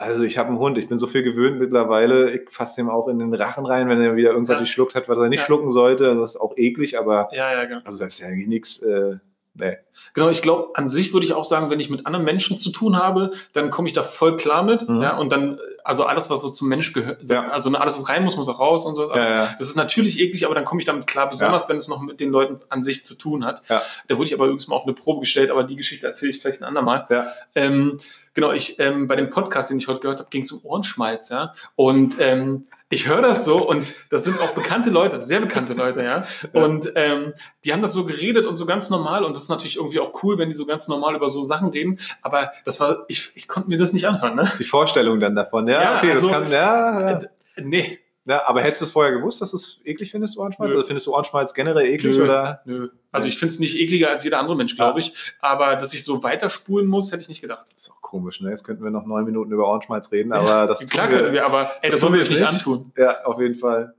also 0.00 0.22
ich 0.22 0.38
habe 0.38 0.48
einen 0.48 0.58
Hund, 0.58 0.78
ich 0.78 0.88
bin 0.88 0.96
so 0.96 1.06
viel 1.06 1.22
gewöhnt 1.22 1.58
mittlerweile, 1.58 2.30
ich 2.30 2.48
fasse 2.48 2.80
ihm 2.80 2.88
auch 2.88 3.06
in 3.06 3.18
den 3.18 3.34
Rachen 3.34 3.66
rein, 3.66 3.86
wenn 3.90 4.00
er 4.00 4.16
wieder 4.16 4.30
irgendwas 4.30 4.54
ja. 4.54 4.60
geschluckt 4.60 4.94
hat, 4.94 5.10
was 5.10 5.18
er 5.18 5.28
nicht 5.28 5.40
ja. 5.40 5.44
schlucken 5.44 5.70
sollte. 5.70 6.14
Das 6.14 6.36
ist 6.36 6.40
auch 6.40 6.56
eklig, 6.56 6.98
aber 6.98 7.28
ja, 7.32 7.52
ja, 7.52 7.66
genau. 7.66 7.82
also 7.84 7.98
das 8.02 8.14
ist 8.14 8.20
ja 8.20 8.28
eigentlich 8.28 8.48
nichts. 8.48 8.82
Äh, 8.82 9.18
nee. 9.54 9.76
Genau, 10.14 10.28
ich 10.28 10.42
glaube, 10.42 10.70
an 10.74 10.88
sich 10.88 11.12
würde 11.12 11.26
ich 11.26 11.34
auch 11.34 11.44
sagen, 11.44 11.70
wenn 11.70 11.78
ich 11.78 11.90
mit 11.90 12.06
anderen 12.06 12.24
Menschen 12.24 12.58
zu 12.58 12.70
tun 12.70 12.96
habe, 12.96 13.32
dann 13.52 13.70
komme 13.70 13.86
ich 13.86 13.94
da 13.94 14.02
voll 14.02 14.36
klar 14.36 14.62
mit. 14.62 14.88
Mhm. 14.88 15.02
Ja, 15.02 15.16
und 15.16 15.30
dann, 15.30 15.58
also 15.84 16.04
alles, 16.04 16.30
was 16.30 16.40
so 16.40 16.50
zum 16.50 16.68
Mensch 16.68 16.92
gehört, 16.92 17.28
ja. 17.28 17.48
also 17.48 17.70
alles, 17.70 18.00
was 18.00 18.08
rein 18.08 18.24
muss, 18.24 18.36
muss 18.36 18.48
auch 18.48 18.58
raus 18.58 18.86
und 18.86 18.96
so. 18.96 19.08
Ja, 19.08 19.28
ja. 19.28 19.54
Das 19.58 19.68
ist 19.68 19.76
natürlich 19.76 20.18
eklig, 20.18 20.46
aber 20.46 20.54
dann 20.54 20.64
komme 20.64 20.80
ich 20.80 20.86
damit 20.86 21.06
klar, 21.06 21.28
besonders 21.30 21.68
wenn 21.68 21.76
es 21.76 21.88
noch 21.88 22.00
mit 22.00 22.18
den 22.18 22.30
Leuten 22.30 22.56
an 22.68 22.82
sich 22.82 23.04
zu 23.04 23.14
tun 23.14 23.44
hat. 23.44 23.62
Da 23.68 23.82
wurde 24.08 24.26
ich 24.26 24.34
aber 24.34 24.46
übrigens 24.46 24.68
mal 24.68 24.76
auf 24.76 24.84
eine 24.84 24.94
Probe 24.94 25.20
gestellt, 25.20 25.50
aber 25.50 25.64
die 25.64 25.76
Geschichte 25.76 26.06
erzähle 26.06 26.30
ich 26.30 26.40
vielleicht 26.40 26.60
ein 26.60 26.64
andermal. 26.64 27.06
Ja. 27.10 27.28
Ähm, 27.54 27.98
Genau, 28.32 28.52
ich 28.52 28.78
ähm, 28.78 29.08
bei 29.08 29.16
dem 29.16 29.28
Podcast, 29.28 29.70
den 29.70 29.78
ich 29.78 29.88
heute 29.88 30.00
gehört 30.00 30.20
habe, 30.20 30.30
ging 30.30 30.42
es 30.42 30.52
um 30.52 30.64
Ohrenschmalz, 30.64 31.30
ja. 31.30 31.52
Und 31.74 32.16
ähm, 32.20 32.66
ich 32.90 33.08
höre 33.08 33.22
das 33.22 33.44
so 33.44 33.66
und 33.66 33.94
das 34.10 34.24
sind 34.24 34.40
auch 34.40 34.50
bekannte 34.50 34.90
Leute, 34.90 35.22
sehr 35.22 35.40
bekannte 35.40 35.74
Leute, 35.74 36.02
ja. 36.04 36.24
Und 36.52 36.92
ähm, 36.96 37.32
die 37.64 37.72
haben 37.72 37.82
das 37.82 37.92
so 37.92 38.04
geredet 38.04 38.46
und 38.46 38.56
so 38.56 38.66
ganz 38.66 38.90
normal 38.90 39.24
und 39.24 39.34
das 39.34 39.44
ist 39.44 39.48
natürlich 39.48 39.76
irgendwie 39.76 40.00
auch 40.00 40.12
cool, 40.22 40.36
wenn 40.38 40.48
die 40.48 40.54
so 40.54 40.66
ganz 40.66 40.88
normal 40.88 41.14
über 41.14 41.28
so 41.28 41.42
Sachen 41.42 41.68
reden. 41.68 42.00
Aber 42.20 42.52
das 42.64 42.80
war, 42.80 43.04
ich, 43.08 43.30
ich 43.36 43.48
konnte 43.48 43.70
mir 43.70 43.78
das 43.78 43.92
nicht 43.92 44.06
anhören, 44.06 44.34
ne? 44.34 44.50
Die 44.58 44.64
Vorstellung 44.64 45.20
dann 45.20 45.34
davon, 45.34 45.68
ja. 45.68 45.82
ja 45.82 45.96
okay, 45.98 46.12
also, 46.12 46.28
das 46.28 46.40
kann, 46.40 46.52
ja. 46.52 47.00
ja. 47.00 47.18
Äh, 47.18 47.62
nee, 47.62 47.98
ja, 48.30 48.46
aber 48.46 48.60
hättest 48.60 48.80
du 48.80 48.84
es 48.84 48.92
vorher 48.92 49.12
gewusst, 49.12 49.42
dass 49.42 49.50
du 49.50 49.56
es 49.56 49.80
eklig 49.84 50.12
findest, 50.12 50.38
Ohrenschmalz? 50.38 50.70
Nö. 50.70 50.78
Oder 50.78 50.86
findest 50.86 51.08
du 51.08 51.14
Ohrenschmalz 51.14 51.52
generell 51.52 51.86
eklig? 51.86 52.16
Nö. 52.16 52.22
Oder? 52.22 52.60
Nö. 52.64 52.88
Also 53.10 53.26
ich 53.26 53.36
finde 53.40 53.52
es 53.52 53.58
nicht 53.58 53.76
ekliger 53.76 54.08
als 54.10 54.22
jeder 54.22 54.38
andere 54.38 54.54
Mensch, 54.54 54.76
glaube 54.76 55.00
ich. 55.00 55.14
Aber 55.40 55.74
dass 55.74 55.92
ich 55.94 56.04
so 56.04 56.22
weiterspulen 56.22 56.86
muss, 56.86 57.10
hätte 57.10 57.22
ich 57.22 57.28
nicht 57.28 57.40
gedacht. 57.40 57.66
Das 57.74 57.82
ist 57.82 57.90
auch 57.90 58.00
komisch, 58.00 58.40
ne? 58.40 58.50
Jetzt 58.50 58.62
könnten 58.62 58.84
wir 58.84 58.92
noch 58.92 59.04
neun 59.04 59.24
Minuten 59.24 59.50
über 59.50 59.68
Ohrenschmalz 59.68 60.12
reden, 60.12 60.32
aber 60.32 60.66
das 60.68 60.86
Klar 60.86 61.08
können 61.08 61.32
wir, 61.32 61.44
aber 61.44 61.72
ey, 61.82 61.90
das, 61.90 61.98
das 61.98 62.02
wollen 62.02 62.14
wir 62.14 62.20
uns 62.20 62.30
nicht 62.30 62.46
antun. 62.46 62.92
Ja, 62.96 63.24
auf 63.24 63.40
jeden 63.40 63.56
Fall. 63.56 63.94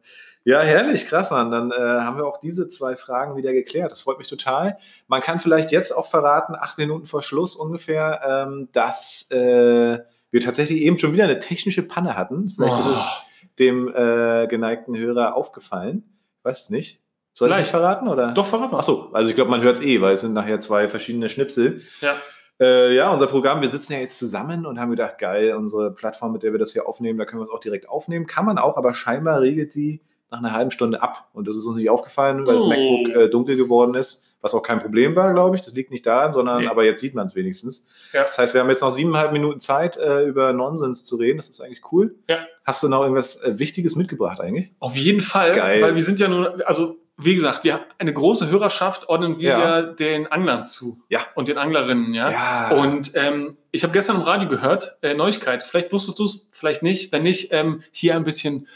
Ja, 0.45 0.61
herrlich, 0.61 1.07
krass, 1.07 1.29
Mann. 1.31 1.51
Dann 1.51 1.71
äh, 1.71 1.75
haben 1.75 2.15
wir 2.15 2.25
auch 2.25 2.39
diese 2.39 2.69
zwei 2.69 2.95
Fragen 2.95 3.35
wieder 3.35 3.51
geklärt. 3.51 3.91
Das 3.91 3.99
freut 3.99 4.17
mich 4.17 4.29
total. 4.29 4.77
Man 5.09 5.19
kann 5.19 5.41
vielleicht 5.41 5.73
jetzt 5.73 5.91
auch 5.91 6.09
verraten, 6.09 6.55
acht 6.55 6.77
Minuten 6.77 7.05
vor 7.05 7.21
Schluss 7.21 7.57
ungefähr, 7.57 8.21
ähm, 8.47 8.69
dass 8.71 9.29
äh, 9.29 9.99
wir 10.31 10.39
tatsächlich 10.39 10.79
eben 10.83 10.97
schon 10.97 11.11
wieder 11.11 11.25
eine 11.25 11.39
technische 11.39 11.83
Panne 11.83 12.15
hatten. 12.15 12.49
Vielleicht 12.49 12.73
oh. 12.73 12.91
ist 12.91 12.97
es 12.97 13.21
dem 13.59 13.87
äh, 13.93 14.47
geneigten 14.47 14.97
Hörer 14.97 15.35
aufgefallen? 15.35 16.03
Ich 16.39 16.45
weiß 16.45 16.63
es 16.63 16.69
nicht. 16.69 17.01
Soll 17.33 17.49
Vielleicht. 17.49 17.67
ich 17.67 17.71
verraten? 17.71 18.07
Oder? 18.07 18.33
Doch, 18.33 18.45
verraten. 18.45 18.75
Achso, 18.75 19.09
also 19.13 19.29
ich 19.29 19.35
glaube, 19.35 19.51
man 19.51 19.61
hört 19.61 19.77
es 19.77 19.83
eh, 19.83 20.01
weil 20.01 20.15
es 20.15 20.21
sind 20.21 20.33
nachher 20.33 20.59
zwei 20.59 20.87
verschiedene 20.87 21.29
Schnipsel. 21.29 21.81
Ja. 22.01 22.15
Äh, 22.59 22.93
ja, 22.93 23.11
unser 23.11 23.27
Programm, 23.27 23.61
wir 23.61 23.69
sitzen 23.69 23.93
ja 23.93 23.99
jetzt 23.99 24.19
zusammen 24.19 24.65
und 24.65 24.79
haben 24.79 24.91
gedacht, 24.91 25.17
geil, 25.17 25.55
unsere 25.55 25.91
Plattform, 25.91 26.33
mit 26.33 26.43
der 26.43 26.51
wir 26.51 26.59
das 26.59 26.73
hier 26.73 26.87
aufnehmen, 26.87 27.17
da 27.17 27.25
können 27.25 27.41
wir 27.41 27.45
es 27.45 27.49
auch 27.49 27.59
direkt 27.59 27.87
aufnehmen. 27.89 28.27
Kann 28.27 28.45
man 28.45 28.57
auch, 28.57 28.77
aber 28.77 28.93
scheinbar 28.93 29.41
regelt 29.41 29.73
die 29.75 30.01
nach 30.29 30.39
einer 30.39 30.53
halben 30.53 30.71
Stunde 30.71 31.01
ab. 31.01 31.29
Und 31.33 31.47
das 31.47 31.55
ist 31.55 31.65
uns 31.65 31.77
nicht 31.77 31.89
aufgefallen, 31.89 32.45
weil 32.45 32.55
oh. 32.55 32.59
das 32.59 32.67
MacBook 32.67 33.15
äh, 33.15 33.29
dunkel 33.29 33.55
geworden 33.55 33.95
ist 33.95 34.31
was 34.41 34.53
auch 34.53 34.63
kein 34.63 34.79
Problem 34.79 35.15
war, 35.15 35.33
glaube 35.33 35.55
ich. 35.55 35.61
Das 35.61 35.73
liegt 35.73 35.91
nicht 35.91 36.05
daran, 36.05 36.33
sondern 36.33 36.63
nee. 36.63 36.67
aber 36.67 36.83
jetzt 36.83 37.01
sieht 37.01 37.13
man 37.13 37.27
es 37.27 37.35
wenigstens. 37.35 37.87
Ja. 38.13 38.23
Das 38.23 38.37
heißt, 38.37 38.53
wir 38.53 38.61
haben 38.61 38.69
jetzt 38.69 38.81
noch 38.81 38.91
siebeneinhalb 38.91 39.31
Minuten 39.31 39.59
Zeit, 39.59 39.97
äh, 39.97 40.23
über 40.23 40.53
Nonsens 40.53 41.05
zu 41.05 41.15
reden. 41.15 41.37
Das 41.37 41.49
ist 41.49 41.61
eigentlich 41.61 41.91
cool. 41.91 42.15
Ja. 42.27 42.39
Hast 42.65 42.83
du 42.83 42.89
noch 42.89 43.01
irgendwas 43.01 43.41
äh, 43.41 43.57
Wichtiges 43.59 43.95
mitgebracht 43.95 44.39
eigentlich? 44.39 44.73
Auf 44.79 44.95
jeden 44.95 45.21
Fall, 45.21 45.53
Geil. 45.53 45.81
weil 45.81 45.95
wir 45.95 46.03
sind 46.03 46.19
ja 46.19 46.27
nur, 46.27 46.67
also 46.67 46.97
wie 47.17 47.35
gesagt, 47.35 47.63
wir 47.63 47.75
haben 47.75 47.83
eine 47.99 48.13
große 48.13 48.49
Hörerschaft, 48.49 49.07
ordnen 49.09 49.37
wir 49.37 49.49
ja. 49.49 49.81
den 49.81 50.27
Anglern 50.27 50.65
zu. 50.65 50.99
Ja. 51.09 51.21
Und 51.35 51.47
den 51.47 51.57
Anglerinnen, 51.57 52.13
ja. 52.13 52.31
ja. 52.31 52.71
Und 52.71 53.11
ähm, 53.15 53.57
ich 53.71 53.83
habe 53.83 53.93
gestern 53.93 54.17
im 54.17 54.23
Radio 54.23 54.49
gehört, 54.49 54.97
äh, 55.01 55.13
Neuigkeit, 55.13 55.63
vielleicht 55.63 55.93
wusstest 55.93 56.19
du 56.19 56.25
es, 56.25 56.49
vielleicht 56.51 56.81
nicht. 56.83 57.11
Wenn 57.11 57.23
nicht, 57.23 57.53
ähm, 57.53 57.83
hier 57.91 58.15
ein 58.15 58.23
bisschen 58.23 58.67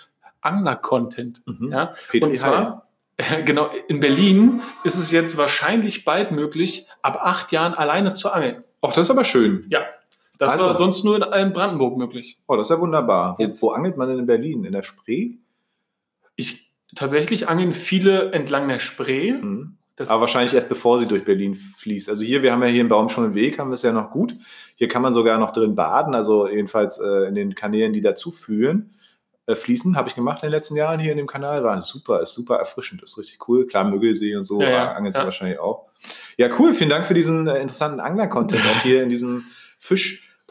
Angler-Content. 0.41 1.41
Mhm. 1.45 1.71
Ja? 1.71 1.93
Und 2.21 2.35
zwar, 2.35 2.85
Genau, 3.45 3.69
in 3.87 3.99
Berlin 3.99 4.61
ist 4.83 4.97
es 4.97 5.11
jetzt 5.11 5.37
wahrscheinlich 5.37 6.03
bald 6.03 6.31
möglich, 6.31 6.85
ab 7.01 7.19
acht 7.21 7.51
Jahren 7.51 7.73
alleine 7.73 8.13
zu 8.13 8.31
angeln. 8.31 8.63
Ach, 8.87 8.93
das 8.93 9.07
ist 9.07 9.11
aber 9.11 9.23
schön. 9.23 9.65
Ja. 9.69 9.85
Das 10.37 10.53
also. 10.53 10.65
war 10.65 10.73
sonst 10.73 11.03
nur 11.03 11.33
in 11.33 11.53
Brandenburg 11.53 11.97
möglich. 11.97 12.37
Oh, 12.47 12.57
das 12.57 12.67
ist 12.67 12.75
ja 12.75 12.81
wunderbar. 12.81 13.35
Wo, 13.37 13.43
wo, 13.43 13.69
angelt 13.71 13.97
man 13.97 14.09
denn 14.09 14.19
in 14.19 14.25
Berlin? 14.25 14.65
In 14.65 14.73
der 14.73 14.83
Spree? 14.83 15.35
Ich, 16.35 16.69
tatsächlich 16.95 17.47
angeln 17.47 17.73
viele 17.73 18.31
entlang 18.31 18.67
der 18.67 18.79
Spree. 18.79 19.33
Mhm. 19.33 19.77
aber 19.97 20.21
wahrscheinlich 20.21 20.53
erst 20.53 20.67
bevor 20.67 20.99
sie 20.99 21.07
durch 21.07 21.23
Berlin 21.23 21.55
fließt. 21.55 22.09
Also 22.09 22.23
hier, 22.23 22.43
wir 22.43 22.51
haben 22.51 22.61
ja 22.63 22.67
hier 22.67 22.81
im 22.81 22.89
Baum 22.89 23.07
schon 23.07 23.23
einen 23.23 23.35
Weg, 23.35 23.59
haben 23.59 23.69
wir 23.69 23.75
es 23.75 23.81
ja 23.83 23.93
noch 23.93 24.11
gut. 24.11 24.35
Hier 24.75 24.89
kann 24.89 25.01
man 25.01 25.13
sogar 25.13 25.37
noch 25.37 25.51
drin 25.51 25.75
baden, 25.75 26.13
also 26.13 26.47
jedenfalls 26.47 26.99
äh, 26.99 27.27
in 27.27 27.35
den 27.35 27.55
Kanälen, 27.55 27.93
die 27.93 28.01
dazu 28.01 28.31
führen. 28.31 28.93
Äh, 29.47 29.55
fließen. 29.55 29.95
Habe 29.95 30.09
ich 30.09 30.15
gemacht 30.15 30.43
in 30.43 30.47
den 30.47 30.51
letzten 30.51 30.75
Jahren 30.75 30.99
hier 30.99 31.11
in 31.11 31.17
dem 31.17 31.27
Kanal. 31.27 31.63
War 31.63 31.81
super, 31.81 32.21
ist 32.21 32.33
super 32.33 32.57
erfrischend, 32.57 33.03
ist 33.03 33.17
richtig 33.17 33.47
cool. 33.47 33.67
Klar, 33.67 33.83
Müggelsee 33.85 34.35
und 34.35 34.43
so, 34.43 34.61
Ja, 34.61 34.69
ja. 34.69 34.91
angeln 34.93 35.13
sie 35.13 35.19
Ja. 35.19 35.25
wahrscheinlich 35.25 35.59
auch. 35.59 35.85
Ja, 36.37 36.49
cool. 36.59 36.73
Vielen 36.73 36.89
Dank 36.89 37.05
für 37.05 37.13
diesen 37.13 37.47
äh, 37.47 37.59
interessanten 37.61 37.99
Angler-Content 37.99 38.61
auch 38.65 38.79
hier 38.83 39.03
in 39.03 39.09
diesem 39.09 39.43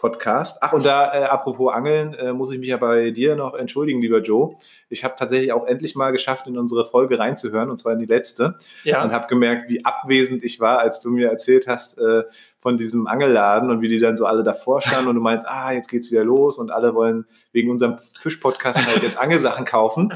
Fisch-Podcast. 0.04 0.58
Ach, 0.62 0.72
und 0.72 0.84
da, 0.84 1.14
äh, 1.14 1.24
apropos 1.24 1.72
Angeln, 1.72 2.14
äh, 2.14 2.32
muss 2.32 2.52
ich 2.52 2.58
mich 2.58 2.68
ja 2.68 2.76
bei 2.76 3.10
dir 3.10 3.36
noch 3.36 3.54
entschuldigen, 3.54 4.00
lieber 4.02 4.20
Joe. 4.20 4.54
Ich 4.90 5.02
habe 5.02 5.14
tatsächlich 5.16 5.52
auch 5.52 5.66
endlich 5.66 5.96
mal 5.96 6.10
geschafft, 6.10 6.46
in 6.46 6.58
unsere 6.58 6.84
Folge 6.84 7.18
reinzuhören, 7.18 7.70
und 7.70 7.78
zwar 7.78 7.94
in 7.94 7.98
die 7.98 8.06
letzte 8.06 8.56
Ja. 8.84 9.02
und 9.02 9.12
habe 9.12 9.26
gemerkt, 9.28 9.68
wie 9.68 9.84
abwesend 9.84 10.42
ich 10.42 10.60
war, 10.60 10.78
als 10.78 11.00
du 11.00 11.10
mir 11.10 11.30
erzählt 11.30 11.66
hast 11.66 11.98
äh, 11.98 12.24
von 12.58 12.76
diesem 12.76 13.06
Angelladen 13.06 13.70
und 13.70 13.80
wie 13.80 13.88
die 13.88 13.98
dann 13.98 14.16
so 14.16 14.26
alle 14.26 14.42
davor 14.42 14.80
standen 14.80 15.08
und 15.08 15.14
du 15.16 15.20
meinst, 15.22 15.46
ah, 15.48 15.72
jetzt 15.72 15.88
geht's 15.88 16.10
wieder 16.10 16.24
los 16.24 16.58
und 16.58 16.70
alle 16.70 16.94
wollen 16.94 17.24
wegen 17.52 17.70
unserem 17.70 17.98
Fischpodcast 18.20 18.86
halt 18.86 19.02
jetzt 19.02 19.18
Angelsachen 19.18 19.64
kaufen. 19.64 20.12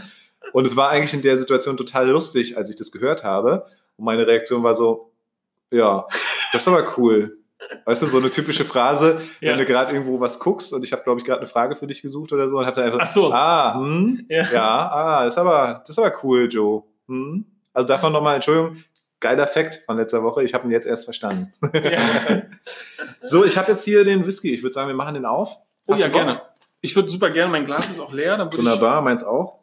Und 0.52 0.66
es 0.66 0.76
war 0.76 0.90
eigentlich 0.90 1.14
in 1.14 1.22
der 1.22 1.36
Situation 1.36 1.76
total 1.76 2.08
lustig, 2.08 2.56
als 2.56 2.70
ich 2.70 2.76
das 2.76 2.92
gehört 2.92 3.22
habe. 3.24 3.66
Und 3.96 4.04
meine 4.04 4.26
Reaktion 4.26 4.62
war 4.62 4.74
so, 4.74 5.12
ja, 5.70 6.06
das 6.52 6.62
ist 6.62 6.68
aber 6.68 6.86
cool. 6.96 7.38
Weißt 7.84 8.02
du, 8.02 8.06
so 8.06 8.18
eine 8.18 8.30
typische 8.30 8.64
Phrase, 8.64 9.20
Ja. 9.40 9.52
wenn 9.52 9.58
du 9.58 9.64
gerade 9.66 9.92
irgendwo 9.92 10.20
was 10.20 10.38
guckst 10.38 10.72
und 10.72 10.82
ich 10.84 10.92
habe, 10.92 11.02
glaube 11.02 11.20
ich, 11.20 11.26
gerade 11.26 11.40
eine 11.40 11.46
Frage 11.48 11.76
für 11.76 11.86
dich 11.86 12.02
gesucht 12.02 12.32
oder 12.32 12.48
so 12.48 12.58
und 12.58 12.66
habe 12.66 12.76
dann 12.76 12.84
einfach, 12.86 13.00
Ach 13.02 13.06
so. 13.08 13.32
ah, 13.32 13.74
hm, 13.74 14.26
Ja. 14.28 14.44
ja, 14.52 14.90
ah, 14.90 15.24
das 15.24 15.34
ist 15.34 15.38
aber, 15.38 15.80
das 15.80 15.90
ist 15.90 15.98
aber 15.98 16.12
cool, 16.22 16.48
Joe. 16.50 16.82
Hm? 17.08 17.44
Also 17.72 17.88
davon 17.88 18.12
nochmal, 18.12 18.36
Entschuldigung, 18.36 18.82
geiler 19.20 19.46
Fact 19.46 19.82
von 19.86 19.96
letzter 19.96 20.22
Woche. 20.22 20.42
Ich 20.44 20.54
habe 20.54 20.66
ihn 20.66 20.70
jetzt 20.70 20.86
erst 20.86 21.04
verstanden. 21.04 21.52
Ja. 21.72 22.42
So, 23.22 23.44
ich 23.44 23.58
habe 23.58 23.72
jetzt 23.72 23.84
hier 23.84 24.04
den 24.04 24.26
Whisky. 24.26 24.52
Ich 24.54 24.62
würde 24.62 24.72
sagen, 24.72 24.88
wir 24.88 24.94
machen 24.94 25.14
den 25.14 25.24
auf. 25.26 25.56
Oh 25.86 25.92
Hast 25.92 26.00
ja, 26.00 26.06
du 26.06 26.12
Bock? 26.12 26.22
gerne. 26.22 26.40
Ich 26.80 26.94
würde 26.94 27.08
super 27.08 27.30
gerne, 27.30 27.50
mein 27.50 27.66
Glas 27.66 27.90
ist 27.90 28.00
auch 28.00 28.12
leer. 28.12 28.38
Wunderbar, 28.56 29.02
meins 29.02 29.24
auch. 29.24 29.57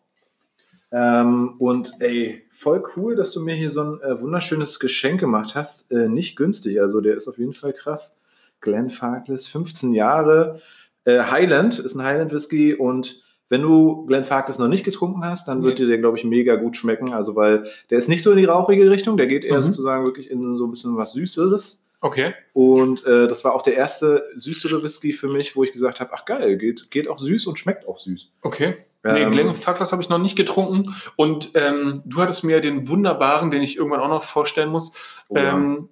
Ähm, 0.97 1.55
und 1.59 1.91
ey, 1.99 2.43
voll 2.51 2.81
cool, 2.95 3.15
dass 3.15 3.33
du 3.33 3.41
mir 3.41 3.53
hier 3.53 3.69
so 3.69 3.81
ein 3.81 4.01
äh, 4.01 4.21
wunderschönes 4.21 4.79
Geschenk 4.79 5.19
gemacht 5.19 5.53
hast. 5.53 5.91
Äh, 5.91 6.07
nicht 6.07 6.37
günstig, 6.37 6.79
also 6.79 7.01
der 7.01 7.17
ist 7.17 7.27
auf 7.27 7.37
jeden 7.37 7.53
Fall 7.53 7.73
krass. 7.73 8.15
Glenn 8.61 8.89
Farkless, 8.89 9.45
15 9.47 9.93
Jahre. 9.93 10.61
Äh, 11.03 11.19
Highland 11.23 11.79
ist 11.79 11.95
ein 11.95 12.03
Highland 12.03 12.31
Whisky 12.31 12.73
und 12.73 13.21
wenn 13.49 13.61
du 13.61 14.05
Glenn 14.05 14.23
Farkless 14.23 14.57
noch 14.57 14.69
nicht 14.69 14.85
getrunken 14.85 15.23
hast, 15.25 15.49
dann 15.49 15.63
wird 15.63 15.77
Nee. 15.77 15.83
dir 15.85 15.89
der, 15.89 15.97
glaube 15.97 16.17
ich, 16.17 16.23
mega 16.23 16.55
gut 16.55 16.77
schmecken. 16.77 17.13
Also, 17.13 17.35
weil 17.35 17.65
der 17.89 17.97
ist 17.97 18.07
nicht 18.07 18.23
so 18.23 18.31
in 18.31 18.37
die 18.37 18.45
rauchige 18.45 18.89
Richtung, 18.89 19.17
der 19.17 19.27
geht 19.27 19.43
eher 19.43 19.59
Mhm. 19.59 19.63
sozusagen 19.65 20.05
wirklich 20.05 20.31
in 20.31 20.55
so 20.55 20.65
ein 20.65 20.71
bisschen 20.71 20.95
was 20.97 21.11
Süßeres. 21.11 21.87
Okay. 22.01 22.33
Und 22.53 23.05
äh, 23.05 23.27
das 23.27 23.43
war 23.43 23.53
auch 23.53 23.61
der 23.63 23.75
erste 23.75 24.23
süßere 24.35 24.81
Whisky 24.83 25.11
für 25.13 25.27
mich, 25.27 25.55
wo 25.55 25.63
ich 25.63 25.73
gesagt 25.73 25.99
habe, 25.99 26.11
ach 26.13 26.25
geil, 26.25 26.57
geht, 26.57 26.89
geht 26.89 27.07
auch 27.07 27.17
süß 27.19 27.45
und 27.47 27.59
schmeckt 27.59 27.87
auch 27.87 27.99
süß. 27.99 28.29
Okay. 28.41 28.75
Nee, 29.13 29.21
Ähm, 29.21 29.31
Glenn 29.31 29.53
Farkless 29.53 29.91
habe 29.91 30.01
ich 30.01 30.09
noch 30.09 30.17
nicht 30.17 30.35
getrunken. 30.35 30.95
Und 31.15 31.51
ähm, 31.53 32.01
du 32.05 32.21
hattest 32.21 32.43
mir 32.43 32.59
den 32.59 32.89
wunderbaren, 32.89 33.51
den 33.51 33.61
ich 33.61 33.77
irgendwann 33.77 34.01
auch 34.01 34.09
noch 34.09 34.23
vorstellen 34.23 34.69
muss, 34.69 34.97
oh 35.27 35.37
ja. 35.37 35.53
ähm, 35.53 35.89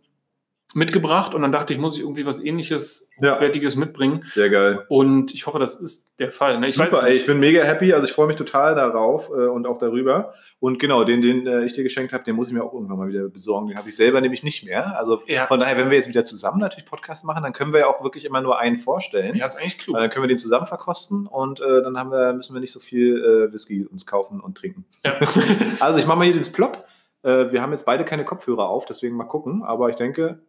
mitgebracht. 0.75 1.33
Und 1.35 1.41
dann 1.41 1.51
dachte 1.51 1.73
ich, 1.73 1.79
muss 1.79 1.95
ich 1.95 2.01
irgendwie 2.03 2.25
was 2.25 2.43
ähnliches, 2.43 3.09
Ja. 3.21 3.35
Fertiges 3.35 3.75
mitbringen. 3.75 4.23
Sehr 4.33 4.49
geil. 4.49 4.85
Und 4.89 5.33
ich 5.33 5.45
hoffe, 5.47 5.59
das 5.59 5.79
ist 5.79 6.19
der 6.19 6.31
Fall. 6.31 6.59
Ne? 6.59 6.67
Ich 6.67 6.75
Super, 6.75 7.03
ey, 7.07 7.13
ich 7.15 7.25
bin 7.25 7.39
mega 7.39 7.63
happy, 7.63 7.93
also 7.93 8.05
ich 8.07 8.13
freue 8.13 8.27
mich 8.27 8.35
total 8.35 8.75
darauf 8.75 9.29
äh, 9.29 9.33
und 9.47 9.67
auch 9.67 9.77
darüber. 9.77 10.33
Und 10.59 10.79
genau, 10.79 11.03
den, 11.03 11.21
den 11.21 11.45
äh, 11.47 11.63
ich 11.63 11.73
dir 11.73 11.83
geschenkt 11.83 12.13
habe, 12.13 12.23
den 12.23 12.35
muss 12.35 12.47
ich 12.47 12.53
mir 12.53 12.63
auch 12.63 12.73
irgendwann 12.73 12.97
mal 12.97 13.07
wieder 13.07 13.27
besorgen. 13.29 13.67
Den 13.67 13.77
habe 13.77 13.89
ich 13.89 13.95
selber 13.95 14.19
nämlich 14.21 14.43
nicht 14.43 14.65
mehr. 14.65 14.97
Also 14.97 15.21
Ja. 15.27 15.45
von 15.47 15.59
daher, 15.59 15.77
wenn 15.77 15.89
wir 15.89 15.97
jetzt 15.97 16.07
wieder 16.09 16.23
zusammen 16.23 16.59
natürlich 16.59 16.85
Podcast 16.85 17.23
machen, 17.25 17.43
dann 17.43 17.53
können 17.53 17.71
wir 17.73 17.81
ja 17.81 17.87
auch 17.87 18.03
wirklich 18.03 18.25
immer 18.25 18.41
nur 18.41 18.59
einen 18.59 18.77
vorstellen. 18.77 19.35
ja, 19.35 19.45
ist 19.45 19.55
eigentlich 19.57 19.77
klug. 19.77 19.95
Äh, 19.95 20.01
Dann 20.01 20.09
können 20.09 20.23
wir 20.23 20.27
den 20.29 20.37
zusammen 20.37 20.65
verkosten 20.65 21.27
und 21.27 21.59
äh, 21.61 21.81
dann 21.83 21.97
haben 21.99 22.11
wir, 22.11 22.33
müssen 22.33 22.53
wir 22.55 22.61
nicht 22.61 22.71
so 22.73 22.79
viel 22.79 23.17
äh, 23.49 23.53
Whisky 23.53 23.85
uns 23.85 24.05
kaufen 24.05 24.39
und 24.39 24.57
trinken. 24.57 24.85
Ja. 25.05 25.13
Also 25.79 25.99
ich 25.99 26.05
mache 26.07 26.17
mal 26.17 26.23
hier 26.25 26.33
dieses 26.33 26.51
Plop. 26.51 26.85
Wir 27.25 27.61
haben 27.61 27.71
jetzt 27.71 27.85
beide 27.85 28.03
keine 28.03 28.25
Kopfhörer 28.25 28.67
auf, 28.67 28.85
deswegen 28.85 29.15
mal 29.15 29.23
gucken. 29.23 29.63
Aber 29.63 29.87
ich 29.89 29.95
denke, 29.95 30.39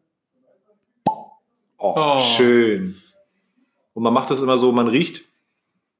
oh, 1.84 1.94
Oh. 1.96 2.20
schön. 2.36 3.00
Und 3.94 4.02
man 4.02 4.12
macht 4.12 4.30
das 4.30 4.40
immer 4.40 4.58
so, 4.58 4.72
man 4.72 4.88
riecht 4.88 5.22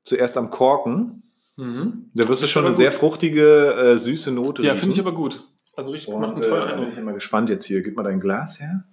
zuerst 0.05 0.37
am 0.37 0.51
Korken. 0.51 1.23
mhm. 1.57 2.11
Da 2.15 2.29
wirst 2.29 2.43
du 2.43 2.47
schon 2.49 2.65
eine 2.65 2.75
sehr 2.75 2.91
gut. 2.91 2.99
fruchtige, 3.01 3.73
äh, 3.75 3.99
süße 3.99 4.31
Note. 4.33 4.63
Ja, 4.63 4.75
finde 4.75 4.95
ich 4.95 5.01
aber 5.01 5.13
gut. 5.13 5.43
Also 5.77 5.93
richtig, 5.93 6.13
macht 6.15 6.23
Und 6.31 6.35
einen 6.37 6.43
äh, 6.45 6.49
tollen 6.49 6.61
da 6.61 6.67
bin 6.75 6.79
ich 6.79 6.87
Eindruck. 6.89 6.99
immer 7.03 7.13
gespannt 7.13 7.51
jetzt 7.51 7.65
hier. 7.65 7.83
Gib 7.83 7.97
mal 7.97 8.03
dein 8.05 8.21
Glas 8.21 8.61
her. 8.61 8.85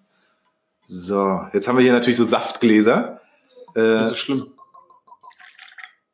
So, 0.88 1.42
jetzt 1.54 1.68
haben 1.68 1.78
wir 1.78 1.84
hier 1.84 1.94
natürlich 1.94 2.18
so 2.18 2.24
Saftgläser. 2.24 3.22
Äh, 3.76 3.80
Das 3.82 4.12
ist 4.12 4.18
schlimm. 4.20 4.48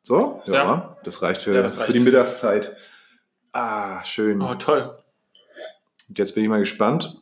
so, 0.04 0.42
ja, 0.46 0.54
Ja. 0.54 0.98
das 1.04 1.22
reicht 1.22 1.42
für, 1.42 1.54
Ja, 1.56 1.62
das 1.62 1.76
für 1.76 1.82
reicht. 1.82 1.94
die 1.94 2.00
Mittagszeit. 2.00 2.76
Ah, 3.52 4.04
schön. 4.04 4.42
Oh, 4.42 4.56
toll. 4.56 4.98
Und 6.10 6.18
jetzt 6.20 6.36
bin 6.36 6.44
ich 6.44 6.50
mal 6.50 6.60
gespannt, 6.60 7.18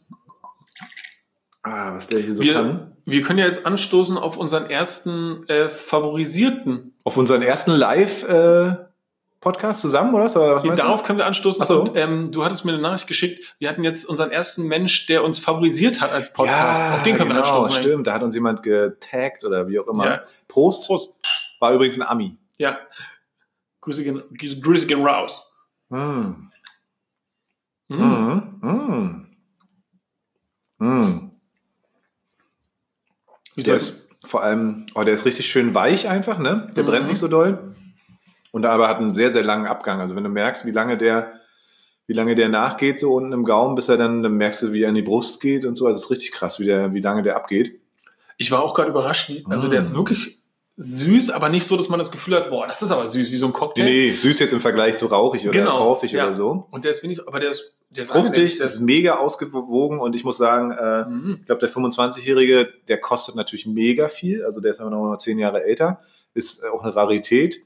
ah, 1.66 1.94
was 1.96 2.08
der 2.08 2.22
hier 2.22 2.34
so 2.36 2.42
Wir- 2.42 2.54
kann. 2.54 2.92
Wir 3.08 3.22
können 3.22 3.38
ja 3.38 3.46
jetzt 3.46 3.68
anstoßen 3.68 4.18
auf 4.18 4.36
unseren 4.38 4.68
ersten 4.68 5.48
äh, 5.48 5.70
favorisierten. 5.70 6.96
Auf 7.04 7.18
unseren 7.18 7.44
ersten 7.44 7.70
Live-Podcast 7.72 9.82
zusammen, 9.82 10.16
oder? 10.16 10.24
Oder 10.24 10.56
was 10.56 10.64
meinst 10.64 10.82
Darauf 10.82 11.04
können 11.04 11.20
wir 11.20 11.28
anstoßen. 11.28 11.62
Ach 11.62 11.68
so. 11.68 11.82
Und, 11.82 11.96
ähm, 11.96 12.32
du 12.32 12.44
hattest 12.44 12.66
mir 12.66 12.74
eine 12.74 12.82
Nachricht 12.82 13.06
geschickt. 13.06 13.54
Wir 13.60 13.70
hatten 13.70 13.84
jetzt 13.84 14.06
unseren 14.06 14.32
ersten 14.32 14.68
Mensch, 14.68 15.06
der 15.06 15.24
uns 15.24 15.38
favorisiert 15.38 16.02
hat 16.02 16.12
als 16.12 16.30
du? 16.30 16.34
Podcast. 16.38 16.84
auf 16.96 17.04
den 17.04 17.16
können 17.16 17.30
wir 17.30 17.36
genau, 17.42 17.60
anstoßen. 17.62 17.84
stimmt. 17.84 18.08
Da 18.08 18.14
hat 18.14 18.24
uns 18.24 18.34
jemand 18.34 18.64
getaggt 18.64 19.44
oder 19.44 19.68
wie 19.68 19.78
auch 19.78 19.88
immer. 19.88 20.06
Ja. 20.06 20.22
Prost. 20.48 20.88
Prost. 20.88 21.16
War 21.60 21.74
übrigens 21.74 22.02
ein 22.02 22.08
Ami. 22.08 22.40
Ja. 22.58 22.80
Grüße 23.82 24.04
gehen, 24.04 24.24
Grüße 24.62 24.88
gehen 24.88 25.06
raus. 25.06 25.54
Mm. 25.90 26.32
Mhm. 27.88 28.42
Mm. 28.62 29.28
Mm. 30.80 31.32
Mm. 33.56 33.60
Wie 33.60 33.64
Der 33.64 33.76
ist 33.76 34.10
vor 34.26 34.44
allem, 34.44 34.86
oh, 34.96 35.04
der 35.04 35.14
ist 35.14 35.26
richtig 35.26 35.46
schön 35.48 35.74
weich 35.76 36.08
einfach, 36.10 36.40
ne? 36.40 36.72
Der 36.76 36.84
Mhm. 36.84 36.88
brennt 36.88 37.08
nicht 37.08 37.20
so 37.20 37.28
doll. 37.28 37.76
Und 38.52 38.66
aber 38.66 38.88
hat 38.88 38.98
einen 38.98 39.14
sehr, 39.14 39.32
sehr 39.32 39.44
langen 39.44 39.68
Abgang. 39.68 40.00
Also 40.00 40.16
wenn 40.16 40.24
du 40.24 40.30
merkst, 40.30 40.66
wie 40.66 40.72
lange 40.72 40.98
der, 40.98 41.34
wie 42.08 42.14
lange 42.14 42.36
der 42.36 42.50
nachgeht, 42.50 43.00
so 43.00 43.14
unten 43.14 43.34
im 43.34 43.44
Gaumen, 43.44 43.76
bis 43.76 43.90
er 43.90 43.98
dann, 43.98 44.24
dann 44.24 44.36
merkst 44.38 44.62
du, 44.64 44.72
wie 44.74 44.82
er 44.84 44.90
in 44.90 44.96
die 44.96 45.02
Brust 45.02 45.42
geht 45.42 45.66
und 45.66 45.76
so. 45.76 45.86
Also 45.88 45.98
es 45.98 46.06
ist 46.06 46.12
richtig 46.12 46.32
krass, 46.32 46.60
wie, 46.60 46.66
der, 46.66 46.94
wie 46.94 47.02
lange 47.02 47.22
der 47.24 47.36
abgeht. 47.36 47.80
Ich 48.38 48.52
war 48.52 48.64
auch 48.64 48.74
gerade 48.74 48.90
überrascht. 48.90 49.32
Also 49.50 49.68
Mm. 49.68 49.72
der 49.72 49.80
ist 49.82 49.96
wirklich 49.96 50.40
süß, 50.78 51.32
aber 51.32 51.50
nicht 51.50 51.66
so, 51.66 51.78
dass 51.78 51.88
man 51.90 52.00
das 52.00 52.12
Gefühl 52.12 52.36
hat, 52.36 52.50
boah, 52.50 52.68
das 52.68 52.82
ist 52.82 52.92
aber 52.92 53.08
süß, 53.08 53.32
wie 53.32 53.38
so 53.38 53.46
ein 53.46 53.54
Cocktail. 53.54 53.86
Nee, 53.86 54.14
süß 54.14 54.40
jetzt 54.40 54.52
im 54.52 54.60
Vergleich 54.60 54.98
zu 54.98 55.06
rauchig 55.06 55.44
oder 55.44 55.52
Genau, 55.58 55.78
torfig 55.78 56.12
ja. 56.12 56.26
oder 56.26 56.34
so. 56.34 56.68
Und 56.72 56.84
der 56.84 56.92
ist 56.92 57.02
wenig, 57.04 57.26
aber 57.28 57.40
der 57.40 57.52
ist 57.52 57.80
der 57.92 58.04
ist 58.04 58.12
Fruchtig. 58.12 58.58
Der 58.58 58.66
ist 58.66 58.80
mega 58.82 59.16
ausgewogen 59.16 60.00
und 60.00 60.16
ich 60.16 60.26
muss 60.26 60.38
sagen, 60.38 60.72
äh, 60.72 61.06
Mhm. 61.10 61.38
ich 61.40 61.46
glaube, 61.46 61.60
der 61.60 61.70
25-Jährige, 61.70 62.68
der 62.90 62.98
kostet 63.00 63.36
natürlich 63.36 63.66
mega 63.66 64.10
viel. 64.10 64.44
Also 64.44 64.60
der 64.60 64.72
ist 64.72 64.82
aber 64.82 64.90
noch 64.90 65.16
zehn 65.18 65.40
Jahre 65.40 65.64
älter, 65.64 66.02
ist 66.34 66.62
äh, 66.64 66.68
auch 66.68 66.84
eine 66.84 66.94
Rarität. 66.94 67.62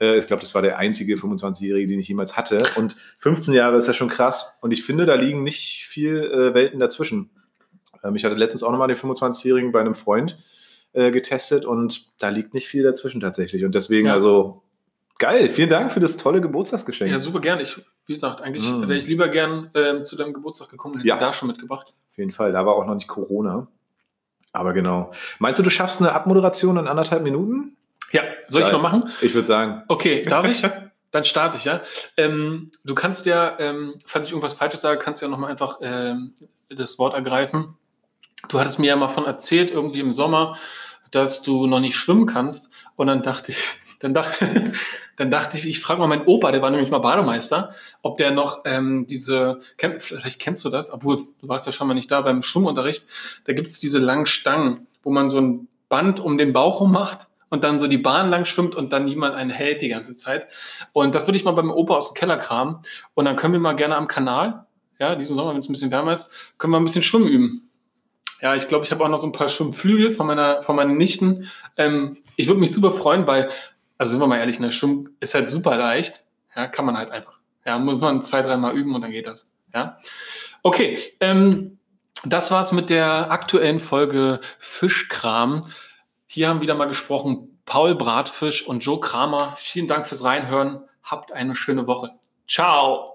Äh, 0.00 0.18
ich 0.18 0.26
glaube, 0.28 0.42
das 0.42 0.54
war 0.54 0.62
der 0.62 0.78
einzige 0.78 1.16
25-Jährige, 1.16 1.88
den 1.88 1.98
ich 1.98 2.06
jemals 2.06 2.36
hatte. 2.36 2.62
Und 2.76 2.94
15 3.18 3.54
Jahre 3.54 3.76
ist 3.78 3.88
ja 3.88 3.92
schon 3.92 4.08
krass. 4.08 4.56
Und 4.60 4.70
ich 4.70 4.84
finde, 4.84 5.04
da 5.04 5.14
liegen 5.14 5.42
nicht 5.42 5.86
viel 5.88 6.16
äh, 6.22 6.54
Welten 6.54 6.78
dazwischen. 6.78 7.30
Ähm, 8.04 8.14
ich 8.14 8.24
hatte 8.24 8.36
letztens 8.36 8.62
auch 8.62 8.70
nochmal 8.70 8.88
den 8.88 8.96
25-Jährigen 8.96 9.72
bei 9.72 9.80
einem 9.80 9.96
Freund 9.96 10.38
äh, 10.92 11.10
getestet 11.10 11.64
und 11.64 12.06
da 12.18 12.28
liegt 12.28 12.54
nicht 12.54 12.68
viel 12.68 12.82
dazwischen 12.82 13.20
tatsächlich. 13.20 13.64
Und 13.64 13.74
deswegen, 13.74 14.06
Ja. 14.08 14.14
also 14.14 14.62
geil. 15.18 15.48
Vielen 15.50 15.68
Dank 15.70 15.92
für 15.92 16.00
das 16.00 16.16
tolle 16.16 16.40
Geburtstagsgeschenk. 16.40 17.10
Ja, 17.10 17.18
super 17.18 17.40
gern. 17.40 17.60
Ich, 17.60 17.80
wie 18.06 18.12
gesagt, 18.14 18.40
eigentlich 18.42 18.64
Mm. 18.70 18.82
wäre 18.82 18.96
ich 18.98 19.06
lieber 19.06 19.28
gern 19.28 19.70
ähm, 19.74 20.04
zu 20.04 20.16
deinem 20.16 20.32
Geburtstag 20.32 20.68
gekommen 20.70 20.96
hätte 20.96 21.08
Ja. 21.08 21.16
da 21.18 21.32
schon 21.32 21.48
mitgebracht. 21.48 21.86
Auf 22.10 22.18
jeden 22.18 22.32
Fall. 22.32 22.52
Da 22.52 22.66
war 22.66 22.74
auch 22.74 22.86
noch 22.86 22.94
nicht 22.94 23.08
Corona. 23.08 23.68
Aber 24.52 24.72
genau. 24.74 25.12
Meinst 25.38 25.58
du, 25.58 25.62
du 25.62 25.70
schaffst 25.70 26.00
eine 26.00 26.12
Abmoderation 26.12 26.76
in 26.76 26.86
anderthalb 26.86 27.22
Minuten? 27.22 27.76
Ja, 28.10 28.22
soll 28.48 28.60
Geil. 28.62 28.70
ich 28.70 28.76
mal 28.76 28.82
machen? 28.82 29.10
Ich 29.22 29.32
würde 29.32 29.46
sagen. 29.46 29.82
Okay, 29.88 30.20
darf 30.22 30.46
ich? 30.46 30.62
Dann 31.10 31.24
starte 31.24 31.56
ich, 31.58 31.64
ja. 31.64 31.80
Ähm, 32.16 32.70
du 32.84 32.94
kannst 32.94 33.24
ja, 33.26 33.58
ähm, 33.58 33.94
falls 34.04 34.26
ich 34.26 34.32
irgendwas 34.32 34.54
Falsches 34.54 34.80
sage, 34.82 34.98
kannst 34.98 35.20
du 35.22 35.26
ja 35.26 35.30
nochmal 35.30 35.50
einfach 35.50 35.78
ähm, 35.82 36.34
das 36.68 36.98
Wort 36.98 37.14
ergreifen. 37.14 37.76
Du 38.48 38.58
hattest 38.60 38.78
mir 38.78 38.88
ja 38.88 38.96
mal 38.96 39.08
von 39.08 39.24
erzählt, 39.24 39.70
irgendwie 39.70 40.00
im 40.00 40.12
Sommer, 40.12 40.58
dass 41.10 41.42
du 41.42 41.66
noch 41.66 41.80
nicht 41.80 41.96
schwimmen 41.96 42.26
kannst. 42.26 42.70
Und 42.96 43.06
dann 43.06 43.22
dachte 43.22 43.52
ich, 43.52 43.58
dann 44.00 44.14
dachte, 44.14 44.72
dann 45.16 45.30
dachte 45.30 45.56
ich, 45.56 45.68
ich 45.68 45.80
frage 45.80 46.00
mal 46.00 46.08
meinen 46.08 46.26
Opa, 46.26 46.50
der 46.50 46.62
war 46.62 46.70
nämlich 46.70 46.90
mal 46.90 46.98
Bademeister, 46.98 47.74
ob 48.02 48.16
der 48.16 48.32
noch 48.32 48.62
ähm, 48.64 49.06
diese, 49.06 49.60
vielleicht 49.76 50.40
kennst 50.40 50.64
du 50.64 50.70
das, 50.70 50.92
obwohl 50.92 51.18
du 51.40 51.48
warst 51.48 51.66
ja 51.66 51.72
schon 51.72 51.86
mal 51.86 51.94
nicht 51.94 52.10
da 52.10 52.20
beim 52.20 52.42
Schwimmunterricht, 52.42 53.06
da 53.44 53.52
gibt 53.52 53.68
es 53.68 53.78
diese 53.78 53.98
langen 53.98 54.26
Stangen, 54.26 54.86
wo 55.02 55.10
man 55.10 55.28
so 55.28 55.40
ein 55.40 55.68
Band 55.88 56.20
um 56.20 56.38
den 56.38 56.52
Bauch 56.52 56.80
rum 56.80 56.90
macht 56.90 57.28
und 57.50 57.62
dann 57.64 57.78
so 57.78 57.86
die 57.86 57.98
Bahn 57.98 58.30
lang 58.30 58.46
schwimmt 58.46 58.74
und 58.74 58.92
dann 58.94 59.04
niemand 59.04 59.34
einen 59.34 59.50
hält 59.50 59.82
die 59.82 59.90
ganze 59.90 60.16
Zeit. 60.16 60.46
Und 60.94 61.14
das 61.14 61.26
würde 61.26 61.36
ich 61.36 61.44
mal 61.44 61.52
beim 61.52 61.70
Opa 61.70 61.96
aus 61.96 62.12
dem 62.12 62.14
Keller 62.14 62.38
kramen. 62.38 62.78
Und 63.12 63.26
dann 63.26 63.36
können 63.36 63.52
wir 63.52 63.60
mal 63.60 63.76
gerne 63.76 63.96
am 63.96 64.08
Kanal, 64.08 64.64
ja, 64.98 65.14
diesen 65.14 65.36
Sommer, 65.36 65.50
wenn 65.52 65.58
es 65.58 65.68
ein 65.68 65.72
bisschen 65.72 65.90
wärmer 65.90 66.14
ist, 66.14 66.30
können 66.56 66.72
wir 66.72 66.80
ein 66.80 66.84
bisschen 66.84 67.02
Schwimmen 67.02 67.28
üben. 67.28 67.71
Ja, 68.42 68.56
ich 68.56 68.66
glaube, 68.66 68.84
ich 68.84 68.90
habe 68.90 69.04
auch 69.04 69.08
noch 69.08 69.18
so 69.18 69.26
ein 69.28 69.32
paar 69.32 69.48
Schwimmflügel 69.48 70.10
von 70.12 70.26
meiner, 70.26 70.62
von 70.62 70.74
meinen 70.74 70.96
Nichten. 70.96 71.50
Ähm, 71.76 72.18
ich 72.36 72.48
würde 72.48 72.60
mich 72.60 72.72
super 72.72 72.90
freuen, 72.90 73.26
weil, 73.26 73.48
Also 73.98 74.12
sind 74.12 74.20
wir 74.20 74.26
mal 74.26 74.38
ehrlich, 74.38 74.58
eine 74.58 74.72
Schwimm 74.72 75.10
ist 75.20 75.34
halt 75.34 75.48
super 75.48 75.76
leicht. 75.76 76.24
Ja, 76.56 76.66
kann 76.66 76.84
man 76.84 76.96
halt 76.96 77.10
einfach. 77.10 77.38
Ja, 77.64 77.78
muss 77.78 78.00
man 78.00 78.22
zwei, 78.22 78.42
dreimal 78.42 78.76
üben 78.76 78.94
und 78.94 79.02
dann 79.02 79.12
geht 79.12 79.28
das. 79.28 79.52
Ja. 79.72 79.96
Okay, 80.62 80.98
ähm, 81.20 81.78
das 82.24 82.50
war's 82.50 82.72
mit 82.72 82.90
der 82.90 83.30
aktuellen 83.30 83.78
Folge 83.78 84.40
Fischkram. 84.58 85.62
Hier 86.26 86.48
haben 86.48 86.62
wieder 86.62 86.74
mal 86.74 86.88
gesprochen 86.88 87.60
Paul 87.64 87.94
Bratfisch 87.94 88.66
und 88.66 88.84
Joe 88.84 88.98
Kramer. 88.98 89.54
Vielen 89.56 89.86
Dank 89.86 90.06
fürs 90.06 90.24
Reinhören. 90.24 90.82
Habt 91.04 91.32
eine 91.32 91.54
schöne 91.54 91.86
Woche. 91.86 92.10
Ciao. 92.48 93.11